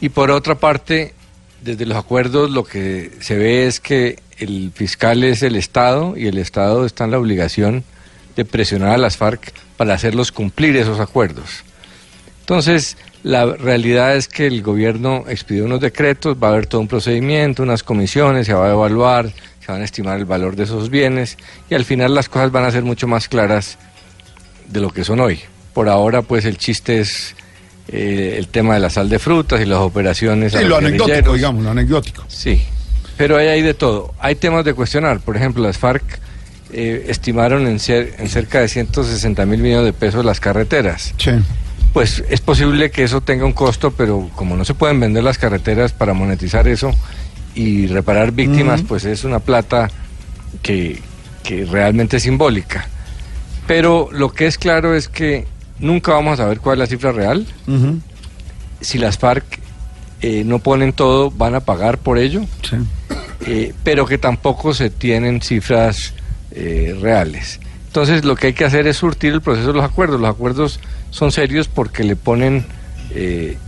Y 0.00 0.10
por 0.10 0.30
otra 0.30 0.54
parte, 0.54 1.14
desde 1.62 1.86
los 1.86 1.96
acuerdos 1.96 2.50
lo 2.50 2.64
que 2.64 3.10
se 3.20 3.36
ve 3.36 3.66
es 3.66 3.80
que 3.80 4.18
el 4.38 4.72
fiscal 4.74 5.24
es 5.24 5.42
el 5.42 5.56
Estado 5.56 6.16
y 6.16 6.26
el 6.26 6.38
Estado 6.38 6.86
está 6.86 7.04
en 7.04 7.10
la 7.10 7.18
obligación 7.18 7.84
de 8.36 8.44
presionar 8.44 8.90
a 8.90 8.98
las 8.98 9.16
FARC 9.16 9.52
para 9.76 9.94
hacerlos 9.94 10.32
cumplir 10.32 10.76
esos 10.76 11.00
acuerdos. 11.00 11.64
Entonces, 12.40 12.96
la 13.22 13.44
realidad 13.46 14.16
es 14.16 14.28
que 14.28 14.46
el 14.46 14.62
gobierno 14.62 15.24
expidió 15.28 15.64
unos 15.66 15.80
decretos, 15.80 16.36
va 16.42 16.48
a 16.48 16.50
haber 16.52 16.66
todo 16.66 16.80
un 16.80 16.88
procedimiento, 16.88 17.62
unas 17.62 17.82
comisiones, 17.82 18.46
se 18.46 18.54
va 18.54 18.68
a 18.68 18.72
evaluar, 18.72 19.30
se 19.64 19.70
van 19.72 19.82
a 19.82 19.84
estimar 19.84 20.18
el 20.18 20.24
valor 20.24 20.56
de 20.56 20.64
esos 20.64 20.88
bienes 20.90 21.36
y 21.68 21.74
al 21.74 21.84
final 21.84 22.14
las 22.14 22.28
cosas 22.28 22.50
van 22.50 22.64
a 22.64 22.70
ser 22.70 22.82
mucho 22.82 23.06
más 23.06 23.28
claras 23.28 23.76
de 24.68 24.80
lo 24.80 24.90
que 24.90 25.04
son 25.04 25.20
hoy. 25.20 25.40
Por 25.74 25.88
ahora, 25.88 26.22
pues 26.22 26.44
el 26.46 26.56
chiste 26.58 27.00
es 27.00 27.34
eh, 27.88 28.36
el 28.38 28.48
tema 28.48 28.74
de 28.74 28.80
la 28.80 28.90
sal 28.90 29.08
de 29.08 29.18
frutas 29.18 29.60
y 29.60 29.66
las 29.66 29.78
operaciones. 29.80 30.52
Sí, 30.52 30.64
lo 30.64 30.76
anecdótico, 30.76 31.34
digamos, 31.34 31.62
lo 31.64 31.70
anecdótico. 31.70 32.24
Sí, 32.28 32.62
pero 33.16 33.36
ahí 33.36 33.48
hay 33.48 33.62
de 33.62 33.74
todo. 33.74 34.14
Hay 34.18 34.34
temas 34.36 34.64
de 34.64 34.72
cuestionar. 34.74 35.20
Por 35.20 35.36
ejemplo, 35.36 35.62
las 35.62 35.76
FARC 35.78 36.02
eh, 36.72 37.04
estimaron 37.08 37.66
en, 37.66 37.76
cer- 37.78 38.14
en 38.18 38.28
cerca 38.28 38.60
de 38.60 38.68
160 38.68 39.44
mil 39.46 39.60
millones 39.60 39.84
de 39.86 39.92
pesos 39.92 40.24
las 40.24 40.40
carreteras. 40.40 41.14
Sí. 41.18 41.32
Pues 41.92 42.22
es 42.28 42.40
posible 42.40 42.90
que 42.90 43.02
eso 43.02 43.20
tenga 43.20 43.44
un 43.44 43.52
costo, 43.52 43.90
pero 43.90 44.30
como 44.36 44.56
no 44.56 44.64
se 44.64 44.74
pueden 44.74 45.00
vender 45.00 45.24
las 45.24 45.38
carreteras 45.38 45.92
para 45.92 46.14
monetizar 46.14 46.68
eso 46.68 46.92
y 47.54 47.88
reparar 47.88 48.32
víctimas, 48.32 48.82
pues 48.82 49.04
es 49.04 49.24
una 49.24 49.40
plata 49.40 49.90
que, 50.62 51.00
que 51.42 51.64
realmente 51.64 52.18
es 52.18 52.22
simbólica. 52.22 52.88
Pero 53.66 54.08
lo 54.12 54.32
que 54.32 54.46
es 54.46 54.56
claro 54.56 54.94
es 54.94 55.08
que 55.08 55.46
nunca 55.80 56.12
vamos 56.12 56.34
a 56.34 56.44
saber 56.44 56.60
cuál 56.60 56.74
es 56.74 56.78
la 56.80 56.86
cifra 56.86 57.12
real. 57.12 57.46
Si 58.80 58.98
las 58.98 59.18
FARC 59.18 59.60
eh, 60.22 60.44
no 60.44 60.58
ponen 60.58 60.92
todo, 60.92 61.30
van 61.30 61.54
a 61.54 61.60
pagar 61.60 61.98
por 61.98 62.18
ello. 62.18 62.42
Eh, 63.46 63.74
pero 63.82 64.06
que 64.06 64.18
tampoco 64.18 64.74
se 64.74 64.90
tienen 64.90 65.40
cifras 65.40 66.14
eh, 66.50 66.96
reales. 67.00 67.58
Entonces 67.90 68.24
lo 68.24 68.36
que 68.36 68.46
hay 68.48 68.52
que 68.52 68.64
hacer 68.64 68.86
es 68.86 68.98
surtir 68.98 69.32
el 69.32 69.40
proceso 69.40 69.66
de 69.68 69.72
los 69.74 69.84
acuerdos. 69.84 70.20
Los 70.20 70.30
acuerdos 70.30 70.78
son 71.10 71.32
serios 71.32 71.66
porque 71.66 72.04
le 72.04 72.14
ponen 72.14 72.64
eh, 73.10 73.58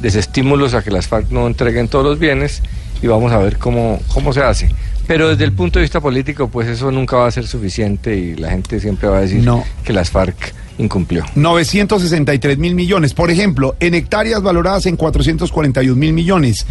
desestímulos 0.00 0.74
a 0.74 0.82
que 0.82 0.90
las 0.90 1.08
FARC 1.08 1.30
no 1.30 1.46
entreguen 1.46 1.88
todos 1.88 2.04
los 2.04 2.18
bienes 2.18 2.62
y 3.00 3.06
vamos 3.06 3.32
a 3.32 3.38
ver 3.38 3.56
cómo, 3.56 3.98
cómo 4.12 4.34
se 4.34 4.42
hace. 4.42 4.68
Pero 5.06 5.30
desde 5.30 5.44
el 5.44 5.52
punto 5.52 5.78
de 5.78 5.84
vista 5.84 6.02
político, 6.02 6.48
pues 6.48 6.68
eso 6.68 6.92
nunca 6.92 7.16
va 7.16 7.28
a 7.28 7.30
ser 7.30 7.46
suficiente 7.46 8.14
y 8.14 8.36
la 8.36 8.50
gente 8.50 8.78
siempre 8.78 9.08
va 9.08 9.16
a 9.16 9.20
decir 9.22 9.42
que 9.82 9.94
las 9.94 10.10
FARC 10.10 10.54
incumplió. 10.76 11.24
963 11.34 12.58
mil 12.58 12.74
millones. 12.74 13.14
Por 13.14 13.30
ejemplo, 13.30 13.74
en 13.80 13.94
hectáreas 13.94 14.42
valoradas 14.42 14.84
en 14.84 14.96
441 14.96 15.96
mil 15.96 16.12
millones. 16.12 16.66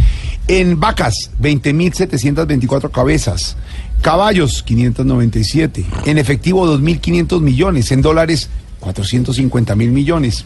En 0.48 0.80
vacas, 0.80 1.32
20 1.40 1.74
mil 1.74 1.94
724 1.94 2.92
cabezas. 2.92 3.58
Caballos, 4.02 4.64
597. 4.64 5.86
En 6.06 6.18
efectivo, 6.18 6.66
2.500 6.68 7.42
millones. 7.42 7.92
En 7.92 8.02
dólares, 8.02 8.50
450 8.80 9.76
mil 9.76 9.92
millones. 9.92 10.46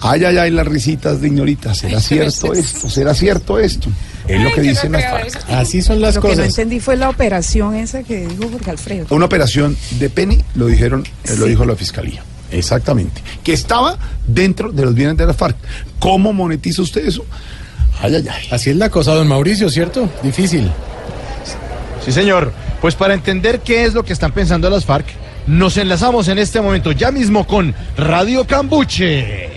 Ay, 0.00 0.24
ay, 0.24 0.36
ay, 0.38 0.50
las 0.50 0.66
risitas 0.66 1.20
de 1.20 1.28
ignorita. 1.28 1.74
¿Será 1.74 2.00
cierto 2.00 2.52
esto? 2.52 2.88
¿Será 2.88 3.14
cierto 3.14 3.58
esto? 3.58 3.90
Es 4.28 4.40
lo 4.40 4.52
que 4.52 4.60
dicen 4.60 4.92
las 4.92 5.04
FARC. 5.10 5.50
Así 5.50 5.82
son 5.82 6.00
las 6.00 6.14
Lo 6.16 6.20
que 6.22 6.28
no 6.28 6.34
cosas. 6.34 6.48
entendí 6.50 6.78
fue 6.80 6.96
la 6.96 7.08
operación 7.08 7.74
esa 7.74 8.02
que 8.02 8.26
dijo 8.26 8.48
Jorge 8.50 8.70
Alfredo. 8.70 9.06
Una 9.10 9.24
operación 9.24 9.76
de 9.98 10.10
Penny, 10.10 10.38
lo 10.54 10.66
dijeron, 10.66 11.04
eh, 11.24 11.34
lo 11.36 11.46
dijo 11.46 11.64
la 11.64 11.74
fiscalía. 11.74 12.22
Exactamente. 12.52 13.22
Que 13.42 13.52
estaba 13.52 13.98
dentro 14.26 14.70
de 14.70 14.84
los 14.84 14.94
bienes 14.94 15.16
de 15.16 15.26
la 15.26 15.34
FARC. 15.34 15.56
¿Cómo 15.98 16.32
monetiza 16.32 16.82
usted 16.82 17.06
eso? 17.06 17.24
Ay, 18.00 18.14
ay, 18.14 18.26
ay. 18.30 18.48
Así 18.52 18.70
es 18.70 18.76
la 18.76 18.90
cosa, 18.90 19.14
don 19.14 19.26
Mauricio, 19.26 19.68
¿cierto? 19.68 20.08
Difícil. 20.22 20.70
Sí, 22.04 22.12
señor. 22.12 22.52
Pues 22.80 22.94
para 22.94 23.14
entender 23.14 23.60
qué 23.60 23.84
es 23.84 23.94
lo 23.94 24.04
que 24.04 24.12
están 24.12 24.32
pensando 24.32 24.70
las 24.70 24.84
FARC, 24.84 25.06
nos 25.46 25.76
enlazamos 25.76 26.28
en 26.28 26.38
este 26.38 26.60
momento 26.60 26.92
ya 26.92 27.10
mismo 27.10 27.46
con 27.46 27.74
Radio 27.96 28.46
Cambuche. 28.46 29.50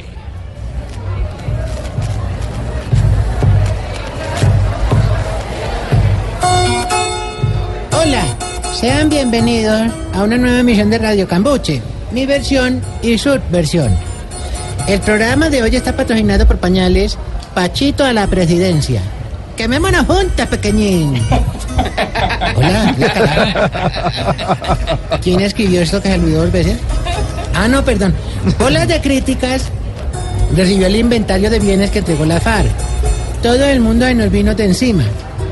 Hola, 7.92 8.24
sean 8.74 9.10
bienvenidos 9.10 9.92
a 10.16 10.24
una 10.24 10.38
nueva 10.38 10.60
emisión 10.60 10.90
de 10.90 10.98
Radio 10.98 11.28
Cambuche, 11.28 11.82
mi 12.12 12.26
versión 12.26 12.82
y 13.04 13.18
su 13.18 13.40
versión. 13.52 13.96
El 14.88 15.00
programa 15.02 15.50
de 15.50 15.62
hoy 15.62 15.76
está 15.76 15.96
patrocinado 15.96 16.48
por 16.48 16.58
pañales 16.58 17.18
Pachito 17.54 18.04
a 18.04 18.14
la 18.14 18.26
presidencia. 18.28 19.02
Quemémonos 19.56 20.08
juntas, 20.08 20.48
pequeñín. 20.48 21.22
Hola, 22.56 22.96
la. 22.98 23.70
¿Quién 25.22 25.42
escribió 25.42 25.82
esto 25.82 26.02
que 26.02 26.10
se 26.10 26.16
olvidó 26.16 26.42
dos 26.42 26.52
veces? 26.52 26.78
Ah, 27.56 27.68
no, 27.68 27.84
perdón. 27.84 28.14
Bolas 28.60 28.88
de 28.88 29.02
críticas 29.02 29.64
recibió 30.56 30.88
el 30.88 30.96
inventario 30.96 31.50
de 31.50 31.60
bienes 31.60 31.92
que 31.92 32.00
entregó 32.00 32.26
la 32.26 32.40
FARC. 32.40 32.70
Todo 33.42 33.66
el 33.66 33.80
mundo 33.80 34.06
se 34.06 34.14
nos 34.14 34.32
vino 34.32 34.54
de 34.54 34.66
encima, 34.66 35.04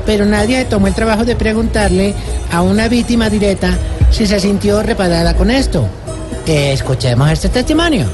pero 0.06 0.24
nadie 0.24 0.64
tomó 0.64 0.86
el 0.86 0.94
trabajo 0.94 1.24
de 1.24 1.36
preguntarle 1.36 2.14
a 2.52 2.62
una 2.62 2.88
víctima 2.88 3.28
directa 3.28 3.70
si 4.10 4.26
se 4.26 4.40
sintió 4.40 4.82
reparada 4.82 5.34
con 5.34 5.50
esto. 5.50 5.86
Escuchemos 6.46 7.30
este 7.30 7.48
testimonio. 7.48 8.06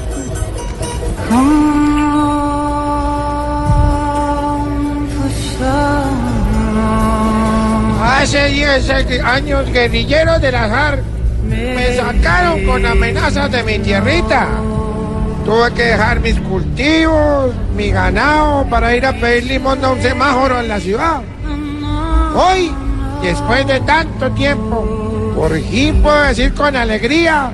Hace 8.17 8.49
10 8.49 8.89
años 9.23 9.71
guerrilleros 9.71 10.41
de 10.41 10.51
la 10.51 10.67
FARC 10.67 11.03
me 11.47 11.95
sacaron 11.95 12.65
con 12.65 12.83
amenazas 12.83 13.51
de 13.51 13.63
mi 13.63 13.77
tierrita. 13.77 14.47
Tuve 15.45 15.71
que 15.75 15.83
dejar 15.83 16.19
mis 16.19 16.39
cultivos, 16.39 17.53
mi 17.75 17.91
ganado 17.91 18.65
para 18.71 18.95
ir 18.95 19.05
a 19.05 19.13
pedir 19.13 19.43
limón 19.43 19.85
a 19.85 19.91
un 19.91 20.01
semáforo 20.01 20.59
en 20.59 20.67
la 20.67 20.79
ciudad. 20.79 21.21
Hoy, 22.35 22.71
después 23.21 23.67
de 23.67 23.79
tanto 23.81 24.31
tiempo, 24.31 25.33
por 25.35 25.57
fin 25.61 26.01
puedo 26.01 26.19
decir 26.23 26.55
con 26.55 26.75
alegría 26.75 27.51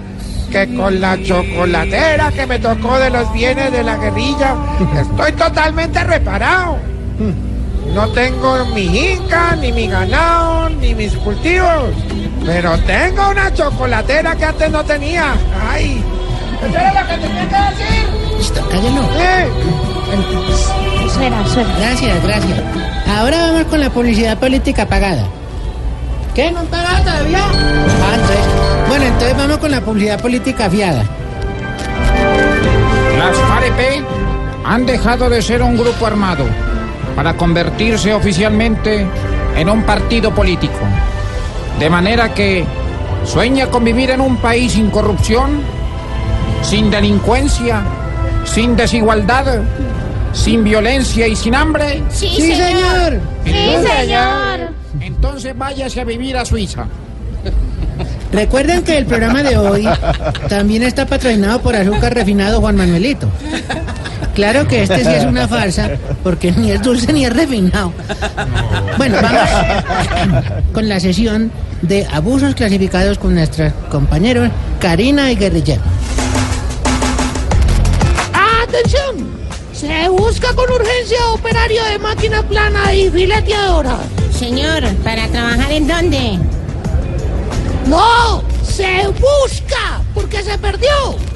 que 0.49 0.73
con 0.73 1.01
la 1.01 1.21
chocolatera 1.21 2.31
que 2.31 2.47
me 2.47 2.57
tocó 2.57 2.97
de 2.99 3.09
los 3.09 3.31
bienes 3.33 3.69
de 3.69 3.83
la 3.83 3.97
guerrilla, 3.97 4.55
estoy 4.95 5.33
totalmente 5.33 6.01
reparado. 6.05 6.77
No 7.93 8.07
tengo 8.09 8.65
mi 8.73 8.85
inca, 9.13 9.55
ni 9.55 9.71
mi 9.71 9.87
ganado, 9.87 10.69
ni 10.69 10.95
mis 10.95 11.13
cultivos. 11.17 11.89
Pero 12.45 12.77
tengo 12.79 13.29
una 13.29 13.53
chocolatera 13.53 14.35
que 14.35 14.45
antes 14.45 14.71
no 14.71 14.83
tenía. 14.83 15.33
¡Ay! 15.71 16.03
Eso 16.61 16.77
era 16.77 17.01
lo 17.01 17.07
que 17.07 17.17
tenía 17.17 17.49
que 17.49 17.55
decir. 17.83 18.37
Listo, 18.37 18.61
cállalo. 18.69 19.03
Suena, 21.13 21.47
suena. 21.47 21.75
Gracias, 21.79 22.23
gracias. 22.23 22.59
Ahora 23.07 23.37
vamos 23.47 23.63
con 23.65 23.79
la 23.79 23.89
publicidad 23.89 24.37
política 24.39 24.87
pagada. 24.87 25.23
¿Qué? 26.33 26.51
¿No 26.51 26.61
han 26.61 26.67
pagado 26.67 27.03
todavía? 27.03 27.39
Ah, 27.39 28.15
entonces- 28.15 28.87
Bueno, 28.87 29.05
entonces 29.05 29.37
vamos 29.37 29.57
con 29.59 29.71
la 29.71 29.81
publicidad 29.81 30.19
política 30.19 30.69
fiada. 30.69 31.03
Las 33.17 33.37
FAREP 33.37 34.03
han 34.65 34.85
dejado 34.85 35.29
de 35.29 35.41
ser 35.41 35.61
un 35.61 35.77
grupo 35.77 36.05
armado 36.07 36.45
para 37.15 37.35
convertirse 37.35 38.13
oficialmente 38.13 39.05
en 39.55 39.69
un 39.69 39.83
partido 39.83 40.33
político. 40.33 40.79
De 41.79 41.89
manera 41.89 42.33
que 42.33 42.65
sueña 43.25 43.67
con 43.67 43.83
vivir 43.83 44.11
en 44.11 44.21
un 44.21 44.37
país 44.37 44.73
sin 44.73 44.89
corrupción, 44.89 45.61
sin 46.61 46.89
delincuencia, 46.89 47.81
sin 48.45 48.75
desigualdad, 48.75 49.61
sin 50.33 50.63
violencia 50.63 51.27
y 51.27 51.35
sin 51.35 51.55
hambre. 51.55 52.01
Sí, 52.09 52.29
Sí, 52.29 52.55
señor. 52.55 53.19
señor. 53.43 53.83
Sí, 53.83 53.87
señor. 53.87 54.69
Entonces 55.01 55.57
váyase 55.57 56.01
a 56.01 56.03
vivir 56.03 56.37
a 56.37 56.45
Suiza. 56.45 56.85
Recuerden 58.31 58.81
que 58.83 58.97
el 58.97 59.05
programa 59.05 59.43
de 59.43 59.57
hoy 59.57 59.87
también 60.49 60.81
está 60.83 61.05
patrocinado 61.05 61.61
por 61.61 61.75
Azúcar 61.75 62.15
Refinado 62.15 62.59
Juan 62.61 62.75
Manuelito. 62.75 63.27
Claro 64.33 64.67
que 64.67 64.83
este 64.83 65.03
sí 65.03 65.11
es 65.11 65.25
una 65.25 65.47
farsa, 65.47 65.91
porque 66.23 66.51
ni 66.51 66.71
es 66.71 66.81
dulce 66.81 67.13
ni 67.13 67.25
es 67.25 67.33
refinado. 67.33 67.93
Bueno, 68.97 69.17
vamos 69.21 69.49
con 70.73 70.89
la 70.89 70.99
sesión 70.99 71.51
de 71.81 72.07
abusos 72.11 72.55
clasificados 72.55 73.17
con 73.17 73.35
nuestros 73.35 73.71
compañeros 73.91 74.49
Karina 74.79 75.31
y 75.31 75.35
Guerrillero. 75.35 75.81
¡Atención! 78.63 79.33
Se 79.71 80.09
busca 80.09 80.53
con 80.53 80.71
urgencia 80.71 81.27
operario 81.33 81.83
de 81.85 81.99
máquina 81.99 82.41
plana 82.41 82.93
y 82.93 83.09
fileteadora. 83.09 83.97
Señor, 84.31 84.83
¿para 85.03 85.27
trabajar 85.27 85.71
en 85.71 85.87
dónde? 85.87 86.39
¡No! 87.87 88.43
¡Se 88.63 89.07
busca! 89.07 90.01
Porque 90.13 90.41
se 90.41 90.57
perdió. 90.57 91.32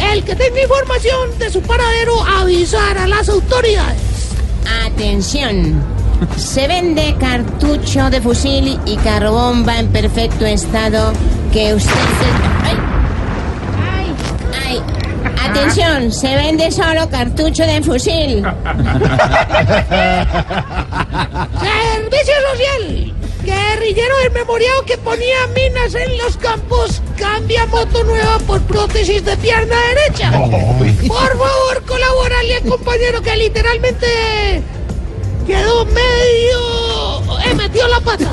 El 0.00 0.24
que 0.24 0.34
tenga 0.34 0.62
información 0.62 1.38
de 1.38 1.50
su 1.50 1.60
paradero 1.62 2.22
avisar 2.22 2.98
a 2.98 3.06
las 3.06 3.28
autoridades. 3.28 4.00
Atención. 4.86 5.82
Se 6.36 6.66
vende 6.66 7.14
cartucho 7.18 8.08
de 8.08 8.20
fusil 8.20 8.78
y 8.86 8.96
carbomba 8.96 9.78
en 9.78 9.88
perfecto 9.88 10.46
estado 10.46 11.12
que 11.52 11.74
usted 11.74 11.90
se... 11.90 12.26
¡Ay! 12.64 12.76
¡Ay! 14.66 14.82
Atención, 15.50 16.10
se 16.10 16.34
vende 16.34 16.70
solo 16.70 17.08
cartucho 17.10 17.64
de 17.64 17.82
fusil. 17.82 18.42
Servicio 21.60 22.34
social. 22.52 23.14
Guerrillero 23.44 24.14
desmemoriado 24.24 24.84
que 24.86 24.96
ponía 24.98 25.46
minas 25.54 25.94
en 25.94 26.18
los 26.18 26.36
campos. 26.38 27.02
Cambia 27.16 27.66
moto 27.66 28.04
nueva 28.04 28.38
por 28.40 28.60
prótesis 28.62 29.24
de 29.24 29.36
pierna 29.36 29.76
derecha. 29.94 30.30
Por 30.30 31.38
favor, 31.38 31.82
colaborarle 31.86 32.56
al 32.56 32.62
compañero 32.62 33.22
que 33.22 33.36
literalmente 33.36 34.62
quedó 35.46 35.84
medio... 35.86 37.05
eh, 37.40 37.54
metió 37.54 37.82
la 37.88 38.00
pata. 38.00 38.32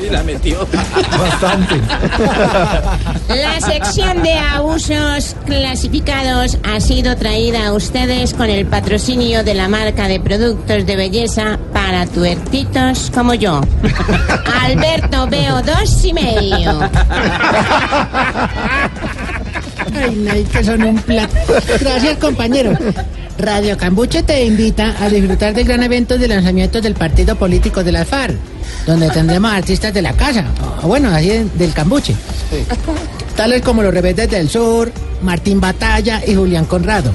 Y 0.00 0.10
la 0.10 0.22
metió. 0.22 0.66
Bastante. 1.18 1.80
La 3.28 3.60
sección 3.60 4.22
de 4.22 4.34
abusos 4.34 5.36
clasificados 5.46 6.58
ha 6.64 6.80
sido 6.80 7.16
traída 7.16 7.68
a 7.68 7.72
ustedes 7.72 8.34
con 8.34 8.50
el 8.50 8.66
patrocinio 8.66 9.44
de 9.44 9.54
la 9.54 9.68
marca 9.68 10.08
de 10.08 10.20
productos 10.20 10.86
de 10.86 10.96
belleza 10.96 11.58
para 11.72 12.06
tuertitos 12.06 13.10
como 13.14 13.34
yo. 13.34 13.60
Alberto 14.62 15.26
veo 15.28 15.62
dos 15.62 16.04
y 16.04 16.12
medio. 16.12 16.90
Ay, 19.94 20.14
no, 20.16 20.50
que 20.50 20.64
son 20.64 20.82
un 20.82 20.96
plato. 20.96 21.34
Gracias, 21.80 22.18
compañero. 22.18 22.76
Radio 23.40 23.76
Cambuche 23.76 24.22
te 24.22 24.44
invita 24.44 24.94
a 25.00 25.08
disfrutar 25.08 25.54
del 25.54 25.64
gran 25.66 25.82
evento 25.82 26.18
de 26.18 26.28
lanzamiento 26.28 26.80
del 26.80 26.94
partido 26.94 27.36
político 27.36 27.82
de 27.82 27.92
la 27.92 28.04
FARC, 28.04 28.36
donde 28.86 29.08
tendremos 29.10 29.52
artistas 29.52 29.92
de 29.94 30.02
la 30.02 30.12
casa, 30.12 30.44
o 30.82 30.88
bueno, 30.88 31.08
así 31.10 31.28
de- 31.28 31.44
del 31.56 31.72
Cambuche. 31.72 32.14
Tales 33.36 33.62
como 33.62 33.82
los 33.82 33.92
Rebeldes 33.94 34.30
del 34.30 34.48
Sur, 34.48 34.92
Martín 35.22 35.60
Batalla 35.60 36.20
y 36.26 36.34
Julián 36.34 36.64
Conrado. 36.66 37.12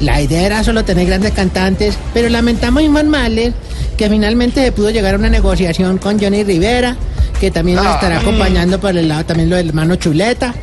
La 0.00 0.20
idea 0.20 0.42
era 0.44 0.62
solo 0.62 0.84
tener 0.84 1.06
grandes 1.06 1.32
cantantes, 1.32 1.96
pero 2.12 2.28
lamentamos 2.28 2.82
informales 2.82 3.54
que 3.96 4.08
finalmente 4.10 4.62
se 4.62 4.72
pudo 4.72 4.90
llegar 4.90 5.14
a 5.14 5.18
una 5.18 5.30
negociación 5.30 5.98
con 5.98 6.20
Johnny 6.20 6.44
Rivera, 6.44 6.96
que 7.40 7.50
también 7.50 7.76
nos 7.82 7.94
estará 7.94 8.18
acompañando 8.20 8.78
por 8.78 8.96
el 8.96 9.08
lado 9.08 9.24
también 9.24 9.48
lo 9.50 9.56
del 9.56 9.68
hermano 9.68 9.96
Chuleta 9.96 10.54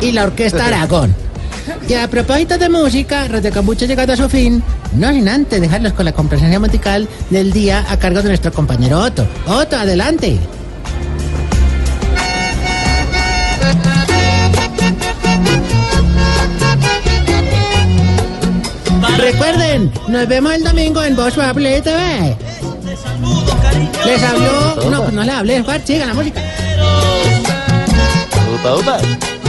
y 0.00 0.12
la 0.12 0.24
Orquesta 0.24 0.66
Aragón. 0.66 1.14
Y 1.88 1.94
a 1.94 2.08
propósito 2.08 2.56
de 2.56 2.68
música, 2.68 3.26
Radio 3.28 3.50
Cambuche 3.50 3.86
llegado 3.86 4.12
a 4.12 4.16
su 4.16 4.28
fin, 4.28 4.62
no 4.94 5.10
sin 5.10 5.28
antes 5.28 5.60
dejarlos 5.60 5.92
con 5.92 6.04
la 6.04 6.12
complacencia 6.12 6.60
musical 6.60 7.08
del 7.30 7.52
día 7.52 7.84
a 7.88 7.96
cargo 7.96 8.22
de 8.22 8.28
nuestro 8.28 8.52
compañero 8.52 9.00
Otto. 9.00 9.26
Otto, 9.46 9.76
adelante. 9.76 10.38
Recuerden, 19.18 19.92
nos 20.08 20.28
vemos 20.28 20.52
el 20.54 20.64
domingo 20.64 21.02
en 21.02 21.14
Voz 21.14 21.34
Populi 21.34 21.80
TV. 21.82 22.36
Les 24.06 24.22
habló, 24.22 24.90
no, 24.90 25.10
no 25.10 25.22
les 25.22 25.34
hablé, 25.34 25.64
sigan 25.84 26.08
la 26.08 26.14
música. 26.14 26.40
Upa, 28.54 28.76
upa. 28.76 29.39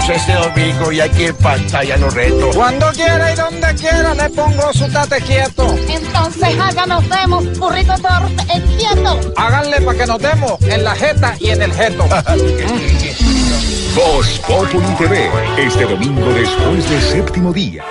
Vemos 0.00 0.08
este 0.08 0.32
domingo 0.32 0.92
y 0.92 1.00
aquí 1.00 1.24
en 1.24 1.36
pantalla 1.36 1.96
los 1.98 2.14
retos. 2.14 2.56
Cuando 2.56 2.90
quiera 2.92 3.32
y 3.32 3.36
donde 3.36 3.74
quiera 3.74 4.14
le 4.14 4.30
pongo 4.30 4.72
su 4.72 4.90
tate 4.90 5.20
quieto. 5.20 5.76
Entonces 5.88 6.58
haga 6.58 6.86
nos 6.86 7.06
vemos, 7.08 7.58
burrito 7.58 7.92
torpe, 7.94 8.42
entiendo. 8.52 9.20
Háganle 9.36 9.80
para 9.82 9.98
que 9.98 10.06
nos 10.06 10.18
demos 10.18 10.62
en 10.62 10.84
la 10.84 10.94
jeta 10.94 11.34
y 11.38 11.50
en 11.50 11.62
el 11.62 11.72
jeto. 11.72 12.04
Voz 13.94 14.40
Populi 14.46 14.94
TV, 14.96 15.28
este 15.58 15.84
domingo 15.84 16.32
después 16.32 16.88
del 16.88 17.02
séptimo 17.02 17.52
día. 17.52 17.84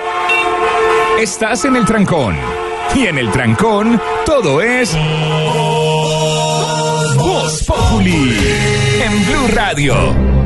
Estás 1.20 1.66
en 1.66 1.76
el 1.76 1.86
trancón. 1.86 2.38
Y 2.96 3.06
en 3.06 3.20
el 3.20 3.30
trancón, 3.32 4.02
todo 4.26 4.62
es. 4.62 4.96
Voz 7.18 7.64
Populi. 7.66 8.36
En 9.04 9.26
Blue 9.26 9.48
Radio. 9.54 10.39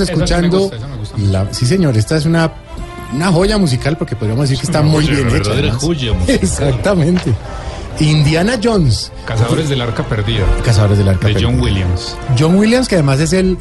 Esa 0.00 0.06
sí 0.06 0.16
me 0.16 0.24
escuchando. 0.24 0.58
gusta, 0.60 0.76
esa 0.76 0.86
me 0.88 0.96
gusta. 0.96 1.16
la- 1.18 1.52
sí, 1.54 1.66
señor, 1.66 1.96
esta 1.96 2.16
es 2.16 2.26
una, 2.26 2.52
una 3.12 3.32
joya 3.32 3.58
musical 3.58 3.96
porque 3.96 4.16
podríamos 4.16 4.48
decir 4.48 4.58
que 4.60 4.66
está 4.66 4.82
muy 4.82 5.04
joya, 5.04 5.16
bien 5.16 5.26
hecha. 5.28 5.34
verdadera 5.36 5.60
además. 5.68 5.82
joya 5.84 6.12
musical. 6.14 6.38
Exactamente. 6.42 7.34
Indiana 8.00 8.58
Jones. 8.62 9.12
Cazadores 9.24 9.68
del 9.68 9.80
Arca 9.80 10.02
Perdida. 10.04 10.44
Cazadores 10.64 10.98
del 10.98 11.08
Arca 11.08 11.28
De 11.28 11.42
John. 11.42 11.60
Williams. 11.60 12.16
John 12.38 12.56
Williams, 12.56 12.88
que 12.88 12.96
además 12.96 13.20
es 13.20 13.32
el 13.32 13.56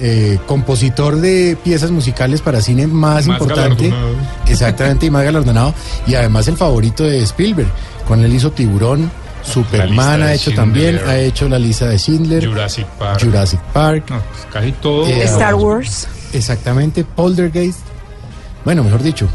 eh, 0.00 0.38
compositor 0.46 1.20
de 1.20 1.56
piezas 1.62 1.90
musicales 1.92 2.40
para 2.40 2.60
cine 2.60 2.86
más, 2.88 3.26
Más 3.26 3.38
importante. 3.38 3.88
galardonado. 3.90 4.16
Exactamente, 4.48 5.06
y 5.06 5.10
más 5.10 5.22
galardonado. 5.24 5.72
Y 6.06 6.14
además 6.16 6.48
el 6.48 6.56
favorito 6.56 7.04
de 7.04 7.22
Spielberg. 7.22 7.68
Con 8.08 8.24
él 8.24 8.32
hizo 8.34 8.50
Tiburón, 8.52 9.10
Superman 9.46 10.22
ha 10.22 10.34
hecho 10.34 10.52
también, 10.52 11.00
ha 11.06 11.18
hecho 11.18 11.48
la 11.48 11.58
lista 11.58 11.86
de 11.88 11.98
Schindler, 11.98 12.46
Jurassic 12.46 12.86
Park. 12.98 13.20
Jurassic 13.22 13.60
Park. 13.72 14.04
No, 14.10 14.20
pues 14.20 14.46
casi 14.52 14.72
todo. 14.72 15.06
Eh, 15.06 15.22
Star 15.24 15.54
Wars, 15.54 16.08
Exactamente, 16.32 17.04
Poltergeist. 17.04 17.80
Bueno, 18.64 18.82
mejor 18.84 19.02
dicho, 19.02 19.28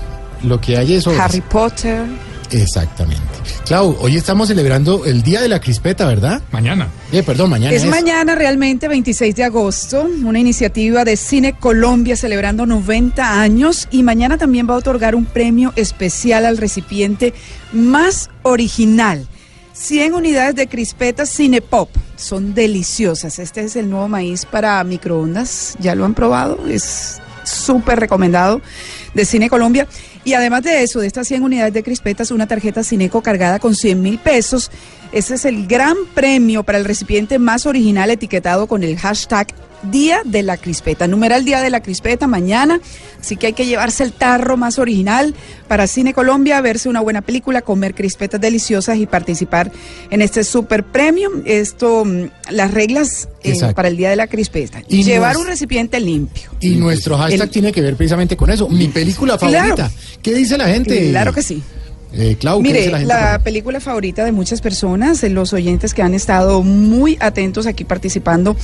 lo 0.43 0.59
que 0.59 0.77
hay 0.77 0.93
es... 0.95 1.07
obras. 1.07 1.21
Harry 1.21 1.41
Potter. 1.41 2.03
Exactamente. 2.51 3.23
Clau, 3.65 3.95
hoy 4.01 4.17
estamos 4.17 4.49
celebrando 4.49 5.05
el 5.05 5.23
Día 5.23 5.39
de 5.41 5.47
la 5.47 5.61
Crispeta, 5.61 6.05
¿verdad? 6.05 6.41
Mañana. 6.51 6.89
Eh, 7.13 7.23
perdón, 7.23 7.49
mañana 7.49 7.73
Es 7.73 7.83
es. 7.83 7.89
mañana 7.89 8.35
realmente 8.35 8.89
26 8.89 9.35
de 9.37 9.43
agosto, 9.45 10.05
una 10.25 10.37
iniciativa 10.37 11.05
de 11.05 11.15
Cine 11.15 11.53
Colombia 11.53 12.17
celebrando 12.17 12.65
90 12.65 13.39
años 13.41 13.87
y 13.89 14.03
mañana 14.03 14.37
también 14.37 14.69
va 14.69 14.73
a 14.73 14.77
otorgar 14.77 15.15
un 15.15 15.23
premio 15.25 15.71
especial 15.77 16.45
al 16.45 16.57
recipiente 16.57 17.33
más 17.71 18.29
original. 18.43 19.25
100 19.81 20.13
unidades 20.13 20.53
de 20.53 20.67
crispetas 20.67 21.35
Cinepop, 21.35 21.89
son 22.15 22.53
deliciosas. 22.53 23.39
Este 23.39 23.61
es 23.61 23.75
el 23.75 23.89
nuevo 23.89 24.07
maíz 24.07 24.45
para 24.45 24.83
microondas, 24.83 25.75
ya 25.79 25.95
lo 25.95 26.05
han 26.05 26.13
probado, 26.13 26.67
es 26.67 27.19
súper 27.43 27.99
recomendado 27.99 28.61
de 29.15 29.25
Cine 29.25 29.49
Colombia. 29.49 29.87
Y 30.23 30.33
además 30.33 30.61
de 30.61 30.83
eso, 30.83 30.99
de 30.99 31.07
estas 31.07 31.27
100 31.27 31.41
unidades 31.41 31.73
de 31.73 31.81
crispetas, 31.81 32.29
una 32.29 32.47
tarjeta 32.47 32.83
Cineco 32.83 33.23
cargada 33.23 33.57
con 33.57 33.73
100 33.73 33.99
mil 33.99 34.19
pesos. 34.19 34.69
Ese 35.11 35.33
es 35.33 35.45
el 35.45 35.65
gran 35.65 35.97
premio 36.13 36.61
para 36.61 36.77
el 36.77 36.85
recipiente 36.85 37.39
más 37.39 37.65
original 37.65 38.11
etiquetado 38.11 38.67
con 38.67 38.83
el 38.83 38.99
hashtag 38.99 39.47
Día 39.83 40.21
de 40.25 40.43
la 40.43 40.57
Crispeta. 40.57 41.07
Numeral 41.07 41.45
Día 41.45 41.61
de 41.61 41.69
la 41.69 41.81
Crispeta 41.81 42.27
mañana. 42.27 42.79
Así 43.19 43.35
que 43.37 43.47
hay 43.47 43.53
que 43.53 43.65
llevarse 43.65 44.03
el 44.03 44.13
tarro 44.13 44.57
más 44.57 44.79
original 44.79 45.33
para 45.67 45.87
Cine 45.87 46.13
Colombia, 46.13 46.59
verse 46.61 46.89
una 46.89 47.01
buena 47.01 47.21
película, 47.21 47.61
comer 47.61 47.93
crispetas 47.95 48.41
deliciosas 48.41 48.97
y 48.97 49.05
participar 49.05 49.71
en 50.09 50.21
este 50.21 50.43
super 50.43 50.83
premio. 50.83 51.29
Esto, 51.45 52.03
mm, 52.05 52.25
las 52.51 52.71
reglas 52.73 53.29
eh, 53.43 53.55
para 53.75 53.87
el 53.87 53.97
Día 53.97 54.09
de 54.09 54.15
la 54.15 54.27
Crispeta. 54.27 54.81
Y 54.87 55.03
Llevar 55.03 55.37
un 55.37 55.45
recipiente 55.47 55.99
limpio. 55.99 56.51
Y 56.59 56.75
nuestro 56.75 57.17
hashtag 57.17 57.41
El- 57.41 57.49
tiene 57.49 57.71
que 57.71 57.81
ver 57.81 57.95
precisamente 57.95 58.35
con 58.37 58.49
eso. 58.49 58.67
Mi 58.69 58.87
película 58.87 59.37
Claro. 59.37 59.53
favorita. 59.75 59.91
¿Qué 60.21 60.33
dice 60.33 60.57
la 60.57 60.67
gente? 60.67 61.09
Claro 61.09 61.33
que 61.33 61.41
sí. 61.43 61.61
Eh, 62.13 62.35
Clau, 62.37 62.61
¿qué 62.61 62.67
Mire, 62.67 63.05
la 63.05 63.39
película 63.39 63.79
favorita 63.79 64.25
de 64.25 64.33
muchas 64.33 64.59
personas, 64.59 65.21
de 65.21 65.29
los 65.29 65.53
oyentes 65.53 65.93
que 65.93 66.01
han 66.01 66.13
estado 66.13 66.61
muy 66.61 67.17
atentos 67.21 67.67
aquí 67.67 67.85
participando 67.85 68.57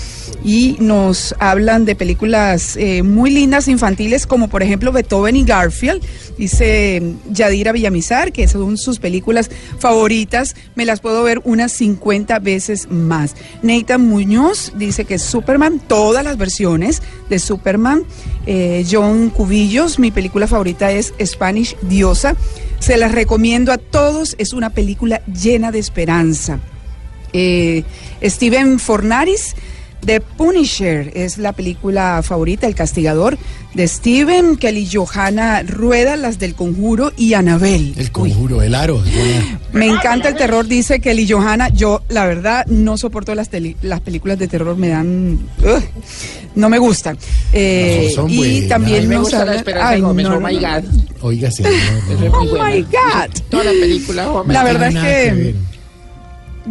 y 0.43 0.75
nos 0.79 1.33
hablan 1.39 1.85
de 1.85 1.95
películas 1.95 2.75
eh, 2.75 3.03
muy 3.03 3.31
lindas 3.31 3.69
infantiles, 3.69 4.27
como 4.27 4.49
por 4.49 4.63
ejemplo 4.63 4.91
Beethoven 4.91 5.37
y 5.37 5.45
Garfield, 5.45 6.03
dice 6.37 7.01
mm, 7.01 7.33
Yadira 7.33 7.71
Villamizar, 7.71 8.33
que 8.33 8.49
son 8.49 8.77
sus 8.77 8.99
películas 8.99 9.49
favoritas, 9.79 10.55
me 10.75 10.83
las 10.83 10.99
puedo 10.99 11.23
ver 11.23 11.39
unas 11.45 11.71
50 11.71 12.39
veces 12.39 12.89
más. 12.91 13.35
Nathan 13.61 14.01
Muñoz 14.01 14.73
dice 14.75 15.05
que 15.05 15.19
Superman, 15.19 15.79
todas 15.79 16.23
las 16.23 16.37
versiones 16.37 17.01
de 17.29 17.39
Superman. 17.39 18.03
Eh, 18.45 18.85
John 18.89 19.29
Cubillos, 19.29 19.99
mi 19.99 20.11
película 20.11 20.47
favorita 20.47 20.91
es 20.91 21.13
Spanish 21.21 21.75
Diosa. 21.81 22.35
Se 22.79 22.95
las 22.95 23.11
recomiendo 23.11 23.36
a 23.71 23.77
todos, 23.77 24.35
es 24.39 24.53
una 24.53 24.71
película 24.71 25.21
llena 25.25 25.71
de 25.71 25.79
esperanza. 25.79 26.59
Eh, 27.33 27.83
Steven 28.23 28.79
Fornaris 28.79 29.55
The 30.07 30.21
Punisher 30.21 31.11
es 31.15 31.37
la 31.37 31.51
película 31.51 32.21
favorita, 32.23 32.65
El 32.65 32.73
Castigador, 32.75 33.37
de 33.73 33.87
Steven, 33.89 34.55
Kelly 34.55 34.87
Johanna 34.91 35.61
Rueda, 35.63 36.15
las 36.15 36.39
del 36.39 36.55
Conjuro 36.55 37.11
y 37.17 37.33
Anabel. 37.33 37.93
El 37.97 38.11
conjuro, 38.13 38.61
el 38.61 38.73
aro. 38.73 39.03
Me 39.73 39.85
encanta 39.87 40.29
el 40.29 40.35
terror, 40.35 40.65
dice 40.65 41.01
Kelly 41.01 41.27
Johanna. 41.29 41.67
Yo, 41.69 42.01
la 42.07 42.25
verdad, 42.25 42.65
no 42.67 42.97
soporto 42.97 43.35
las, 43.35 43.49
tele- 43.51 43.75
las 43.81 43.99
películas 43.99 44.39
de 44.39 44.47
terror, 44.47 44.77
me 44.77 44.87
dan... 44.87 45.39
no 46.55 46.69
me 46.69 46.79
gustan. 46.79 47.17
Eh, 47.51 48.07
No, 48.09 48.15
son 48.15 48.29
y 48.31 48.37
buenas. 48.37 48.69
también 48.69 49.07
me 49.09 49.17
gusta 49.17 49.43
la 49.43 49.55
Esperanza 49.55 49.89
Ay, 49.89 49.99
Gómez, 50.01 50.25
no, 50.27 50.37
oh 50.37 50.39
no, 50.39 50.47
my 50.47 50.55
no. 50.55 50.61
God. 50.61 50.83
Oiga, 51.21 51.51
señor. 51.51 51.73
Muy 52.17 52.29
Oh 52.31 52.65
my 52.65 52.81
God. 52.81 53.41
Toda 53.49 53.65
la 53.65 53.71
película, 53.71 54.31
oh 54.31 54.43
my 54.45 54.53
La 54.53 54.63
verdad 54.63 54.87
es 54.87 54.95
que 54.95 55.55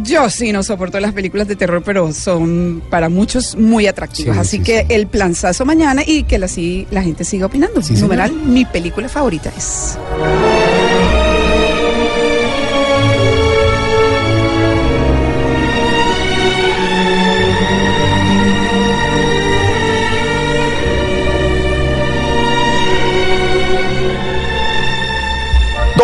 yo 0.03 0.29
sí 0.29 0.51
no 0.51 0.63
soporto 0.63 0.99
las 0.99 1.13
películas 1.13 1.47
de 1.47 1.55
terror, 1.55 1.81
pero 1.83 2.13
son 2.13 2.81
para 2.89 3.09
muchos 3.09 3.55
muy 3.55 3.87
atractivas. 3.87 4.35
Sí, 4.35 4.39
Así 4.41 4.57
sí, 4.57 4.63
que 4.63 4.79
sí. 4.81 4.85
el 4.89 5.07
planzazo 5.07 5.65
mañana 5.65 6.03
y 6.05 6.23
que 6.23 6.37
la, 6.37 6.47
la 6.91 7.03
gente 7.03 7.23
siga 7.23 7.45
opinando. 7.45 7.81
Numeral, 7.99 8.31
mi 8.33 8.65
película 8.65 9.09
favorita 9.09 9.51
es. 9.57 9.97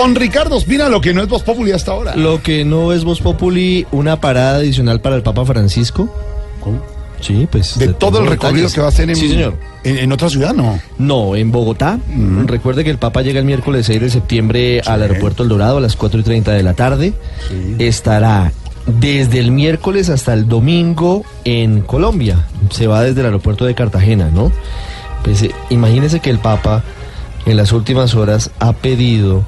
Don 0.04 0.16
Ricardo 0.16 0.58
Espina, 0.58 0.90
lo 0.90 1.00
que 1.00 1.14
no 1.14 1.22
es 1.22 1.30
Voz 1.30 1.44
Populi 1.44 1.72
hasta 1.72 1.94
ahora. 1.94 2.14
Lo 2.18 2.44
que 2.44 2.66
no 2.66 2.92
es 2.92 3.06
Voz 3.06 3.22
Populi, 3.22 3.88
una 3.94 4.20
parada 4.20 4.58
adicional 4.58 5.00
para 5.00 5.16
el 5.16 5.24
Papa 5.24 5.46
Francisco. 5.46 6.14
Sí, 7.22 7.48
pues. 7.50 7.80
De 7.80 7.94
todo 7.94 8.20
el 8.20 8.26
recorrido 8.28 8.68
detalles. 8.68 8.74
que 8.74 8.82
va 8.82 8.88
a 8.88 8.90
hacer 8.90 9.10
en, 9.10 9.16
Sí, 9.16 9.30
señor. 9.30 9.56
en, 9.86 9.98
en 10.00 10.12
otra 10.12 10.30
ciudad, 10.30 10.54
¿no? 10.54 10.78
No, 10.98 11.38
en 11.38 11.54
Bogotá. 11.54 12.00
Recuerde 12.48 12.84
que 12.84 12.90
el 12.90 12.98
Papa 12.98 13.22
llega 13.22 13.40
el 13.40 13.46
miércoles 13.46 13.86
6 13.86 14.02
de 14.02 14.10
septiembre 14.10 14.82
al 14.86 15.04
aeropuerto 15.04 15.44
El 15.44 15.48
Dorado 15.50 15.78
a 15.78 15.80
las 15.80 15.96
4 15.96 16.20
y 16.20 16.24
30 16.24 16.52
de 16.52 16.64
la 16.64 16.74
tarde. 16.74 17.14
Estará 17.80 18.52
desde 18.86 19.40
el 19.40 19.52
miércoles 19.52 20.10
hasta 20.10 20.34
el 20.34 20.50
domingo 20.50 21.24
en 21.46 21.80
Colombia. 21.80 22.46
Se 22.72 22.88
va 22.88 23.02
desde 23.04 23.22
el 23.22 23.28
aeropuerto 23.28 23.64
de 23.64 23.74
Cartagena, 23.74 24.30
¿no? 24.34 24.52
Pues 25.24 25.44
eh, 25.44 25.52
imagínese 25.70 26.20
que 26.20 26.30
el 26.30 26.40
Papa 26.40 26.84
en 27.46 27.56
las 27.56 27.72
últimas 27.72 28.16
horas 28.16 28.52
ha 28.60 28.74
pedido 28.74 29.46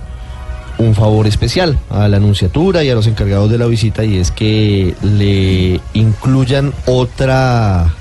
un 0.77 0.95
favor 0.95 1.27
especial 1.27 1.77
a 1.89 2.07
la 2.07 2.17
anunciatura 2.17 2.83
y 2.83 2.89
a 2.89 2.95
los 2.95 3.07
encargados 3.07 3.49
de 3.49 3.57
la 3.57 3.65
visita 3.65 4.03
y 4.03 4.17
es 4.17 4.31
que 4.31 4.95
le 5.01 5.79
incluyan 5.93 6.73
otra 6.85 7.93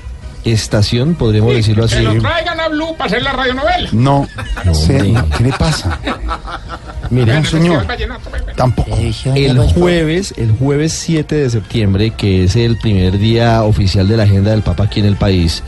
estación, 0.43 1.15
podríamos 1.15 1.53
decirlo 1.53 1.85
así. 1.85 1.97
Que 1.97 2.03
lo 2.03 2.21
traigan 2.21 2.59
a 2.59 2.67
Blue 2.67 2.95
para 2.97 3.07
hacer 3.07 3.23
la 3.23 3.31
radionovela. 3.31 3.89
No. 3.91 4.27
No, 4.63 4.75
sé, 4.75 5.11
no, 5.11 5.27
¿Qué 5.29 5.43
le 5.43 5.51
pasa? 5.51 5.99
Mire, 7.09 7.39
No, 7.39 7.45
señor. 7.45 7.85
Tampoco. 8.55 8.97
El 9.35 9.59
jueves, 9.59 10.33
el 10.37 10.51
jueves 10.51 10.93
7 10.93 11.35
de 11.35 11.49
septiembre, 11.49 12.11
que 12.11 12.43
es 12.43 12.55
el 12.55 12.77
primer 12.77 13.17
día 13.17 13.63
oficial 13.63 14.07
de 14.07 14.17
la 14.17 14.23
agenda 14.23 14.51
del 14.51 14.61
Papa 14.61 14.83
aquí 14.85 14.99
en 14.99 15.07
el 15.07 15.15
país, 15.15 15.63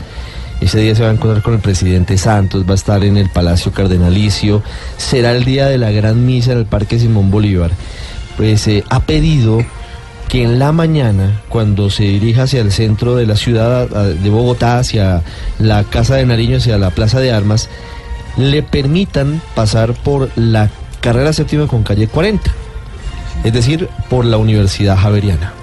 ese 0.60 0.80
día 0.80 0.94
se 0.94 1.02
va 1.02 1.10
a 1.10 1.12
encontrar 1.12 1.42
con 1.42 1.54
el 1.54 1.60
presidente 1.60 2.18
Santos, 2.18 2.66
va 2.66 2.72
a 2.72 2.74
estar 2.74 3.04
en 3.04 3.16
el 3.16 3.30
Palacio 3.30 3.72
Cardenalicio, 3.72 4.62
será 4.96 5.32
el 5.32 5.44
día 5.44 5.66
de 5.66 5.78
la 5.78 5.90
gran 5.90 6.26
misa 6.26 6.52
en 6.52 6.58
el 6.58 6.66
Parque 6.66 6.98
Simón 6.98 7.30
Bolívar. 7.30 7.70
Pues 8.36 8.66
eh, 8.68 8.84
ha 8.88 9.00
pedido 9.00 9.64
que 10.28 10.42
en 10.42 10.58
la 10.58 10.72
mañana, 10.72 11.40
cuando 11.48 11.90
se 11.90 12.04
dirija 12.04 12.42
hacia 12.42 12.60
el 12.60 12.70
centro 12.70 13.16
de 13.16 13.26
la 13.26 13.36
ciudad 13.36 13.88
de 13.88 14.30
Bogotá, 14.30 14.78
hacia 14.78 15.22
la 15.58 15.84
Casa 15.84 16.16
de 16.16 16.26
Nariño, 16.26 16.58
hacia 16.58 16.76
la 16.76 16.90
Plaza 16.90 17.18
de 17.20 17.32
Armas, 17.32 17.68
le 18.36 18.62
permitan 18.62 19.40
pasar 19.54 19.94
por 19.94 20.30
la 20.36 20.70
carrera 21.00 21.32
séptima 21.32 21.66
con 21.66 21.82
calle 21.82 22.08
40, 22.08 22.50
es 23.44 23.52
decir, 23.52 23.88
por 24.10 24.24
la 24.24 24.36
Universidad 24.36 24.98
Javeriana. 24.98 25.57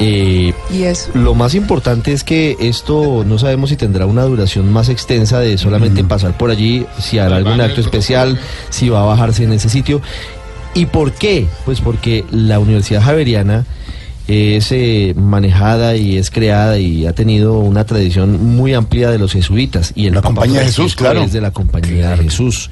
Eh, 0.00 0.52
Y 0.72 0.84
eso. 0.84 1.10
lo 1.14 1.34
más 1.34 1.54
importante 1.54 2.12
es 2.12 2.22
que 2.22 2.56
esto 2.60 3.24
no 3.26 3.38
sabemos 3.38 3.70
si 3.70 3.76
tendrá 3.76 4.06
una 4.06 4.22
duración 4.22 4.72
más 4.72 4.88
extensa 4.88 5.40
de 5.40 5.58
solamente 5.58 6.04
pasar 6.04 6.36
por 6.38 6.50
allí, 6.50 6.86
si 7.00 7.18
hará 7.18 7.36
algún 7.36 7.60
acto 7.60 7.80
especial, 7.80 8.38
si 8.70 8.88
va 8.88 9.02
a 9.02 9.06
bajarse 9.06 9.44
en 9.44 9.52
ese 9.52 9.68
sitio. 9.68 10.00
¿Y 10.74 10.86
por 10.86 11.12
qué? 11.12 11.46
Pues 11.64 11.80
porque 11.80 12.24
la 12.30 12.60
Universidad 12.60 13.02
Javeriana 13.02 13.64
es 14.28 14.70
eh, 14.72 15.14
manejada 15.16 15.96
y 15.96 16.18
es 16.18 16.30
creada 16.30 16.78
y 16.78 17.06
ha 17.06 17.14
tenido 17.14 17.58
una 17.58 17.84
tradición 17.86 18.54
muy 18.54 18.74
amplia 18.74 19.10
de 19.10 19.18
los 19.18 19.32
jesuitas 19.32 19.92
y 19.96 20.06
el 20.06 20.14
La 20.14 20.20
Papa 20.20 20.34
Compañía 20.34 20.60
de 20.60 20.66
Jesús, 20.66 20.94
claro. 20.94 21.22
es 21.22 21.32
de 21.32 21.40
la 21.40 21.50
Compañía 21.50 22.10
de 22.10 22.24
Jesús. 22.24 22.70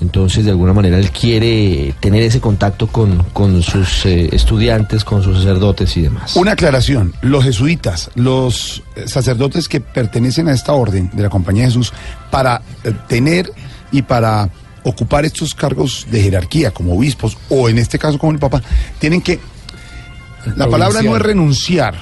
Entonces, 0.00 0.44
de 0.44 0.52
alguna 0.52 0.72
manera, 0.72 0.98
él 0.98 1.10
quiere 1.10 1.94
tener 2.00 2.22
ese 2.22 2.40
contacto 2.40 2.86
con, 2.86 3.24
con 3.32 3.62
sus 3.62 4.06
eh, 4.06 4.28
estudiantes, 4.32 5.04
con 5.04 5.22
sus 5.22 5.38
sacerdotes 5.38 5.96
y 5.96 6.02
demás. 6.02 6.36
Una 6.36 6.52
aclaración, 6.52 7.14
los 7.20 7.44
jesuitas, 7.44 8.10
los 8.14 8.82
eh, 8.94 9.08
sacerdotes 9.08 9.68
que 9.68 9.80
pertenecen 9.80 10.48
a 10.48 10.52
esta 10.52 10.72
orden 10.72 11.10
de 11.12 11.22
la 11.22 11.30
Compañía 11.30 11.64
de 11.64 11.70
Jesús, 11.70 11.92
para 12.30 12.62
eh, 12.84 12.92
tener 13.08 13.52
y 13.90 14.02
para 14.02 14.50
ocupar 14.84 15.24
estos 15.24 15.54
cargos 15.54 16.06
de 16.10 16.22
jerarquía 16.22 16.70
como 16.70 16.94
obispos 16.94 17.36
o 17.48 17.68
en 17.68 17.78
este 17.78 17.98
caso 17.98 18.18
como 18.18 18.32
el 18.32 18.38
Papa, 18.38 18.62
tienen 18.98 19.20
que... 19.20 19.40
La 20.56 20.68
palabra 20.68 21.02
no 21.02 21.16
es 21.16 21.22
renunciar, 21.22 21.96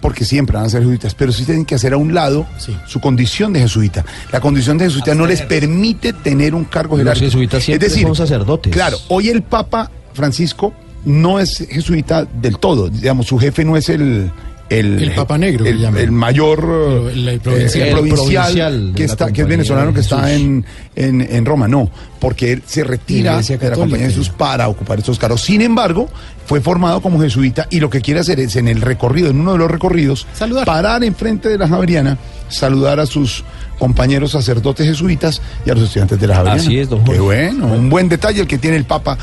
porque 0.00 0.24
siempre 0.24 0.56
van 0.56 0.66
a 0.66 0.68
ser 0.68 0.80
jesuitas, 0.82 1.14
pero 1.14 1.32
sí 1.32 1.44
tienen 1.44 1.64
que 1.64 1.74
hacer 1.74 1.92
a 1.92 1.96
un 1.96 2.14
lado 2.14 2.46
su 2.86 3.00
condición 3.00 3.52
de 3.52 3.60
jesuita. 3.60 4.04
La 4.32 4.40
condición 4.40 4.78
de 4.78 4.86
jesuita 4.86 5.14
no 5.14 5.26
les 5.26 5.42
permite 5.42 6.12
tener 6.12 6.54
un 6.54 6.64
cargo 6.64 6.96
Los 6.96 7.04
jerárquico. 7.04 7.26
jesuitas 7.26 7.62
siempre 7.62 7.86
es 7.86 7.92
decir, 7.92 8.06
son 8.06 8.16
sacerdotes. 8.16 8.72
Claro, 8.72 8.98
hoy 9.08 9.28
el 9.28 9.42
Papa 9.42 9.90
Francisco 10.14 10.72
no 11.04 11.38
es 11.38 11.66
jesuita 11.70 12.24
del 12.24 12.58
todo, 12.58 12.88
digamos, 12.88 13.26
su 13.26 13.38
jefe 13.38 13.64
no 13.64 13.76
es 13.76 13.88
el... 13.88 14.30
El, 14.70 15.02
El 15.02 15.10
Papa 15.12 15.36
Negro, 15.36 15.66
el, 15.66 16.12
mayor 16.12 17.10
el- 17.12 17.28
el 17.28 17.34
eh, 17.36 17.40
provincial. 17.40 17.82
el 17.82 17.88
El 17.88 17.92
provincial 17.94 18.44
provincial 18.46 18.86
de 18.92 18.94
que 18.94 19.06
la 19.06 19.12
está 19.12 19.32
que 19.32 19.42
es 19.42 19.48
venezolano 19.48 19.92
que 19.92 20.00
está 20.00 20.32
en, 20.32 20.64
en, 20.94 21.20
en 21.20 21.44
Roma. 21.44 21.66
No 21.68 21.90
porque 22.20 22.52
él 22.52 22.62
se 22.66 22.84
retira 22.84 23.32
Iglesia 23.32 23.58
de 23.58 23.70
la. 23.70 23.74
Compañía 23.74 24.06
de 24.06 24.12
Jesús 24.12 24.28
para 24.28 24.68
ocupar 24.68 24.98
estos 25.00 25.18
cargos. 25.18 25.40
Sin 25.42 25.60
embargo 25.62 26.08
fue 26.46 26.60
formado 26.60 27.00
como 27.02 27.20
jesuita 27.20 27.66
y 27.70 27.80
lo 27.80 27.90
que 27.90 28.00
quiere 28.00 28.20
hacer 28.20 28.38
es 28.40 28.54
en 28.56 28.68
el 28.68 28.80
recorrido 28.80 29.28
en 29.30 29.40
uno 29.40 29.52
de 29.52 29.58
los 29.58 29.70
recorridos 29.70 30.26
parar 30.66 31.02
enfrente 31.04 31.48
de 31.48 31.58
la 31.58 31.66
Javeriana 31.68 32.18
saludar 32.48 33.00
a 33.00 33.06
sus 33.06 33.42
compañeros 33.78 34.32
sacerdotes 34.32 34.86
jesuitas 34.86 35.40
y 35.66 35.70
a 35.70 35.74
los 35.74 35.84
estudiantes 35.84 36.20
de 36.20 36.26
la 36.26 36.34
Javeriana. 36.36 36.62
Así 36.62 36.78
es, 36.78 36.88
don 36.88 37.02
Qué 37.04 37.18
bueno 37.18 37.66
un 37.66 37.88
buen 37.90 38.08
detalle 38.08 38.40
el 38.42 38.46
que 38.46 38.58
tiene 38.58 38.76
el 38.76 38.84
Papa 38.84 39.16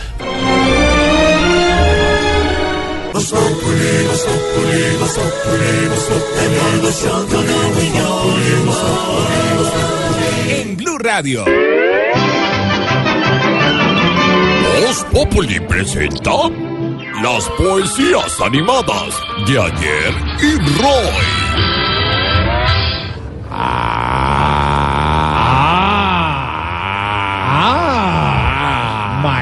En 10.50 10.76
Blue 10.78 10.98
Radio. 10.98 11.46
Voz 14.80 15.06
Populi 15.12 15.60
presenta 15.62 16.32
las 17.24 17.50
poesías 17.58 18.40
animadas 18.42 19.20
de 19.48 19.60
ayer 19.60 20.14
y 20.42 20.56
Roy. 20.82 21.87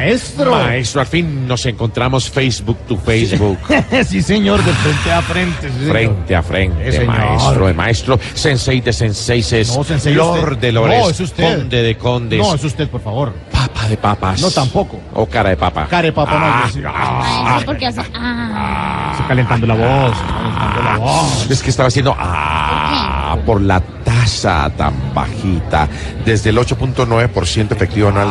Maestro. 0.06 0.52
Maestro, 0.52 1.02
al 1.02 1.08
fin 1.08 1.48
nos 1.48 1.66
encontramos 1.66 2.30
Facebook 2.30 2.78
to 2.88 2.98
Facebook. 2.98 3.58
sí, 4.08 4.22
señor, 4.22 4.64
de 4.64 4.72
frente 4.72 5.12
a 5.12 5.22
frente. 5.22 5.68
sí, 5.70 5.78
señor. 5.80 5.92
Frente 5.92 6.36
a 6.36 6.44
frente, 6.44 6.92
Sí, 6.92 7.06
maestro, 7.06 7.74
maestro, 7.74 8.20
sensei 8.34 8.82
de 8.82 8.94
senseises, 8.94 9.76
No, 9.76 9.84
sensei, 9.84 10.14
lord 10.14 10.44
usted. 10.44 10.58
de 10.58 10.72
lores, 10.72 11.00
No, 11.04 11.10
es 11.10 11.20
usted. 11.20 11.58
conde 11.60 11.82
de 11.82 11.98
condes, 11.98 12.40
No, 12.40 12.54
es 12.56 12.64
usted, 12.64 12.88
por 12.88 13.02
favor. 13.02 13.34
papa 13.52 13.88
de 13.88 13.98
papas. 13.98 14.42
No, 14.42 14.52
tampoco. 14.52 15.00
O 15.14 15.26
cara 15.26 15.50
de 15.50 15.58
papa. 15.58 15.88
Care, 15.88 16.12
papá, 16.12 16.40
no. 16.40 16.46
Ah, 16.46 16.64
yo 16.68 16.74
sí. 16.74 16.82
ah, 16.86 17.62
porque 17.66 17.86
hace. 17.88 18.02
Ah. 18.14 19.26
Calentando 19.28 19.66
la 19.66 19.74
voz, 19.74 20.16
calentando 20.18 20.84
la 20.84 20.98
voz. 20.98 21.50
Es 21.50 21.64
que 21.64 21.72
estaba 21.72 21.88
haciendo 21.88 22.16
ah 22.18 22.75
por 23.46 23.62
la 23.62 23.80
tasa 23.80 24.70
tan 24.76 24.94
bajita, 25.14 25.88
desde 26.26 26.50
el 26.50 26.58
8.9% 26.58 27.72
efectivo 27.72 28.10
anual, 28.10 28.28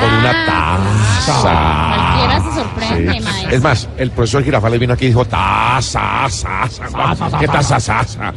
por 0.00 0.12
una 0.18 0.32
tasa. 0.46 1.94
Cualquiera 2.16 2.40
se 2.42 2.60
sorprende, 2.60 3.12
Sí. 3.12 3.20
maestro. 3.20 3.50
Es 3.56 3.62
más, 3.62 3.88
el 3.98 4.10
profesor 4.10 4.44
Girafales 4.44 4.80
vino 4.80 4.92
aquí 4.94 5.04
y 5.04 5.08
dijo, 5.08 5.24
tasa, 5.24 6.26
tasa, 6.26 7.38
¿qué 7.38 7.46
tasa, 7.46 7.76
tasa? 7.76 8.32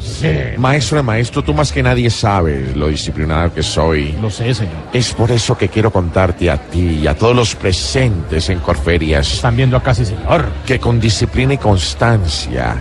Maestro 0.57 0.97
de 0.97 1.03
maestro, 1.03 1.43
tú 1.43 1.53
más 1.53 1.71
que 1.71 1.81
nadie 1.83 2.09
sabes 2.09 2.75
lo 2.75 2.87
disciplinado 2.87 3.53
que 3.53 3.63
soy. 3.63 4.13
Lo 4.21 4.29
sé, 4.29 4.53
señor. 4.53 4.73
Es 4.93 5.13
por 5.13 5.31
eso 5.31 5.57
que 5.57 5.69
quiero 5.69 5.91
contarte 5.91 6.49
a 6.51 6.57
ti 6.57 6.99
y 7.03 7.07
a 7.07 7.15
todos 7.15 7.35
los 7.35 7.55
presentes 7.55 8.49
en 8.49 8.59
Corferias. 8.59 9.33
Están 9.33 9.55
viendo 9.55 9.77
acá, 9.77 9.93
sí, 9.93 10.05
señor. 10.05 10.45
Que 10.65 10.79
con 10.79 10.99
disciplina 10.99 11.53
y 11.53 11.57
constancia 11.57 12.75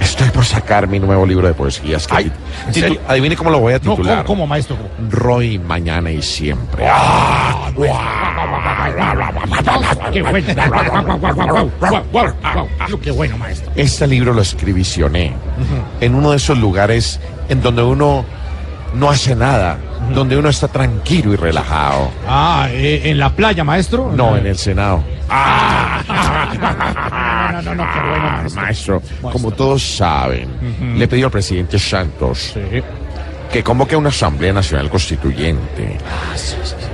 Estoy 0.00 0.28
por 0.30 0.44
sacar 0.44 0.86
mi 0.88 0.98
nuevo 0.98 1.24
libro 1.26 1.46
de 1.46 1.54
poesías. 1.54 2.06
que 2.06 2.16
Ay. 2.16 2.32
Adivine 3.06 3.36
cómo 3.36 3.50
lo 3.50 3.60
voy 3.60 3.74
a 3.74 3.76
No, 3.78 3.90
titular. 3.92 4.16
¿cómo, 4.24 4.26
cómo, 4.26 4.46
maestro? 4.46 4.76
Roy, 5.10 5.58
mañana 5.58 6.10
y 6.10 6.22
siempre. 6.22 6.86
¡Ah! 6.88 7.70
¡Qué 10.12 10.22
bueno! 10.22 10.46
¡Qué 13.02 13.10
bueno, 13.10 13.38
maestro! 13.38 13.70
Este 13.76 14.06
libro 14.06 14.32
lo 14.32 14.42
escribicioné 14.42 15.32
en 16.00 16.14
uno 16.14 16.30
de 16.30 16.36
esos 16.36 16.58
lugares 16.58 17.20
en 17.48 17.60
donde 17.62 17.82
uno 17.82 18.24
no 18.94 19.10
hace 19.10 19.34
nada, 19.34 19.78
donde 20.14 20.36
uno 20.36 20.48
está 20.48 20.68
tranquilo 20.68 21.32
y 21.32 21.36
relajado. 21.36 22.10
Ah, 22.26 22.68
eh, 22.70 23.02
¿en 23.04 23.18
la 23.18 23.30
playa, 23.34 23.64
maestro? 23.64 24.12
No, 24.14 24.36
en 24.36 24.46
el 24.46 24.56
Senado. 24.58 25.02
No, 27.58 27.62
no, 27.62 27.74
no, 27.74 27.92
qué 27.92 28.00
bueno, 28.00 28.30
maestro. 28.30 28.62
Maestro, 28.62 29.02
como 29.32 29.50
todos 29.50 29.82
saben, 29.82 30.44
Ujú. 30.48 30.96
le 30.98 31.08
pedí 31.08 31.22
al 31.24 31.30
presidente 31.30 31.76
Santos 31.78 32.54
que 33.52 33.62
convoque 33.62 33.96
una 33.96 34.10
Asamblea 34.10 34.52
Nacional 34.52 34.88
Constituyente. 34.90 35.96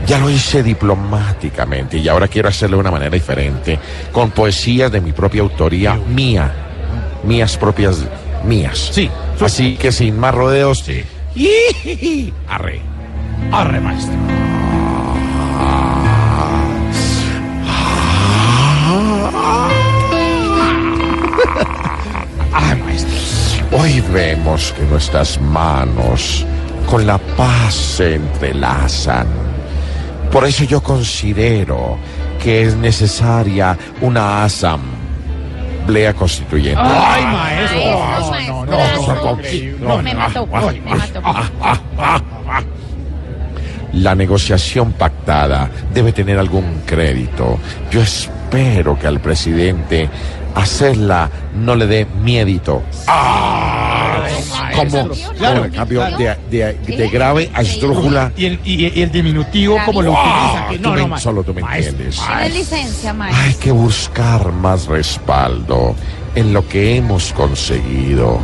Ya 0.06 0.18
lo 0.18 0.30
hice 0.30 0.62
diplomáticamente 0.62 1.98
y 1.98 2.08
ahora 2.08 2.28
quiero 2.28 2.48
hacerlo 2.48 2.76
de 2.76 2.80
una 2.82 2.90
manera 2.90 3.10
diferente, 3.10 3.78
con 4.12 4.30
poesías 4.30 4.90
de 4.90 5.00
mi 5.00 5.12
propia 5.12 5.42
autoría, 5.42 5.94
mía, 5.94 6.52
mías 7.24 7.56
propias, 7.56 8.04
mías. 8.44 8.90
Sí. 8.92 9.10
Así 9.40 9.76
que 9.76 9.90
sin 9.90 10.18
más 10.18 10.34
rodeos, 10.34 10.84
arre. 12.48 12.93
Arre, 13.52 13.80
maestro. 13.80 14.14
Ay, 22.52 22.82
maestro. 22.82 23.14
Hoy 23.78 24.00
vemos 24.12 24.72
que 24.72 24.82
nuestras 24.84 25.40
manos 25.40 26.46
con 26.88 27.06
la 27.06 27.18
paz 27.18 27.74
se 27.74 28.14
entrelazan. 28.16 29.26
Por 30.30 30.44
eso 30.46 30.64
yo 30.64 30.82
considero 30.82 31.96
que 32.42 32.62
es 32.62 32.76
necesaria 32.76 33.76
una 34.00 34.44
asamblea 34.44 36.12
constituyente. 36.14 36.80
Ay, 36.82 37.24
maestro. 37.24 37.80
Maestro, 38.30 38.44
No, 38.44 38.64
no, 38.64 38.66
no, 38.66 39.06
no, 39.06 39.14
no, 39.14 39.96
no, 39.96 40.02
Me 40.02 40.12
no, 40.14 40.20
mató, 40.20 40.46
no, 40.46 40.66
me 40.66 40.80
mató. 40.80 41.20
La 43.94 44.14
negociación 44.14 44.92
pactada 44.92 45.70
debe 45.92 46.12
tener 46.12 46.38
algún 46.38 46.82
crédito. 46.86 47.58
Yo 47.90 48.00
espero 48.02 48.98
que 48.98 49.06
al 49.06 49.20
presidente 49.20 50.08
hacerla 50.54 51.30
no 51.54 51.74
le 51.74 51.86
dé 51.86 52.06
miedito. 52.22 52.82
Como, 54.74 55.08
Claro, 55.36 55.54
como 55.54 55.64
en 55.66 55.70
cambio 55.72 56.00
claro. 56.00 56.18
de, 56.18 56.36
de- 56.50 56.96
de 56.96 57.08
grave 57.08 57.50
a 57.54 57.62
esdrújula. 57.62 58.32
Y 58.36 58.46
el, 58.46 58.60
y, 58.64 59.00
el 59.02 59.10
diminutivo, 59.12 59.78
como 59.84 60.02
lo 60.02 60.12
utiliza. 60.12 60.66
que- 60.70 60.76
tú 60.78 60.82
No, 60.82 60.94
me- 60.94 61.00
no, 61.02 61.08
ma- 61.08 61.20
solo 61.20 61.42
tú 61.44 61.54
me 61.54 61.62
maestro. 61.62 61.90
entiendes. 62.04 62.52
Licencia, 62.52 63.12
maestro. 63.14 63.44
Hay 63.44 63.54
que 63.54 63.70
buscar 63.70 64.50
más 64.52 64.86
respaldo 64.86 65.94
en 66.34 66.52
lo 66.52 66.66
que 66.68 66.96
hemos 66.96 67.32
conseguido 67.32 68.40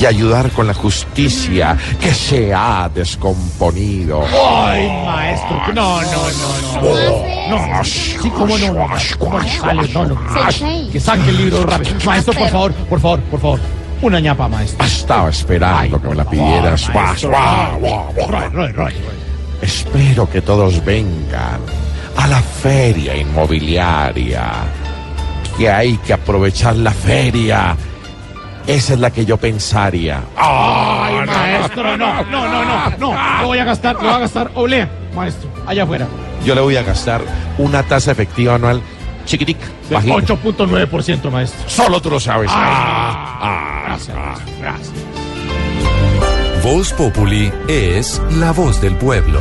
y 0.00 0.06
ayudar 0.06 0.50
con 0.50 0.66
la 0.66 0.74
justicia 0.74 1.76
que 2.00 2.12
se 2.12 2.52
ha 2.52 2.90
descomponido. 2.92 4.24
Ay, 4.26 4.88
maestro. 5.06 5.62
que- 5.66 5.72
No, 5.72 6.02
no, 6.02 6.08
no, 6.10 6.80
no. 6.82 7.34
No, 7.76 7.84
sí, 7.84 8.16
cómo 8.30 8.56
no. 8.58 8.72
no, 8.72 8.88
¿Cómo 9.18 9.38
no 9.38 9.48
sale? 9.48 9.88
No, 9.92 10.06
no. 10.06 10.18
Que 10.92 10.98
saque 11.00 11.28
el 11.30 11.36
libro 11.36 11.64
rápido. 11.64 11.94
Maestro, 12.04 12.34
por 12.34 12.48
favor, 12.48 12.72
por 12.72 13.00
favor, 13.00 13.20
por 13.22 13.40
favor. 13.40 13.60
Una 14.02 14.20
ñapa, 14.20 14.48
maestro. 14.48 14.84
Estaba 14.84 15.30
esperando 15.30 16.00
que 16.00 16.08
me 16.08 16.14
la 16.14 16.24
pidieras. 16.24 16.90
Espero 19.62 20.28
que 20.28 20.42
todos 20.42 20.84
vengan 20.84 21.60
a 22.16 22.26
la 22.26 22.40
feria 22.42 23.16
inmobiliaria. 23.16 24.50
Que 25.56 25.70
hay 25.70 25.96
que 25.98 26.12
aprovechar 26.12 26.76
la 26.76 26.90
feria. 26.90 27.76
Esa 28.66 28.94
es 28.94 28.98
la 29.00 29.10
que 29.10 29.26
yo 29.26 29.36
pensaría. 29.36 30.22
Ay, 30.36 31.14
maestro, 31.26 31.96
no, 31.96 32.24
no, 32.24 32.48
no, 32.48 32.64
no, 32.64 32.90
no. 32.98 33.40
Lo 33.42 33.46
voy 33.48 33.58
a 33.58 33.64
gastar, 33.64 33.94
lo 33.96 34.02
voy 34.02 34.10
a 34.10 34.18
gastar. 34.18 34.50
Oblea, 34.54 34.88
maestro, 35.14 35.50
allá 35.66 35.82
afuera. 35.82 36.06
Yo 36.44 36.54
le 36.54 36.60
voy 36.60 36.76
a 36.76 36.82
gastar 36.82 37.20
una 37.58 37.82
tasa 37.82 38.12
efectiva 38.12 38.54
anual 38.54 38.80
chiquitic, 39.26 39.58
Del 39.88 39.94
bajita. 39.94 40.34
8.9%, 40.34 41.30
maestro. 41.30 41.68
Solo 41.68 42.00
tú 42.00 42.10
lo 42.10 42.20
sabes. 42.20 42.50
Ah, 42.52 43.84
gracias, 43.86 44.16
gracias. 44.60 44.92
Voz 46.62 46.92
Populi 46.94 47.52
es 47.68 48.22
la 48.38 48.52
voz 48.52 48.80
del 48.80 48.96
pueblo. 48.96 49.40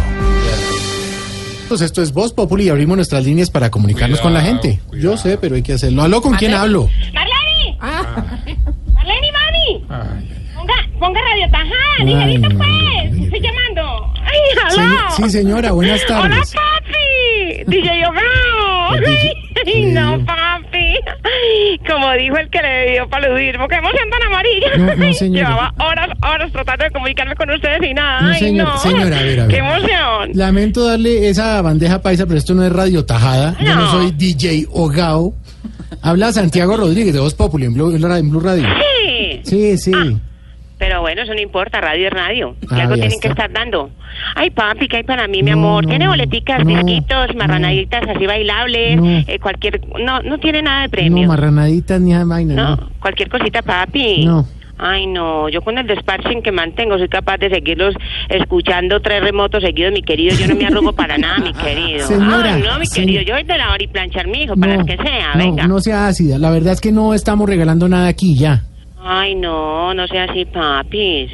Pues 1.70 1.82
esto 1.82 2.02
es 2.02 2.12
Voz 2.12 2.34
Populi 2.34 2.66
y 2.66 2.70
abrimos 2.70 2.98
nuestras 2.98 3.24
líneas 3.24 3.50
para 3.50 3.72
comunicarnos 3.72 4.20
con 4.20 4.34
la 4.34 4.42
gente. 4.42 4.82
Yo 4.92 5.16
sé, 5.18 5.38
pero 5.38 5.56
hay 5.56 5.64
que 5.64 5.74
hacerlo. 5.74 6.04
¿Aló 6.04 6.22
con 6.22 6.34
quién 6.36 6.54
hablo? 6.54 6.90
¡Marlene, 9.04 9.32
mami! 9.32 9.86
Ponga, 10.56 10.74
ponga 11.00 11.20
radio 11.22 11.50
tajada, 11.52 11.72
Ay, 11.74 11.92
ligerito 12.06 12.50
pues. 12.50 13.24
Estoy 13.24 13.40
llamando. 13.42 14.14
¡Ay, 14.24 14.78
aló! 14.80 15.10
Sí, 15.16 15.24
sí, 15.24 15.30
señora, 15.30 15.72
buenas 15.72 16.02
¡Hola, 16.10 16.22
tardes. 16.30 16.54
papi! 16.54 17.64
DJ 17.68 18.06
Ogao. 18.08 18.96
El 18.96 19.02
DJ 19.06 19.34
Ay, 19.66 19.86
no, 19.94 20.26
papi. 20.26 20.96
Como 21.88 22.12
dijo 22.14 22.38
el 22.38 22.50
que 22.50 22.62
le 22.62 22.92
dio 22.92 23.10
paludismo, 23.10 23.68
qué 23.68 23.76
emoción 23.76 24.10
tan 24.10 24.24
amarilla. 24.24 24.78
No, 24.78 24.96
no, 25.08 25.14
señora. 25.14 25.50
Llevaba 25.50 25.74
horas, 25.80 26.10
horas 26.22 26.52
tratando 26.52 26.84
de 26.86 26.92
comunicarme 26.92 27.36
con 27.36 27.50
ustedes 27.52 27.82
y 27.90 27.94
nada. 27.94 28.22
No, 28.22 28.30
Ay, 28.30 28.52
no. 28.52 28.78
señora, 28.78 29.18
a 29.20 29.24
ver, 29.24 29.40
a 29.40 29.46
ver. 29.46 29.48
Qué 29.48 29.58
emoción. 29.58 30.32
Lamento 30.34 30.86
darle 30.86 31.30
esa 31.30 31.62
bandeja 31.62 32.02
paisa, 32.02 32.26
pero 32.26 32.38
esto 32.38 32.54
no 32.54 32.64
es 32.66 32.72
radio 32.72 33.06
tajada. 33.06 33.56
Yo 33.64 33.76
no 33.76 33.90
soy 33.92 34.12
DJ 34.12 34.68
Ogao. 34.72 35.34
Habla 36.02 36.34
Santiago 36.34 36.76
Rodríguez 36.76 37.14
de 37.14 37.20
Voz 37.20 37.34
Populi 37.34 37.66
en 37.66 37.74
Blue, 37.74 37.92
en 37.96 38.30
Blue 38.30 38.40
Radio. 38.42 38.66
Sí. 39.06 39.42
Sí, 39.44 39.78
sí. 39.78 39.92
Pero 40.86 41.00
bueno, 41.00 41.22
eso 41.22 41.34
no 41.34 41.40
importa, 41.40 41.80
radio 41.80 42.08
es 42.08 42.14
radio. 42.14 42.56
Que 42.60 42.76
Ah, 42.76 42.82
algo 42.82 42.96
tienen 42.96 43.18
que 43.22 43.30
estar 43.30 43.50
dando. 43.54 43.90
Ay, 44.36 44.50
papi, 44.50 44.88
¿qué 44.90 44.98
hay 44.98 45.04
para 45.04 45.30
mí, 45.30 45.42
mi 45.42 45.52
No, 45.52 45.58
amor? 45.58 45.84
no, 45.86 45.90
¿Tiene 45.90 46.08
boleticas, 46.10 46.60
no, 46.66 46.66
disquitos, 46.66 47.34
marranaditas 47.38 48.04
así 48.10 48.26
bailables? 48.28 48.98
No. 48.98 49.08
eh, 49.26 49.40
cualquier... 49.42 49.80
No, 50.04 50.22
no 50.24 50.38
tiene 50.40 50.62
nada 50.62 50.82
de 50.82 50.88
No, 50.88 50.92
premio. 50.92 51.28
marranaditas 51.30 52.02
ni 52.02 52.12
esa 52.14 52.26
vaina. 52.26 52.54
No, 52.56 52.76
No. 52.76 52.90
cualquier 53.00 53.30
cosita, 53.30 53.62
papi. 53.62 54.26
No. 54.26 54.46
Ay, 54.78 55.08
no, 55.08 55.48
yo 55.48 55.62
con 55.62 55.78
el 55.78 55.88
desparching 55.88 56.42
que 56.42 56.52
mantengo 56.52 56.98
soy 56.98 57.08
capaz 57.08 57.38
de 57.38 57.50
seguirlos 57.50 57.96
escuchando 58.28 59.00
tres 59.02 59.24
remotos 59.24 59.64
seguidos, 59.64 59.94
mi 59.94 60.02
querido. 60.02 60.36
Yo 60.36 60.48
no 60.48 60.56
me 60.56 60.66
arrugo 60.66 60.92
para 60.94 61.18
nada, 61.18 61.38
mi 61.40 61.54
querido. 61.54 62.06
Señora, 62.08 62.56
Ay, 62.56 62.64
no, 62.64 62.78
mi 62.80 62.88
querido, 62.88 63.22
yo 63.22 63.36
voy 63.36 63.44
de 63.44 63.58
la 63.58 63.72
hora 63.72 63.82
y 63.82 63.88
planchar 63.88 64.28
mi 64.28 64.44
hijo, 64.44 64.56
para 64.58 64.74
No, 64.74 64.80
lo 64.82 64.86
que 64.86 64.98
sea, 64.98 65.34
no, 65.36 65.38
venga. 65.40 65.68
no 65.68 65.80
sea 65.80 66.08
ácida. 66.08 66.38
La 66.40 66.50
verdad 66.52 66.74
es 66.74 66.82
que 66.82 66.92
no 66.92 67.14
estamos 67.14 67.48
regalando 67.48 67.88
nada 67.88 68.08
aquí 68.10 68.36
ya. 68.36 68.64
Ay, 69.06 69.36
no, 69.36 69.94
no 69.94 70.08
sea 70.08 70.24
así, 70.26 70.46
papis. 70.46 71.30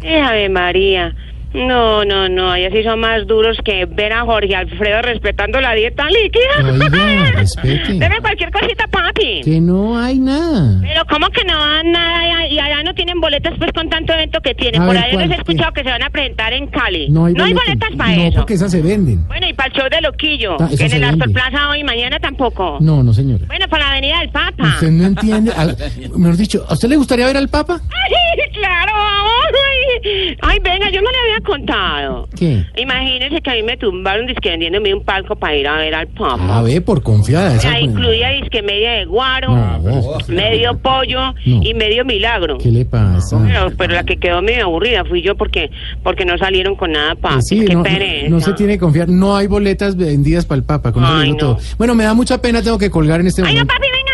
Déjame, 0.00 0.48
María. 0.50 1.14
No, 1.52 2.04
no, 2.04 2.28
no, 2.28 2.54
ellos 2.54 2.72
sí 2.72 2.84
son 2.84 3.00
más 3.00 3.26
duros 3.26 3.58
que 3.64 3.84
ver 3.86 4.12
a 4.12 4.20
Jorge 4.22 4.54
Alfredo 4.54 5.02
respetando 5.02 5.60
la 5.60 5.74
dieta 5.74 6.06
líquida. 6.08 6.72
Oiga, 6.72 7.30
respete. 7.32 7.94
Deme 7.94 8.20
cualquier 8.20 8.52
cosita, 8.52 8.86
papi. 8.86 9.40
Que 9.44 9.60
no 9.60 9.98
hay 9.98 10.18
nada. 10.20 10.78
Pero 10.80 11.02
¿cómo 11.10 11.28
que 11.30 11.44
no 11.44 11.58
dan 11.58 11.90
nada 11.90 12.46
y 12.46 12.58
allá 12.58 12.82
no 12.84 12.94
tienen 12.94 13.20
boletas 13.20 13.54
pues 13.58 13.72
con 13.72 13.88
tanto 13.88 14.12
evento 14.12 14.40
que 14.40 14.54
tienen? 14.54 14.82
A 14.82 14.86
Por 14.86 14.94
ver, 14.94 15.04
ahí 15.04 15.16
les 15.16 15.30
he 15.30 15.34
escuchado 15.40 15.72
que 15.72 15.82
se 15.82 15.90
van 15.90 16.02
a 16.04 16.10
presentar 16.10 16.52
en 16.52 16.68
Cali. 16.68 17.08
No 17.10 17.24
hay, 17.26 17.34
boletas, 17.34 17.64
boletas. 17.66 17.90
para 17.96 18.16
No, 18.16 18.22
eso. 18.22 18.36
porque 18.36 18.54
esas 18.54 18.70
se 18.70 18.80
venden. 18.82 19.26
Bueno, 19.26 19.48
y 19.48 19.52
para 19.52 19.68
el 19.68 19.72
show 19.74 19.88
de 19.90 20.00
Loquillo, 20.02 20.56
que 20.56 20.84
en 20.84 20.92
el 20.92 21.04
Astor. 21.04 21.32
Plaza 21.32 21.70
hoy 21.70 21.80
y 21.80 21.84
mañana 21.84 22.18
tampoco. 22.20 22.78
No, 22.80 23.02
no, 23.02 23.12
señora. 23.12 23.44
Bueno, 23.48 23.66
para 23.68 23.86
la 23.86 23.90
Avenida 23.92 24.20
del 24.20 24.30
Papa. 24.30 24.64
Usted 24.74 24.90
no 24.90 25.06
entiende. 25.06 25.52
Al- 25.56 25.76
mejor 26.16 26.36
dicho, 26.36 26.64
¿a 26.68 26.74
usted 26.74 26.88
le 26.88 26.96
gustaría 26.96 27.26
ver 27.26 27.36
al 27.36 27.48
Papa? 27.48 27.80
Ay, 27.90 28.52
claro, 28.52 28.92
vamos. 28.94 29.30
Ay, 29.52 30.36
ay, 30.42 30.58
venga, 30.62 30.90
yo 30.90 31.00
no 31.02 31.10
le 31.10 31.18
había 31.18 31.39
contado. 31.40 32.28
¿Qué? 32.36 32.64
Imagínese 32.76 33.40
que 33.40 33.50
a 33.50 33.54
mí 33.54 33.62
me 33.62 33.76
tumbaron 33.76 34.26
disque 34.26 34.50
vendiéndome 34.50 34.94
un 34.94 35.04
palco 35.04 35.36
para 35.36 35.56
ir 35.56 35.66
a 35.68 35.76
ver 35.76 35.94
al 35.94 36.08
Papa. 36.08 36.58
A 36.58 36.62
ver, 36.62 36.84
por 36.84 37.02
confiada. 37.02 37.54
esa- 37.56 37.72
Ya 37.72 37.80
incluía 37.80 38.28
disque 38.30 38.62
media 38.62 38.92
de 38.92 39.04
guaro, 39.04 39.48
No. 39.54 40.18
medio 40.28 40.78
pollo 40.78 41.32
No. 41.46 41.62
y 41.62 41.74
medio 41.74 42.04
milagro. 42.04 42.58
¿Qué 42.58 42.70
le 42.70 42.84
pasa? 42.84 43.38
Pero, 43.46 43.70
pero 43.76 43.94
la 43.94 44.04
que 44.04 44.16
quedó 44.16 44.42
medio 44.42 44.64
aburrida 44.64 45.04
fui 45.04 45.22
yo 45.22 45.34
porque 45.36 45.70
porque 46.02 46.24
no 46.24 46.36
salieron 46.38 46.76
con 46.76 46.92
nada. 46.92 47.12
Eh, 47.12 47.42
sí, 47.42 47.64
Qué 47.66 47.74
no, 47.74 47.82
pereza. 47.82 48.28
no 48.28 48.40
se 48.40 48.52
tiene 48.54 48.74
que 48.74 48.78
confiar. 48.80 49.08
No 49.08 49.36
hay 49.36 49.46
boletas 49.46 49.96
vendidas 49.96 50.46
para 50.46 50.58
el 50.58 50.64
Papa. 50.64 50.92
Con 50.92 51.04
Ay, 51.04 51.36
todo. 51.36 51.58
Bueno, 51.78 51.94
me 51.94 52.04
da 52.04 52.14
mucha 52.14 52.40
pena, 52.40 52.62
tengo 52.62 52.78
que 52.78 52.90
colgar 52.90 53.20
en 53.20 53.26
este 53.26 53.42
Ay, 53.42 53.54
no, 53.54 53.60
momento. 53.60 53.74
papi, 53.74 53.86
venga, 53.90 54.09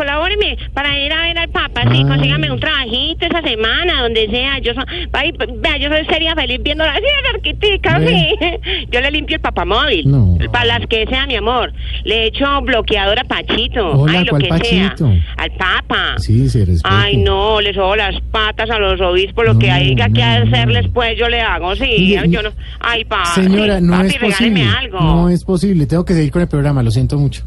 colabóreme 0.00 0.56
para 0.72 0.98
ir 0.98 1.12
a 1.12 1.22
ver 1.24 1.38
al 1.38 1.48
Papa, 1.50 1.82
sí, 1.92 2.02
Ah. 2.04 2.08
consígame 2.08 2.50
un 2.50 2.58
trabajito 2.58 3.26
esa 3.26 3.42
semana, 3.42 4.02
donde 4.02 4.28
sea. 4.30 4.58
Yo, 4.60 4.72
so- 4.72 4.80
ay, 5.12 5.32
vea, 5.58 5.76
yo 5.76 5.88
sería 6.08 6.34
feliz 6.34 6.58
viéndola 6.62 6.92
así 6.92 7.02
de 7.02 7.30
cerquitica, 7.32 8.00
sí. 8.00 8.28
Yo 8.90 9.00
le 9.00 9.10
limpio 9.10 9.36
el 9.36 9.42
papamóvil, 9.42 10.10
No. 10.10 10.38
para 10.50 10.64
las 10.78 10.86
que 10.86 11.06
sea, 11.06 11.26
mi 11.26 11.36
amor. 11.36 11.72
Le 12.04 12.26
echo 12.28 12.46
bloqueador 12.62 13.18
a 13.18 13.24
Pachito, 13.24 13.90
Hola, 13.92 14.18
ay, 14.20 14.24
lo 14.24 14.30
¿cuál 14.30 14.42
que 14.42 14.48
Pachito? 14.48 14.96
sea. 15.08 15.22
Al 15.36 15.50
Papa. 15.52 16.14
Sí, 16.18 16.48
se 16.48 16.64
respeta. 16.64 17.02
Ay, 17.02 17.16
no, 17.18 17.60
le 17.60 17.74
sobo 17.74 17.94
las 17.96 18.18
patas 18.30 18.70
a 18.70 18.78
los 18.78 19.00
obispos, 19.00 19.44
lo 19.44 19.58
que 19.58 19.70
haya 19.70 20.08
que 20.08 20.22
hacerles, 20.22 20.86
pues 20.94 21.18
yo 21.18 21.28
le 21.28 21.40
hago, 21.40 21.74
sí. 21.76 22.16
Yo 22.28 22.42
no. 22.42 22.50
Ay, 22.80 23.04
pa, 23.04 23.24
Señora, 23.26 23.78
sí, 23.78 23.84
no 23.84 24.00
es 24.02 24.16
posible. 24.16 24.64
algo. 24.78 25.00
No 25.00 25.28
es 25.28 25.44
posible. 25.44 25.86
Tengo 25.86 26.04
que 26.04 26.14
seguir 26.14 26.30
con 26.30 26.42
el 26.42 26.48
programa, 26.48 26.82
lo 26.82 26.90
siento 26.90 27.18
mucho. 27.18 27.42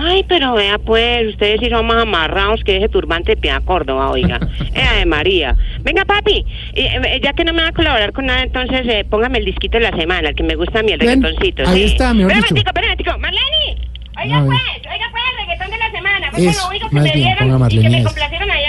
Ay, 0.00 0.24
pero 0.28 0.54
vea 0.54 0.78
pues, 0.78 1.28
ustedes 1.28 1.60
sí 1.60 1.68
son 1.70 1.86
más 1.86 2.02
amarrados 2.02 2.62
que 2.64 2.76
ese 2.76 2.88
turbante 2.88 3.32
de 3.32 3.36
Pia 3.36 3.60
Córdoba, 3.60 4.10
oiga. 4.10 4.40
Eh, 4.74 4.98
de 4.98 5.06
María. 5.06 5.56
Venga, 5.82 6.04
papi, 6.04 6.44
eh, 6.74 7.00
eh, 7.04 7.20
ya 7.22 7.32
que 7.32 7.44
no 7.44 7.52
me 7.52 7.62
va 7.62 7.68
a 7.68 7.72
colaborar 7.72 8.12
con 8.12 8.26
nada, 8.26 8.42
entonces 8.42 8.82
eh, 8.88 9.04
póngame 9.08 9.38
el 9.38 9.44
disquito 9.44 9.78
de 9.78 9.84
la 9.84 9.96
semana, 9.96 10.30
el 10.30 10.34
que 10.34 10.42
me 10.42 10.56
gusta 10.56 10.80
a 10.80 10.82
mí, 10.82 10.92
el 10.92 10.98
reggaetoncito. 10.98 11.62
ahí 11.68 11.86
sí. 11.88 11.92
está, 11.92 12.12
mejor 12.12 12.34
dicho. 12.34 12.54
espera 12.56 12.72
un 12.74 12.82
momentico. 12.82 13.18
Marleni, 13.18 13.88
A 14.16 14.22
oiga 14.22 14.44
pues, 14.44 14.60
oiga 14.92 15.06
pues, 15.12 15.22
el 15.30 15.46
reggaetón 15.46 15.70
de 15.70 15.78
la 15.78 15.90
semana. 15.90 16.30
Fue 16.32 16.46
Eso, 16.46 16.62
lo 16.62 16.68
único 16.70 16.88
que 16.88 16.94
me 16.96 17.12
dieron 17.12 17.70
y 17.70 17.78
que 17.78 17.90
me 17.90 18.02
complacieron 18.02 18.50
esos 18.50 18.63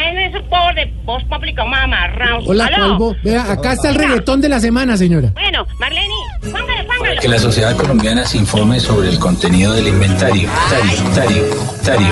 pobres 0.46 0.76
de 0.76 0.94
voz 1.04 1.24
pública 1.26 1.66
más 1.66 1.84
amarrados. 1.84 2.44
Hola. 2.48 2.70
Calvo. 2.70 3.16
Vea, 3.24 3.52
acá 3.52 3.74
está 3.74 3.90
el 3.90 3.96
reggaetón 3.96 4.42
de 4.42 4.50
la 4.50 4.60
semana, 4.60 4.98
señora. 4.98 5.32
Bueno, 5.34 5.66
Marleni, 5.80 6.14
póngale, 6.42 6.84
póngale. 6.84 7.20
Que 7.22 7.28
la 7.28 7.40
sociedad 7.40 7.76
colombiana 7.76 8.26
se 8.26 8.38
informe 8.38 8.80
sobre 8.80 9.10
el 9.10 9.20
contenido 9.20 9.74
del 9.74 9.88
inventario. 9.88 10.50
Tario, 10.70 11.04
tario, 11.14 11.44
tario. 11.84 12.08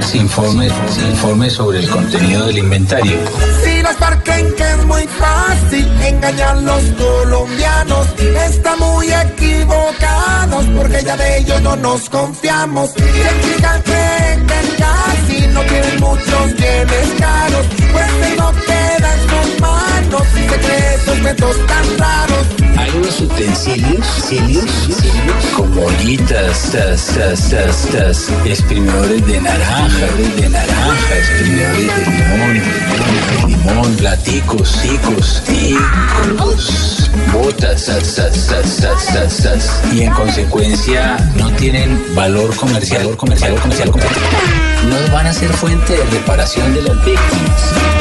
Se 0.00 0.18
informe, 0.18 0.68
se 0.88 1.08
informe 1.08 1.50
sobre 1.50 1.80
el 1.80 1.88
contenido 1.88 2.46
del 2.46 2.58
inventario. 2.58 3.18
Si 3.64 3.82
nos 3.82 3.94
parquen 3.96 4.54
que 4.54 4.62
es 4.62 4.84
muy 4.86 5.02
fácil 5.06 5.88
engañar 6.02 6.56
a 6.56 6.60
los 6.60 6.82
colombianos, 6.92 8.06
están 8.48 8.78
muy 8.78 9.06
equivocados 9.12 10.64
porque 10.76 11.02
ya 11.04 11.16
de 11.16 11.38
ellos 11.38 11.62
no 11.62 11.76
nos 11.76 12.08
confiamos. 12.08 12.90
Se 12.90 13.02
explican 13.02 13.82
que 13.82 14.26
que 14.46 15.35
casi 15.36 15.48
no 15.48 15.60
tienen 15.62 16.00
muchos 16.00 16.54
bienes 16.56 17.08
caros, 17.18 17.66
pues 17.92 18.06
se 18.20 18.36
no 18.36 18.52
queda 18.52 19.14
en 19.14 19.20
sus 19.28 19.60
manos 20.06 20.26
secretos, 20.28 21.18
métodos 21.20 21.66
tan 21.66 21.98
raros. 21.98 22.46
Hay 22.78 22.90
unos 22.90 23.20
utensilios, 23.20 24.06
utensilios, 24.18 24.64
como 25.56 25.84
ollitas, 25.84 26.70
tas, 26.72 27.06
tas, 27.06 27.50
tas, 27.50 27.88
tas, 27.90 28.32
exprimidores 28.44 29.26
de 29.26 29.40
naranja, 29.40 30.06
de 30.36 30.48
naranja, 30.48 31.18
exprimidores 31.18 31.96
de 31.96 32.10
limón, 32.10 32.62
de 33.36 33.46
limón, 33.46 33.96
platicos, 33.96 34.72
ticos, 34.82 35.42
ticos, 35.46 37.10
botas, 37.32 37.86
tas, 37.86 38.14
tas, 38.14 38.46
tas, 38.46 38.76
tas, 38.76 39.06
tas, 39.06 39.36
tas, 39.42 39.82
y 39.92 40.02
en 40.02 40.12
consecuencia 40.12 41.16
no 41.36 41.50
tienen 41.52 42.14
valor 42.14 42.54
comercial, 42.56 43.16
comercial, 43.16 43.54
comercial, 43.60 43.90
comercial. 43.90 44.24
No 44.88 45.12
van 45.12 45.26
a 45.26 45.32
ser 45.32 45.48
fuente 45.48 45.96
de 45.96 46.04
reparación 46.04 46.74
de 46.74 46.82
las 46.82 47.04
víctimas. 47.04 47.95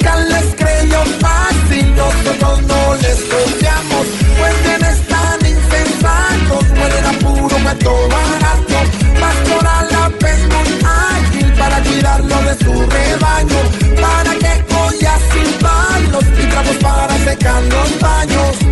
Fiscal 0.00 0.28
les 0.30 0.54
creyó 0.54 1.02
fácil, 1.20 1.94
nosotros 1.94 2.62
no 2.62 2.94
les 2.96 3.20
confiamos. 3.20 4.06
Pues 4.38 4.62
bien 4.64 4.82
están 4.82 5.46
insensatos, 5.46 6.64
huelen 6.70 7.06
a 7.06 7.12
puro 7.18 7.56
cuento 7.62 8.08
barato. 8.08 8.78
Pastoral 9.20 9.88
la 9.90 10.28
es 10.30 10.40
muy 10.46 10.78
ágil 10.86 11.52
para 11.52 11.82
cuidarlo 11.82 12.36
de 12.42 12.64
su 12.64 12.72
rebaño. 12.90 13.60
Para 14.00 14.34
que 14.36 14.64
collas 14.72 15.20
sin 15.32 15.52
palos 15.58 16.24
y 16.38 16.46
trapos 16.46 16.76
para 16.76 17.18
secar 17.18 17.62
los 17.64 18.00
baños. 18.00 18.69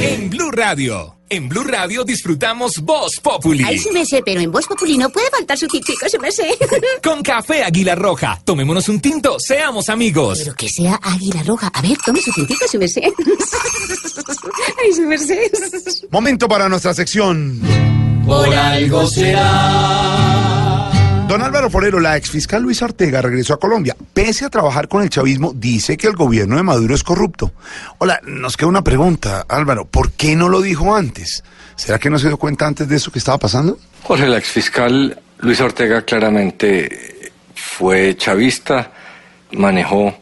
En 0.00 0.30
Blue 0.30 0.50
Radio. 0.52 1.16
En 1.28 1.48
Blue 1.48 1.64
Radio 1.64 2.04
disfrutamos 2.04 2.78
Voz 2.80 3.18
Populi. 3.20 3.64
Ay, 3.66 3.78
sí 3.78 3.90
me 3.90 4.04
sé, 4.06 4.22
pero 4.24 4.40
en 4.40 4.52
Voz 4.52 4.66
Populi 4.66 4.96
no 4.98 5.08
puede 5.10 5.30
faltar 5.30 5.58
su 5.58 5.66
tintico, 5.66 6.08
sí 6.08 6.18
me 6.18 6.30
sé. 6.30 6.56
Con 7.02 7.22
café 7.22 7.64
Águila 7.64 7.94
Roja. 7.94 8.40
Tomémonos 8.44 8.88
un 8.88 9.00
tinto, 9.00 9.36
seamos 9.40 9.88
amigos. 9.88 10.40
Pero 10.40 10.54
que 10.54 10.68
sea 10.68 11.00
águila 11.02 11.42
roja. 11.42 11.68
A 11.74 11.82
ver, 11.82 11.96
tome 12.04 12.20
su 12.20 12.30
tintico, 12.32 12.64
sí 12.68 12.78
me 12.78 12.86
sé. 12.86 13.00
Ay, 14.84 14.92
sí 14.92 15.00
me 15.00 15.18
sé. 15.18 15.50
Momento 16.10 16.46
para 16.46 16.68
nuestra 16.68 16.94
sección. 16.94 17.60
Por 18.26 18.54
algo 18.54 19.06
Don 21.32 21.40
Álvaro 21.40 21.70
Forero, 21.70 21.98
la 21.98 22.18
exfiscal 22.18 22.62
Luis 22.62 22.82
Ortega 22.82 23.22
regresó 23.22 23.54
a 23.54 23.58
Colombia. 23.58 23.96
Pese 24.12 24.44
a 24.44 24.50
trabajar 24.50 24.86
con 24.86 25.02
el 25.02 25.08
chavismo, 25.08 25.54
dice 25.54 25.96
que 25.96 26.06
el 26.06 26.14
gobierno 26.14 26.56
de 26.56 26.62
Maduro 26.62 26.94
es 26.94 27.02
corrupto. 27.02 27.52
Hola, 27.96 28.20
nos 28.24 28.58
queda 28.58 28.68
una 28.68 28.84
pregunta, 28.84 29.46
Álvaro. 29.48 29.86
¿Por 29.86 30.12
qué 30.12 30.36
no 30.36 30.50
lo 30.50 30.60
dijo 30.60 30.94
antes? 30.94 31.42
¿Será 31.74 31.98
que 31.98 32.10
no 32.10 32.18
se 32.18 32.28
dio 32.28 32.36
cuenta 32.36 32.66
antes 32.66 32.86
de 32.86 32.96
eso 32.96 33.10
que 33.10 33.18
estaba 33.18 33.38
pasando? 33.38 33.78
Jorge, 34.02 34.26
el 34.26 34.34
exfiscal 34.34 35.18
Luis 35.38 35.58
Ortega 35.62 36.02
claramente 36.02 37.32
fue 37.54 38.14
chavista, 38.14 38.92
manejó 39.52 40.14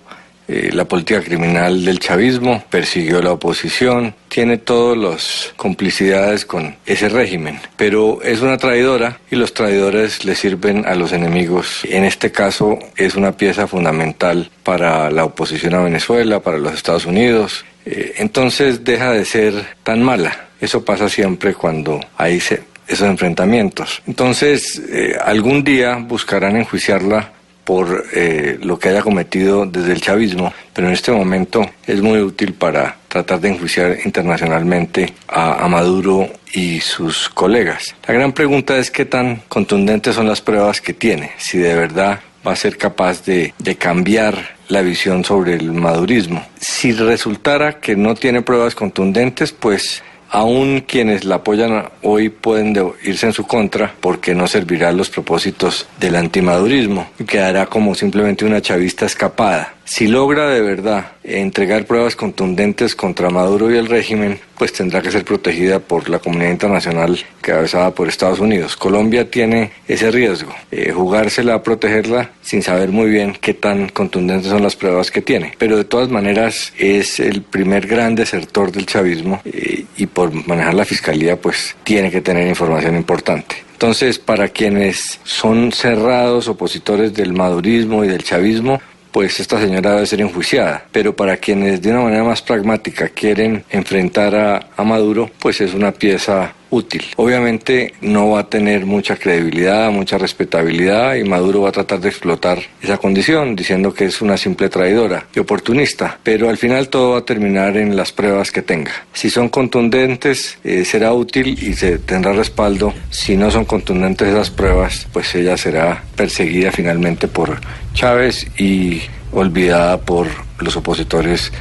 eh, 0.53 0.71
la 0.73 0.85
política 0.87 1.23
criminal 1.23 1.85
del 1.85 1.99
chavismo, 2.01 2.65
persiguió 2.71 3.23
la 3.23 3.33
oposición, 3.33 4.15
tiene 4.29 4.59
todas 4.59 4.99
las 4.99 5.53
complicidades 5.57 6.45
con 6.45 6.77
ese 6.87 7.09
régimen, 7.09 7.61
pero 7.77 8.21
es 8.23 8.41
una 8.41 8.57
traidora 8.59 9.19
y 9.31 9.37
los 9.37 9.55
traidores 9.55 10.25
le 10.25 10.35
sirven 10.35 10.85
a 10.87 10.95
los 10.95 11.13
enemigos. 11.13 11.81
En 11.85 12.05
este 12.05 12.33
caso 12.33 12.79
es 12.97 13.15
una 13.15 13.33
pieza 13.37 13.67
fundamental 13.67 14.51
para 14.65 15.11
la 15.11 15.25
oposición 15.25 15.75
a 15.75 15.83
Venezuela, 15.83 16.41
para 16.41 16.59
los 16.59 16.75
Estados 16.75 17.07
Unidos. 17.07 17.65
Eh, 17.87 18.15
entonces 18.19 18.85
deja 18.85 19.13
de 19.13 19.25
ser 19.25 19.55
tan 19.85 20.03
mala. 20.03 20.49
Eso 20.61 20.85
pasa 20.85 21.09
siempre 21.09 21.55
cuando 21.55 22.01
hay 22.19 22.41
se- 22.41 22.63
esos 22.87 23.09
enfrentamientos. 23.09 24.03
Entonces, 24.07 24.83
eh, 24.93 25.17
algún 25.25 25.63
día 25.63 25.95
buscarán 25.97 26.57
enjuiciarla 26.57 27.33
por 27.71 28.05
eh, 28.13 28.59
lo 28.65 28.81
que 28.81 28.89
haya 28.89 29.01
cometido 29.01 29.65
desde 29.65 29.93
el 29.93 30.01
chavismo, 30.01 30.53
pero 30.75 30.89
en 30.89 30.93
este 30.93 31.13
momento 31.13 31.65
es 31.87 32.03
muy 32.03 32.19
útil 32.19 32.53
para 32.53 32.97
tratar 33.07 33.41
de 33.41 33.51
enjuiciar 33.51 33.97
internacionalmente 34.05 35.15
a, 35.29 35.65
a 35.65 35.69
Maduro 35.69 36.29
y 36.53 36.81
sus 36.81 37.29
colegas. 37.29 37.95
La 38.09 38.15
gran 38.15 38.33
pregunta 38.33 38.77
es 38.77 38.91
qué 38.91 39.05
tan 39.05 39.43
contundentes 39.47 40.17
son 40.17 40.27
las 40.27 40.41
pruebas 40.41 40.81
que 40.81 40.95
tiene, 40.95 41.31
si 41.39 41.59
de 41.59 41.77
verdad 41.77 42.19
va 42.45 42.55
a 42.55 42.57
ser 42.57 42.77
capaz 42.77 43.25
de, 43.25 43.55
de 43.61 43.77
cambiar 43.77 44.57
la 44.67 44.83
visión 44.83 45.25
sobre 45.25 45.55
el 45.55 45.71
madurismo. 45.71 46.45
Si 46.59 46.91
resultara 46.91 47.79
que 47.79 47.95
no 47.95 48.17
tiene 48.17 48.43
pruebas 48.43 48.75
contundentes, 48.75 49.53
pues 49.53 50.03
aún 50.31 50.85
quienes 50.87 51.25
la 51.25 51.37
apoyan 51.37 51.89
hoy 52.03 52.29
pueden 52.29 52.73
de- 52.73 52.93
irse 53.05 53.27
en 53.27 53.33
su 53.33 53.47
contra 53.47 53.93
porque 54.01 54.35
no 54.35 54.47
servirá 54.47 54.89
a 54.89 54.93
los 54.93 55.11
propósitos 55.11 55.87
del 55.99 56.17
antimadurismo 56.17 57.09
y 57.19 57.25
quedará 57.25 57.67
como 57.67 57.95
simplemente 57.95 58.45
una 58.45 58.61
chavista 58.63 59.07
escapada. 59.07 59.75
Si 59.91 60.07
logra 60.07 60.49
de 60.49 60.61
verdad 60.61 61.15
entregar 61.25 61.85
pruebas 61.85 62.15
contundentes 62.15 62.95
contra 62.95 63.29
Maduro 63.29 63.73
y 63.73 63.77
el 63.77 63.89
régimen, 63.89 64.39
pues 64.57 64.73
tendrá 64.73 65.03
que 65.03 65.11
ser 65.11 65.25
protegida 65.25 65.81
por 65.81 66.09
la 66.09 66.21
comunidad 66.21 66.53
internacional 66.53 67.19
cabezada 67.41 67.93
por 67.93 68.07
Estados 68.07 68.39
Unidos. 68.39 68.77
Colombia 68.77 69.29
tiene 69.29 69.73
ese 69.89 70.13
riesgo, 70.13 70.55
eh, 70.71 70.93
jugársela 70.93 71.55
a 71.55 71.63
protegerla 71.65 72.31
sin 72.41 72.63
saber 72.63 72.91
muy 72.91 73.11
bien 73.11 73.37
qué 73.41 73.53
tan 73.53 73.89
contundentes 73.89 74.49
son 74.49 74.63
las 74.63 74.77
pruebas 74.77 75.11
que 75.11 75.23
tiene. 75.23 75.55
Pero 75.59 75.77
de 75.77 75.85
todas 75.85 76.09
maneras 76.09 76.73
es 76.79 77.19
el 77.19 77.43
primer 77.43 77.89
gran 77.89 78.15
desertor 78.15 78.71
del 78.71 78.87
chavismo 78.87 79.43
eh, 79.45 79.87
y 79.97 80.07
por 80.07 80.33
manejar 80.47 80.75
la 80.75 80.85
fiscalía 80.85 81.35
pues 81.35 81.75
tiene 81.83 82.13
que 82.13 82.21
tener 82.21 82.47
información 82.47 82.95
importante. 82.95 83.57
Entonces, 83.73 84.19
para 84.19 84.49
quienes 84.49 85.19
son 85.25 85.73
cerrados 85.73 86.49
opositores 86.49 87.15
del 87.15 87.33
madurismo 87.33 88.05
y 88.05 88.09
del 88.09 88.23
chavismo, 88.23 88.79
pues 89.13 89.41
esta 89.41 89.61
señora 89.61 89.95
debe 89.95 90.07
ser 90.07 90.21
enjuiciada. 90.21 90.85
Pero 90.93 91.15
para 91.15 91.37
quienes 91.37 91.83
de 91.83 91.91
una 91.91 92.03
manera 92.03 92.25
más 92.25 92.43
pragmática 92.43 93.09
quieren 93.09 93.65
enfrentar 93.71 94.35
a, 94.35 94.69
a 94.77 94.85
Maduro, 94.85 95.31
pues 95.41 95.61
es 95.61 95.75
una 95.75 95.93
pieza 95.93 96.55
útil. 96.71 97.05
Obviamente 97.17 97.95
no 98.01 98.31
va 98.31 98.41
a 98.41 98.49
tener 98.49 98.87
mucha 98.87 99.17
credibilidad, 99.17 99.91
mucha 99.91 100.19
respetabilidad 100.19 101.17
y 101.17 101.25
Maduro 101.25 101.63
va 101.63 101.71
a 101.71 101.73
tratar 101.73 102.01
de 102.01 102.09
explotar 102.09 102.59
esa 102.81 102.99
condición 102.99 103.57
diciendo 103.57 103.93
que 103.93 104.07
es 104.07 104.21
una 104.23 104.37
simple 104.37 104.69
traidora 104.69 105.27
y 105.35 105.41
oportunista, 105.41 106.19
pero 106.23 106.49
al 106.49 106.57
final 106.57 106.89
todo 106.89 107.13
va 107.13 107.19
a 107.19 107.25
terminar 107.25 107.77
en 107.77 107.97
las 107.97 108.13
pruebas 108.13 108.51
que 108.51 108.63
tenga. 108.63 108.93
Si 109.13 109.31
son 109.31 109.49
contundentes 109.49 110.59
eh, 110.65 110.85
será 110.85 111.13
útil 111.13 111.59
y 111.61 111.75
se 111.75 111.99
tendrá 111.99 112.33
respaldo. 112.33 112.95
Si 113.11 113.37
no 113.37 113.51
son 113.51 113.65
contundentes 113.65 114.29
esas 114.29 114.51
pruebas, 114.51 115.07
pues 115.13 115.35
ella 115.35 115.57
será 115.57 116.05
perseguida 116.17 116.71
finalmente 116.73 117.29
por 117.29 117.61
Chávez 117.95 118.47
y 118.59 119.03
olvidada 119.33 120.01
por 120.01 120.29
los 120.59 120.77
opositores 120.77 121.53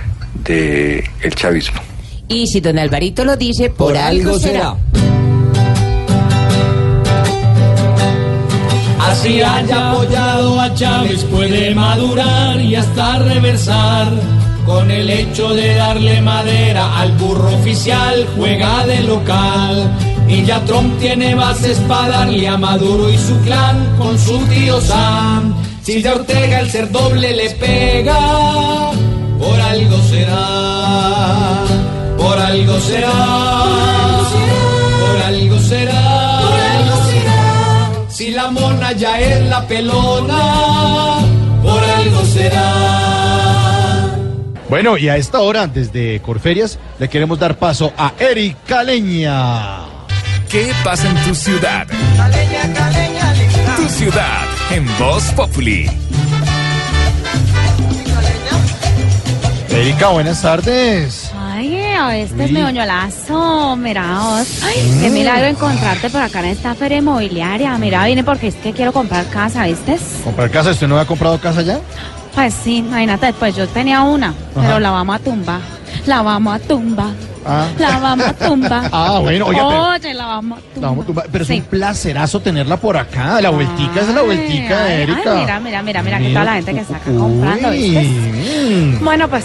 del 0.43 1.03
el 1.21 1.35
chavismo. 1.35 1.81
Y 2.29 2.45
si 2.45 2.61
don 2.61 2.77
Alvarito 2.77 3.25
lo 3.25 3.35
dice, 3.35 3.71
por, 3.71 3.97
algo 3.97 4.37
será. 4.37 4.77
Así 8.99 9.41
haya 9.41 9.91
apoyado 9.91 10.61
a 10.61 10.73
Chávez 10.75 11.23
puede 11.25 11.73
madurar 11.73 12.61
y 12.61 12.75
hasta 12.75 13.17
reversar. 13.19 14.07
Con 14.63 14.91
el 14.91 15.09
hecho 15.09 15.55
de 15.55 15.73
darle 15.73 16.21
madera 16.21 16.99
al 16.99 17.11
burro 17.13 17.55
oficial, 17.55 18.27
juega 18.37 18.85
de 18.85 19.01
local. 19.01 19.91
Y 20.27 20.45
ya 20.45 20.63
Trump 20.65 20.99
tiene 20.99 21.33
bases 21.33 21.79
para 21.87 22.19
darle 22.19 22.47
a 22.47 22.55
Maduro 22.55 23.09
y 23.09 23.17
su 23.17 23.35
clan 23.39 23.97
con 23.97 24.19
su 24.19 24.37
tío 24.45 24.79
Sam. 24.79 25.55
Si 25.81 26.03
ya 26.03 26.13
Ortega 26.13 26.59
el 26.59 26.69
ser 26.69 26.91
doble 26.91 27.35
le 27.35 27.49
pega, 27.55 28.91
por 29.39 29.59
algo 29.59 29.97
será, 30.03 31.65
por 32.19 32.37
algo 32.37 32.79
será, 32.81 33.11
por 34.99 35.21
algo 35.23 35.59
será, 35.59 36.39
por 36.41 36.59
algo 36.59 36.95
será. 37.09 37.91
Si 38.09 38.31
la 38.31 38.51
mona 38.51 38.91
ya 38.91 39.19
es 39.19 39.45
la 39.47 39.65
pelona, 39.65 41.19
por 41.63 41.81
algo 41.83 42.25
será. 42.25 44.09
Bueno, 44.69 44.97
y 44.97 45.09
a 45.09 45.15
esta 45.17 45.39
hora, 45.39 45.65
desde 45.65 46.21
Corferias, 46.21 46.77
le 46.99 47.09
queremos 47.09 47.39
dar 47.39 47.57
paso 47.57 47.93
a 47.97 48.13
Eric 48.19 48.57
Caleña. 48.67 49.85
¿Qué 50.49 50.73
pasa 50.83 51.09
en 51.09 51.15
tu 51.23 51.33
ciudad? 51.33 51.87
Tu 53.77 53.89
ciudad 53.89 54.45
en 54.71 54.85
Voz 54.99 55.23
Populi. 55.35 55.89
Erika, 59.69 60.09
buenas 60.09 60.41
tardes. 60.41 61.31
Ay, 62.01 62.21
este 62.21 62.45
es 62.45 62.51
mi 62.51 62.61
oñolazo, 62.61 63.75
mira 63.75 64.19
vos. 64.19 64.61
Ay, 64.63 64.97
qué 65.01 65.09
milagro 65.09 65.47
encontrarte 65.47 66.09
por 66.09 66.21
acá 66.21 66.39
en 66.39 66.45
esta 66.45 66.73
feria 66.73 66.97
inmobiliaria. 66.99 67.77
Mira, 67.77 68.05
vine 68.05 68.23
porque 68.23 68.47
es 68.47 68.55
que 68.55 68.71
quiero 68.71 68.93
comprar 68.93 69.25
casa, 69.27 69.65
¿viste? 69.65 69.97
¿Comprar 70.23 70.49
casa? 70.49 70.71
¿Usted 70.71 70.87
no 70.87 70.95
había 70.95 71.07
comprado 71.07 71.37
casa 71.39 71.61
ya? 71.61 71.79
Pues 72.33 72.53
sí, 72.63 72.77
imagínate, 72.77 73.33
pues 73.33 73.55
yo 73.55 73.67
tenía 73.67 74.01
una, 74.03 74.33
pero 74.55 74.79
la 74.79 74.91
vamos 74.91 75.15
a 75.17 75.19
tumbar. 75.19 75.59
La 76.05 76.21
vamos 76.21 76.55
a 76.55 76.59
tumbar. 76.59 77.09
Ah. 77.45 77.67
La 77.77 77.99
vamos 77.99 78.27
a 78.27 78.33
tumbar. 78.33 78.89
Ah, 78.93 79.19
bueno, 79.21 79.45
oiga, 79.47 79.67
pero- 79.67 79.89
Oye, 79.89 80.13
la 80.13 80.25
vamos 80.25 80.57
a 80.59 80.61
tumbar. 80.61 80.81
La 80.81 80.87
vamos 80.87 81.03
a 81.03 81.07
tumbar, 81.07 81.25
pero 81.31 81.41
es 81.43 81.47
Sí. 81.49 81.55
un 81.55 81.61
placerazo 81.63 82.39
tenerla 82.39 82.77
por 82.77 82.95
acá. 82.95 83.41
La 83.41 83.49
vueltica 83.49 83.99
es 84.01 84.07
la 84.07 84.21
vueltica, 84.21 84.83
Ay, 84.85 84.93
ay, 84.93 85.01
Erika. 85.03 85.35
mira, 85.35 85.59
mira, 85.59 85.83
mira, 85.83 86.01
mira, 86.03 86.19
que 86.19 86.29
toda 86.29 86.45
la 86.45 86.53
gente 86.53 86.73
que 86.73 86.79
está 86.79 86.95
acá 86.97 87.11
comprando, 87.11 87.71
¿viste? 87.71 88.03
mm. 88.03 89.03
Bueno, 89.03 89.27
pues 89.27 89.43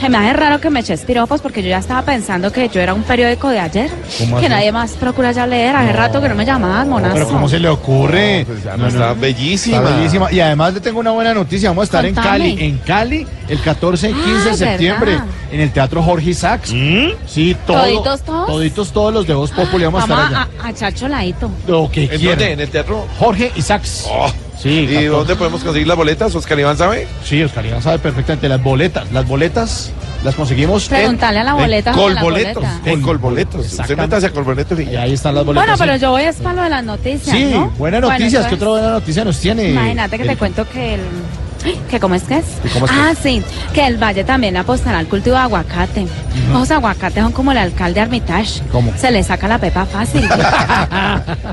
se 0.00 0.08
me 0.08 0.16
hace 0.18 0.32
raro 0.32 0.60
que 0.60 0.70
me 0.70 0.80
eches 0.80 1.02
piropos 1.02 1.40
porque 1.40 1.62
yo 1.62 1.68
ya 1.68 1.78
estaba 1.78 2.02
pensando 2.02 2.50
que 2.50 2.68
yo 2.68 2.80
era 2.80 2.94
un 2.94 3.02
periódico 3.02 3.48
de 3.48 3.60
ayer. 3.60 3.90
¿Cómo 4.18 4.38
Que 4.38 4.46
así? 4.46 4.54
nadie 4.54 4.72
más 4.72 4.92
procura 4.92 5.32
ya 5.32 5.46
leer. 5.46 5.76
Hace 5.76 5.92
rato 5.92 6.20
que 6.20 6.28
no 6.28 6.34
me 6.34 6.44
llamabas, 6.44 6.86
monazo. 6.86 7.14
Pero 7.14 7.28
¿cómo 7.28 7.48
se 7.48 7.58
le 7.58 7.68
ocurre? 7.68 8.46
No, 8.78 8.86
está 8.88 9.14
no. 9.14 9.20
bellísima. 9.20 9.76
Está 9.78 9.96
bellísima. 9.96 10.32
Y 10.32 10.40
además 10.40 10.74
le 10.74 10.80
tengo 10.80 11.00
una 11.00 11.10
buena 11.10 11.34
noticia. 11.34 11.68
Vamos 11.70 11.82
a 11.82 11.84
estar 11.84 12.06
en. 12.06 12.14
Cali. 12.14 12.56
En 12.58 12.78
Cali, 12.78 13.26
el 13.48 13.60
14 13.60 14.10
y 14.10 14.14
15 14.14 14.50
de 14.50 14.56
septiembre. 14.56 15.10
¿verdad? 15.12 15.26
En 15.52 15.60
el 15.60 15.70
Teatro 15.72 16.02
Jorge 16.02 16.30
Isaacs. 16.30 16.68
Sí, 17.26 17.56
todo, 17.66 17.82
¿Toditos 17.82 18.22
todos? 18.22 18.46
Toditos 18.46 18.92
todos 18.92 19.12
los 19.14 19.26
de 19.26 19.34
Voz 19.34 19.50
Populi 19.50 19.84
vamos, 19.84 20.08
Vamos 20.08 20.18
a 20.18 20.22
estar 20.28 20.42
allá. 20.44 20.48
a, 20.62 20.66
a 20.66 20.70
echar 20.70 20.94
choladito. 20.94 21.50
Lo 21.66 21.90
que 21.90 22.04
¿En 22.04 22.22
dónde? 22.24 22.52
¿En 22.52 22.60
el 22.60 22.70
teatro? 22.70 23.06
Jorge 23.18 23.52
Isaacs. 23.56 24.08
Sí, 24.62 24.68
¿Y 24.80 24.86
14. 24.86 25.06
dónde 25.08 25.36
podemos 25.36 25.62
conseguir 25.64 25.86
las 25.88 25.96
boletas? 25.96 26.34
¿Oscar 26.34 26.58
Iván 26.58 26.76
sabe? 26.76 27.06
Sí, 27.24 27.42
Oscar 27.42 27.64
Iván 27.66 27.82
sabe 27.82 27.98
perfectamente. 27.98 28.48
Las 28.48 28.62
boletas. 28.62 29.10
Las 29.12 29.26
boletas 29.26 29.92
las 30.24 30.34
conseguimos 30.34 30.86
Preguntale 30.88 31.38
a 31.38 31.44
la 31.44 31.52
en 31.52 31.56
boleta 31.56 31.92
Colboletos. 31.92 32.64
En 32.84 33.00
Colboletos. 33.00 33.72
Usted 33.72 33.96
métase 33.96 34.26
a 34.26 34.30
Colboletos 34.30 34.78
y 34.78 34.94
ahí 34.96 35.14
están 35.14 35.34
las 35.34 35.44
boletas. 35.44 35.66
Bueno, 35.66 35.78
pero 35.78 35.94
sí. 35.94 36.00
yo 36.02 36.10
voy 36.10 36.22
es 36.22 36.36
para 36.36 36.54
lo 36.56 36.62
de 36.62 36.70
las 36.70 36.84
noticias, 36.84 37.36
Sí, 37.36 37.44
¿no? 37.52 37.70
buenas 37.70 37.78
Bueno, 37.78 38.08
noticias. 38.10 38.46
¿Qué 38.46 38.54
entonces, 38.54 38.56
otra 38.56 38.68
buena 38.68 38.90
noticia 38.90 39.24
nos 39.24 39.40
tiene? 39.40 39.70
Imagínate 39.70 40.18
que 40.18 40.24
te 40.24 40.36
cuento 40.36 40.68
que 40.68 40.94
el... 40.94 41.00
¿Que 41.90 42.00
cómo 42.00 42.14
es 42.14 42.22
que 42.24 42.38
es? 42.38 42.46
¿Y 42.64 42.68
cómo 42.68 42.86
es 42.86 42.92
que 42.92 42.98
ah, 42.98 43.14
sí, 43.20 43.42
que 43.74 43.86
el 43.86 44.02
Valle 44.02 44.24
también 44.24 44.56
apostará 44.56 44.98
al 44.98 45.06
cultivo 45.06 45.36
de 45.36 45.42
aguacate. 45.42 46.06
Los 46.52 46.70
aguacates 46.70 47.22
son 47.22 47.32
como 47.32 47.52
el 47.52 47.58
alcalde 47.58 48.00
Armitage. 48.00 48.62
¿Cómo? 48.72 48.92
Se 48.96 49.10
le 49.10 49.22
saca 49.22 49.48
la 49.48 49.58
pepa 49.58 49.86
fácil. 49.86 50.28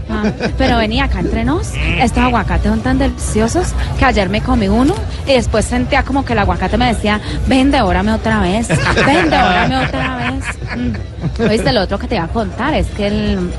Ah, 0.09 0.31
pero 0.57 0.77
venía 0.77 1.05
acá 1.05 1.19
entre 1.19 1.43
nos. 1.43 1.73
Estos 1.99 2.23
aguacates 2.23 2.69
son 2.69 2.81
tan 2.81 2.97
deliciosos 2.97 3.73
que 3.97 4.05
ayer 4.05 4.29
me 4.29 4.41
comí 4.41 4.67
uno 4.67 4.93
y 5.25 5.33
después 5.33 5.65
sentía 5.65 6.03
como 6.03 6.23
que 6.25 6.33
el 6.33 6.39
aguacate 6.39 6.77
me 6.77 6.87
decía, 6.93 7.19
ven, 7.47 7.71
devórame 7.71 8.13
otra 8.13 8.39
vez, 8.39 8.67
ven, 8.67 9.29
devórame 9.29 9.85
otra 9.85 10.17
vez. 10.17 10.45
Mm. 10.75 11.41
¿Oíste? 11.49 11.71
Lo 11.73 11.81
otro 11.81 11.99
que 11.99 12.07
te 12.07 12.15
iba 12.15 12.25
a 12.25 12.29
contar 12.29 12.73
es 12.73 12.87
que 12.87 13.07
el... 13.07 13.51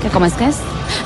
¿Que 0.00 0.08
cómo 0.08 0.26
es 0.26 0.34
que 0.34 0.46
es? 0.46 0.56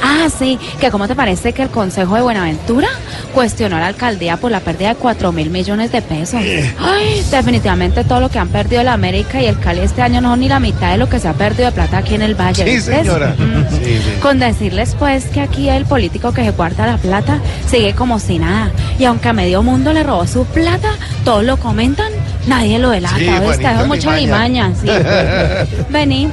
Ah, 0.02 0.28
sí, 0.36 0.58
que 0.78 0.90
cómo 0.90 1.08
te 1.08 1.14
parece 1.14 1.52
que 1.54 1.62
el 1.62 1.70
Consejo 1.70 2.14
de 2.16 2.20
Buenaventura 2.22 2.88
cuestionó 3.32 3.76
a 3.76 3.80
la 3.80 3.86
alcaldía 3.86 4.36
por 4.36 4.50
la 4.50 4.60
pérdida 4.60 4.90
de 4.90 4.94
4 4.96 5.32
mil 5.32 5.48
millones 5.50 5.90
de 5.90 6.02
pesos. 6.02 6.40
Ay, 6.78 7.24
definitivamente 7.30 8.04
todo 8.04 8.20
lo 8.20 8.28
que 8.28 8.38
han 8.38 8.48
perdido 8.48 8.82
la 8.82 8.92
América 8.92 9.40
y 9.40 9.46
el 9.46 9.58
Cali 9.58 9.80
este 9.80 10.02
año 10.02 10.20
no 10.20 10.30
son 10.30 10.40
ni 10.40 10.48
la 10.48 10.60
mitad 10.60 10.90
de 10.90 10.98
lo 10.98 11.08
que 11.08 11.18
se 11.18 11.28
ha 11.28 11.32
perdido 11.32 11.66
de 11.66 11.72
plata 11.72 11.98
aquí 11.98 12.14
en 12.14 12.22
el 12.22 12.34
Valle. 12.34 12.64
Sí, 12.64 12.80
señora. 12.80 13.34
Mm. 13.38 13.68
Sí, 13.70 13.84
sí. 13.84 14.12
Con 14.20 14.38
decirles 14.38 14.94
pues 14.98 15.24
que 15.26 15.40
aquí 15.40 15.68
el 15.70 15.86
político 15.86 16.32
que 16.32 16.44
se 16.44 16.50
guarda 16.50 16.86
la 16.86 16.98
plata 16.98 17.38
sigue 17.70 17.94
como 17.94 18.18
si 18.18 18.38
nada. 18.38 18.70
Y 18.98 19.04
aunque 19.06 19.28
a 19.28 19.32
medio 19.32 19.62
mundo 19.62 19.92
le 19.94 20.02
robó 20.02 20.26
su 20.26 20.44
plata, 20.44 20.90
todos 21.24 21.44
lo 21.44 21.56
comentan, 21.56 22.12
nadie 22.46 22.78
lo 22.78 22.90
delata. 22.90 23.16
Sí. 23.16 23.26
Juanita 23.26 23.80
Es 23.80 23.86
mucha 23.86 24.16
Limaña. 24.16 24.72
sí. 24.80 24.88
Vení, 25.90 26.28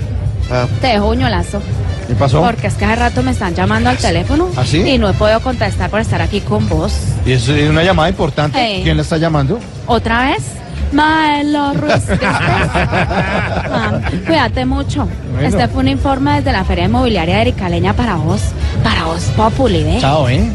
Ah, 0.51 0.67
te 0.79 0.87
dejo 0.87 1.09
uñolazo. 1.09 1.59
¿Qué 2.07 2.15
pasó? 2.15 2.41
Porque 2.41 2.67
es 2.67 2.75
que 2.75 2.85
hace 2.85 2.95
rato 2.95 3.23
me 3.23 3.31
están 3.31 3.55
llamando 3.55 3.89
al 3.89 3.97
teléfono 3.97 4.49
¿Ah, 4.55 4.63
sí? 4.65 4.79
y 4.81 4.97
no 4.97 5.09
he 5.09 5.13
podido 5.13 5.39
contestar 5.39 5.89
por 5.89 5.99
estar 5.99 6.21
aquí 6.21 6.41
con 6.41 6.67
vos. 6.69 6.93
Y 7.25 7.31
es 7.33 7.49
eh, 7.49 7.67
una 7.69 7.83
llamada 7.83 8.09
importante. 8.09 8.57
Hey. 8.59 8.81
¿Quién 8.83 8.97
la 8.97 9.03
está 9.03 9.17
llamando? 9.17 9.59
¿Otra 9.87 10.31
vez? 10.31 10.43
Maelo 10.91 11.73
Ruiz. 11.75 12.03
Ah, 12.21 13.99
cuídate 14.25 14.65
mucho. 14.65 15.07
Bueno. 15.33 15.47
Este 15.47 15.67
fue 15.67 15.81
un 15.81 15.87
informe 15.89 16.35
desde 16.35 16.51
la 16.51 16.63
Feria 16.63 16.85
Inmobiliaria 16.85 17.35
de 17.35 17.41
Ericaleña 17.41 17.93
para 17.93 18.15
vos. 18.15 18.41
Para 18.83 19.05
vos, 19.05 19.23
Populi, 19.35 19.83
¿ve? 19.83 19.97
Chao, 19.99 20.29
¿eh? 20.29 20.47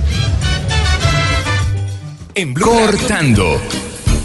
En 2.34 2.54
Blue 2.54 2.64
Cortando 2.64 3.60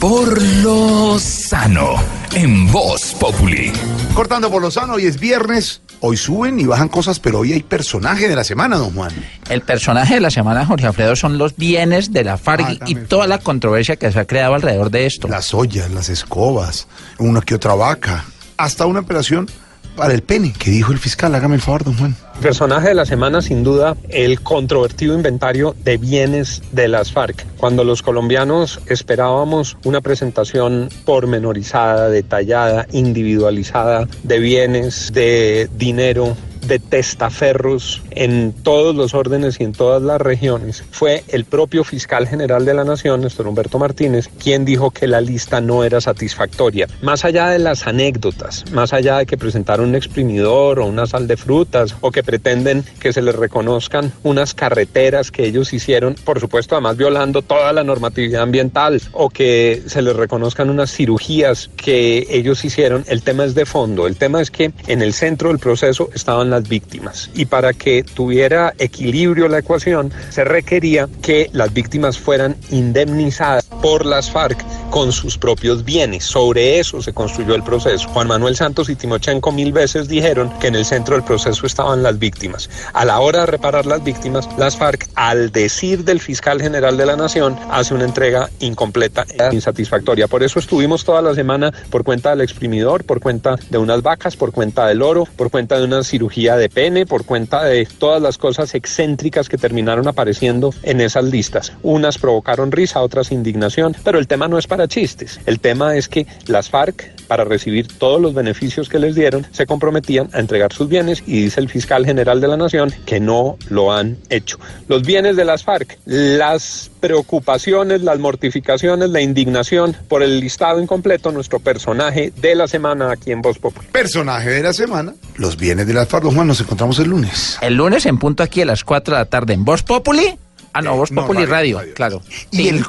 por 0.08 0.40
lo 0.62 1.18
sano 1.18 1.96
en 2.36 2.72
Voz 2.72 3.16
Populi. 3.20 3.74
Cortando 4.14 4.52
por 4.52 4.62
lo 4.62 4.70
sano, 4.70 4.94
hoy 4.94 5.08
es 5.08 5.20
viernes. 5.20 5.82
Hoy 6.00 6.16
suben 6.16 6.60
y 6.60 6.66
bajan 6.66 6.90
cosas, 6.90 7.20
pero 7.20 7.40
hoy 7.40 7.54
hay 7.54 7.64
personaje 7.64 8.30
de 8.30 8.36
la 8.36 8.44
semana, 8.44 8.78
don 8.78 8.94
Juan. 8.94 9.12
El 9.50 9.62
personaje 9.62 10.14
de 10.14 10.20
la 10.20 10.30
semana, 10.30 10.64
Jorge 10.64 10.86
Alfredo, 10.86 11.16
son 11.16 11.40
los 11.40 11.56
bienes 11.56 12.14
de 12.14 12.24
la 12.24 12.38
FARC 12.38 12.66
Ah, 12.68 12.74
y 12.74 12.78
también. 12.78 13.08
toda 13.08 13.26
la 13.26 13.40
controversia 13.40 13.96
que 13.96 14.12
se 14.12 14.20
ha 14.20 14.26
creado 14.26 14.54
alrededor 14.54 14.92
de 14.92 15.08
esto. 15.08 15.28
Las 15.28 15.56
ollas, 15.56 15.90
las 15.90 16.10
escobas, 16.10 16.88
una 17.18 17.42
que 17.42 17.56
otra 17.56 17.74
vaca, 17.74 18.26
hasta 18.58 18.86
una 18.86 19.00
operación 19.00 19.50
para 19.96 20.14
el 20.14 20.22
pene, 20.22 20.54
que 20.58 20.70
dijo 20.70 20.92
el 20.92 21.00
fiscal. 21.00 21.34
Hágame 21.36 21.56
el 21.56 21.62
favor, 21.62 21.84
don 21.84 21.98
Juan. 21.98 22.16
Personaje 22.42 22.90
de 22.90 22.96
la 22.96 23.06
semana, 23.06 23.42
sin 23.42 23.64
duda, 23.64 23.96
el 24.10 24.42
controvertido 24.42 25.16
inventario 25.16 25.76
de 25.84 25.98
bienes 25.98 26.62
de 26.72 26.88
las 26.88 27.12
FARC. 27.12 27.46
Cuando 27.58 27.84
los 27.84 28.02
colombianos 28.02 28.82
esperábamos 28.88 29.78
una 29.86 30.02
presentación 30.02 30.90
pormenorizada, 31.06 32.10
detallada, 32.10 32.88
individualizada 32.92 34.08
de 34.24 34.40
bienes, 34.40 35.14
de 35.14 35.70
dinero, 35.78 36.36
de 36.68 36.80
testaferros 36.80 38.02
en 38.12 38.54
todos 38.54 38.96
los 38.96 39.14
órdenes 39.14 39.60
y 39.60 39.64
en 39.64 39.74
todas 39.74 40.02
las 40.02 40.22
regiones, 40.22 40.84
fue 40.92 41.24
el 41.28 41.46
propio 41.46 41.84
fiscal 41.84 42.28
general 42.28 42.66
de 42.66 42.74
la 42.74 42.84
Nación, 42.84 43.22
Néstor 43.22 43.48
Humberto 43.48 43.80
Martínez, 43.80 44.30
quien 44.40 44.66
dijo 44.66 44.92
que 44.92 45.08
la 45.08 45.22
lista 45.22 45.62
no 45.62 45.84
era 45.84 46.02
satisfactoria. 46.02 46.88
Más 47.02 47.26
allá 47.26 47.50
de 47.50 47.60
las 47.60 47.88
anécdotas, 47.88 48.64
más 48.72 48.94
allá 48.94 49.18
de 49.18 49.26
que 49.26 49.38
presentaron 49.38 49.90
un 49.90 49.96
exprimidor 49.96 50.80
o 50.80 50.86
una 50.86 51.06
sal 51.06 51.28
de 51.28 51.38
frutas 51.38 51.96
o 52.02 52.12
que 52.12 52.24
pretenden 52.24 52.84
que 53.00 53.14
se 53.14 53.22
les 53.22 53.36
reconozcan 53.36 54.12
unas 54.24 54.54
carreteras 54.54 55.32
que 55.32 55.46
ellos 55.46 55.74
hicieron, 55.74 56.16
por 56.24 56.40
supuesto, 56.40 56.76
además 56.76 56.98
violando 56.98 57.42
toda 57.42 57.74
la 57.74 57.84
normatividad 57.84 58.44
ambiental 58.44 59.02
o 59.12 59.30
que 59.30 59.84
se 59.86 60.02
les 60.02 60.16
reconozcan 60.16 60.70
unas 60.70 60.92
cirugías 60.92 61.70
que 61.76 62.28
ellos 62.30 62.64
hicieron, 62.66 63.04
el 63.08 63.22
tema 63.22 63.46
es 63.46 63.56
de 63.56 63.66
fondo. 63.66 64.08
El 64.08 64.18
tema 64.18 64.42
es 64.42 64.52
que 64.52 64.72
en 64.88 65.02
el 65.02 65.14
centro 65.14 65.50
del 65.50 65.60
proceso 65.60 66.10
estaban 66.14 66.50
víctimas. 66.64 67.30
Y 67.34 67.46
para 67.46 67.74
que 67.74 68.04
tuviera 68.04 68.74
equilibrio 68.78 69.48
la 69.48 69.60
ecuación, 69.60 70.12
se 70.30 70.44
requería 70.44 71.08
que 71.22 71.50
las 71.54 71.74
víctimas 71.74 72.18
fueran 72.18 72.56
indemnizadas 72.72 73.66
por 73.82 74.06
las 74.06 74.32
FARC 74.32 74.64
con 74.90 75.12
sus 75.12 75.38
propios 75.38 75.84
bienes. 75.84 76.24
Sobre 76.24 76.80
eso 76.80 77.02
se 77.02 77.14
construyó 77.14 77.56
el 77.56 77.64
proceso. 77.64 78.08
Juan 78.10 78.28
Manuel 78.28 78.56
Santos 78.56 78.90
y 78.90 78.96
Timochenko 78.96 79.52
mil 79.52 79.72
veces 79.72 80.08
dijeron 80.08 80.52
que 80.60 80.68
en 80.68 80.76
el 80.76 80.86
centro 80.86 81.16
del 81.16 81.24
proceso 81.24 81.66
estaban 81.66 82.04
las 82.04 82.18
víctimas. 82.18 82.70
A 82.94 83.06
la 83.06 83.20
hora 83.20 83.42
de 83.42 83.46
reparar 83.48 83.86
las 83.86 84.04
víctimas, 84.04 84.48
las 84.58 84.78
FARC, 84.78 85.08
al 85.16 85.52
decir 85.52 86.04
del 86.04 86.20
fiscal 86.20 86.62
general 86.62 86.98
de 86.98 87.06
la 87.06 87.16
Nación, 87.16 87.58
hace 87.70 87.94
una 87.94 88.06
entrega 88.06 88.50
incompleta 88.60 89.26
e 89.30 89.54
insatisfactoria. 89.54 90.28
Por 90.28 90.44
eso 90.44 90.60
estuvimos 90.60 91.04
toda 91.04 91.22
la 91.22 91.34
semana 91.34 91.72
por 91.90 92.04
cuenta 92.04 92.30
del 92.30 92.42
exprimidor, 92.42 93.04
por 93.04 93.20
cuenta 93.20 93.56
de 93.70 93.78
unas 93.78 94.02
vacas, 94.02 94.36
por 94.36 94.52
cuenta 94.52 94.88
del 94.88 95.02
oro, 95.02 95.26
por 95.36 95.52
cuenta 95.52 95.78
de 95.78 95.84
una 95.84 96.04
cirugía 96.04 96.45
de 96.54 96.70
pene, 96.70 97.08
por 97.08 97.26
cuenta 97.26 97.64
de 97.64 97.88
todas 97.98 98.22
las 98.22 98.38
cosas 98.38 98.76
excéntricas 98.76 99.50
que 99.50 99.58
terminaron 99.58 100.08
apareciendo 100.08 100.72
en 100.84 101.02
esas 101.02 101.26
listas. 101.26 101.74
Unas 101.82 102.20
provocaron 102.20 102.72
risa, 102.72 103.02
otras 103.02 103.32
indignación, 103.32 103.96
pero 104.04 104.20
el 104.20 104.28
tema 104.28 104.48
no 104.48 104.60
es 104.60 104.68
para 104.68 104.88
chistes. 104.88 105.40
El 105.48 105.60
tema 105.60 105.96
es 105.96 106.08
que 106.08 106.28
las 106.46 106.70
FARC, 106.70 107.15
para 107.26 107.44
recibir 107.44 107.88
todos 107.88 108.22
los 108.22 108.34
beneficios 108.34 108.90
que 108.90 109.00
les 109.00 109.16
dieron, 109.16 109.46
se 109.52 109.66
comprometían 109.66 110.30
a 110.34 110.40
entregar 110.40 110.74
sus 110.74 110.88
bienes 110.88 111.24
y 111.26 111.44
dice 111.44 111.60
el 111.60 111.70
fiscal 111.70 112.06
general 112.06 112.42
de 112.42 112.48
la 112.48 112.58
Nación 112.58 112.94
que 113.06 113.20
no 113.20 113.58
lo 113.70 113.92
han 113.92 114.18
hecho. 114.30 114.58
Los 114.88 115.04
bienes 115.04 115.36
de 115.36 115.46
las 115.46 115.64
FARC, 115.64 115.98
las 116.06 116.90
preocupaciones, 117.00 118.02
las 118.02 118.20
mortificaciones, 118.20 119.10
la 119.10 119.22
indignación 119.22 119.96
por 120.08 120.24
el 120.24 120.40
listado 120.40 120.82
incompleto, 120.82 121.32
nuestro 121.32 121.60
personaje 121.60 122.34
de 122.36 122.56
la 122.56 122.68
semana 122.68 123.12
aquí 123.12 123.32
en 123.32 123.42
Voz 123.42 123.60
Popular. 123.60 123.90
Personaje 123.92 124.50
de 124.50 124.64
la 124.64 124.74
semana, 124.74 125.14
los 125.36 125.58
bienes 125.58 125.88
de 125.88 125.94
las 125.94 126.08
FARC. 126.08 126.26
Juan, 126.26 126.48
nos 126.48 126.62
encontramos 126.62 127.00
el 127.00 127.10
lunes. 127.10 127.58
El 127.62 127.76
lunes 127.76 128.06
en 128.06 128.18
punto 128.18 128.44
aquí 128.44 128.62
a 128.62 128.66
las 128.66 128.84
4 128.84 129.16
de 129.16 129.22
la 129.22 129.26
tarde 129.26 129.54
en 129.54 129.66
Voz 129.66 129.84
Populi. 129.84 130.38
Ah, 130.74 130.82
no, 130.82 130.98
Voz 130.98 131.12
no, 131.12 131.22
Populi 131.22 131.46
radio, 131.46 131.80
Radio, 131.80 131.94
claro. 131.94 132.22
Y 132.52 132.68
el 132.68 132.86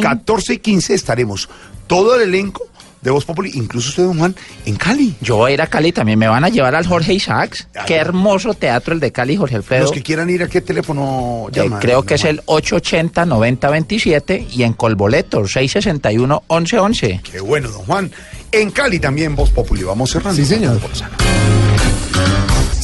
14 0.00 0.54
y 0.54 0.58
15 0.58 0.94
estaremos 0.94 1.48
todo 1.86 2.14
el 2.14 2.22
elenco 2.22 2.68
de 3.02 3.10
Voz 3.10 3.24
Populi, 3.24 3.50
incluso 3.54 3.88
usted, 3.90 4.02
don 4.04 4.18
Juan, 4.18 4.34
en 4.64 4.76
Cali. 4.76 5.14
Yo 5.20 5.36
voy 5.36 5.50
a 5.52 5.54
ir 5.54 5.62
a 5.62 5.66
Cali 5.68 5.92
también. 5.92 6.18
Me 6.18 6.26
van 6.28 6.44
a 6.44 6.48
llevar 6.48 6.74
al 6.74 6.86
Jorge 6.86 7.12
Isaacs. 7.14 7.68
Qué 7.86 7.94
hermoso 7.96 8.54
teatro 8.54 8.94
el 8.94 9.00
de 9.00 9.12
Cali, 9.12 9.36
Jorge 9.36 9.54
Alfredo. 9.56 9.82
Los 9.82 9.92
que 9.92 10.02
quieran 10.02 10.28
ir 10.30 10.42
a 10.42 10.48
qué 10.48 10.60
teléfono 10.60 11.46
Eh, 11.48 11.52
llaman. 11.52 11.80
creo 11.80 12.02
que 12.02 12.14
es 12.14 12.24
el 12.24 12.42
880-9027 12.46 14.46
y 14.52 14.62
en 14.64 14.72
Colboleto 14.72 15.42
661-1111. 15.42 17.20
Qué 17.22 17.40
bueno, 17.40 17.70
don 17.70 17.82
Juan. 17.82 18.10
En 18.52 18.70
Cali 18.70 18.98
también 18.98 19.36
Voz 19.36 19.50
Populi. 19.50 19.82
Vamos 19.84 20.10
cerrando. 20.10 20.36
Sí, 20.36 20.44
señor. 20.46 20.80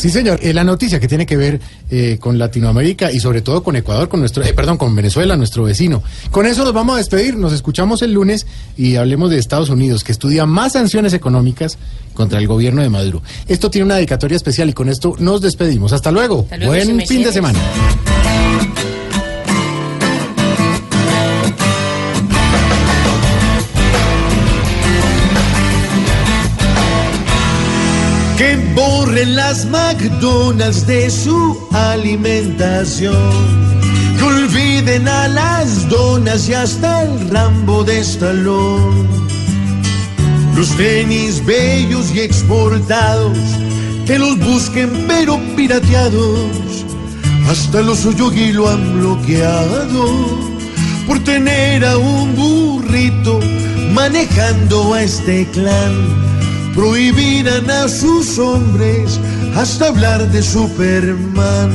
Sí, 0.02 0.10
señor. 0.10 0.40
Eh, 0.42 0.52
la 0.52 0.64
noticia 0.64 0.98
que 0.98 1.06
tiene 1.06 1.24
que 1.24 1.36
ver 1.36 1.60
eh, 1.88 2.18
con 2.18 2.36
Latinoamérica 2.36 3.12
y 3.12 3.20
sobre 3.20 3.40
todo 3.40 3.62
con 3.62 3.76
Ecuador, 3.76 4.08
con 4.08 4.18
nuestro, 4.18 4.42
eh, 4.42 4.52
perdón, 4.52 4.76
con 4.76 4.96
Venezuela, 4.96 5.36
nuestro 5.36 5.62
vecino. 5.62 6.02
Con 6.32 6.44
eso 6.44 6.64
nos 6.64 6.72
vamos 6.72 6.96
a 6.96 6.98
despedir. 6.98 7.36
Nos 7.36 7.52
escuchamos 7.52 8.02
el 8.02 8.12
lunes 8.12 8.44
y 8.76 8.96
hablemos 8.96 9.30
de 9.30 9.38
Estados 9.38 9.70
Unidos, 9.70 10.02
que 10.02 10.10
estudia 10.10 10.44
más 10.44 10.72
sanciones 10.72 11.12
económicas 11.12 11.78
contra 12.14 12.40
el 12.40 12.48
gobierno 12.48 12.82
de 12.82 12.90
Maduro. 12.90 13.22
Esto 13.46 13.70
tiene 13.70 13.84
una 13.84 13.94
dedicatoria 13.94 14.34
especial 14.34 14.68
y 14.70 14.72
con 14.72 14.88
esto 14.88 15.14
nos 15.20 15.40
despedimos. 15.40 15.92
Hasta 15.92 16.10
luego. 16.10 16.40
Hasta 16.50 16.56
luego, 16.56 16.72
Buen 16.72 17.06
fin 17.06 17.22
de 17.22 17.32
semana. 17.32 17.60
Las 29.20 29.66
McDonald's 29.66 30.86
de 30.86 31.10
su 31.10 31.58
alimentación. 31.72 33.14
Que 34.18 34.24
olviden 34.24 35.06
a 35.06 35.28
las 35.28 35.88
donas 35.88 36.48
y 36.48 36.54
hasta 36.54 37.02
el 37.02 37.30
Rambo 37.30 37.84
de 37.84 38.00
Stallone. 38.00 39.08
Los 40.56 40.70
tenis 40.76 41.44
bellos 41.44 42.14
y 42.14 42.20
exportados, 42.20 43.36
que 44.06 44.18
los 44.18 44.38
busquen 44.38 45.04
pero 45.06 45.38
pirateados. 45.56 46.86
Hasta 47.48 47.82
los 47.82 48.06
Oyogi 48.06 48.52
lo 48.52 48.68
han 48.68 48.98
bloqueado 48.98 50.06
por 51.06 51.18
tener 51.24 51.84
a 51.84 51.98
un 51.98 52.34
burrito 52.34 53.40
manejando 53.92 54.94
a 54.94 55.02
este 55.02 55.46
clan. 55.52 56.41
Prohibirán 56.74 57.70
a 57.70 57.88
sus 57.88 58.38
hombres 58.38 59.20
hasta 59.54 59.88
hablar 59.88 60.30
de 60.30 60.42
Superman. 60.42 61.70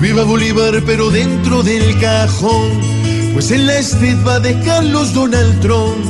Viva 0.00 0.22
Bolívar, 0.24 0.82
pero 0.84 1.10
dentro 1.10 1.62
del 1.62 1.98
cajón, 1.98 2.70
pues 3.32 3.50
en 3.50 3.66
la 3.66 3.78
ested 3.78 4.16
va 4.26 4.34
a 4.34 4.40
dejarlos 4.40 5.14
Donald 5.14 5.60
Trump, 5.60 6.04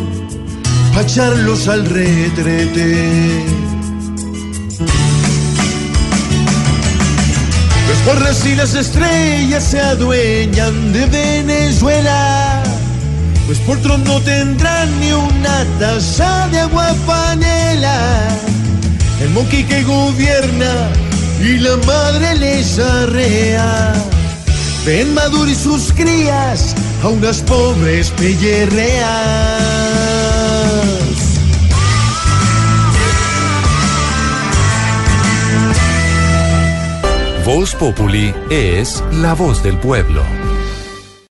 pa' 0.94 1.02
echarlos 1.02 1.68
al 1.68 1.86
retrete. 1.86 3.44
Los 7.88 7.98
porras 8.04 8.44
y 8.46 8.56
las 8.56 8.74
estrellas 8.74 9.62
se 9.62 9.78
adueñan 9.78 10.92
de 10.92 11.06
Venezuela. 11.06 12.73
Pues 13.46 13.58
por 13.60 13.78
Trump 13.80 14.06
no 14.06 14.20
tendrán 14.20 15.00
ni 15.00 15.12
una 15.12 15.64
taza 15.78 16.48
de 16.48 16.60
agua 16.60 16.94
panela. 17.06 18.28
El 19.20 19.30
monkey 19.30 19.64
que 19.64 19.82
gobierna 19.82 20.90
y 21.40 21.58
la 21.58 21.76
madre 21.86 22.36
les 22.36 22.78
arrea. 22.78 23.92
Ven 24.86 25.14
Maduro 25.14 25.50
y 25.50 25.54
sus 25.54 25.92
crías 25.92 26.74
a 27.02 27.08
unas 27.08 27.42
pobres 27.42 28.10
pellerreas. 28.10 29.04
Voz 37.44 37.74
Populi 37.74 38.34
es 38.48 39.04
la 39.12 39.34
voz 39.34 39.62
del 39.62 39.76
pueblo. 39.76 40.22